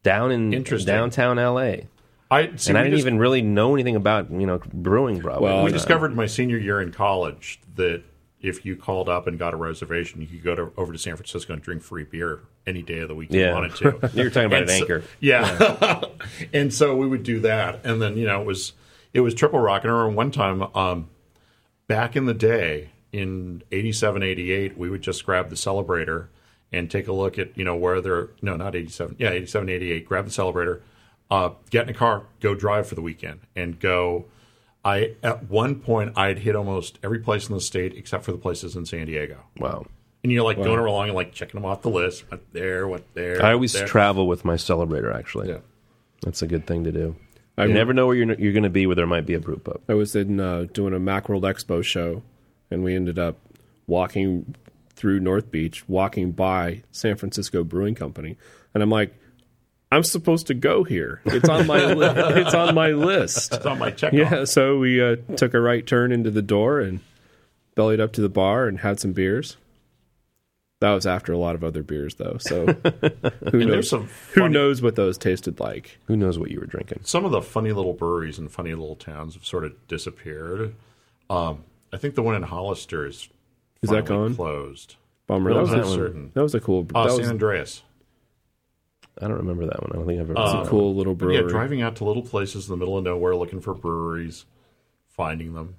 down 0.02 0.32
in 0.32 0.62
downtown 0.62 1.38
L.A. 1.38 1.88
I 2.30 2.56
see, 2.56 2.70
and 2.70 2.78
I 2.78 2.84
didn't 2.84 2.96
dis- 2.96 3.00
even 3.04 3.18
really 3.18 3.42
know 3.42 3.74
anything 3.74 3.96
about 3.96 4.30
you 4.30 4.46
know 4.46 4.60
brewing. 4.72 5.20
Probably 5.20 5.44
Well, 5.44 5.64
We 5.64 5.72
discovered 5.72 6.16
my 6.16 6.24
senior 6.26 6.56
year 6.56 6.80
in 6.80 6.90
college 6.90 7.60
that 7.76 8.02
if 8.42 8.66
you 8.66 8.76
called 8.76 9.08
up 9.08 9.26
and 9.26 9.38
got 9.38 9.54
a 9.54 9.56
reservation, 9.56 10.20
you 10.20 10.26
could 10.26 10.42
go 10.42 10.54
to, 10.54 10.72
over 10.76 10.92
to 10.92 10.98
San 10.98 11.16
Francisco 11.16 11.52
and 11.52 11.62
drink 11.62 11.82
free 11.82 12.04
beer 12.04 12.40
any 12.66 12.82
day 12.82 12.98
of 12.98 13.08
the 13.08 13.14
week 13.14 13.32
you 13.32 13.40
Yeah. 13.40 13.54
wanted 13.54 13.74
to. 13.76 14.10
You 14.14 14.24
were 14.24 14.30
talking 14.30 14.46
about 14.46 14.62
And 14.62 14.70
an 14.70 14.76
so- 14.76 14.82
anchor. 14.82 15.02
Yeah. 15.20 16.04
and 16.52 16.74
so 16.74 16.96
we 16.96 17.06
would 17.06 17.22
do 17.22 17.40
that. 17.40 17.80
And 17.84 18.02
then, 18.02 18.16
you 18.16 18.26
know, 18.26 18.40
it 18.40 18.46
was 18.46 18.72
it 19.14 19.20
was 19.20 19.34
triple 19.34 19.60
rock. 19.60 19.82
And 19.84 19.90
I 19.92 19.94
remember 19.94 20.16
one 20.16 20.30
time, 20.30 20.62
um, 20.74 21.08
back 21.86 22.16
in 22.16 22.24
the 22.26 22.34
day, 22.34 22.90
in 23.12 23.62
87, 23.70 24.22
88, 24.22 24.76
we 24.78 24.88
would 24.90 25.02
just 25.02 25.24
grab 25.26 25.50
the 25.50 25.54
celebrator 25.56 26.28
and 26.72 26.90
take 26.90 27.06
a 27.08 27.12
look 27.12 27.38
at, 27.38 27.56
you 27.58 27.64
know, 27.64 27.76
where 27.76 28.00
they're 28.00 28.30
no, 28.40 28.56
not 28.56 28.74
87. 28.74 29.16
Yeah, 29.18 29.30
87, 29.30 29.68
88, 29.68 30.06
grab 30.08 30.24
the 30.24 30.30
celebrator, 30.30 30.80
uh, 31.30 31.50
get 31.70 31.84
in 31.84 31.90
a 31.94 31.98
car, 31.98 32.24
go 32.40 32.54
drive 32.54 32.86
for 32.86 32.94
the 32.94 33.02
weekend 33.02 33.40
and 33.54 33.78
go 33.78 34.24
I 34.84 35.14
at 35.22 35.48
one 35.48 35.76
point 35.76 36.12
I'd 36.16 36.38
hit 36.40 36.56
almost 36.56 36.98
every 37.02 37.20
place 37.20 37.48
in 37.48 37.54
the 37.54 37.60
state 37.60 37.94
except 37.94 38.24
for 38.24 38.32
the 38.32 38.38
places 38.38 38.74
in 38.76 38.84
San 38.86 39.06
Diego. 39.06 39.38
Wow. 39.58 39.86
And 40.24 40.30
you're 40.32 40.44
like 40.44 40.56
going 40.56 40.78
along 40.78 41.08
and 41.08 41.14
like 41.16 41.32
checking 41.32 41.60
them 41.60 41.68
off 41.68 41.82
the 41.82 41.90
list. 41.90 42.24
What 42.30 42.42
there, 42.52 42.86
what 42.86 43.02
there. 43.14 43.44
I 43.44 43.52
always 43.52 43.72
there. 43.72 43.86
travel 43.86 44.26
with 44.26 44.44
my 44.44 44.54
celebrator. 44.54 45.14
Actually, 45.14 45.48
Yeah. 45.48 45.58
that's 46.22 46.42
a 46.42 46.46
good 46.46 46.66
thing 46.66 46.84
to 46.84 46.92
do. 46.92 47.16
I 47.58 47.66
you 47.66 47.74
never 47.74 47.92
know 47.92 48.06
where 48.06 48.16
you're, 48.16 48.32
you're 48.34 48.52
going 48.52 48.62
to 48.62 48.70
be 48.70 48.86
where 48.86 48.96
there 48.96 49.06
might 49.06 49.26
be 49.26 49.34
a 49.34 49.40
brew 49.40 49.58
pub. 49.58 49.80
I 49.88 49.94
was 49.94 50.16
in 50.16 50.40
uh, 50.40 50.66
doing 50.72 50.94
a 50.94 50.98
Macworld 50.98 51.42
Expo 51.42 51.84
show, 51.84 52.22
and 52.70 52.82
we 52.82 52.94
ended 52.96 53.18
up 53.18 53.36
walking 53.86 54.54
through 54.94 55.20
North 55.20 55.50
Beach, 55.50 55.86
walking 55.88 56.32
by 56.32 56.82
San 56.92 57.16
Francisco 57.16 57.62
Brewing 57.62 57.94
Company, 57.94 58.36
and 58.72 58.82
I'm 58.82 58.90
like, 58.90 59.14
I'm 59.92 60.02
supposed 60.04 60.46
to 60.48 60.54
go 60.54 60.84
here. 60.84 61.20
It's 61.24 61.48
on 61.48 61.66
my 61.66 61.92
li- 61.92 62.06
it's 62.40 62.54
on 62.54 62.74
my 62.74 62.88
list. 62.92 63.52
It's 63.54 63.66
on 63.66 63.78
my 63.78 63.90
checkoff. 63.90 64.12
Yeah, 64.12 64.44
so 64.44 64.78
we 64.78 65.02
uh, 65.02 65.16
took 65.36 65.54
a 65.54 65.60
right 65.60 65.86
turn 65.86 66.12
into 66.12 66.30
the 66.30 66.42
door 66.42 66.80
and 66.80 67.00
bellied 67.74 68.00
up 68.00 68.12
to 68.14 68.20
the 68.20 68.28
bar 68.28 68.66
and 68.66 68.80
had 68.80 68.98
some 69.00 69.12
beers. 69.12 69.56
That 70.80 70.92
was 70.94 71.06
after 71.06 71.32
a 71.32 71.38
lot 71.38 71.54
of 71.54 71.62
other 71.62 71.82
beers, 71.84 72.16
though. 72.16 72.38
So 72.40 72.66
who 72.66 72.72
And 72.80 73.52
knows? 73.52 73.66
there's 73.68 73.90
some 73.90 74.08
Who 74.34 74.48
knows 74.48 74.82
what 74.82 74.96
those 74.96 75.16
tasted 75.16 75.60
like? 75.60 75.98
Who 76.06 76.16
knows 76.16 76.38
what 76.38 76.50
you 76.50 76.58
were 76.58 76.66
drinking? 76.66 77.00
some 77.04 77.24
of 77.24 77.30
the 77.30 77.40
funny 77.42 77.70
little 77.72 77.92
breweries 77.92 78.38
and 78.38 78.50
funny 78.50 78.70
little 78.74 78.96
towns 78.96 79.34
have 79.34 79.44
sort 79.46 79.64
of 79.64 79.74
disappeared. 79.88 80.74
Um, 81.30 81.62
I 81.92 81.98
think 81.98 82.14
the 82.16 82.22
one 82.22 82.34
in 82.34 82.42
Hollister 82.42 83.06
is 83.06 83.28
Is 83.82 83.90
that 83.90 84.06
gone? 84.06 84.34
Closed. 84.34 84.96
Bummer. 85.28 85.50
No, 85.50 85.56
That 85.56 85.62
was, 85.62 85.72
I'm 85.72 85.80
a, 85.80 85.94
certain. 85.94 86.30
that 86.34 86.42
was 86.42 86.54
a 86.54 86.60
cool. 86.60 86.86
Uh, 86.94 87.04
that 87.06 87.12
was, 87.16 87.22
San 87.26 87.30
Andreas. 87.34 87.82
I 89.22 89.28
don't 89.28 89.36
remember 89.38 89.66
that 89.66 89.80
one. 89.82 89.90
I 89.92 89.96
don't 89.96 90.06
think 90.06 90.20
I've 90.20 90.26
ever. 90.30 90.34
that 90.34 90.40
was 90.40 90.50
seen 90.50 90.60
a 90.60 90.64
that 90.64 90.70
cool 90.70 90.94
little 90.94 91.14
But 91.14 91.26
brewery. 91.26 91.36
yeah, 91.44 91.48
driving 91.48 91.82
out 91.82 91.96
to 91.96 92.04
little 92.04 92.22
places 92.22 92.66
in 92.68 92.72
the 92.72 92.76
middle 92.76 92.98
of 92.98 93.04
nowhere 93.04 93.34
looking 93.36 93.60
for 93.60 93.74
breweries, 93.74 94.44
finding 95.08 95.54
them, 95.54 95.76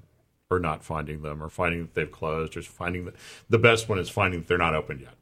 or 0.50 0.60
not 0.60 0.84
finding 0.84 1.22
them, 1.22 1.42
or 1.44 1.50
finding 1.50 1.82
that 1.82 1.94
they've 1.94 2.12
closed, 2.12 2.56
or 2.58 2.62
finding 2.62 3.06
that 3.06 3.16
the 3.50 3.60
best 3.60 3.90
one 3.90 4.00
is 4.00 4.10
finding 4.10 4.40
that 4.42 4.48
they're 4.48 4.58
not 4.58 4.74
open 4.76 5.00
yet. 5.00 5.14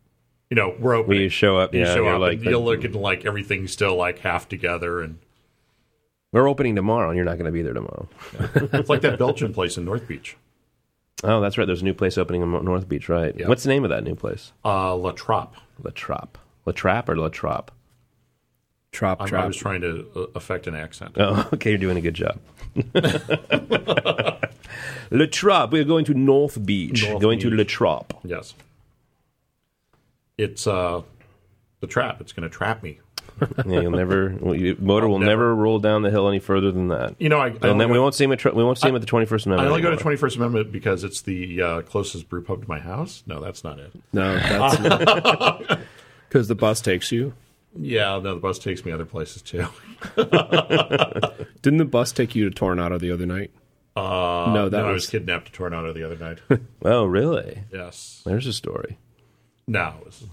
You 0.49 0.55
know, 0.55 0.76
we're 0.80 0.95
open. 0.95 1.15
You 1.15 1.30
show 1.30 1.57
up, 1.57 1.74
You 1.74 1.82
yeah, 1.82 1.93
show 1.93 2.07
up, 2.07 2.19
like- 2.19 2.39
and 2.39 2.45
you'll 2.45 2.63
look 2.65 2.84
at 2.84 2.93
like 2.93 3.26
everything's 3.26 3.72
still 3.72 3.95
like 3.95 4.19
half 4.19 4.49
together, 4.49 4.99
and 5.01 5.19
We're 6.34 6.47
opening 6.49 6.76
tomorrow, 6.76 7.09
and 7.09 7.15
you're 7.15 7.26
not 7.26 7.36
going 7.38 7.45
to 7.45 7.51
be 7.51 7.61
there 7.61 7.74
tomorrow. 7.74 8.07
it's 8.74 8.89
like 8.89 9.01
that 9.01 9.17
Belgian 9.17 9.53
place 9.53 9.78
in 9.78 9.86
North 9.86 10.07
Beach, 10.07 10.38
Oh, 11.24 11.39
that's 11.39 11.57
right. 11.57 11.65
There's 11.67 11.82
a 11.84 11.86
new 11.86 11.93
place 11.93 12.17
opening 12.17 12.41
in 12.41 12.49
North 12.65 12.89
Beach, 12.89 13.07
right? 13.07 13.34
Yeah. 13.38 13.47
What's 13.47 13.61
the 13.63 13.69
name 13.69 13.84
of 13.84 13.89
that 13.91 14.03
new 14.03 14.15
place? 14.15 14.51
uh, 14.65 14.95
La 14.95 15.11
Trappe. 15.11 15.53
La 15.84 15.91
Trappe. 15.91 16.36
La 16.65 16.74
Trappe 16.74 17.09
or 17.09 17.15
La 17.15 17.30
Trappe? 17.30 17.69
Trap 18.91 19.21
I'm- 19.21 19.33
I 19.35 19.45
was 19.47 19.55
trying 19.57 19.81
to 19.81 20.05
uh, 20.15 20.19
affect 20.35 20.67
an 20.67 20.75
accent. 20.75 21.15
Oh, 21.17 21.47
okay. 21.53 21.69
You're 21.71 21.79
doing 21.79 21.97
a 21.97 22.01
good 22.01 22.13
job. 22.13 22.39
La 25.13 25.25
Trappe. 25.25 25.71
We're 25.71 25.83
going 25.83 26.05
to 26.05 26.13
North 26.13 26.63
Beach. 26.65 27.07
North 27.07 27.21
going 27.21 27.39
to 27.39 27.49
Beach. 27.49 27.57
La 27.59 27.63
Trappe. 27.63 28.13
Yes, 28.23 28.53
it's 30.37 30.65
uh, 30.67 31.01
the 31.79 31.87
trap. 31.87 32.21
It's 32.21 32.31
going 32.33 32.49
to 32.49 32.55
trap 32.55 32.83
me. 32.83 32.99
Yeah, 33.65 33.81
you'll 33.81 33.91
never. 33.91 34.29
Motor 34.79 35.07
will 35.07 35.17
never- 35.19 35.25
never 35.31 35.55
roll 35.55 35.79
down 35.79 36.03
the 36.03 36.11
hill 36.11 36.27
any 36.27 36.37
further 36.39 36.71
than 36.71 36.89
that. 36.89 37.15
You 37.17 37.27
know, 37.29 37.39
I, 37.39 37.45
I 37.45 37.47
and 37.47 37.65
only 37.65 37.79
then 37.79 37.89
we 37.89 37.95
go- 37.95 38.03
won't 38.03 38.13
see 38.13 38.25
him 38.25 38.31
at 38.33 38.39
tr- 38.39 38.49
we 38.49 38.63
won't 38.63 38.77
see 38.77 38.87
him 38.87 38.95
at 38.95 39.01
the 39.01 39.07
21st 39.07 39.47
Amendment. 39.47 39.61
I 39.61 39.65
only 39.67 39.81
go 39.81 39.89
to 39.89 39.97
21st 40.03 40.35
Amendment 40.35 40.71
because 40.71 41.03
it's 41.03 41.21
the 41.21 41.59
uh, 41.61 41.81
closest 41.81 42.29
brew 42.29 42.43
pub 42.43 42.61
to 42.63 42.69
my 42.69 42.77
house. 42.79 43.23
No, 43.25 43.39
that's 43.41 43.63
not 43.63 43.79
it. 43.79 43.91
no, 44.13 44.35
that's 44.37 45.81
because 46.29 46.49
the 46.49 46.55
bus 46.55 46.81
takes 46.81 47.11
you. 47.11 47.33
Yeah, 47.76 48.19
no, 48.19 48.34
the 48.36 48.39
bus 48.41 48.59
takes 48.59 48.84
me 48.84 48.91
other 48.91 49.05
places 49.05 49.41
too. 49.41 49.65
Didn't 51.61 51.78
the 51.78 51.86
bus 51.89 52.11
take 52.11 52.36
you 52.36 52.49
to 52.49 52.55
Toronado 52.65 52.99
the 52.99 53.11
other 53.11 53.26
night? 53.26 53.51
Uh, 53.95 54.51
no, 54.53 54.69
that 54.69 54.78
no, 54.82 54.88
I 54.88 54.91
was, 54.91 55.03
was 55.03 55.09
kidnapped 55.09 55.51
to 55.53 55.61
Toronado 55.63 55.93
the 55.93 56.03
other 56.03 56.17
night. 56.17 56.39
Oh, 56.84 57.05
really? 57.05 57.63
yes. 57.72 58.22
There's 58.26 58.47
a 58.47 58.53
story. 58.53 58.97
No, 59.67 59.93
it 59.99 60.05
was, 60.05 60.24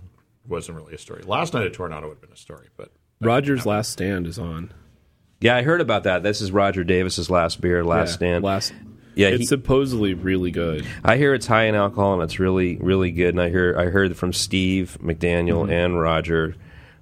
wasn't 0.46 0.78
really 0.78 0.94
a 0.94 0.98
story. 0.98 1.22
Last 1.22 1.52
night 1.54 1.66
at 1.66 1.72
Toronado 1.74 2.02
would 2.04 2.10
have 2.14 2.20
been 2.22 2.32
a 2.32 2.36
story, 2.36 2.68
but 2.76 2.90
Roger's 3.20 3.66
Last 3.66 3.92
Stand 3.92 4.26
is 4.26 4.38
on. 4.38 4.72
Yeah, 5.40 5.56
I 5.56 5.62
heard 5.62 5.80
about 5.80 6.04
that. 6.04 6.22
This 6.22 6.40
is 6.40 6.50
Roger 6.50 6.82
Davis's 6.84 7.28
last 7.30 7.60
beer, 7.60 7.84
last 7.84 8.08
Yeah, 8.10 8.14
stand. 8.14 8.44
Last. 8.44 8.72
yeah, 9.14 9.28
It's 9.28 9.40
he- 9.40 9.46
supposedly 9.46 10.14
really 10.14 10.50
good. 10.50 10.86
I 11.04 11.16
hear 11.16 11.34
it's 11.34 11.46
high 11.46 11.64
in 11.64 11.74
alcohol 11.74 12.14
and 12.14 12.22
it's 12.22 12.38
really, 12.40 12.76
really 12.78 13.10
good. 13.12 13.30
And 13.34 13.40
I 13.42 13.48
hear 13.50 13.76
I 13.78 13.84
heard 13.86 14.16
from 14.16 14.32
Steve 14.32 14.96
McDaniel 15.02 15.62
Mm-hmm. 15.64 15.72
and 15.72 16.00
Roger. 16.00 16.56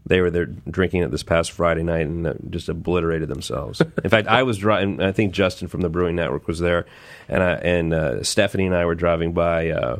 They 0.06 0.20
were 0.20 0.30
there 0.30 0.46
drinking 0.46 1.02
it 1.02 1.10
this 1.10 1.24
past 1.24 1.50
Friday 1.50 1.82
night 1.82 2.06
and 2.06 2.26
uh, 2.26 2.34
just 2.48 2.68
obliterated 2.68 3.28
themselves. 3.28 3.80
In 4.04 4.08
fact, 4.08 4.28
I 4.28 4.44
was 4.44 4.56
driving. 4.58 5.02
I 5.02 5.10
think 5.10 5.32
Justin 5.32 5.66
from 5.66 5.80
the 5.80 5.88
Brewing 5.88 6.14
Network 6.14 6.46
was 6.46 6.60
there, 6.60 6.86
and 7.28 7.42
I, 7.42 7.52
and 7.54 7.92
uh, 7.92 8.22
Stephanie 8.22 8.66
and 8.66 8.74
I 8.74 8.84
were 8.84 8.94
driving 8.94 9.32
by, 9.32 9.70
uh, 9.70 9.98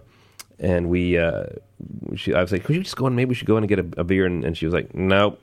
and 0.60 0.88
we. 0.88 1.18
Uh, 1.18 1.46
she, 2.14 2.32
I 2.32 2.40
was 2.40 2.52
like, 2.52 2.62
"Could 2.64 2.76
you 2.76 2.82
just 2.82 2.96
go 2.96 3.06
and 3.06 3.16
maybe 3.16 3.30
we 3.30 3.34
should 3.34 3.48
go 3.48 3.56
in 3.56 3.64
and 3.64 3.68
get 3.68 3.80
a, 3.80 4.00
a 4.00 4.04
beer?" 4.04 4.26
And, 4.26 4.44
and 4.44 4.56
she 4.56 4.64
was 4.64 4.72
like, 4.72 4.94
"Nope, 4.94 5.40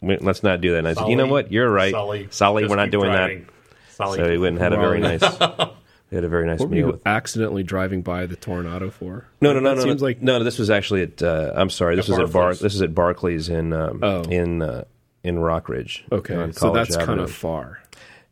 let's 0.00 0.42
not 0.44 0.60
do 0.60 0.70
that." 0.70 0.78
And 0.78 0.88
I 0.88 0.94
said, 0.94 1.08
"You 1.08 1.16
know 1.16 1.26
what? 1.26 1.50
You're 1.50 1.70
right, 1.70 1.90
Sully, 1.92 2.28
Sully 2.30 2.68
we're 2.68 2.76
not 2.76 2.90
doing 2.90 3.10
driving. 3.10 3.46
that." 3.46 3.52
Sully, 3.94 4.18
So 4.18 4.28
we 4.28 4.38
went 4.38 4.54
and 4.54 4.62
had 4.62 4.72
a 4.72 4.76
very 4.76 5.00
nice. 5.00 5.22
We 6.10 6.14
had 6.16 6.24
a 6.24 6.28
very 6.28 6.46
nice 6.46 6.60
What 6.60 6.68
were 6.68 6.74
meal. 6.76 6.86
you 6.86 6.92
with- 6.92 7.06
accidentally 7.06 7.62
driving 7.64 8.02
by 8.02 8.26
the 8.26 8.36
Toronado 8.36 8.92
for? 8.92 9.24
No, 9.40 9.52
no, 9.52 9.60
no, 9.60 9.70
That 9.70 9.76
no. 9.76 9.82
Seems 9.82 10.00
no, 10.00 10.06
like 10.06 10.22
no. 10.22 10.42
This 10.44 10.58
was 10.58 10.70
actually 10.70 11.02
at. 11.02 11.22
Uh, 11.22 11.52
I'm 11.54 11.70
sorry. 11.70 11.96
This 11.96 12.08
was 12.08 12.18
at 12.18 12.32
Bar. 12.32 12.54
This 12.54 12.74
is 12.74 12.82
at 12.82 12.94
Barclays 12.94 13.48
in 13.48 13.72
um, 13.72 14.00
Oh. 14.02 14.22
in 14.22 14.62
uh, 14.62 14.84
in 15.24 15.36
Rockridge. 15.36 16.02
okay. 16.12 16.52
So 16.52 16.72
that's 16.72 16.96
kind 16.96 17.18
of 17.20 17.32
far. 17.32 17.80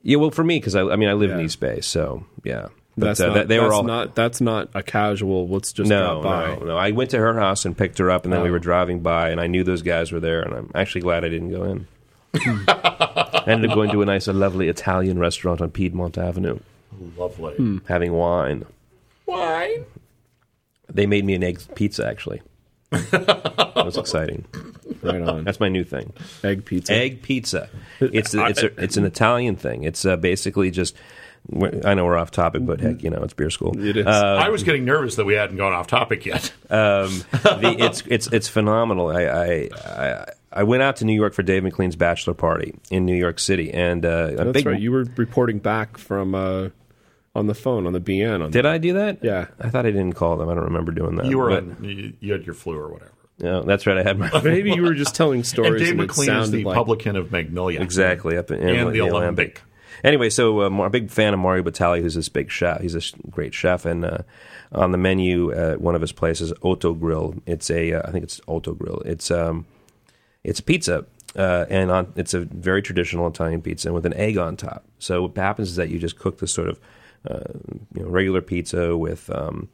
yeah. 0.03 0.19
Well, 0.19 0.31
for 0.31 0.45
me, 0.45 0.59
because 0.59 0.77
I, 0.77 0.83
I 0.83 0.97
mean, 0.97 1.09
I 1.09 1.15
live 1.15 1.31
in 1.33 1.41
East 1.41 1.59
Bay, 1.61 1.81
so 1.81 2.25
yeah. 2.45 2.69
But 2.97 3.07
That's 3.07 3.21
uh, 3.21 3.27
not. 3.27 3.49
they 3.49 3.57
that's 3.57 3.67
were 3.67 3.73
all 3.75 3.83
not. 3.83 4.15
That's 4.15 4.41
not 4.41 4.69
a 4.73 4.81
casual. 4.85 5.49
Let's 5.49 5.73
just 5.73 5.91
no, 5.91 6.23
no, 6.23 6.55
no. 6.65 6.77
I 6.77 6.93
went 6.93 7.11
to 7.11 7.19
her 7.19 7.37
house 7.41 7.65
and 7.65 7.77
picked 7.77 7.99
her 7.99 8.09
up, 8.09 8.23
and 8.23 8.33
then 8.33 8.41
we 8.43 8.51
Oh. 8.51 8.53
were 8.53 8.61
driving 8.61 9.01
by, 9.01 9.31
and 9.31 9.41
I 9.41 9.49
knew 9.49 9.65
those 9.65 9.83
guys 9.83 10.13
were 10.13 10.21
there, 10.21 10.43
and 10.43 10.55
I'm 10.55 10.71
actually 10.77 11.01
glad 11.01 11.25
I 11.25 11.29
didn't 11.29 11.51
go 11.51 11.65
in. 11.65 11.89
I 12.69 13.43
ended 13.49 13.71
up 13.71 13.75
going 13.75 13.91
to 13.91 14.03
a 14.03 14.05
nice, 14.05 14.29
a 14.29 14.33
lovely 14.33 14.69
Italian 14.69 15.19
restaurant 15.19 15.61
on 15.61 15.71
Piedmont 15.73 16.17
Avenue, 16.19 16.61
Lovely. 17.17 17.55
Hmm. 17.55 17.79
having 17.87 18.13
wine. 18.13 18.65
Wine. 19.27 19.85
They 20.93 21.07
made 21.07 21.25
me 21.25 21.35
an 21.35 21.43
egg 21.43 21.61
pizza, 21.75 22.07
actually. 22.07 22.43
that 22.91 23.73
was 23.77 23.97
exciting. 23.97 24.45
Right 25.03 25.23
on. 25.23 25.45
That's 25.45 25.61
my 25.61 25.69
new 25.69 25.85
thing. 25.85 26.13
Egg 26.43 26.65
pizza. 26.65 26.93
egg 26.93 27.23
pizza. 27.23 27.69
It's 28.01 28.35
it's 28.35 28.63
a, 28.63 28.83
it's 28.83 28.97
an 28.97 29.05
Italian 29.05 29.57
thing. 29.57 29.85
It's 29.85 30.05
uh, 30.05 30.17
basically 30.17 30.71
just. 30.71 30.97
I 31.85 31.93
know 31.93 32.07
we're 32.07 32.17
off 32.17 32.31
topic, 32.31 32.65
but 32.65 32.81
heck, 32.81 33.03
you 33.03 33.11
know 33.11 33.23
it's 33.23 33.35
beer 33.35 33.51
school. 33.51 33.79
It 33.79 33.99
is. 33.99 34.07
I 34.07 34.49
was 34.49 34.63
getting 34.63 34.87
nervous 34.87 35.17
that 35.17 35.27
we 35.27 35.35
hadn't 35.35 35.59
gone 35.59 35.75
off 35.75 35.87
topic 35.87 36.25
yet. 36.25 36.51
Um, 36.71 37.23
the, 37.33 37.77
it's 37.79 38.03
it's 38.07 38.29
it's 38.29 38.49
phenomenal. 38.49 39.09
I, 39.09 39.25
I 39.25 39.69
I 39.85 40.27
I 40.51 40.63
went 40.63 40.83
out 40.83 40.97
to 40.97 41.05
New 41.05 41.13
York 41.13 41.35
for 41.35 41.43
Dave 41.43 41.63
McLean's 41.63 41.97
bachelor 41.97 42.33
party 42.33 42.77
in 42.91 43.05
New 43.05 43.15
York 43.15 43.39
City, 43.39 43.71
and 43.75 44.07
uh, 44.07 44.29
a 44.31 44.37
That's 44.37 44.53
big. 44.53 44.67
right. 44.67 44.81
You 44.81 44.93
were 44.93 45.05
reporting 45.17 45.59
back 45.59 45.99
from 45.99 46.35
uh, 46.35 46.71
on 47.35 47.47
the 47.47 47.55
phone 47.55 47.87
on 47.87 47.93
the 47.93 48.01
BN. 48.01 48.45
On 48.45 48.51
did 48.51 48.67
I 48.67 48.79
do 48.79 48.93
that? 48.95 49.19
Yeah. 49.23 49.47
I 49.61 49.69
thought 49.69 49.87
I 49.87 49.91
didn't 49.91 50.15
call 50.15 50.37
them. 50.37 50.49
I 50.49 50.55
don't 50.55 50.65
remember 50.65 50.93
doing 50.93 51.17
that. 51.17 51.27
you 51.27 51.39
were 51.39 51.51
but, 51.51 51.65
on, 51.65 51.85
you, 51.85 52.13
you 52.21 52.33
had 52.33 52.47
your 52.47 52.55
flu 52.55 52.77
or 52.77 52.93
whatever. 52.93 53.13
No, 53.41 53.63
that's 53.63 53.87
right. 53.87 53.99
I 53.99 54.03
had 54.03 54.19
my 54.19 54.31
Maybe 54.45 54.73
you 54.73 54.83
were 54.83 54.95
just 54.95 55.15
telling 55.15 55.43
stories. 55.43 55.71
And 55.71 55.79
Dave 55.81 55.89
and 55.91 55.99
McLean 55.99 56.31
is 56.31 56.51
the 56.51 56.65
like, 56.65 56.77
publican 56.77 57.17
of 57.17 57.33
Magnolia. 57.33 57.81
exactly 57.81 58.37
up 58.37 58.51
in, 58.51 58.61
in 58.61 58.77
And 58.77 58.95
the 58.95 59.01
Alembic. 59.01 59.61
Anyway, 60.05 60.29
so 60.31 60.63
uh, 60.63 60.67
I'm 60.67 60.81
a 60.81 60.91
big 60.91 61.11
fan 61.11 61.35
of 61.35 61.41
Mario 61.41 61.63
Batali, 61.63 62.01
who's 62.01 62.15
this 62.15 62.29
big 62.29 62.51
chef. 62.51 62.81
He's 62.81 62.95
a 62.95 63.01
sh- 63.01 63.15
great 63.31 63.55
chef, 63.55 63.87
and 63.87 64.05
uh, 64.05 64.19
on 64.71 64.93
the 64.93 64.99
menu 64.99 65.51
at 65.53 65.81
one 65.81 65.95
of 65.95 66.03
his 66.03 66.13
places, 66.13 66.53
Otto 66.63 66.93
Grill. 66.93 67.37
It's 67.47 67.71
a, 67.71 67.95
uh, 67.95 68.03
I 68.05 68.11
think 68.11 68.23
it's 68.23 68.41
Otto 68.47 68.75
Grill. 68.75 69.01
It's 69.07 69.31
um, 69.31 69.67
it's 70.43 70.61
a 70.61 70.63
pizza, 70.63 71.07
uh, 71.37 71.65
and 71.71 71.91
on, 71.91 72.13
it's 72.17 72.35
a 72.35 72.41
very 72.41 72.83
traditional 72.83 73.27
Italian 73.27 73.63
pizza 73.63 73.93
with 73.93 74.05
an 74.05 74.15
egg 74.15 74.37
on 74.37 74.57
top. 74.57 74.85
So 74.99 75.23
what 75.23 75.37
happens 75.37 75.71
is 75.71 75.77
that 75.77 75.89
you 75.89 75.99
just 75.99 76.19
cook 76.19 76.39
this 76.39 76.53
sort 76.53 76.69
of 76.69 76.77
uh, 76.77 76.81
you 77.31 78.03
know 78.03 78.09
regular 78.09 78.41
pizza 78.41 78.97
with 78.97 79.31
um, 79.31 79.69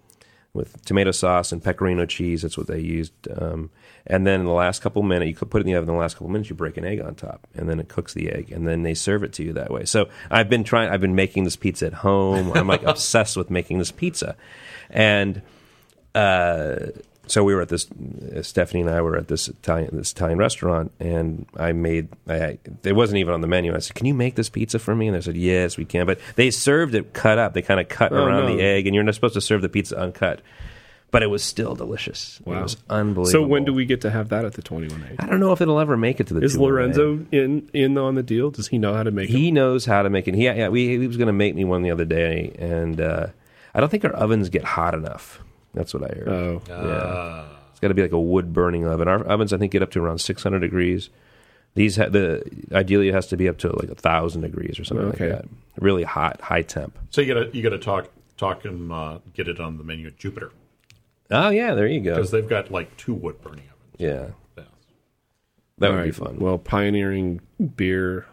with 0.53 0.85
tomato 0.85 1.11
sauce 1.11 1.53
and 1.53 1.63
pecorino 1.63 2.07
cheese. 2.07 2.43
That's 2.43 2.59
what 2.59 2.67
they 2.67 2.81
used. 2.81 3.13
Um, 3.37 3.71
and 4.07 4.27
then 4.27 4.41
in 4.41 4.47
the 4.47 4.53
last 4.53 4.83
couple 4.83 5.03
minutes, 5.03 5.41
you 5.41 5.47
put 5.47 5.61
it 5.61 5.67
in 5.67 5.73
the 5.73 5.79
oven. 5.79 5.91
In 5.91 5.95
the 5.95 6.01
last 6.01 6.15
couple 6.15 6.29
minutes, 6.29 6.51
you 6.51 6.57
break 6.57 6.77
an 6.77 6.85
egg 6.85 7.01
on 7.01 7.15
top, 7.15 7.47
and 7.55 7.69
then 7.69 7.79
it 7.79 7.89
cooks 7.89 8.15
the 8.15 8.31
egg, 8.31 8.51
and 8.51 8.67
then 8.67 8.83
they 8.83 8.95
serve 8.95 9.23
it 9.23 9.33
to 9.35 9.45
you 9.45 9.53
that 9.53 9.71
way. 9.71 9.85
So 9.85 10.09
I've 10.31 10.49
been 10.49 10.65
trying. 10.65 10.91
I've 10.91 11.01
been 11.01 11.15
making 11.15 11.45
this 11.45 11.57
pizza 11.57 11.87
at 11.87 11.95
home. 11.95 12.53
I'm 12.53 12.67
like 12.67 12.83
obsessed 12.85 13.37
with 13.37 13.51
making 13.51 13.79
this 13.79 13.93
pizza, 13.93 14.37
and 14.89 15.43
uh, 16.15 16.77
so 17.31 17.45
we 17.45 17.55
were 17.55 17.63
at 17.63 17.69
this. 17.69 17.87
Uh, 17.91 18.43
Stephanie 18.43 18.81
and 18.83 18.91
I 18.91 19.01
were 19.01 19.17
at 19.17 19.29
this 19.29 19.49
Italian 19.49 19.91
this 19.97 20.13
Italian 20.13 20.39
restaurant, 20.39 20.93
and 21.01 21.47
I 21.57 21.73
made. 21.73 22.09
I, 22.29 22.59
it 22.85 22.95
wasn't 22.95 23.19
even 23.19 23.33
on 23.35 23.41
the 23.41 23.47
menu. 23.47 23.75
I 23.75 23.79
said, 23.79 23.95
"Can 23.95 24.07
you 24.07 24.15
make 24.15 24.35
this 24.35 24.49
pizza 24.49 24.79
for 24.79 24.95
me?" 24.95 25.07
And 25.09 25.17
they 25.17 25.21
said, 25.21 25.37
"Yes, 25.37 25.77
we 25.77 25.85
can." 25.85 26.07
But 26.07 26.19
they 26.37 26.51
served 26.51 26.95
it 26.95 27.13
cut 27.15 27.39
up. 27.39 27.55
They 27.55 27.63
kind 27.63 27.81
of 27.81 27.89
cut 27.89 28.13
Oh, 28.13 28.17
around 28.25 28.47
no. 28.47 28.57
the 28.57 28.63
egg, 28.63 28.87
and 28.87 28.95
you're 28.95 29.05
not 29.05 29.15
supposed 29.15 29.35
to 29.35 29.41
serve 29.41 29.63
the 29.63 29.69
pizza 29.69 29.97
uncut. 29.99 30.43
But 31.13 31.25
it 31.25 31.27
was 31.27 31.43
still 31.43 31.75
delicious. 31.75 32.41
It 32.47 32.51
was 32.51 32.77
unbelievable. 32.89 33.27
So 33.27 33.43
when 33.45 33.65
do 33.65 33.75
we 33.75 33.85
get 33.85 34.03
to 34.03 34.11
have 34.11 34.29
that 34.29 34.45
at 34.45 34.53
the 34.55 34.63
twenty 34.63 34.87
one 34.87 35.05
I 35.19 35.27
don't 35.27 35.41
know 35.41 35.51
if 35.51 35.61
it'll 35.61 35.81
ever 35.81 35.97
make 35.97 36.21
it 36.21 36.29
to 36.29 36.35
the. 36.35 36.41
Is 36.41 36.55
208. 36.55 36.65
Lorenzo 36.73 37.27
in 37.33 37.69
in 37.75 37.99
on 37.99 38.15
the 38.15 38.23
deal? 38.23 38.51
Does 38.53 38.69
he 38.69 38.79
know 38.79 38.95
how 38.95 39.03
to 39.03 39.11
make 39.11 39.29
it? 39.29 39.33
He 39.33 39.51
knows 39.51 39.85
how 39.87 40.03
to 40.03 40.11
make 40.11 40.29
it. 40.29 40.35
He, 40.35 40.45
yeah, 40.45 40.69
we, 40.69 40.87
he 40.89 41.07
was 41.09 41.17
going 41.17 41.27
to 41.27 41.33
make 41.33 41.57
me 41.57 41.65
one 41.65 41.83
the 41.83 41.91
other 41.91 42.05
day, 42.05 42.55
and 42.61 43.01
uh, 43.01 43.27
I 43.75 43.81
don't 43.81 43.89
think 43.89 44.05
our 44.05 44.13
ovens 44.13 44.51
get 44.51 44.63
hot 44.63 44.95
enough. 44.95 45.41
That's 45.75 45.95
what 45.95 46.03
I 46.05 46.15
heard. 46.15 46.29
Oh, 46.29 46.63
yeah, 46.69 47.47
it's 47.71 47.81
got 47.81 47.89
to 47.89 47.95
be 47.95 48.03
like 48.03 48.13
a 48.13 48.21
wood 48.21 48.53
burning 48.53 48.87
oven. 48.87 49.07
Our 49.09 49.25
ovens, 49.25 49.53
I 49.53 49.59
think, 49.59 49.73
get 49.73 49.83
up 49.83 49.91
to 49.93 50.01
around 50.03 50.19
600 50.19 50.59
degrees. 50.59 51.11
These 51.75 51.97
ha- 51.97 52.09
the 52.09 52.43
ideally 52.73 53.09
it 53.09 53.15
has 53.15 53.29
to 53.29 53.37
be 53.37 53.49
up 53.49 53.59
to 53.59 53.69
like 53.77 53.89
a 53.91 53.95
thousand 53.95 54.41
degrees 54.43 54.81
or 54.81 54.85
something 54.85 55.07
Okay. 55.11 55.31
like 55.33 55.43
that. 55.43 55.49
Really 55.79 56.03
hot, 56.03 56.41
high 56.41 56.63
temp. 56.63 56.99
So 57.11 57.21
you 57.21 57.33
got 57.33 57.41
to 57.53 57.57
you 57.57 57.63
got 57.63 57.71
to 57.71 57.79
talk 57.79 58.09
talk 58.37 58.65
and 58.65 58.91
uh, 58.91 59.19
get 59.35 59.47
it 59.47 59.61
on 59.61 59.79
the 59.79 59.85
menu 59.85 60.09
at 60.09 60.17
Jupiter 60.17 60.51
Oh 61.31 61.51
yeah, 61.51 61.75
there 61.75 61.87
you 61.87 62.01
go. 62.01 62.17
because 62.17 62.33
they've 62.33 62.49
got 62.49 62.73
like 62.73 62.97
two 62.97 63.15
wood 63.15 63.41
burning 63.41 63.69
ovens. 63.71 63.95
Yeah, 63.99 64.27
Yeah. 64.59 64.65
that 65.79 65.91
all 65.93 65.97
would 65.99 66.05
be 66.05 66.11
fun. 66.11 66.39
Well, 66.41 66.59
pioneering 66.59 67.41
beer, 67.77 68.27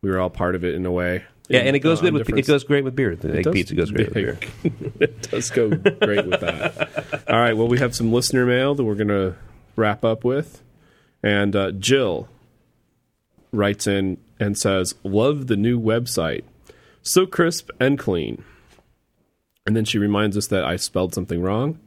we 0.00 0.10
were 0.10 0.20
all 0.20 0.30
part 0.30 0.54
of 0.54 0.62
it 0.64 0.76
in 0.76 0.86
a 0.86 0.92
way. 0.92 1.24
Yeah, 1.50 1.60
and 1.60 1.76
it 1.76 1.80
goes 1.80 1.98
Uh, 1.98 2.02
good 2.02 2.12
with 2.14 2.20
different- 2.26 2.38
it 2.40 2.46
goes 2.46 2.64
great 2.64 2.84
with 2.84 2.96
beer. 2.96 3.14
The 3.16 3.36
egg 3.38 3.44
does- 3.44 3.52
pizza 3.54 3.74
goes 3.74 3.90
great 3.90 4.06
with 4.06 4.14
beer. 4.14 4.38
it 5.00 5.22
does 5.30 5.50
go 5.50 5.68
great 5.70 6.26
with 6.26 6.40
that. 6.40 7.24
All 7.28 7.38
right. 7.38 7.56
Well, 7.56 7.68
we 7.68 7.78
have 7.78 7.94
some 7.94 8.12
listener 8.12 8.46
mail 8.46 8.74
that 8.74 8.84
we're 8.84 8.94
going 8.94 9.08
to 9.08 9.34
wrap 9.76 10.04
up 10.04 10.24
with. 10.24 10.62
And 11.22 11.54
uh, 11.54 11.72
Jill 11.72 12.28
writes 13.52 13.86
in 13.86 14.18
and 14.38 14.56
says, 14.56 14.94
Love 15.04 15.48
the 15.48 15.56
new 15.56 15.78
website. 15.80 16.44
So 17.02 17.26
crisp 17.26 17.70
and 17.80 17.98
clean. 17.98 18.44
And 19.66 19.76
then 19.76 19.84
she 19.84 19.98
reminds 19.98 20.36
us 20.36 20.46
that 20.48 20.64
I 20.64 20.76
spelled 20.76 21.14
something 21.14 21.42
wrong 21.42 21.78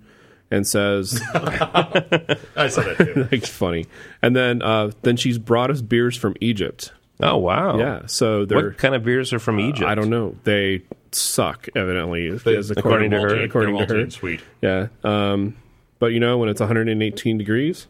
and 0.51 0.67
says, 0.67 1.19
I 1.33 2.67
said 2.69 2.95
that 2.97 3.13
too. 3.13 3.27
like, 3.31 3.45
funny. 3.45 3.87
And 4.21 4.35
then, 4.35 4.61
uh, 4.61 4.91
then 5.01 5.17
she's 5.17 5.37
brought 5.39 5.71
us 5.71 5.81
beers 5.81 6.15
from 6.15 6.35
Egypt. 6.41 6.91
Oh 7.21 7.37
wow, 7.37 7.77
Yeah. 7.77 8.01
So 8.07 8.45
they're. 8.45 8.69
What 8.69 8.77
kind 8.77 8.95
of 8.95 9.03
beers 9.03 9.31
are 9.33 9.39
from 9.39 9.59
Egypt? 9.59 9.87
I 9.89 9.95
don't 9.95 10.09
know. 10.09 10.35
They 10.43 10.81
suck, 11.11 11.69
evidently, 11.75 12.31
They- 12.31 12.55
as 12.57 12.71
according 12.71 13.11
to 13.11 13.19
her. 13.21 13.43
According 13.43 13.77
to 13.77 13.85
her. 13.85 14.09
sweet. 14.09 14.41
Yeah. 14.61 14.87
Um, 15.03 15.55
but 15.99 16.07
you 16.07 16.19
know, 16.19 16.37
when 16.39 16.49
it's 16.49 16.59
118 16.59 17.37
degrees, 17.37 17.87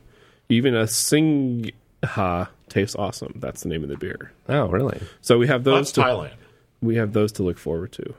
even 0.49 0.75
a 0.75 0.87
Singha 0.87 2.49
tastes 2.69 2.95
awesome. 2.97 3.37
That's 3.39 3.63
the 3.63 3.69
name 3.69 3.81
of 3.83 3.89
the 3.89 3.97
beer. 3.97 4.31
Oh 4.49 4.67
really? 4.67 5.01
So 5.21 5.37
we 5.37 5.47
have 5.47 5.63
those 5.63 5.91
That's 5.91 5.91
to 5.93 6.01
Thailand. 6.01 6.33
we 6.81 6.95
have 6.97 7.13
those 7.13 7.31
to 7.33 7.43
look 7.43 7.57
forward 7.57 7.91
to. 7.93 8.13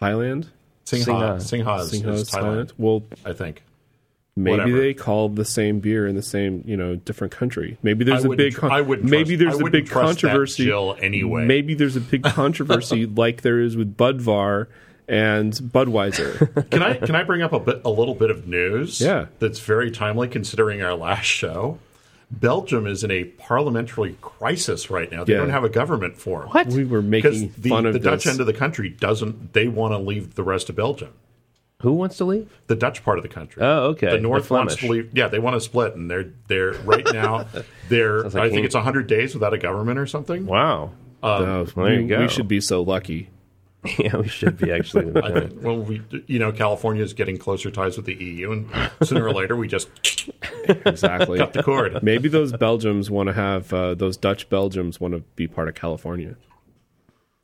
Thailand, 0.00 0.48
Singha. 0.84 1.04
Singha. 1.04 1.40
Singha 1.40 1.74
is, 1.76 1.90
Singha 1.90 2.10
is 2.12 2.20
is 2.22 2.30
Thailand, 2.30 2.42
Thailand. 2.66 2.72
Well, 2.78 3.02
I 3.24 3.32
think. 3.32 3.62
Maybe 4.36 4.58
Whatever. 4.58 4.80
they 4.80 4.94
call 4.94 5.28
the 5.28 5.44
same 5.44 5.80
beer 5.80 6.06
in 6.06 6.14
the 6.16 6.22
same 6.22 6.62
you 6.66 6.76
know 6.76 6.96
different 6.96 7.32
country. 7.32 7.78
Maybe 7.82 8.04
there's 8.04 8.24
I 8.24 8.28
a 8.28 8.36
big 8.36 8.54
con- 8.56 8.70
I 8.72 8.80
wouldn't 8.80 9.08
maybe 9.10 9.36
trust- 9.36 9.38
there's 9.40 9.54
I 9.54 9.56
a 9.58 9.62
wouldn't 9.62 9.84
big 9.84 9.90
controversy. 9.90 10.64
Jill 10.64 10.96
anyway. 11.00 11.44
Maybe 11.44 11.74
there's 11.74 11.96
a 11.96 12.00
big 12.00 12.22
controversy 12.24 13.06
like 13.06 13.42
there 13.42 13.60
is 13.60 13.76
with 13.76 13.96
Budvar 13.96 14.68
and 15.08 15.52
Budweiser. 15.52 16.70
Can 16.70 16.82
I 16.82 16.94
can 16.94 17.14
I 17.14 17.24
bring 17.24 17.42
up 17.42 17.52
a 17.52 17.60
bit 17.60 17.82
a 17.84 17.90
little 17.90 18.14
bit 18.14 18.30
of 18.30 18.46
news? 18.46 19.00
Yeah. 19.00 19.26
that's 19.40 19.58
very 19.60 19.90
timely 19.90 20.28
considering 20.28 20.80
our 20.82 20.94
last 20.94 21.24
show. 21.26 21.78
Belgium 22.30 22.86
is 22.86 23.04
in 23.04 23.10
a 23.10 23.24
parliamentary 23.24 24.16
crisis 24.22 24.88
right 24.90 25.10
now. 25.12 25.22
They 25.24 25.34
Yeah. 25.34 25.40
don't 25.40 25.50
have 25.50 25.64
a 25.64 25.68
government 25.68 26.16
form. 26.16 26.48
What? 26.48 26.68
we 26.68 26.84
were 26.84 27.02
Because 27.02 27.42
making 27.42 27.54
the, 27.58 27.68
fun 27.68 27.84
of 27.84 27.92
the 27.92 27.98
Dutch 27.98 28.24
this. 28.24 28.32
end 28.32 28.40
of 28.40 28.46
the 28.46 28.54
country 28.54 28.88
doesn't. 28.88 29.52
They 29.52 29.68
want 29.68 29.92
to 29.92 29.98
leave 29.98 30.34
the 30.34 30.42
rest 30.42 30.70
of 30.70 30.76
Belgium. 30.76 31.10
Who 31.82 31.92
wants 31.92 32.16
to 32.18 32.24
leave? 32.24 32.48
The 32.68 32.76
Dutch 32.76 33.04
part 33.04 33.18
of 33.18 33.22
the 33.22 33.28
country. 33.28 33.62
Oh, 33.62 33.86
okay. 33.90 34.10
The 34.10 34.18
North 34.20 34.48
The 34.48 34.54
wants 34.54 34.76
to 34.76 34.88
leave. 34.88 35.10
Yeah, 35.12 35.28
they 35.28 35.38
want 35.38 35.54
to 35.54 35.60
split, 35.60 35.94
and 35.96 36.10
they're 36.10 36.32
they're 36.48 36.72
right 36.82 37.06
now. 37.12 37.46
They're 37.88 38.22
like 38.22 38.34
I 38.36 38.42
think 38.48 38.54
King- 38.54 38.64
it's 38.64 38.74
hundred 38.74 39.06
days 39.08 39.34
without 39.34 39.52
a 39.52 39.58
government 39.58 39.98
or 39.98 40.06
something. 40.06 40.46
Wow. 40.46 40.92
Oh, 41.22 41.44
well, 41.44 41.64
there 41.64 41.84
we, 41.84 42.02
you 42.02 42.08
go. 42.08 42.20
we 42.20 42.28
should 42.28 42.48
be 42.48 42.60
so 42.60 42.82
lucky. 42.82 43.28
yeah, 43.98 44.16
we 44.16 44.28
should 44.28 44.56
be 44.56 44.70
actually. 44.72 45.20
I 45.20 45.40
think, 45.40 45.62
well, 45.62 45.76
we, 45.78 46.00
you 46.26 46.38
know, 46.38 46.52
California 46.52 47.02
is 47.02 47.12
getting 47.14 47.36
closer 47.36 47.70
ties 47.70 47.96
with 47.96 48.06
the 48.06 48.14
EU, 48.14 48.52
and 48.52 48.70
sooner 49.02 49.26
or 49.26 49.32
later 49.32 49.56
we 49.56 49.66
just 49.68 49.88
Exactly. 50.86 51.38
cut 51.38 51.52
the 51.52 51.62
cord. 51.64 52.00
Maybe 52.02 52.28
those 52.28 52.52
Belgians 52.52 53.10
want 53.10 53.26
to 53.28 53.32
have 53.32 53.72
uh, 53.72 53.94
those 53.94 54.16
Dutch 54.16 54.48
Belgians 54.48 55.00
want 55.00 55.14
to 55.14 55.20
be 55.36 55.48
part 55.48 55.68
of 55.68 55.74
California. 55.74 56.36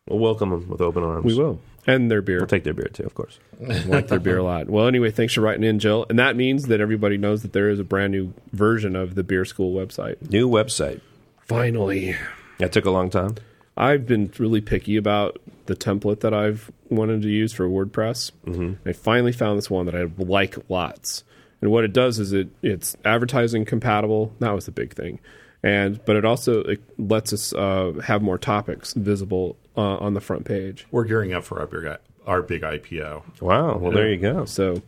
We'll 0.08 0.18
welcome 0.18 0.50
them 0.50 0.68
with 0.68 0.80
open 0.80 1.02
arms. 1.02 1.24
We 1.24 1.34
will, 1.34 1.60
and 1.86 2.10
their 2.10 2.22
beer. 2.22 2.38
We'll 2.38 2.46
take 2.46 2.64
their 2.64 2.74
beer 2.74 2.88
too, 2.92 3.04
of 3.04 3.14
course. 3.14 3.38
like 3.86 4.08
their 4.08 4.20
beer 4.20 4.38
a 4.38 4.42
lot. 4.44 4.68
Well, 4.68 4.86
anyway, 4.86 5.10
thanks 5.10 5.34
for 5.34 5.40
writing 5.40 5.64
in, 5.64 5.78
Jill. 5.78 6.06
And 6.08 6.18
that 6.18 6.36
means 6.36 6.66
that 6.68 6.80
everybody 6.80 7.16
knows 7.16 7.42
that 7.42 7.52
there 7.52 7.70
is 7.70 7.78
a 7.78 7.84
brand 7.84 8.12
new 8.12 8.32
version 8.52 8.96
of 8.96 9.14
the 9.14 9.22
Beer 9.22 9.44
School 9.44 9.74
website. 9.74 10.30
New 10.30 10.48
website. 10.48 11.00
Finally, 11.46 12.16
That 12.58 12.72
took 12.72 12.84
a 12.84 12.90
long 12.90 13.08
time. 13.10 13.36
I've 13.76 14.06
been 14.06 14.32
really 14.38 14.60
picky 14.60 14.96
about 14.96 15.40
the 15.66 15.76
template 15.76 16.20
that 16.20 16.34
I've 16.34 16.70
wanted 16.88 17.22
to 17.22 17.28
use 17.28 17.52
for 17.52 17.68
WordPress. 17.68 18.32
Mm-hmm. 18.46 18.88
I 18.88 18.92
finally 18.92 19.32
found 19.32 19.56
this 19.56 19.70
one 19.70 19.86
that 19.86 19.94
I 19.94 20.08
like 20.18 20.56
lots. 20.68 21.22
And 21.60 21.70
what 21.70 21.84
it 21.84 21.92
does 21.92 22.18
is 22.18 22.32
it 22.32 22.48
it's 22.62 22.96
advertising 23.04 23.64
compatible. 23.64 24.32
That 24.40 24.50
was 24.54 24.66
the 24.66 24.72
big 24.72 24.94
thing, 24.94 25.20
and 25.62 26.04
but 26.04 26.16
it 26.16 26.24
also 26.24 26.60
it 26.62 26.80
lets 26.98 27.32
us 27.32 27.52
uh, 27.52 27.92
have 28.04 28.22
more 28.22 28.38
topics 28.38 28.94
visible 28.94 29.56
uh, 29.76 29.96
on 29.96 30.14
the 30.14 30.20
front 30.20 30.44
page. 30.44 30.86
We're 30.90 31.04
gearing 31.04 31.32
up 31.32 31.44
for 31.44 31.60
our 31.60 31.66
big 31.66 31.98
our 32.26 32.42
big 32.42 32.62
IPO. 32.62 33.40
Wow. 33.40 33.78
Well, 33.78 33.90
there 33.90 34.10
you 34.10 34.18
go. 34.18 34.44
So 34.44 34.82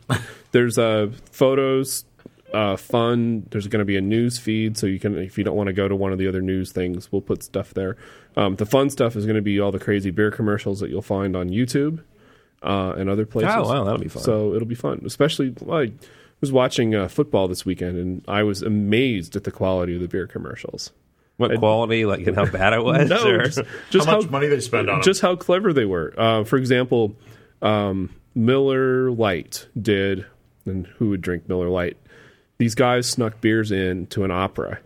there's 0.51 0.77
uh, 0.77 1.11
photos, 1.31 2.05
uh, 2.53 2.77
fun. 2.77 3.47
There's 3.49 3.67
going 3.67 3.79
to 3.79 3.85
be 3.85 3.97
a 3.97 4.01
news 4.01 4.37
feed, 4.37 4.77
so 4.77 4.85
you 4.85 4.99
can, 4.99 5.17
if 5.17 5.37
you 5.37 5.43
don't 5.43 5.55
want 5.55 5.67
to 5.67 5.73
go 5.73 5.87
to 5.87 5.95
one 5.95 6.11
of 6.11 6.19
the 6.19 6.27
other 6.27 6.41
news 6.41 6.71
things, 6.71 7.11
we'll 7.11 7.21
put 7.21 7.41
stuff 7.43 7.73
there. 7.73 7.97
Um, 8.37 8.55
the 8.57 8.65
fun 8.65 8.89
stuff 8.91 9.15
is 9.15 9.25
going 9.25 9.37
to 9.37 9.41
be 9.41 9.59
all 9.59 9.71
the 9.71 9.79
crazy 9.79 10.11
beer 10.11 10.29
commercials 10.29 10.79
that 10.81 10.89
you'll 10.91 11.01
find 11.01 11.35
on 11.35 11.49
YouTube 11.49 12.03
uh, 12.61 12.93
and 12.95 13.09
other 13.09 13.25
places. 13.25 13.53
Oh, 13.55 13.63
wow, 13.63 13.83
that'll 13.83 13.99
be 13.99 14.07
fun. 14.07 14.23
So 14.23 14.53
it'll 14.53 14.67
be 14.67 14.75
fun, 14.75 15.01
especially. 15.05 15.53
Well, 15.61 15.81
I 15.81 15.91
was 16.41 16.51
watching 16.51 16.93
uh, 16.95 17.07
football 17.07 17.47
this 17.47 17.65
weekend, 17.65 17.97
and 17.97 18.25
I 18.27 18.43
was 18.43 18.61
amazed 18.61 19.35
at 19.35 19.43
the 19.45 19.51
quality 19.51 19.95
of 19.95 20.01
the 20.01 20.07
beer 20.07 20.27
commercials. 20.27 20.91
What 21.37 21.57
quality? 21.57 22.05
Like, 22.05 22.27
and 22.27 22.35
how 22.35 22.45
bad 22.45 22.73
it 22.73 22.83
was? 22.83 23.09
No, 23.09 23.23
or- 23.27 23.45
just, 23.45 23.61
just 23.89 24.07
How 24.07 24.19
much 24.21 24.29
money 24.29 24.47
they 24.47 24.59
spend 24.59 24.89
on 24.89 24.97
'em. 24.97 25.01
just 25.03 25.21
how 25.21 25.35
clever 25.35 25.71
they 25.73 25.85
were. 25.85 26.13
Uh, 26.17 26.43
for 26.43 26.57
example, 26.57 27.15
um, 27.61 28.09
Miller 28.35 29.09
Lite 29.11 29.67
did, 29.79 30.25
and 30.65 30.85
who 30.97 31.09
would 31.09 31.21
drink 31.21 31.47
Miller 31.47 31.69
Lite? 31.69 31.97
These 32.57 32.75
guys 32.75 33.07
snuck 33.09 33.41
beers 33.41 33.71
in 33.71 34.05
to 34.07 34.23
an 34.23 34.29
opera, 34.31 34.79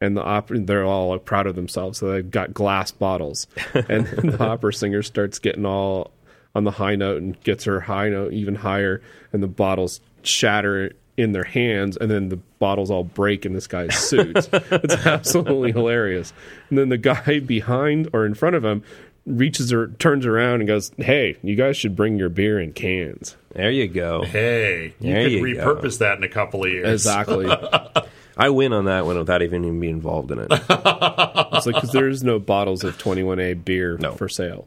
and 0.00 0.16
the 0.16 0.22
opera 0.22 0.58
they're 0.60 0.84
all 0.84 1.18
proud 1.18 1.46
of 1.46 1.54
themselves. 1.54 1.98
So 1.98 2.10
they've 2.10 2.30
got 2.30 2.54
glass 2.54 2.90
bottles, 2.90 3.46
and 3.74 4.06
the 4.06 4.42
opera 4.42 4.72
singer 4.72 5.02
starts 5.02 5.38
getting 5.38 5.66
all 5.66 6.12
on 6.54 6.64
the 6.64 6.70
high 6.70 6.94
note 6.96 7.20
and 7.22 7.38
gets 7.42 7.64
her 7.64 7.80
high 7.80 8.08
note 8.08 8.32
even 8.32 8.54
higher, 8.54 9.02
and 9.32 9.42
the 9.42 9.46
bottles 9.48 10.00
shatter 10.26 10.92
in 11.16 11.32
their 11.32 11.44
hands, 11.44 11.96
and 11.98 12.10
then 12.10 12.28
the 12.30 12.36
bottles 12.58 12.90
all 12.90 13.04
break 13.04 13.44
in 13.44 13.52
this 13.52 13.66
guy's 13.66 13.94
suit. 13.96 14.36
it's 14.52 15.06
absolutely 15.06 15.72
hilarious. 15.72 16.32
And 16.70 16.78
then 16.78 16.88
the 16.88 16.96
guy 16.98 17.38
behind 17.46 18.08
or 18.12 18.24
in 18.26 18.34
front 18.34 18.56
of 18.56 18.64
him 18.64 18.82
reaches 19.26 19.72
or 19.72 19.88
turns 19.98 20.24
around 20.26 20.60
and 20.60 20.66
goes, 20.66 20.90
"Hey, 20.96 21.36
you 21.42 21.54
guys 21.54 21.76
should 21.76 21.94
bring 21.94 22.16
your 22.18 22.28
beer 22.30 22.58
in 22.58 22.72
cans." 22.72 23.36
there 23.54 23.70
you 23.70 23.86
go. 23.86 24.22
Hey, 24.24 24.94
you 25.00 25.12
There 25.12 25.22
could 25.24 25.32
you 25.32 25.54
go. 25.56 25.74
repurpose 25.76 25.98
that 25.98 26.16
in 26.16 26.24
a 26.24 26.28
couple 26.28 26.64
of 26.64 26.70
years. 26.72 26.88
Exactly. 26.88 27.46
I 28.36 28.48
win 28.48 28.72
on 28.72 28.86
that 28.86 29.04
one 29.04 29.18
without 29.18 29.42
even 29.42 29.78
being 29.78 29.96
involved 29.96 30.30
in 30.30 30.38
it. 30.38 30.46
It's 30.50 31.66
like 31.66 31.74
because 31.74 31.92
there 31.92 32.08
is 32.08 32.24
no 32.24 32.38
bottles 32.38 32.82
of 32.82 32.96
21A 32.96 33.62
beer 33.62 33.98
No. 33.98 34.14
for 34.14 34.26
sale. 34.30 34.66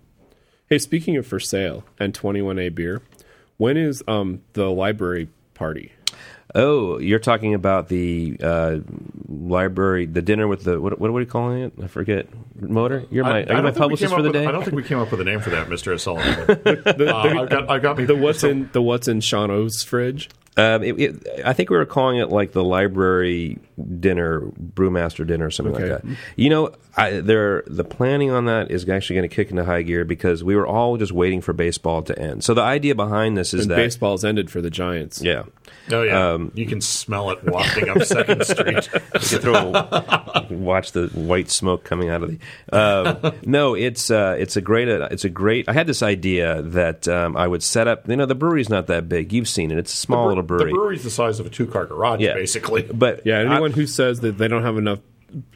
Hey, 0.69 0.77
speaking 0.77 1.17
of 1.17 1.25
for 1.25 1.39
sale 1.39 1.83
and 1.99 2.13
21A 2.13 2.73
beer, 2.75 3.01
when 3.57 3.75
is 3.75 4.03
um 4.07 4.41
the 4.53 4.69
library 4.69 5.29
party? 5.55 5.91
Oh, 6.53 6.99
you're 6.99 7.19
talking 7.19 7.53
about 7.53 7.89
the 7.89 8.37
uh, 8.41 8.77
library, 9.27 10.05
the 10.05 10.21
dinner 10.21 10.47
with 10.47 10.63
the 10.63 10.79
what? 10.79 10.99
What 10.99 11.09
are 11.09 11.13
we 11.13 11.25
calling 11.25 11.63
it? 11.63 11.73
I 11.83 11.87
forget. 11.87 12.27
Motor. 12.61 13.03
You're 13.11 13.25
my. 13.25 13.29
I- 13.29 13.33
I 13.33 13.37
are 13.37 13.41
you 13.41 13.45
don't 13.47 13.63
my 13.63 13.71
think 13.71 13.75
we 13.75 13.79
publicist 13.81 14.09
came 14.13 14.17
for 14.17 14.21
the 14.21 14.29
up 14.29 14.33
with- 14.35 14.41
day? 14.43 14.47
I 14.47 14.51
don't 14.51 14.63
think 14.63 14.75
we 14.75 14.83
came 14.83 14.99
up 14.99 15.11
with 15.11 15.19
a 15.19 15.23
name 15.25 15.41
for 15.41 15.49
that, 15.49 15.67
Mister 15.69 15.91
O'Sullivan. 15.91 16.61
uh, 16.65 17.15
I've 17.15 17.49
got, 17.49 17.69
I've 17.69 17.81
got 17.81 17.97
me. 17.97 18.05
The 18.05 18.15
what's 18.15 18.39
so- 18.39 18.49
in 18.49 18.69
the 18.71 18.81
what's 18.81 19.07
in 19.09 19.19
Shaun 19.21 19.51
O's 19.51 19.83
fridge? 19.83 20.29
Um, 20.57 20.83
it, 20.83 20.99
it, 20.99 21.27
I 21.45 21.51
think 21.51 21.69
we 21.69 21.75
were 21.75 21.85
calling 21.85 22.17
it 22.17 22.29
like 22.29 22.53
the 22.53 22.63
library 22.63 23.59
dinner, 23.99 24.39
brewmaster 24.73 25.27
dinner, 25.27 25.47
or 25.47 25.51
something 25.51 25.75
Okay. 25.75 25.91
like 25.91 26.01
that. 26.03 26.17
You 26.37 26.49
know, 26.49 26.71
I, 26.95 27.19
there 27.19 27.63
the 27.67 27.83
planning 27.83 28.31
on 28.31 28.45
that 28.45 28.71
is 28.71 28.87
actually 28.87 29.17
going 29.17 29.29
to 29.29 29.35
kick 29.35 29.49
into 29.49 29.65
high 29.65 29.81
gear 29.81 30.05
because 30.05 30.45
we 30.45 30.55
were 30.55 30.65
all 30.65 30.95
just 30.95 31.11
waiting 31.11 31.41
for 31.41 31.51
baseball 31.51 32.03
to 32.03 32.17
end. 32.17 32.43
So 32.45 32.53
the 32.53 32.61
idea 32.61 32.95
behind 32.95 33.37
this 33.37 33.53
is 33.53 33.63
And 33.63 33.71
that 33.71 33.75
baseball's 33.75 34.23
ended 34.23 34.49
for 34.49 34.61
the 34.61 34.69
Giants. 34.69 35.21
yeah, 35.21 35.43
Oh 35.91 36.01
yeah, 36.01 36.31
Um, 36.33 36.51
you 36.55 36.65
can 36.65 36.81
smell 36.81 37.29
it 37.29 37.43
wafting 37.43 37.89
up 37.89 38.01
Second 38.03 38.43
Street. 38.47 38.89
you 38.93 38.99
can 39.19 39.39
throw 39.39 39.53
a, 39.73 40.47
watch 40.49 40.93
the 40.93 41.07
white 41.09 41.49
smoke 41.51 41.83
coming 41.83 42.09
out 42.09 42.23
of 42.23 42.31
the. 42.31 42.39
Um, 42.75 43.33
no, 43.45 43.75
it's 43.75 44.09
uh, 44.09 44.35
it's 44.39 44.57
a 44.57 44.61
great 44.61 44.87
it's 44.87 45.25
a 45.25 45.29
great. 45.29 45.69
I 45.69 45.73
had 45.73 45.85
this 45.87 46.01
idea 46.01 46.61
that 46.63 47.07
um, 47.07 47.37
I 47.37 47.47
would 47.47 47.61
set 47.61 47.87
up. 47.87 48.09
You 48.09 48.15
know, 48.15 48.25
the 48.25 48.33
brewery's 48.35 48.69
not 48.69 48.87
that 48.87 49.07
big. 49.07 49.31
You've 49.31 49.47
seen 49.47 49.69
it. 49.71 49.77
It's 49.77 49.93
a 49.93 49.97
small 49.97 50.27
little 50.27 50.43
brewery. 50.43 50.71
The 50.71 50.75
brewery's 50.77 51.03
the 51.03 51.09
size 51.11 51.39
of 51.39 51.45
a 51.45 51.49
two-car 51.49 51.85
garage, 51.85 52.19
yeah, 52.21 52.33
basically. 52.33 52.81
But 52.83 53.25
Yeah, 53.25 53.37
I- 53.37 53.41
anyone 53.51 53.71
who 53.71 53.85
says 53.85 54.21
that 54.21 54.37
they 54.39 54.47
don't 54.47 54.63
have 54.63 54.77
enough 54.77 54.99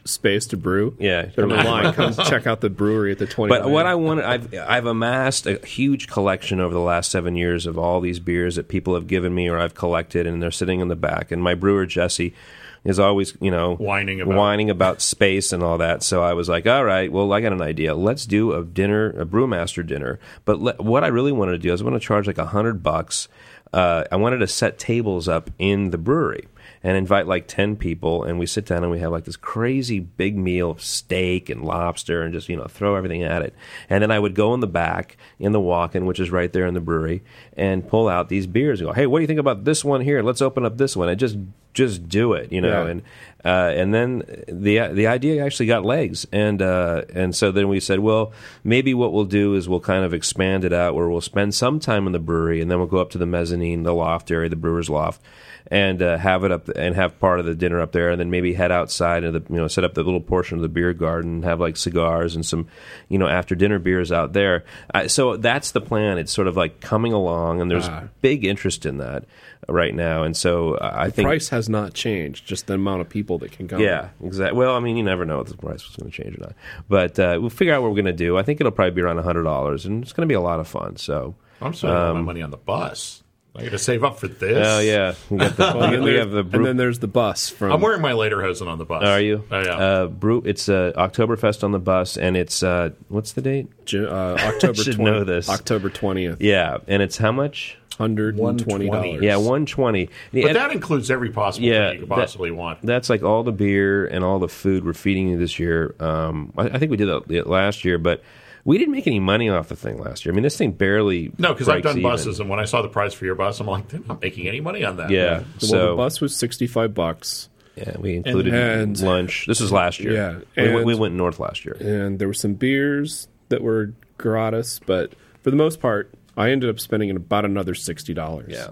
space 0.04 0.46
to 0.48 0.56
brew, 0.56 0.96
Yeah. 0.98 1.26
they're. 1.34 1.46
Come 1.92 2.14
check 2.14 2.46
out 2.46 2.60
the 2.60 2.70
brewery 2.70 3.12
at 3.12 3.18
the 3.18 3.26
twenty. 3.26 3.50
But 3.56 3.70
what 3.70 3.86
I 3.86 3.94
wanted, 3.94 4.24
I've 4.24 4.54
I've 4.54 4.86
amassed 4.86 5.46
a 5.46 5.64
huge 5.66 6.08
collection 6.08 6.60
over 6.60 6.72
the 6.74 6.80
last 6.80 7.10
seven 7.10 7.36
years 7.36 7.66
of 7.66 7.78
all 7.78 8.00
these 8.00 8.20
beers 8.20 8.56
that 8.56 8.68
people 8.68 8.94
have 8.94 9.06
given 9.06 9.34
me 9.34 9.48
or 9.48 9.58
I've 9.58 9.74
collected, 9.74 10.26
and 10.26 10.42
they're 10.42 10.50
sitting 10.50 10.80
in 10.80 10.88
the 10.88 10.96
back. 10.96 11.30
And 11.30 11.42
my 11.42 11.54
brewer 11.54 11.86
Jesse 11.86 12.34
is 12.82 12.98
always, 12.98 13.36
you 13.42 13.50
know, 13.50 13.74
Whining 13.76 14.22
about- 14.22 14.36
whining 14.36 14.70
about 14.70 15.02
space 15.02 15.52
and 15.52 15.62
all 15.62 15.76
that. 15.78 16.02
So 16.02 16.22
I 16.22 16.32
was 16.32 16.48
like, 16.48 16.66
all 16.66 16.82
right, 16.84 17.12
well, 17.12 17.30
I 17.32 17.42
got 17.42 17.52
an 17.52 17.60
idea. 17.60 17.94
Let's 17.94 18.24
do 18.24 18.54
a 18.54 18.64
dinner, 18.64 19.10
a 19.10 19.26
brewmaster 19.26 19.86
dinner. 19.86 20.18
But 20.46 20.60
le- 20.60 20.76
what 20.78 21.04
I 21.04 21.08
really 21.08 21.30
wanted 21.32 21.52
to 21.52 21.58
do 21.58 21.72
is 21.74 21.82
I 21.82 21.84
want 21.84 21.96
to 22.00 22.00
charge 22.06 22.26
like 22.26 22.38
a 22.38 22.46
hundred 22.46 22.82
bucks. 22.82 23.28
Uh, 23.72 24.04
I 24.10 24.16
wanted 24.16 24.38
to 24.38 24.46
set 24.46 24.78
tables 24.78 25.28
up 25.28 25.50
in 25.58 25.90
the 25.90 25.98
brewery 25.98 26.48
and 26.82 26.96
invite 26.96 27.26
like 27.26 27.46
10 27.46 27.76
people 27.76 28.24
and 28.24 28.38
we 28.38 28.46
sit 28.46 28.66
down 28.66 28.82
and 28.82 28.90
we 28.90 28.98
have 28.98 29.12
like 29.12 29.24
this 29.24 29.36
crazy 29.36 30.00
big 30.00 30.36
meal 30.36 30.70
of 30.70 30.82
steak 30.82 31.50
and 31.50 31.64
lobster 31.64 32.22
and 32.22 32.32
just 32.32 32.48
you 32.48 32.56
know 32.56 32.66
throw 32.66 32.96
everything 32.96 33.22
at 33.22 33.42
it. 33.42 33.54
And 33.88 34.02
then 34.02 34.10
i 34.10 34.18
would 34.18 34.34
go 34.34 34.54
in 34.54 34.60
the 34.60 34.66
back 34.66 35.16
in 35.38 35.52
the 35.52 35.60
walk-in 35.60 36.06
which 36.06 36.20
is 36.20 36.30
right 36.30 36.52
there 36.52 36.66
in 36.66 36.74
the 36.74 36.80
brewery 36.80 37.22
and 37.56 37.86
pull 37.86 38.08
out 38.08 38.28
these 38.28 38.46
beers 38.46 38.80
and 38.80 38.88
go 38.88 38.92
hey 38.92 39.06
what 39.06 39.18
do 39.18 39.22
you 39.22 39.26
think 39.26 39.40
about 39.40 39.64
this 39.64 39.84
one 39.84 40.00
here? 40.00 40.22
Let's 40.22 40.42
open 40.42 40.64
up 40.64 40.78
this 40.78 40.96
one. 40.96 41.08
And 41.08 41.18
just 41.18 41.36
just 41.74 42.08
do 42.08 42.32
it 42.32 42.50
you 42.52 42.60
know 42.60 42.84
Yeah. 42.84 42.90
and 42.90 43.02
uh, 43.42 43.72
and 43.74 43.94
then 43.94 44.18
the 44.48 44.88
the 44.92 45.06
idea 45.06 45.42
actually 45.42 45.64
got 45.64 45.82
legs, 45.82 46.26
and 46.30 46.60
uh, 46.60 47.04
and 47.14 47.34
so 47.34 47.50
then 47.50 47.68
we 47.70 47.80
said, 47.80 48.00
well, 48.00 48.32
maybe 48.64 48.92
what 48.92 49.14
we'll 49.14 49.24
do 49.24 49.54
is 49.54 49.66
we'll 49.66 49.80
kind 49.80 50.04
of 50.04 50.12
expand 50.12 50.62
it 50.62 50.74
out, 50.74 50.94
where 50.94 51.08
we'll 51.08 51.22
spend 51.22 51.54
some 51.54 51.80
time 51.80 52.06
in 52.06 52.12
the 52.12 52.18
brewery, 52.18 52.60
and 52.60 52.70
then 52.70 52.76
we'll 52.76 52.86
go 52.86 52.98
up 52.98 53.08
to 53.12 53.16
the 53.16 53.24
mezzanine, 53.24 53.82
the 53.82 53.94
loft 53.94 54.30
area, 54.30 54.50
the 54.50 54.56
brewer's 54.56 54.90
loft, 54.90 55.22
and 55.70 56.02
uh, 56.02 56.18
have 56.18 56.44
it 56.44 56.52
up 56.52 56.68
and 56.76 56.94
have 56.96 57.18
part 57.18 57.40
of 57.40 57.46
the 57.46 57.54
dinner 57.54 57.80
up 57.80 57.92
there, 57.92 58.10
and 58.10 58.20
then 58.20 58.28
maybe 58.28 58.52
head 58.52 58.70
outside 58.70 59.24
and 59.24 59.34
the 59.34 59.42
you 59.50 59.58
know 59.58 59.68
set 59.68 59.84
up 59.84 59.94
the 59.94 60.02
little 60.02 60.20
portion 60.20 60.58
of 60.58 60.62
the 60.62 60.68
beer 60.68 60.92
garden, 60.92 61.36
and 61.36 61.44
have 61.44 61.60
like 61.60 61.78
cigars 61.78 62.34
and 62.36 62.44
some 62.44 62.66
you 63.08 63.16
know 63.16 63.26
after 63.26 63.54
dinner 63.54 63.78
beers 63.78 64.12
out 64.12 64.34
there. 64.34 64.64
Uh, 64.92 65.08
so 65.08 65.38
that's 65.38 65.70
the 65.70 65.80
plan. 65.80 66.18
It's 66.18 66.30
sort 66.32 66.46
of 66.46 66.58
like 66.58 66.82
coming 66.82 67.14
along, 67.14 67.62
and 67.62 67.70
there's 67.70 67.88
Ah. 67.88 68.02
big 68.20 68.44
interest 68.44 68.84
in 68.84 68.98
that 68.98 69.24
right 69.68 69.94
now, 69.94 70.22
and 70.22 70.36
so 70.36 70.74
uh, 70.74 70.92
I 70.94 71.10
think 71.10 71.26
price 71.26 71.48
has 71.50 71.68
not 71.68 71.94
changed, 71.94 72.46
just 72.46 72.66
the 72.66 72.74
amount 72.74 73.00
of 73.02 73.08
people 73.08 73.38
that 73.38 73.52
can 73.52 73.68
come. 73.68 73.80
yeah, 73.80 74.08
exactly. 74.22 74.58
Well, 74.58 74.74
I 74.74 74.80
mean, 74.80 74.96
you 74.96 75.02
never 75.02 75.24
know 75.24 75.40
if 75.40 75.48
the 75.48 75.56
price 75.56 75.86
was 75.86 75.96
going 75.96 76.10
to 76.10 76.22
change 76.22 76.36
or 76.36 76.40
not. 76.40 76.54
But 76.88 77.18
uh, 77.18 77.38
we'll 77.40 77.50
figure 77.50 77.74
out 77.74 77.82
what 77.82 77.90
we're 77.90 77.96
going 77.96 78.06
to 78.06 78.12
do. 78.12 78.36
I 78.36 78.42
think 78.42 78.60
it'll 78.60 78.72
probably 78.72 78.92
be 78.92 79.02
around 79.02 79.18
hundred 79.18 79.44
dollars, 79.44 79.86
and 79.86 80.02
it's 80.02 80.12
going 80.12 80.26
to 80.26 80.32
be 80.32 80.36
a 80.36 80.40
lot 80.40 80.60
of 80.60 80.68
fun. 80.68 80.96
So, 80.96 81.34
I'm 81.60 81.74
spending 81.74 81.98
all 81.98 82.14
my 82.14 82.20
money 82.22 82.42
on 82.42 82.50
the 82.50 82.56
bus. 82.56 83.22
I 83.54 83.64
got 83.64 83.70
to 83.72 83.78
save 83.78 84.04
up 84.04 84.18
for 84.18 84.28
this. 84.28 84.66
oh 84.66 84.78
yeah, 84.78 85.14
we 85.28 85.38
the, 85.38 85.54
Well, 85.58 85.82
and, 85.82 85.90
we 85.90 85.96
then 85.96 86.04
there's, 86.04 86.18
have 86.18 86.30
the 86.30 86.56
and 86.56 86.66
then 86.66 86.76
there's 86.76 86.98
the 87.00 87.08
bus 87.08 87.48
from. 87.48 87.72
I'm 87.72 87.80
wearing 87.80 88.00
my 88.00 88.12
Lederhosen 88.12 88.68
on 88.68 88.78
the 88.78 88.84
bus. 88.84 89.02
Are 89.02 89.20
you? 89.20 89.44
Oh, 89.50 89.60
yeah. 89.60 89.76
Uh, 89.76 90.06
brew. 90.06 90.42
It's 90.44 90.68
uh, 90.68 90.92
Oktoberfest 90.96 91.64
on 91.64 91.72
the 91.72 91.80
bus, 91.80 92.16
and 92.16 92.36
it's 92.36 92.62
uh, 92.62 92.90
what's 93.08 93.32
the 93.32 93.42
date? 93.42 93.68
Ju- 93.86 94.08
uh, 94.08 94.36
October 94.40 94.74
should 94.74 94.96
20, 94.96 95.10
know 95.10 95.24
this. 95.24 95.48
October 95.48 95.90
twentieth, 95.90 96.40
Yeah, 96.40 96.78
and 96.86 97.02
it's 97.02 97.18
how 97.18 97.32
much? 97.32 97.76
Hundred 98.00 98.38
and 98.38 98.58
twenty 98.58 98.88
dollars. 98.88 99.22
Yeah, 99.22 99.36
one 99.36 99.66
twenty. 99.66 100.08
but 100.32 100.54
that 100.54 100.72
includes 100.72 101.10
every 101.10 101.30
possible 101.30 101.66
Yeah, 101.66 101.88
thing 101.90 101.94
you 101.94 102.00
could 102.00 102.08
that- 102.10 102.14
possibly 102.14 102.50
want. 102.50 102.80
That's 102.82 103.10
like 103.10 103.22
all 103.22 103.42
the 103.42 103.52
beer 103.52 104.06
and 104.06 104.24
all 104.24 104.38
the 104.38 104.48
food 104.48 104.84
we're 104.84 104.92
feeding 104.94 105.28
you 105.28 105.38
this 105.38 105.58
year. 105.58 105.94
Um, 106.00 106.52
I, 106.56 106.64
I 106.64 106.78
think 106.78 106.90
we 106.90 106.96
did 106.96 107.08
that 107.08 107.46
last 107.46 107.84
year, 107.84 107.98
but 107.98 108.22
we 108.64 108.76
didn't 108.78 108.92
make 108.92 109.06
any 109.06 109.20
money 109.20 109.48
off 109.48 109.68
the 109.68 109.76
thing 109.76 109.98
last 109.98 110.24
year. 110.24 110.32
I 110.32 110.34
mean, 110.34 110.42
this 110.42 110.56
thing 110.56 110.72
barely 110.72 111.32
No, 111.38 111.52
because 111.54 111.68
I've 111.68 111.82
done 111.82 111.98
even. 111.98 112.10
buses, 112.10 112.40
and 112.40 112.48
when 112.50 112.58
I 112.60 112.64
saw 112.66 112.82
the 112.82 112.88
price 112.88 113.14
for 113.14 113.24
your 113.24 113.34
bus, 113.34 113.58
I'm 113.60 113.66
like, 113.66 113.88
they're 113.88 114.00
not 114.06 114.20
making 114.20 114.48
any 114.48 114.60
money 114.60 114.84
on 114.84 114.96
that. 114.96 115.10
Yeah, 115.10 115.38
Well, 115.38 115.44
so 115.60 115.90
the 115.90 115.96
bus 115.96 116.20
was 116.20 116.36
sixty 116.36 116.66
five 116.66 116.92
bucks, 116.94 117.48
Yeah, 117.76 117.96
we 117.98 118.16
included 118.16 118.52
And- 118.52 119.00
lunch. 119.00 119.46
This 119.46 119.60
is 119.60 119.72
last 119.72 120.00
year. 120.00 120.42
Yeah, 120.56 120.74
we, 120.74 120.84
we 120.84 120.94
went 120.94 121.14
north 121.14 121.38
last 121.38 121.64
year. 121.64 121.76
and 121.80 122.18
there 122.18 122.28
were 122.28 122.34
some 122.34 122.54
beers 122.54 123.28
that 123.48 123.62
were 123.62 123.92
gratis, 124.18 124.78
but 124.84 125.12
for 125.42 125.50
the 125.50 125.56
most 125.56 125.80
part, 125.80 126.12
I 126.40 126.50
ended 126.50 126.70
up 126.70 126.80
spending 126.80 127.10
about 127.10 127.44
another 127.44 127.74
sixty 127.74 128.14
dollars. 128.14 128.52
Yeah. 128.52 128.68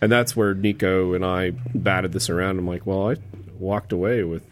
and 0.00 0.10
that's 0.10 0.36
where 0.36 0.54
Nico 0.54 1.14
and 1.14 1.24
I 1.24 1.50
batted 1.74 2.12
this 2.12 2.28
around. 2.28 2.58
I'm 2.58 2.66
like, 2.66 2.86
well, 2.86 3.10
I 3.10 3.16
walked 3.58 3.92
away 3.92 4.24
with, 4.24 4.44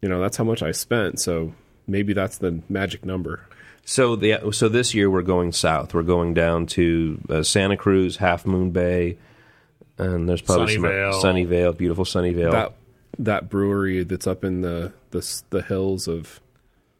you 0.00 0.08
know, 0.08 0.20
that's 0.20 0.36
how 0.36 0.44
much 0.44 0.62
I 0.62 0.70
spent, 0.70 1.20
so 1.20 1.52
maybe 1.86 2.12
that's 2.12 2.38
the 2.38 2.62
magic 2.68 3.04
number. 3.04 3.44
So 3.84 4.16
the 4.16 4.52
so 4.52 4.68
this 4.68 4.94
year 4.94 5.10
we're 5.10 5.22
going 5.22 5.52
south. 5.52 5.94
We're 5.94 6.02
going 6.02 6.34
down 6.34 6.66
to 6.66 7.20
uh, 7.28 7.42
Santa 7.42 7.76
Cruz, 7.76 8.18
Half 8.18 8.46
Moon 8.46 8.70
Bay, 8.70 9.16
and 9.96 10.28
there's 10.28 10.42
probably 10.42 10.76
Sunnyvale. 10.76 11.20
some 11.20 11.34
Sunnyvale, 11.34 11.76
beautiful 11.76 12.04
Sunnyvale. 12.04 12.52
That 12.52 12.72
that 13.18 13.48
brewery 13.48 14.04
that's 14.04 14.26
up 14.26 14.44
in 14.44 14.60
the 14.60 14.92
the 15.10 15.42
the 15.50 15.62
hills 15.62 16.06
of 16.06 16.38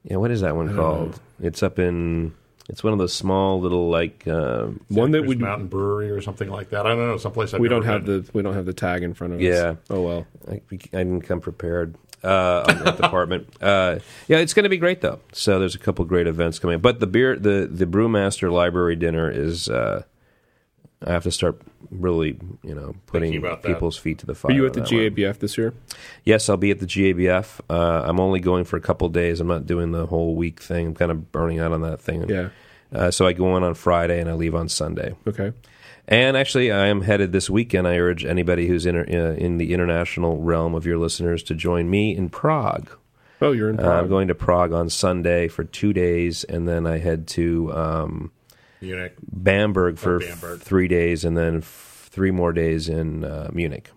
yeah, 0.04 0.16
what 0.16 0.30
is 0.30 0.40
that 0.40 0.56
one 0.56 0.74
called? 0.74 1.20
It's 1.40 1.62
up 1.62 1.78
in. 1.78 2.34
It's 2.69 2.85
one 2.85 2.93
of 2.93 2.99
those 2.99 3.15
small 3.15 3.61
little 3.61 3.89
like. 3.89 4.27
Uh, 4.28 4.69
one 4.89 5.11
that 5.12 5.20
Cruz 5.20 5.28
we 5.28 5.36
Mountain 5.36 5.69
Brewery 5.69 6.11
or 6.11 6.20
something 6.20 6.51
like 6.51 6.70
that. 6.70 6.85
I 6.86 6.90
don't 6.90 6.99
know, 6.99 7.16
someplace 7.16 7.55
I've 7.55 7.61
we 7.61 7.69
don't 7.69 7.85
have 7.85 8.05
been. 8.05 8.23
the 8.24 8.31
we 8.32 8.43
don't 8.43 8.55
have 8.55 8.66
the 8.66 8.74
tag 8.74 9.03
in 9.03 9.15
front 9.15 9.32
of 9.35 9.40
Yeah. 9.40 9.70
us. 9.70 9.77
Oh 9.90 10.03
well. 10.03 10.27
I, 10.51 10.61
I 10.73 10.77
didn't 10.99 11.23
come 11.23 11.40
prepared 11.40 11.95
uh, 12.23 12.65
on 12.69 12.85
that 12.85 12.97
department. 13.01 13.49
Uh, 13.62 14.01
yeah, 14.28 14.39
it's 14.39 14.53
going 14.53 14.65
to 14.65 14.69
be 14.69 14.77
great 14.77 15.01
though. 15.01 15.20
So 15.32 15.59
there's 15.59 15.74
a 15.74 15.78
couple 15.78 16.05
great 16.05 16.27
events 16.27 16.59
coming. 16.59 16.78
But 16.81 17.01
the 17.01 17.07
beer, 17.07 17.36
the 17.36 17.66
the 17.70 17.86
Brewmaster 17.86 18.53
Library 18.53 18.97
dinner 18.97 19.31
is. 19.31 19.69
Uh, 19.69 20.03
I 21.06 21.12
have 21.12 21.22
to 21.24 21.30
start 21.30 21.60
really, 21.90 22.38
you 22.64 22.74
know, 22.74 22.94
putting 23.06 23.32
Thinking 23.32 23.48
that. 23.48 23.62
people's 23.62 23.96
feet 23.96 24.18
to 24.18 24.26
the 24.26 24.34
fire. 24.34 24.50
Are 24.50 24.54
you 24.54 24.66
at 24.66 24.72
the 24.72 24.80
that 24.80 24.90
one. 24.92 25.00
GABF 25.10 25.38
this 25.38 25.56
year? 25.56 25.72
Yes, 26.24 26.48
I'll 26.48 26.56
be 26.56 26.70
at 26.72 26.80
the 26.80 26.86
GABF. 26.86 27.60
Uh, 27.70 28.02
I'm 28.04 28.18
only 28.18 28.40
going 28.40 28.64
for 28.64 28.76
a 28.76 28.80
couple 28.80 29.08
days. 29.08 29.40
I'm 29.40 29.46
not 29.46 29.64
doing 29.66 29.92
the 29.92 30.06
whole 30.06 30.34
week 30.34 30.60
thing. 30.60 30.88
I'm 30.88 30.94
kind 30.94 31.10
of 31.12 31.30
burning 31.30 31.60
out 31.60 31.72
on 31.72 31.82
that 31.82 32.00
thing. 32.00 32.28
Yeah. 32.28 32.48
Uh, 32.92 33.10
so 33.12 33.26
I 33.26 33.32
go 33.32 33.56
in 33.56 33.62
on 33.62 33.74
Friday 33.74 34.18
and 34.20 34.28
I 34.28 34.32
leave 34.32 34.54
on 34.56 34.68
Sunday. 34.68 35.14
Okay. 35.26 35.52
And 36.08 36.36
actually, 36.38 36.72
I 36.72 36.86
am 36.86 37.02
headed 37.02 37.32
this 37.32 37.50
weekend. 37.50 37.86
I 37.86 37.98
urge 37.98 38.24
anybody 38.24 38.66
who's 38.66 38.86
in, 38.86 38.96
uh, 38.96 39.34
in 39.38 39.58
the 39.58 39.74
international 39.74 40.38
realm 40.38 40.74
of 40.74 40.86
your 40.86 40.96
listeners 40.98 41.42
to 41.44 41.54
join 41.54 41.90
me 41.90 42.16
in 42.16 42.28
Prague. 42.30 42.90
Oh, 43.40 43.52
you're 43.52 43.68
in 43.70 43.78
Uh, 43.78 43.82
Prague. 43.82 44.02
I'm 44.04 44.08
going 44.08 44.28
to 44.28 44.34
Prague 44.34 44.72
on 44.72 44.88
Sunday 44.88 45.46
for 45.48 45.62
two 45.64 45.92
days, 45.92 46.42
and 46.44 46.66
then 46.66 46.86
I 46.86 46.96
head 46.98 47.28
to 47.28 47.72
um, 47.74 48.32
Munich. 48.80 49.14
Bamberg 49.22 49.98
for 49.98 50.18
Bamberg. 50.20 50.60
three 50.60 50.88
days, 50.88 51.24
and 51.24 51.36
then 51.36 51.59
f- 51.59 52.09
three 52.12 52.30
more 52.30 52.52
days 52.52 52.88
in 52.88 53.24
uh, 53.24 53.50
Munich. 53.52 53.90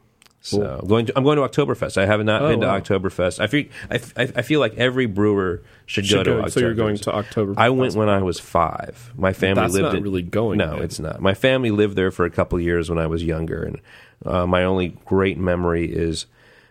So 0.44 0.80
I'm 0.82 0.88
going 0.88 1.06
to 1.06 1.14
I'm 1.16 1.24
going 1.24 1.38
to 1.38 1.44
Oktoberfest. 1.48 1.98
I 2.02 2.08
have 2.08 2.24
not 2.26 2.42
Oh, 2.42 2.50
been 2.50 2.62
to 2.62 2.68
wow. 2.68 2.80
Oktoberfest. 2.80 3.40
I 3.40 3.46
feel 3.46 3.66
I, 3.92 4.00
I- 4.18 4.32
I 4.38 4.42
feel 4.42 4.60
like 4.60 4.74
every 4.76 5.06
brewer 5.06 5.62
should, 5.86 6.08
Should 6.08 6.16
go 6.16 6.24
to 6.24 6.30
go- 6.32 6.42
Oktoberfest. 6.44 6.52
so 6.54 6.60
you're 6.62 6.74
going 6.74 6.98
to 6.98 7.14
October. 7.14 7.54
I 7.58 7.70
went 7.70 7.94
when 7.94 8.10
I 8.10 8.24
was 8.24 8.40
five. 8.40 9.12
My 9.16 9.34
family 9.34 9.62
That's 9.62 9.74
lived 9.74 9.84
not 9.84 9.96
in, 9.96 10.04
really 10.04 10.24
going 10.24 10.58
No, 10.58 10.78
it's 10.78 11.00
not. 11.00 11.22
My 11.22 11.36
family 11.36 11.70
lived 11.70 11.96
there 11.96 12.10
for 12.10 12.26
a 12.26 12.32
couple 12.32 12.58
of 12.58 12.64
years 12.64 12.90
when 12.90 12.98
I 12.98 13.06
was 13.06 13.24
younger, 13.24 13.62
and 13.62 13.82
uh, 14.26 14.48
my 14.48 14.64
only 14.64 14.98
great 15.06 15.38
memory 15.38 15.86
is 15.86 16.26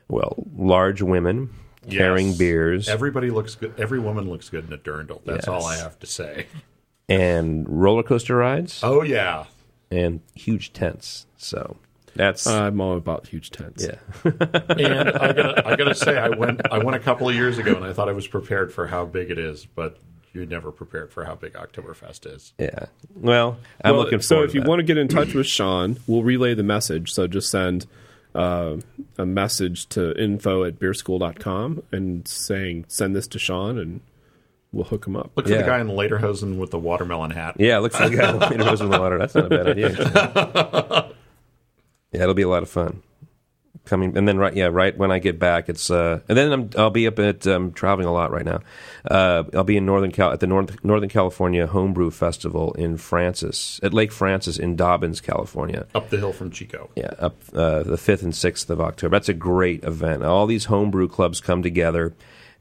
well, 0.08 0.34
large 0.56 1.00
women 1.00 1.50
carrying 1.88 2.28
Yes. 2.30 2.38
beers 2.38 2.88
Everybody 2.88 3.30
looks 3.30 3.54
good. 3.54 3.72
Every 3.78 4.00
woman 4.00 4.28
looks 4.28 4.48
good 4.48 4.66
in 4.66 4.72
a 4.72 4.78
dirndl. 4.78 5.20
That's 5.24 5.46
Yes. 5.46 5.48
all 5.48 5.64
I 5.64 5.76
have 5.76 5.96
to 6.00 6.06
say. 6.06 6.46
And 7.10 7.68
roller 7.68 8.02
coaster 8.02 8.36
rides 8.36 8.80
Oh 8.82 9.02
yeah. 9.02 9.44
and 9.90 10.20
huge 10.34 10.72
tents. 10.72 11.26
So 11.36 11.76
that's 12.14 12.46
I'm 12.46 12.80
all 12.80 12.96
about 12.96 13.26
huge 13.26 13.50
tents. 13.50 13.84
yeah. 13.86 13.96
And 14.24 15.08
I 15.10 15.32
gotta, 15.32 15.62
I 15.68 15.76
gotta 15.76 15.94
say, 15.94 16.16
I 16.18 16.28
went, 16.30 16.60
I 16.72 16.78
went 16.78 16.96
a 16.96 17.00
couple 17.00 17.28
of 17.28 17.34
years 17.34 17.58
ago, 17.58 17.74
and 17.74 17.84
I 17.84 17.92
thought 17.92 18.08
I 18.08 18.12
was 18.12 18.26
prepared 18.26 18.72
for 18.72 18.86
how 18.86 19.04
big 19.06 19.30
it 19.30 19.38
is, 19.38 19.66
but 19.66 19.98
you're 20.32 20.46
never 20.46 20.70
prepared 20.70 21.12
for 21.12 21.24
how 21.24 21.34
big 21.34 21.54
Oktoberfest 21.54 22.32
is. 22.32 22.52
Yeah. 22.58 22.86
Well, 23.14 23.58
I'm 23.84 23.92
Well, 23.94 24.04
looking 24.04 24.18
forward. 24.20 24.22
so 24.24 24.34
forward 24.36 24.48
if 24.50 24.54
you 24.54 24.60
that. 24.60 24.68
want 24.68 24.78
to 24.78 24.84
get 24.84 24.96
in 24.98 25.08
touch 25.08 25.34
with 25.34 25.46
Shaun, 25.46 25.98
we'll 26.06 26.22
relay 26.22 26.54
the 26.54 26.62
message. 26.62 27.12
So 27.12 27.26
just 27.26 27.50
send 27.50 27.86
uh, 28.34 28.76
a 29.18 29.26
message 29.26 29.88
to 29.90 30.16
info 30.20 30.62
at 30.64 30.78
beerschool.com 30.78 31.82
and 31.90 32.28
saying 32.28 32.84
send 32.86 33.16
this 33.16 33.26
to 33.28 33.38
Shaun 33.40 33.76
and 33.78 34.00
we'll 34.72 34.84
hook 34.84 35.06
him 35.06 35.16
up. 35.16 35.30
Look 35.36 35.46
for 35.46 35.52
Yeah. 35.52 35.58
the 35.58 35.64
guy 35.66 35.80
in 35.80 35.86
the 35.86 35.92
Lederhosen 35.92 36.58
with 36.58 36.70
the 36.70 36.78
watermelon 36.78 37.30
hat. 37.30 37.56
Yeah, 37.58 37.78
look 37.78 37.92
for 37.92 38.08
the 38.08 38.16
guy 38.16 38.32
who 38.46 38.56
goes 38.58 38.80
in 38.80 38.90
the 38.90 38.98
water. 39.00 39.18
That's 39.18 39.34
not 39.34 39.46
a 39.46 39.48
bad 39.48 39.68
idea. 39.68 39.88
actually. 39.90 40.10
yeah, 42.12 42.22
it'll 42.22 42.34
be 42.34 42.42
a 42.42 42.48
lot 42.48 42.62
of 42.62 42.70
fun. 42.70 43.02
Coming 43.86 44.16
and 44.16 44.28
then 44.28 44.36
right, 44.38 44.54
yeah, 44.54 44.66
right 44.66 44.96
when 44.96 45.10
I 45.10 45.18
get 45.18 45.38
back, 45.38 45.68
it's 45.70 45.90
uh, 45.90 46.20
and 46.28 46.36
then 46.36 46.52
I'm 46.52 46.70
I'll 46.76 46.90
be 46.90 47.06
up 47.06 47.18
at 47.18 47.46
um, 47.46 47.72
traveling 47.72 48.06
a 48.06 48.12
lot 48.12 48.30
right 48.30 48.44
now. 48.44 48.60
Uh, 49.10 49.44
I'll 49.54 49.64
be 49.64 49.78
in 49.78 49.86
Northern 49.86 50.12
Cal 50.12 50.30
at 50.32 50.40
the 50.40 50.46
North, 50.46 50.84
Northern 50.84 51.08
California 51.08 51.66
Homebrew 51.66 52.10
Festival 52.10 52.72
in 52.74 52.98
Francis 52.98 53.80
at 53.82 53.94
Lake 53.94 54.12
Francis 54.12 54.58
in 54.58 54.76
Dobbins, 54.76 55.20
California. 55.22 55.86
Up 55.94 56.10
the 56.10 56.18
hill 56.18 56.32
from 56.34 56.50
Chico. 56.50 56.90
Yeah, 56.94 57.14
up 57.18 57.36
uh, 57.54 57.82
the 57.82 57.96
fifth 57.96 58.22
and 58.22 58.34
sixth 58.34 58.68
of 58.70 58.80
October. 58.82 59.16
That's 59.16 59.30
a 59.30 59.34
great 59.34 59.82
event. 59.82 60.22
All 60.24 60.46
these 60.46 60.66
homebrew 60.66 61.08
clubs 61.08 61.40
come 61.40 61.62
together, 61.62 62.12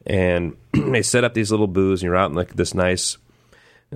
and 0.06 0.56
they 0.72 1.02
set 1.02 1.24
up 1.24 1.34
these 1.34 1.50
little 1.50 1.66
booths, 1.66 2.02
and 2.02 2.06
you're 2.06 2.16
out 2.16 2.30
in 2.30 2.36
like 2.36 2.54
this 2.54 2.74
nice, 2.74 3.18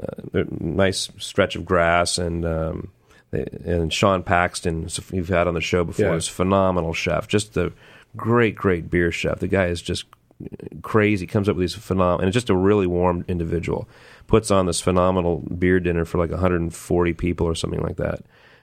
uh, 0.01 0.45
nice 0.61 1.11
stretch 1.19 1.57
of 1.57 1.65
grass, 1.65 2.19
and 2.19 2.45
um, 2.45 2.89
they, 3.31 3.45
and 3.65 3.93
Sean 3.93 4.23
Paxton, 4.23 4.89
you've 5.13 5.29
had 5.29 5.47
on 5.49 5.55
the 5.55 5.61
show 5.61 5.85
before, 5.85 6.07
Yeah. 6.07 6.15
is 6.15 6.29
a 6.29 6.33
phenomenal 6.33 6.93
chef, 6.93 7.29
just 7.29 7.57
a 7.57 7.73
great, 8.17 8.55
great 8.57 8.91
beer 8.91 9.11
chef. 9.11 9.39
The 9.41 9.49
guy 9.49 9.67
is 9.67 9.83
just 9.83 10.05
crazy. 10.83 11.27
Comes 11.27 11.49
up 11.49 11.57
with 11.57 11.63
these 11.65 11.75
phenomenal, 11.75 12.21
and 12.25 12.33
just 12.33 12.51
a 12.51 12.57
really 12.57 12.87
warm 12.87 13.25
individual. 13.29 13.89
Puts 14.27 14.51
on 14.51 14.67
this 14.67 14.81
phenomenal 14.81 15.39
beer 15.59 15.81
dinner 15.81 16.05
for 16.05 16.19
like 16.19 16.31
140 16.31 17.13
people 17.15 17.47
or 17.47 17.55
something 17.55 17.81
like 17.81 17.97
that, 17.97 18.21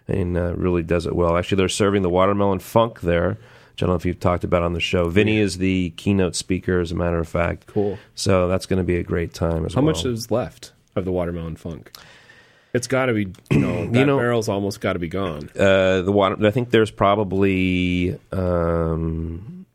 and 0.08 0.38
uh, 0.38 0.54
really 0.56 0.84
does 0.84 1.06
it 1.06 1.16
well. 1.16 1.38
Actually, 1.38 1.58
they're 1.58 1.70
serving 1.70 2.02
the 2.02 2.10
watermelon 2.10 2.60
funk 2.60 3.02
there. 3.02 3.38
I 3.82 3.86
don't 3.88 3.94
know 3.94 3.98
if 3.98 4.06
you've 4.06 4.20
talked 4.20 4.44
about 4.44 4.64
on 4.64 4.74
the 4.74 4.80
show. 4.80 5.10
Vinnie 5.10 5.40
is 5.40 5.58
the 5.58 5.90
keynote 5.92 6.36
speaker, 6.36 6.80
as 6.80 6.92
a 6.92 6.96
matter 6.96 7.18
of 7.20 7.28
fact. 7.28 7.68
Cool. 7.68 7.98
So 8.16 8.48
that's 8.48 8.66
going 8.66 8.78
to 8.78 8.84
be 8.84 8.98
a 8.98 9.04
great 9.04 9.34
time 9.34 9.66
as 9.66 9.74
How 9.74 9.82
well. 9.82 9.94
How 9.94 9.98
much 9.98 10.06
is 10.06 10.30
left 10.30 10.72
of 10.96 11.06
the 11.06 11.12
watermelon 11.12 11.56
funk? 11.56 11.92
It's 12.74 12.88
got 12.88 13.08
to 13.08 13.14
be, 13.14 13.34
you 13.50 13.60
know, 13.60 13.88
that 13.92 14.06
know- 14.06 14.18
barrel's 14.18 14.48
almost 14.50 14.82
got 14.82 14.94
to 14.94 15.00
be 15.00 15.08
gone. 15.10 15.50
uh, 15.58 16.02
the 16.02 16.12
water? 16.12 16.46
I 16.46 16.52
think 16.52 16.70
there's 16.70 16.92
probably 16.92 18.18
um, 18.32 19.66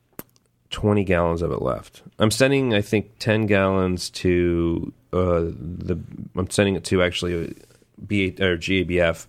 20 0.70 1.05
gallons 1.05 1.43
of 1.43 1.51
it 1.51 1.61
left. 1.61 2.03
I'm 2.19 2.31
sending, 2.31 2.74
I 2.74 2.81
think, 2.83 3.19
10 3.19 3.47
gallons 3.47 4.11
to 4.11 4.93
uh, 5.12 5.41
the. 5.51 5.99
I'm 6.37 6.49
sending 6.51 6.77
it 6.77 6.85
to 6.85 7.03
actually 7.03 7.55
B 8.07 8.28
or 8.41 8.57
GABF, 8.57 9.27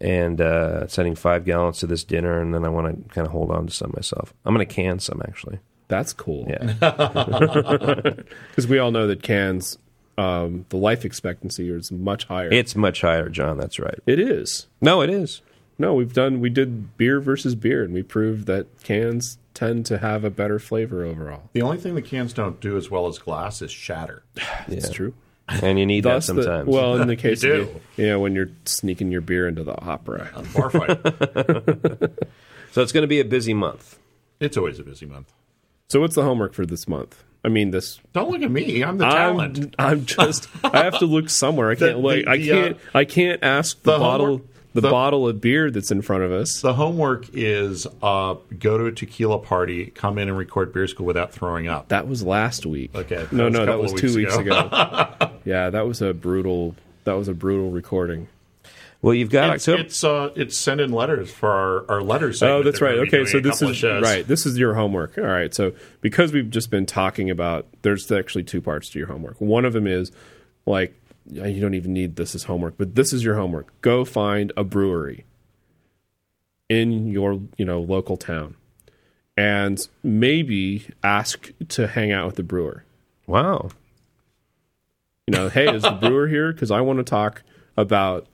and 0.00 0.40
uh, 0.40 0.86
sending 0.88 1.14
five 1.14 1.44
gallons 1.44 1.78
to 1.78 1.86
this 1.86 2.04
dinner, 2.04 2.40
and 2.40 2.54
then 2.54 2.64
I 2.64 2.68
want 2.68 3.08
to 3.08 3.14
kind 3.14 3.26
of 3.26 3.32
hold 3.32 3.50
on 3.50 3.66
to 3.66 3.72
some 3.72 3.92
myself. 3.94 4.34
I'm 4.44 4.54
going 4.54 4.66
to 4.66 4.72
can 4.74 4.98
some 4.98 5.22
actually. 5.26 5.58
That's 5.88 6.12
cool. 6.12 6.46
Yeah, 6.48 6.74
Because 8.50 8.66
we 8.66 8.78
all 8.78 8.90
know 8.90 9.06
that 9.06 9.22
cans, 9.22 9.78
um, 10.18 10.66
the 10.70 10.76
life 10.76 11.04
expectancy 11.04 11.70
is 11.70 11.90
much 11.92 12.24
higher. 12.24 12.48
it's 12.52 12.74
much 12.76 13.00
higher, 13.02 13.28
John. 13.28 13.56
That's 13.58 13.78
right. 13.78 13.98
it 14.06 14.18
is. 14.18 14.66
No, 14.80 15.00
it 15.02 15.10
is. 15.10 15.42
No, 15.78 15.94
we've 15.94 16.12
done, 16.14 16.40
we 16.40 16.48
did 16.50 16.96
beer 16.96 17.20
versus 17.20 17.54
beer, 17.54 17.84
and 17.84 17.92
we 17.92 18.02
proved 18.02 18.46
that 18.46 18.66
cans 18.82 19.36
tend 19.52 19.84
to 19.86 19.98
have 19.98 20.24
a 20.24 20.30
better 20.30 20.58
flavor 20.58 21.04
overall. 21.04 21.42
The 21.52 21.60
only 21.62 21.76
thing 21.76 21.94
the 21.94 22.02
cans 22.02 22.32
don't 22.32 22.60
do 22.60 22.76
as 22.78 22.90
well 22.90 23.06
as 23.06 23.18
glass 23.18 23.60
is 23.62 23.70
shatter. 23.70 24.22
It's 24.68 24.88
Yeah. 24.88 24.92
true. 24.92 25.14
And 25.48 25.78
you 25.78 25.86
need 25.86 26.04
that 26.04 26.14
Thus 26.14 26.26
the- 26.26 26.42
sometimes. 26.42 26.68
well, 26.68 27.00
in 27.00 27.08
the 27.08 27.16
case 27.26 27.42
You 27.42 27.52
of, 27.52 27.66
do. 27.68 27.80
the- 27.96 28.02
you 28.02 28.08
know, 28.08 28.20
when 28.20 28.34
you're 28.34 28.50
sneaking 28.64 29.10
your 29.12 29.20
beer 29.20 29.46
into 29.48 29.62
the 29.64 29.78
opera. 29.80 30.30
Bar 30.54 30.70
fight. 30.70 30.98
so 32.72 32.82
it's 32.82 32.92
going 32.92 33.02
to 33.02 33.06
be 33.08 33.20
a 33.20 33.24
busy 33.24 33.54
month. 33.54 33.98
it's 34.40 34.56
always 34.56 34.78
a 34.78 34.82
busy 34.82 35.06
month. 35.06 35.32
So 35.88 36.00
what's 36.00 36.14
the 36.16 36.22
homework 36.22 36.52
for 36.52 36.66
this 36.66 36.88
month? 36.88 37.22
I 37.44 37.48
mean, 37.48 37.70
this 37.70 38.00
Don't 38.12 38.30
look 38.30 38.42
at 38.42 38.50
me. 38.50 38.82
I'm 38.82 38.98
the 38.98 39.04
talent. 39.08 39.74
I'm, 39.78 39.88
I'm 39.88 40.04
just. 40.06 40.48
I 40.64 40.82
have 40.82 40.98
to 40.98 41.06
look 41.06 41.30
somewhere. 41.30 41.70
I 41.70 41.76
can't 41.76 41.92
The- 41.92 41.98
look. 41.98 42.24
the- 42.24 42.30
I 42.30 42.36
the, 42.38 42.50
uh, 42.50 42.54
can't. 42.64 42.76
I 42.94 43.04
can't 43.04 43.44
ask 43.44 43.80
the, 43.82 43.92
the 43.92 43.98
bottle. 43.98 44.26
homework- 44.26 44.50
the, 44.76 44.82
the- 44.82 44.90
bottle 44.90 45.28
of 45.28 45.40
beer 45.40 45.70
that's 45.70 45.90
in 45.90 46.00
front 46.02 46.22
of 46.22 46.32
us. 46.32 46.60
the 46.60 46.74
homework 46.74 47.26
is 47.32 47.86
uh, 48.02 48.36
go 48.58 48.78
to 48.78 48.86
a 48.86 48.92
tequila 48.92 49.38
party, 49.38 49.86
come 49.86 50.18
in 50.18 50.28
and 50.28 50.38
record 50.38 50.72
beer 50.72 50.86
school 50.86 51.06
without 51.06 51.32
throwing 51.32 51.66
up. 51.68 51.88
That 51.88 52.06
was 52.08 52.22
last 52.22 52.64
week. 52.64 52.94
Okay, 52.94 53.26
No, 53.32 53.48
no, 53.48 53.66
that 53.66 53.78
was 53.78 53.92
of 53.92 53.98
two 53.98 54.14
weeks 54.14 54.36
weeks 54.36 54.36
ago. 54.36 55.30
yeah, 55.44 55.70
that 55.70 55.86
was 55.86 56.00
a 56.02 56.14
brutal. 56.14 56.74
That 57.04 57.14
was 57.14 57.28
a 57.28 57.34
brutal 57.34 57.70
recording. 57.70 58.28
Well, 59.02 59.14
you've 59.14 59.30
got 59.30 59.54
It's 59.54 59.68
October. 59.68 59.86
it's, 59.86 60.04
uh, 60.04 60.30
it's 60.34 60.58
send 60.58 60.80
in 60.80 60.90
letters 60.90 61.30
for 61.30 61.50
our, 61.50 61.90
our 61.90 62.02
letters. 62.02 62.42
Oh, 62.42 62.62
that's 62.62 62.80
right. 62.80 62.98
Okay, 63.00 63.24
so 63.26 63.40
this 63.40 63.62
is 63.62 63.84
is 63.84 64.02
right. 64.02 64.26
This 64.26 64.46
is 64.46 64.58
your 64.58 64.74
homework. 64.74 65.18
All 65.18 65.24
right. 65.24 65.54
So 65.54 65.72
because 66.00 66.32
we've 66.32 66.50
just 66.50 66.70
been 66.70 66.86
talking 66.86 67.30
about, 67.30 67.66
there's 67.82 68.10
actually 68.10 68.44
two 68.44 68.60
parts 68.60 68.88
to 68.90 68.98
your 68.98 69.06
homework. 69.06 69.40
One 69.40 69.64
of 69.64 69.74
them 69.74 69.86
is 69.86 70.10
like 70.64 70.94
yeah, 70.98 71.05
you 71.30 71.60
don't 71.60 71.74
even 71.74 71.92
need 71.92 72.16
this 72.16 72.34
as 72.34 72.44
homework, 72.44 72.76
but 72.78 72.94
this 72.94 73.12
is 73.12 73.24
your 73.24 73.36
homework. 73.36 73.80
Go 73.80 74.04
find 74.04 74.52
a 74.56 74.64
brewery 74.64 75.24
in 76.68 77.08
your 77.08 77.40
you 77.56 77.64
know 77.64 77.80
local 77.80 78.16
town, 78.16 78.56
and 79.36 79.78
maybe 80.02 80.88
ask 81.02 81.50
to 81.68 81.86
hang 81.86 82.12
out 82.12 82.26
with 82.26 82.36
the 82.36 82.42
brewer. 82.42 82.84
Wow. 83.26 83.70
You 85.26 85.32
know, 85.32 85.48
hey, 85.48 85.74
is 85.74 85.82
the 85.82 85.90
brewer 86.00 86.28
here? 86.28 86.52
Because 86.52 86.70
I 86.70 86.80
want 86.80 86.98
to 86.98 87.04
talk 87.04 87.42
about 87.76 88.26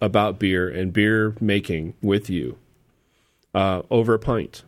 about 0.00 0.38
beer 0.38 0.68
and 0.68 0.92
beer 0.92 1.34
making 1.40 1.94
with 2.02 2.28
you 2.30 2.58
uh, 3.54 3.82
over 3.90 4.14
a 4.14 4.18
pint. 4.18 4.62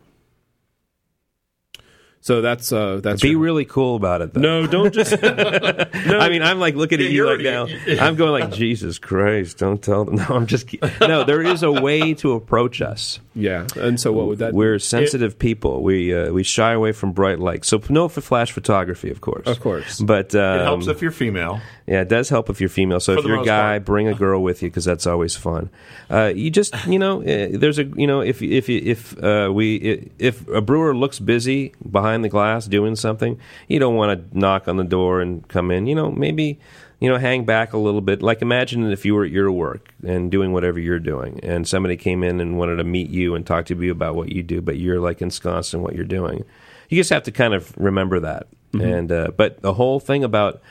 So 2.29 2.41
that's 2.41 2.71
uh, 2.71 2.99
that's 3.01 3.23
Be 3.23 3.29
your- 3.29 3.39
really 3.39 3.65
cool 3.65 3.95
about 3.95 4.21
it, 4.21 4.35
though. 4.35 4.41
no, 4.41 4.67
don't 4.67 4.93
just 4.93 5.19
no. 5.23 6.19
I 6.19 6.29
mean, 6.29 6.43
I'm 6.43 6.59
like 6.59 6.75
looking 6.75 6.99
at 6.99 7.05
you 7.05 7.11
you're 7.25 7.35
like 7.35 7.43
now. 7.43 7.65
I'm 7.99 8.15
going 8.17 8.39
like, 8.39 8.51
Jesus 8.53 8.99
Christ, 8.99 9.57
don't 9.57 9.81
tell 9.81 10.05
them. 10.05 10.15
No, 10.19 10.25
I'm 10.35 10.45
just 10.45 10.67
kidding. 10.67 10.91
No, 11.01 11.23
there 11.23 11.41
is 11.41 11.63
a 11.63 11.71
way 11.71 12.13
to 12.15 12.33
approach 12.33 12.83
us. 12.83 13.19
yeah. 13.33 13.65
And 13.75 13.99
so 13.99 14.11
what 14.11 14.27
would 14.27 14.37
that? 14.39 14.53
We're 14.53 14.77
sensitive 14.77 15.39
people. 15.39 15.81
We 15.81 16.13
uh, 16.13 16.31
we 16.31 16.43
shy 16.43 16.73
away 16.73 16.91
from 16.91 17.13
bright 17.13 17.39
lights. 17.39 17.67
So 17.67 17.81
no 17.89 18.07
for 18.07 18.21
flash 18.21 18.51
photography, 18.51 19.09
of 19.09 19.21
course. 19.21 19.47
Of 19.47 19.59
course. 19.59 19.99
But 19.99 20.35
um, 20.35 20.59
It 20.59 20.63
helps 20.63 20.85
if 20.87 21.01
you're 21.01 21.09
female. 21.09 21.61
Yeah, 21.89 22.01
it 22.01 22.07
does 22.07 22.29
help 22.29 22.51
if 22.51 22.61
you're 22.61 22.69
female. 22.69 22.99
So 22.99 23.15
For 23.15 23.19
if 23.19 23.25
you're 23.25 23.41
a 23.41 23.45
guy, 23.45 23.79
part. 23.79 23.85
bring 23.85 24.07
a 24.07 24.13
girl 24.13 24.43
with 24.43 24.61
you 24.61 24.69
because 24.69 24.85
that's 24.85 25.07
always 25.07 25.35
fun. 25.35 25.71
Uh, 26.07 26.31
you 26.35 26.51
just, 26.51 26.75
you 26.85 26.99
know, 26.99 27.21
uh, 27.21 27.47
there's 27.57 27.79
a, 27.79 27.85
you 27.85 28.05
know, 28.05 28.21
if 28.21 28.43
if 28.43 28.69
if 28.69 29.17
uh, 29.23 29.49
we 29.51 30.11
if 30.19 30.47
a 30.49 30.61
brewer 30.61 30.95
looks 30.95 31.17
busy 31.17 31.73
behind 31.89 32.23
the 32.23 32.29
glass 32.29 32.67
doing 32.67 32.95
something, 32.95 33.39
you 33.67 33.79
don't 33.79 33.95
want 33.95 34.31
to 34.31 34.37
knock 34.37 34.67
on 34.67 34.77
the 34.77 34.83
door 34.83 35.19
and 35.19 35.47
come 35.47 35.71
in. 35.71 35.87
You 35.87 35.95
know, 35.95 36.11
maybe. 36.11 36.59
You 37.01 37.07
know, 37.09 37.17
hang 37.17 37.45
back 37.45 37.71
a 37.71 37.77
little 37.77 38.01
bit. 38.01 38.21
Like 38.21 38.41
imagine 38.41 38.91
if 38.91 39.05
you 39.05 39.15
were 39.15 39.23
at 39.23 39.31
your 39.31 39.49
work 39.49 39.93
and 40.05 40.29
doing 40.29 40.51
whatever 40.51 40.77
you're 40.79 40.99
doing, 40.99 41.39
and 41.43 41.65
somebody 41.65 41.95
came 41.95 42.25
in 42.25 42.41
and 42.41 42.57
wanted 42.57 42.75
to 42.75 42.83
meet 42.83 43.09
you 43.09 43.35
and 43.35 43.47
talk 43.47 43.67
to 43.67 43.75
you 43.75 43.89
about 43.89 44.15
what 44.15 44.27
you 44.33 44.43
do, 44.43 44.59
but 44.61 44.75
you're 44.77 44.99
like 44.99 45.21
ensconced 45.21 45.73
in 45.73 45.81
what 45.81 45.95
you're 45.95 46.03
doing. 46.03 46.43
You 46.89 46.97
just 46.97 47.09
have 47.11 47.23
to 47.23 47.31
kind 47.31 47.53
of 47.53 47.73
remember 47.77 48.19
that. 48.19 48.47
And 48.73 49.11
uh, 49.13 49.31
but 49.35 49.61
the 49.61 49.73
whole 49.73 50.01
thing 50.01 50.25
about 50.25 50.61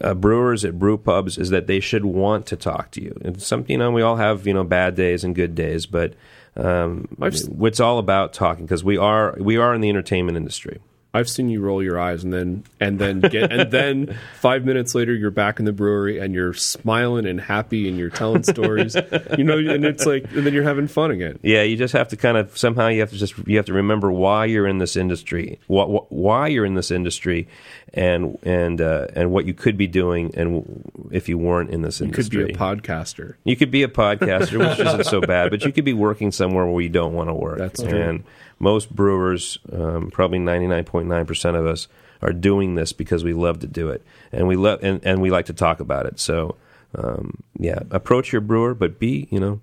uh, 0.00 0.14
brewers 0.14 0.64
at 0.64 0.78
brew 0.78 0.96
pubs 0.96 1.38
is 1.38 1.50
that 1.50 1.66
they 1.66 1.80
should 1.80 2.04
want 2.04 2.46
to 2.46 2.56
talk 2.56 2.90
to 2.92 3.02
you. 3.02 3.16
And 3.24 3.40
some, 3.40 3.64
you 3.68 3.78
know, 3.78 3.90
we 3.90 4.02
all 4.02 4.16
have 4.16 4.46
you 4.46 4.54
know 4.54 4.64
bad 4.64 4.94
days 4.94 5.24
and 5.24 5.34
good 5.34 5.54
days, 5.54 5.86
but 5.86 6.14
um, 6.56 7.08
it's 7.20 7.80
all 7.80 7.98
about 7.98 8.32
talking 8.32 8.64
because 8.64 8.84
we 8.84 8.96
are 8.96 9.36
we 9.38 9.56
are 9.56 9.74
in 9.74 9.80
the 9.80 9.88
entertainment 9.88 10.36
industry. 10.36 10.80
I've 11.14 11.28
seen 11.28 11.50
you 11.50 11.60
roll 11.60 11.82
your 11.82 12.00
eyes 12.00 12.24
and 12.24 12.32
then 12.32 12.64
and 12.80 12.98
then 12.98 13.20
get 13.20 13.52
and 13.52 13.70
then 13.70 14.18
five 14.40 14.64
minutes 14.64 14.94
later 14.94 15.12
you're 15.14 15.30
back 15.30 15.58
in 15.58 15.66
the 15.66 15.72
brewery 15.72 16.18
and 16.18 16.32
you're 16.32 16.54
smiling 16.54 17.26
and 17.26 17.38
happy 17.38 17.86
and 17.88 17.98
you're 17.98 18.08
telling 18.08 18.42
stories, 18.44 18.96
you 19.36 19.44
know, 19.44 19.58
and 19.58 19.84
it's 19.84 20.06
like 20.06 20.24
and 20.32 20.46
then 20.46 20.54
you're 20.54 20.62
having 20.62 20.88
fun 20.88 21.10
again. 21.10 21.38
Yeah, 21.42 21.62
you 21.62 21.76
just 21.76 21.92
have 21.92 22.08
to 22.08 22.16
kind 22.16 22.38
of 22.38 22.56
somehow 22.56 22.88
you 22.88 23.00
have 23.00 23.10
to 23.10 23.16
just 23.18 23.36
you 23.46 23.58
have 23.58 23.66
to 23.66 23.74
remember 23.74 24.10
why 24.10 24.46
you're 24.46 24.66
in 24.66 24.78
this 24.78 24.96
industry, 24.96 25.58
wh- 25.68 25.84
wh- 25.84 26.10
why 26.12 26.46
you're 26.48 26.64
in 26.64 26.74
this 26.74 26.90
industry, 26.90 27.46
and 27.92 28.38
and 28.42 28.80
uh, 28.80 29.08
and 29.14 29.30
what 29.32 29.44
you 29.44 29.52
could 29.52 29.76
be 29.76 29.86
doing, 29.86 30.32
and 30.34 30.62
w- 30.62 30.82
if 31.10 31.28
you 31.28 31.36
weren't 31.36 31.68
in 31.70 31.82
this 31.82 32.00
industry. 32.00 32.40
You 32.40 32.46
could 32.46 32.48
be 32.48 32.54
a 32.54 32.56
podcaster. 32.56 33.34
You 33.44 33.56
could 33.56 33.70
be 33.70 33.82
a 33.82 33.88
podcaster, 33.88 34.58
which 34.58 34.78
isn't 34.86 35.04
so 35.04 35.20
bad, 35.20 35.50
but 35.50 35.62
you 35.64 35.72
could 35.72 35.84
be 35.84 35.92
working 35.92 36.32
somewhere 36.32 36.64
where 36.66 36.80
you 36.82 36.88
don't 36.88 37.12
want 37.12 37.28
to 37.28 37.34
work. 37.34 37.58
That's 37.58 37.82
true. 37.82 38.00
And 38.00 38.24
most 38.62 38.94
brewers, 38.94 39.58
um, 39.72 40.10
probably 40.10 40.38
ninety 40.38 40.66
nine 40.66 40.84
point 40.84 41.08
nine 41.08 41.26
percent 41.26 41.56
of 41.56 41.66
us, 41.66 41.88
are 42.22 42.32
doing 42.32 42.76
this 42.76 42.92
because 42.94 43.24
we 43.24 43.34
love 43.34 43.58
to 43.58 43.66
do 43.66 43.90
it, 43.90 44.02
and 44.30 44.48
we 44.48 44.56
love 44.56 44.78
and, 44.82 45.04
and 45.04 45.20
we 45.20 45.30
like 45.30 45.46
to 45.46 45.52
talk 45.52 45.80
about 45.80 46.06
it. 46.06 46.18
So, 46.18 46.56
um, 46.94 47.42
yeah, 47.58 47.80
approach 47.90 48.32
your 48.32 48.40
brewer, 48.40 48.74
but 48.74 48.98
be 48.98 49.28
you 49.30 49.40
know 49.40 49.60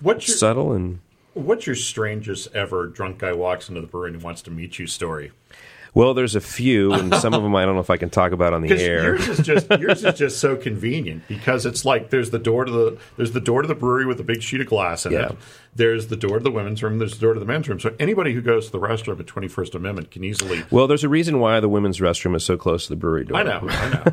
What's 0.00 0.28
your 0.28 0.36
subtle 0.36 0.72
and. 0.72 1.00
What's 1.34 1.66
your 1.66 1.76
strangest 1.76 2.54
ever 2.54 2.88
drunk 2.88 3.16
guy 3.16 3.32
walks 3.32 3.70
into 3.70 3.80
the 3.80 3.86
brewery 3.86 4.10
and 4.10 4.22
wants 4.22 4.42
to 4.42 4.50
meet 4.50 4.78
you 4.78 4.86
story? 4.86 5.32
Well, 5.94 6.14
there's 6.14 6.34
a 6.34 6.40
few, 6.40 6.92
and 6.94 7.14
some 7.16 7.34
of 7.34 7.42
them 7.42 7.54
I 7.54 7.66
don't 7.66 7.74
know 7.74 7.80
if 7.80 7.90
I 7.90 7.98
can 7.98 8.08
talk 8.08 8.32
about 8.32 8.54
on 8.54 8.62
the 8.62 8.72
air. 8.72 9.02
yours 9.16 9.28
is 9.28 9.46
just 9.46 9.70
yours 9.78 10.02
is 10.04 10.14
just 10.18 10.38
so 10.38 10.56
convenient 10.56 11.28
because 11.28 11.66
it's 11.66 11.84
like 11.84 12.08
there's 12.08 12.30
the 12.30 12.38
door 12.38 12.64
to 12.64 12.72
the 12.72 12.98
there's 13.18 13.32
the 13.32 13.40
door 13.40 13.60
to 13.60 13.68
the 13.68 13.74
brewery 13.74 14.06
with 14.06 14.18
a 14.18 14.22
big 14.24 14.42
sheet 14.42 14.62
of 14.62 14.68
glass 14.68 15.04
in 15.04 15.12
Yeah. 15.12 15.26
it. 15.30 15.36
There's 15.74 16.08
the 16.08 16.16
door 16.16 16.38
to 16.38 16.42
the 16.44 16.50
women's 16.50 16.82
room. 16.82 16.98
There's 16.98 17.14
the 17.14 17.20
door 17.20 17.32
to 17.34 17.40
the 17.40 17.46
men's 17.46 17.66
room. 17.68 17.80
So 17.80 17.94
anybody 17.98 18.34
who 18.34 18.42
goes 18.42 18.66
to 18.66 18.72
the 18.72 18.78
restroom 18.78 19.18
at 19.20 19.24
21st 19.26 19.74
Amendment 19.74 20.10
can 20.10 20.22
easily. 20.22 20.62
Well, 20.70 20.86
there's 20.86 21.02
a 21.04 21.08
reason 21.08 21.40
why 21.40 21.60
the 21.60 21.68
women's 21.68 21.98
restroom 21.98 22.36
is 22.36 22.44
so 22.44 22.58
close 22.58 22.84
to 22.84 22.88
the 22.90 22.96
brewery 22.96 23.24
door. 23.24 23.38
I 23.38 23.42
know. 23.42 23.66
I 23.70 23.88
know. 23.88 24.04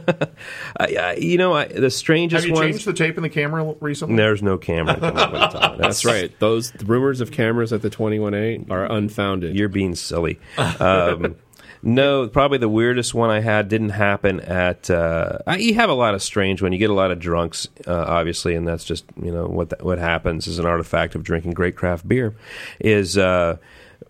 I, 0.80 0.96
I, 0.96 1.14
you 1.16 1.38
know, 1.38 1.54
I, 1.54 1.66
the 1.66 1.92
strangest 1.92 2.44
Have 2.46 2.48
you 2.50 2.54
ones. 2.56 2.66
changed 2.72 2.86
the 2.86 2.94
tape 2.94 3.18
in 3.18 3.24
the 3.24 3.30
camera 3.30 3.76
recently? 3.82 4.16
There's 4.16 4.42
no 4.42 4.58
camera. 4.58 4.96
coming 5.00 5.18
up 5.18 5.34
at 5.34 5.52
the 5.52 5.60
top. 5.60 5.78
That's 5.80 6.06
right. 6.06 6.32
Those 6.40 6.72
the 6.72 6.86
rumors 6.86 7.20
of 7.20 7.32
cameras 7.32 7.74
at 7.74 7.82
the 7.82 7.90
21A 7.90 8.72
are 8.72 8.86
unfounded. 8.86 9.54
You're 9.58 9.68
being 9.68 9.96
silly. 9.96 10.40
Um, 10.58 11.36
no, 11.82 12.28
probably 12.28 12.58
the 12.58 12.70
weirdest 12.70 13.14
one 13.14 13.30
I 13.30 13.40
had 13.40 13.70
didn't 13.70 13.92
happen 13.92 14.40
at. 14.42 14.90
Uh, 14.90 15.38
I, 15.48 15.58
you 15.58 15.76
have 15.76 15.90
a 15.90 15.94
lot 15.94 16.14
of 16.14 16.22
strange 16.22 16.62
when 16.62 16.74
you 16.74 16.80
get 16.80 16.90
a 16.90 16.94
lot 16.94 17.12
of 17.12 17.20
drunks, 17.20 17.68
uh, 17.88 18.06
obviously, 18.08 18.56
and 18.56 18.68
that's 18.68 18.84
just 18.84 19.06
you 19.22 19.32
know 19.32 19.46
what 19.46 19.82
what 19.84 19.98
happens 19.98 20.48
is 20.48 20.60
an 20.60 20.66
artifact 20.66 21.16
of 21.16 21.24
drinking 21.24 21.54
great 21.54 21.76
craft 21.76 22.08
beer. 22.08 22.36
Is 22.80 23.18
uh, 23.18 23.58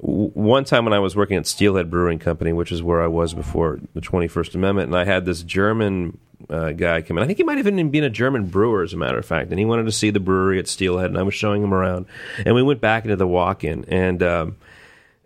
w- 0.01 0.31
one 0.33 0.63
time 0.63 0.83
when 0.83 0.93
I 0.93 0.99
was 0.99 1.15
working 1.15 1.37
at 1.37 1.45
Steelhead 1.45 1.91
Brewing 1.91 2.17
Company, 2.17 2.53
which 2.53 2.71
is 2.71 2.81
where 2.81 3.03
I 3.03 3.07
was 3.07 3.33
before 3.35 3.79
the 3.93 4.01
Twenty 4.01 4.27
First 4.27 4.55
Amendment, 4.55 4.87
and 4.87 4.97
I 4.97 5.05
had 5.05 5.25
this 5.25 5.43
German 5.43 6.17
uh, 6.49 6.71
guy 6.71 7.03
come 7.03 7.17
in. 7.17 7.23
I 7.23 7.27
think 7.27 7.37
he 7.37 7.43
might 7.43 7.57
have 7.57 7.67
even 7.67 7.91
been 7.91 8.03
a 8.03 8.09
German 8.09 8.47
brewer, 8.47 8.81
as 8.81 8.93
a 8.93 8.97
matter 8.97 9.19
of 9.19 9.25
fact, 9.25 9.51
and 9.51 9.59
he 9.59 9.65
wanted 9.65 9.85
to 9.85 9.91
see 9.91 10.09
the 10.09 10.19
brewery 10.19 10.57
at 10.57 10.67
Steelhead, 10.67 11.11
and 11.11 11.19
I 11.19 11.21
was 11.23 11.35
showing 11.35 11.61
him 11.61 11.73
around, 11.73 12.07
and 12.43 12.55
we 12.55 12.63
went 12.63 12.81
back 12.81 13.03
into 13.03 13.15
the 13.15 13.27
walk-in, 13.27 13.85
and. 13.85 14.23
Um, 14.23 14.57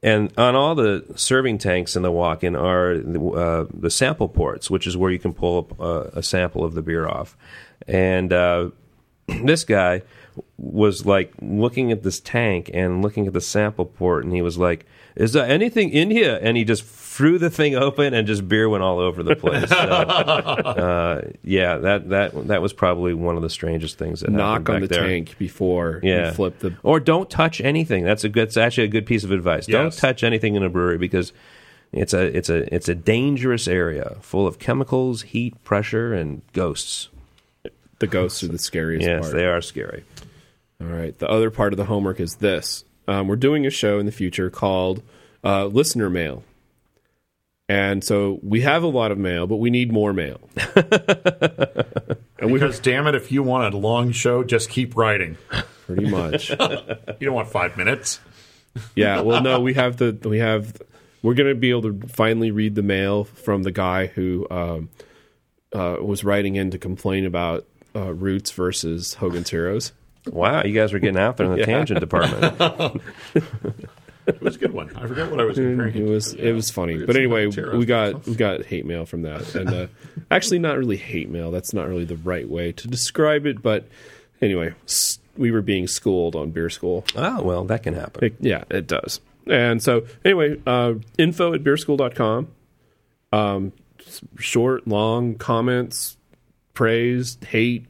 and 0.03 0.34
on 0.38 0.53
all 0.53 0.75
the 0.75 1.05
serving 1.15 1.57
tanks 1.57 1.95
in 1.95 2.03
the 2.03 2.11
walk-in 2.11 2.57
are 2.57 2.97
the, 2.97 3.21
uh, 3.21 3.65
the 3.73 3.89
sample 3.89 4.27
ports, 4.27 4.69
which 4.69 4.85
is 4.85 4.97
where 4.97 5.09
you 5.09 5.17
can 5.17 5.34
pull 5.34 5.59
up 5.59 5.80
uh, 5.80 6.09
a 6.13 6.21
sample 6.21 6.65
of 6.65 6.73
the 6.73 6.81
beer 6.81 7.07
off. 7.07 7.38
And 7.88 8.34
uh, 8.34 8.71
this 9.27 9.63
guy 9.63 10.01
was 10.57 11.05
like 11.05 11.34
looking 11.41 11.91
at 11.91 12.03
this 12.03 12.19
tank 12.19 12.69
and 12.73 13.01
looking 13.01 13.27
at 13.27 13.34
the 13.34 13.41
sample 13.41 13.85
port, 13.85 14.25
and 14.25 14.34
he 14.34 14.41
was 14.41 14.57
like, 14.57 14.85
"Is 15.15 15.31
there 15.31 15.45
anything 15.45 15.89
in 15.89 16.11
here?" 16.11 16.38
And 16.41 16.57
he 16.57 16.65
just 16.65 16.84
threw 17.14 17.38
the 17.38 17.49
thing 17.49 17.76
open, 17.76 18.14
and 18.14 18.26
just 18.26 18.48
beer 18.48 18.68
went 18.68 18.84
all 18.84 18.99
over 18.99 19.22
the 19.23 19.35
place. 19.35 19.69
So, 19.69 19.76
uh, 19.77 21.22
yeah, 21.44 21.77
that 21.77 22.10
that 22.10 22.48
that 22.48 22.61
was 22.61 22.73
probably 22.73 23.14
one 23.14 23.35
of 23.35 23.41
the 23.41 23.49
strangest 23.49 23.98
things 23.98 24.22
that 24.22 24.31
Knock 24.31 24.68
on 24.69 24.81
the 24.81 24.88
there. 24.88 25.06
tank 25.06 25.38
before 25.38 25.99
Yeah. 26.03 26.27
you 26.27 26.34
flip 26.34 26.60
the. 26.60 26.76
Or 26.84 26.99
don't 26.99 27.30
touch 27.30 27.61
anything. 27.61 28.03
That's 28.03 28.23
a 28.23 28.30
good. 28.30 28.48
That's 28.49 28.57
actually 28.57 28.85
a 28.85 28.90
good 28.90 29.06
piece 29.06 29.23
of 29.23 29.31
advice. 29.31 29.65
Don't 29.68 29.94
touch 29.94 30.23
anything 30.23 30.56
in 30.56 30.64
a 30.64 30.69
brewery 30.69 30.98
because 30.98 31.34
it's 31.91 32.14
a 32.14 32.35
it's 32.35 32.49
a 32.49 32.73
it's 32.73 32.90
a 32.90 32.95
dangerous 32.95 33.68
area 33.68 34.15
full 34.22 34.48
of 34.48 34.57
chemicals, 34.60 35.22
heat, 35.22 35.61
pressure, 35.64 36.14
and 36.14 36.41
ghosts. 36.53 37.10
The 37.99 38.07
ghosts 38.07 38.44
are 38.44 38.48
the 38.49 38.57
scariest 38.57 39.07
Yes, 39.07 39.22
part. 39.22 39.34
they 39.34 39.45
are 39.45 39.61
scary. 39.61 40.03
All 40.81 40.88
right. 40.88 41.18
The 41.18 41.30
other 41.30 41.49
part 41.52 41.72
of 41.72 41.77
the 41.77 41.85
homework 41.85 42.19
is 42.19 42.35
this: 42.38 42.84
um, 43.07 43.27
we're 43.27 43.35
doing 43.38 43.65
a 43.65 43.69
show 43.69 43.99
in 43.99 44.06
the 44.06 44.11
future 44.11 44.49
called 44.49 45.02
uh, 45.44 45.68
Listener 45.68 46.10
Mail, 46.10 46.44
and 47.69 48.03
so 48.03 48.40
we 48.44 48.61
have 48.61 48.84
a 48.84 48.88
lot 48.88 49.11
of 49.11 49.18
mail, 49.18 49.48
but 49.48 49.57
we 49.57 49.69
need 49.69 49.91
more 49.91 50.14
mail. 50.14 50.40
and 50.76 52.52
we 52.52 52.53
Because 52.53 52.80
damn 52.80 53.07
it, 53.07 53.15
if 53.15 53.31
you 53.31 53.44
want 53.44 53.73
a 53.73 53.77
long 53.77 54.11
show, 54.11 54.44
just 54.44 54.69
keep 54.69 54.95
writing. 54.95 55.38
pretty 55.85 56.10
much, 56.10 56.49
You 56.49 56.57
don't 57.22 57.34
want 57.34 57.49
five 57.49 57.77
minutes. 57.77 58.19
yeah. 58.95 59.22
Well, 59.22 59.41
no, 59.41 59.60
we 59.61 59.73
have 59.76 59.98
the 59.98 60.18
we 60.27 60.40
have 60.40 60.81
we're 61.22 61.35
going 61.35 61.49
to 61.49 61.56
be 61.56 61.69
able 61.69 61.84
to 61.84 62.07
finally 62.07 62.52
read 62.52 62.76
the 62.76 62.81
mail 62.84 63.23
from 63.23 63.64
the 63.64 63.72
guy 63.72 64.07
who 64.07 64.45
um, 64.52 64.90
uh, 65.73 65.98
was 66.02 66.23
writing 66.23 66.56
in 66.56 66.72
to 66.72 66.77
complain 66.77 67.26
about 67.26 67.65
uh, 67.95 68.14
Roots 68.14 68.52
versus 68.52 69.14
Hogan's 69.15 69.49
Heroes. 69.49 69.94
Wow, 70.27 70.64
you 70.64 70.73
guys 70.73 70.94
are 70.94 70.99
getting 70.99 71.18
out 71.19 71.38
there 71.38 71.52
in 71.52 71.57
the 71.60 71.65
tangent 71.65 71.99
department. 71.99 73.02
It 74.25 74.41
was 74.41 74.55
a 74.55 74.59
good 74.59 74.71
one. 74.71 74.95
I 74.95 75.05
forget 75.07 75.29
what 75.29 75.39
I 75.39 75.43
was 75.43 75.57
comparing. 75.57 75.95
It 75.95 76.03
was 76.09 76.33
it 76.33 76.53
was 76.53 76.69
funny, 76.71 76.97
but 77.05 77.15
anyway, 77.15 77.47
we 77.47 77.85
got 77.85 78.25
we 78.25 78.35
got 78.35 78.63
hate 78.65 78.85
mail 78.85 79.05
from 79.05 79.23
that, 79.23 79.53
and 79.55 79.69
uh, 79.69 79.87
actually 80.31 80.59
not 80.59 80.77
really 80.77 80.97
hate 80.97 81.29
mail. 81.29 81.51
That's 81.51 81.73
not 81.73 81.87
really 81.87 82.05
the 82.05 82.15
right 82.17 82.47
way 82.47 82.71
to 82.71 82.87
describe 82.87 83.45
it, 83.45 83.61
but 83.61 83.87
anyway, 84.41 84.73
we 85.37 85.51
were 85.51 85.61
being 85.61 85.87
schooled 85.87 86.35
on 86.35 86.51
beer 86.51 86.69
school. 86.69 87.05
oh 87.15 87.41
well, 87.43 87.65
that 87.65 87.83
can 87.83 87.93
happen. 87.95 88.23
It- 88.25 88.35
yeah, 88.39 88.63
it 88.69 88.87
does. 88.87 89.19
And 89.45 89.83
so 89.83 90.05
anyway, 90.23 90.55
uh, 90.65 90.93
info 91.17 91.53
at 91.53 91.63
beerschool.com. 91.63 92.47
Um, 93.33 93.73
short, 94.39 94.87
long 94.87 95.35
comments, 95.35 96.15
praise, 96.73 97.37
hate, 97.47 97.87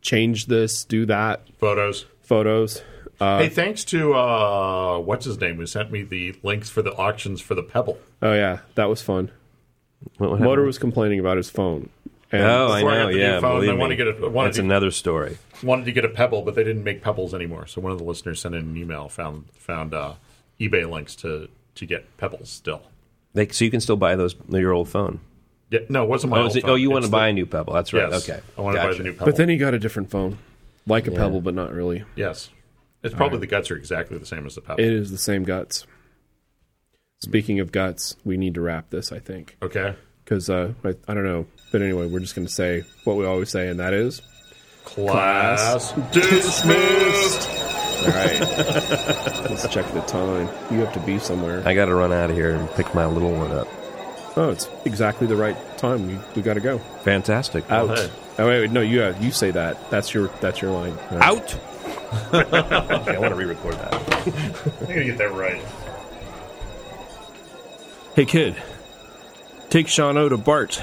change 0.00 0.46
this, 0.46 0.84
do 0.84 1.06
that, 1.06 1.46
Photos. 1.58 2.06
photos. 2.22 2.82
Uh, 3.20 3.38
hey, 3.38 3.48
thanks 3.48 3.84
to 3.84 4.14
uh, 4.14 4.98
what's 5.00 5.24
his 5.24 5.40
name 5.40 5.56
who 5.56 5.66
sent 5.66 5.90
me 5.90 6.02
the 6.02 6.36
links 6.42 6.70
for 6.70 6.82
the 6.82 6.92
auctions 6.94 7.40
for 7.40 7.54
the 7.54 7.62
Pebble. 7.62 7.98
oh 8.22 8.32
yeah, 8.32 8.60
that 8.76 8.88
was 8.88 9.02
fun. 9.02 9.30
What, 10.18 10.30
what 10.30 10.40
Motor 10.40 10.62
was 10.62 10.78
complaining 10.78 11.18
about 11.18 11.36
his 11.36 11.50
phone. 11.50 11.88
And 12.30 12.42
Oh, 12.42 12.68
I 12.68 12.80
Before 12.80 12.90
I 12.92 12.94
know. 12.94 13.02
got 13.04 13.06
the 13.08 13.12
new 13.14 13.20
Yeah, 13.20 13.40
phone, 13.40 13.54
believe 13.60 13.70
I 13.70 13.74
wanna 13.74 13.90
me. 13.90 13.96
get 13.96 14.06
a- 14.22 14.28
wanna 14.28 14.48
That's 14.48 14.58
another 14.58 14.90
story. 14.92 15.38
Wanted 15.62 15.86
to 15.86 15.92
get 15.92 16.04
a 16.04 16.08
Pebble, 16.10 16.42
but 16.42 16.54
they 16.54 16.62
didn't 16.62 16.84
make 16.84 17.02
Pebbles 17.02 17.34
anymore. 17.34 17.66
So 17.66 17.80
one 17.80 17.90
of 17.90 17.98
the 17.98 18.04
listeners 18.04 18.40
sent 18.40 18.54
in 18.54 18.60
an 18.60 18.76
email 18.76 19.08
found 19.08 19.46
found 19.54 19.94
uh, 19.94 20.12
eBay 20.60 20.88
links 20.88 21.16
to 21.16 21.48
to 21.74 21.86
get 21.86 22.16
Pebbles 22.18 22.48
still. 22.50 22.82
They, 23.34 23.48
so 23.48 23.64
you 23.64 23.70
can 23.70 23.80
still 23.80 23.96
buy 23.96 24.14
those 24.14 24.36
your 24.48 24.72
old 24.72 24.88
phone. 24.88 25.20
Yeah, 25.70 25.80
no, 25.88 26.04
it 26.04 26.08
wasn't 26.08 26.30
my 26.30 26.38
Oh, 26.38 26.42
old 26.44 26.56
it- 26.56 26.62
phone. 26.62 26.70
oh, 26.70 26.74
you 26.76 26.90
want 26.90 26.98
It's 27.04 27.06
to 27.08 27.10
the- 27.10 27.16
buy 27.16 27.28
a 27.28 27.32
new 27.32 27.46
Pebble? 27.46 27.72
That's 27.72 27.92
right. 27.92 28.08
Yes, 28.10 28.28
Okay, 28.28 28.40
I 28.56 28.60
want 28.60 28.74
to 28.76 28.80
buy 28.80 28.86
Gotcha. 28.86 28.98
the 28.98 29.04
new 29.04 29.12
Pebble. 29.14 29.26
But 29.26 29.36
then 29.36 29.48
he 29.48 29.56
got 29.56 29.74
a 29.74 29.78
different 29.80 30.10
phone, 30.10 30.38
like 30.86 31.06
a 31.08 31.10
Pebble, 31.10 31.40
but 31.40 31.54
not 31.54 31.72
really. 31.72 32.04
yes, 32.14 32.50
it's 33.02 33.14
probably 33.14 33.38
the 33.38 33.46
guts 33.46 33.70
are 33.70 33.76
exactly 33.76 34.18
the 34.18 34.26
same 34.26 34.46
as 34.46 34.54
the 34.54 34.60
Pebble. 34.60 34.82
It 34.82 34.92
is 34.92 35.10
the 35.10 35.18
same 35.18 35.44
guts. 35.44 35.86
Speaking 37.20 37.60
of 37.60 37.72
guts, 37.72 38.16
we 38.24 38.36
need 38.36 38.54
to 38.54 38.60
wrap 38.60 38.90
this, 38.90 39.10
I 39.10 39.18
think, 39.18 39.56
okay, 39.60 39.96
because 40.24 40.48
uh, 40.48 40.72
I, 40.84 40.94
I 41.08 41.14
don't 41.14 41.24
know. 41.24 41.46
But 41.72 41.82
anyway, 41.82 42.06
we're 42.06 42.20
just 42.20 42.34
going 42.34 42.46
to 42.46 42.52
say 42.52 42.84
what 43.04 43.16
we 43.16 43.26
always 43.26 43.50
say, 43.50 43.68
and 43.68 43.80
that 43.80 43.92
is, 43.92 44.22
class, 44.84 45.92
dismissed. 46.12 47.48
all 48.00 48.06
right. 48.06 48.40
let's 49.50 49.68
check 49.68 49.90
the 49.92 50.00
time. 50.06 50.48
You 50.70 50.84
have 50.84 50.92
to 50.94 51.00
be 51.00 51.18
somewhere. 51.18 51.62
I 51.66 51.74
got 51.74 51.86
to 51.86 51.94
run 51.94 52.12
out 52.12 52.30
of 52.30 52.36
here 52.36 52.54
and 52.54 52.70
pick 52.70 52.94
my 52.94 53.06
little 53.06 53.32
one 53.32 53.50
up. 53.50 53.68
Oh, 54.36 54.50
it's 54.50 54.68
exactly 54.84 55.26
the 55.26 55.34
right 55.34 55.56
time. 55.78 56.06
We, 56.06 56.18
we 56.36 56.42
got 56.42 56.54
to 56.54 56.60
go. 56.60 56.78
Fantastic. 57.02 57.68
Out. 57.70 57.98
hey. 57.98 58.10
Oh 58.38 58.46
wait, 58.46 58.60
wait, 58.60 58.70
no, 58.70 58.80
you 58.80 59.02
uh, 59.02 59.18
you 59.20 59.32
say 59.32 59.50
that. 59.50 59.90
That's 59.90 60.14
your 60.14 60.28
that's 60.40 60.62
your 60.62 60.70
line. 60.70 60.96
All 61.10 61.18
right. 61.18 61.28
Out. 61.28 61.58
Okay, 62.32 63.14
I 63.14 63.18
want 63.18 63.32
to 63.32 63.34
re-record 63.34 63.74
that. 63.74 63.94
I'm 64.80 64.86
gonna 64.86 65.04
get 65.04 65.18
that 65.18 65.32
right. 65.32 65.62
Hey 68.14 68.24
kid, 68.24 68.56
take 69.70 69.88
Shaun 69.88 70.16
O 70.16 70.28
to 70.28 70.36
BART. 70.36 70.82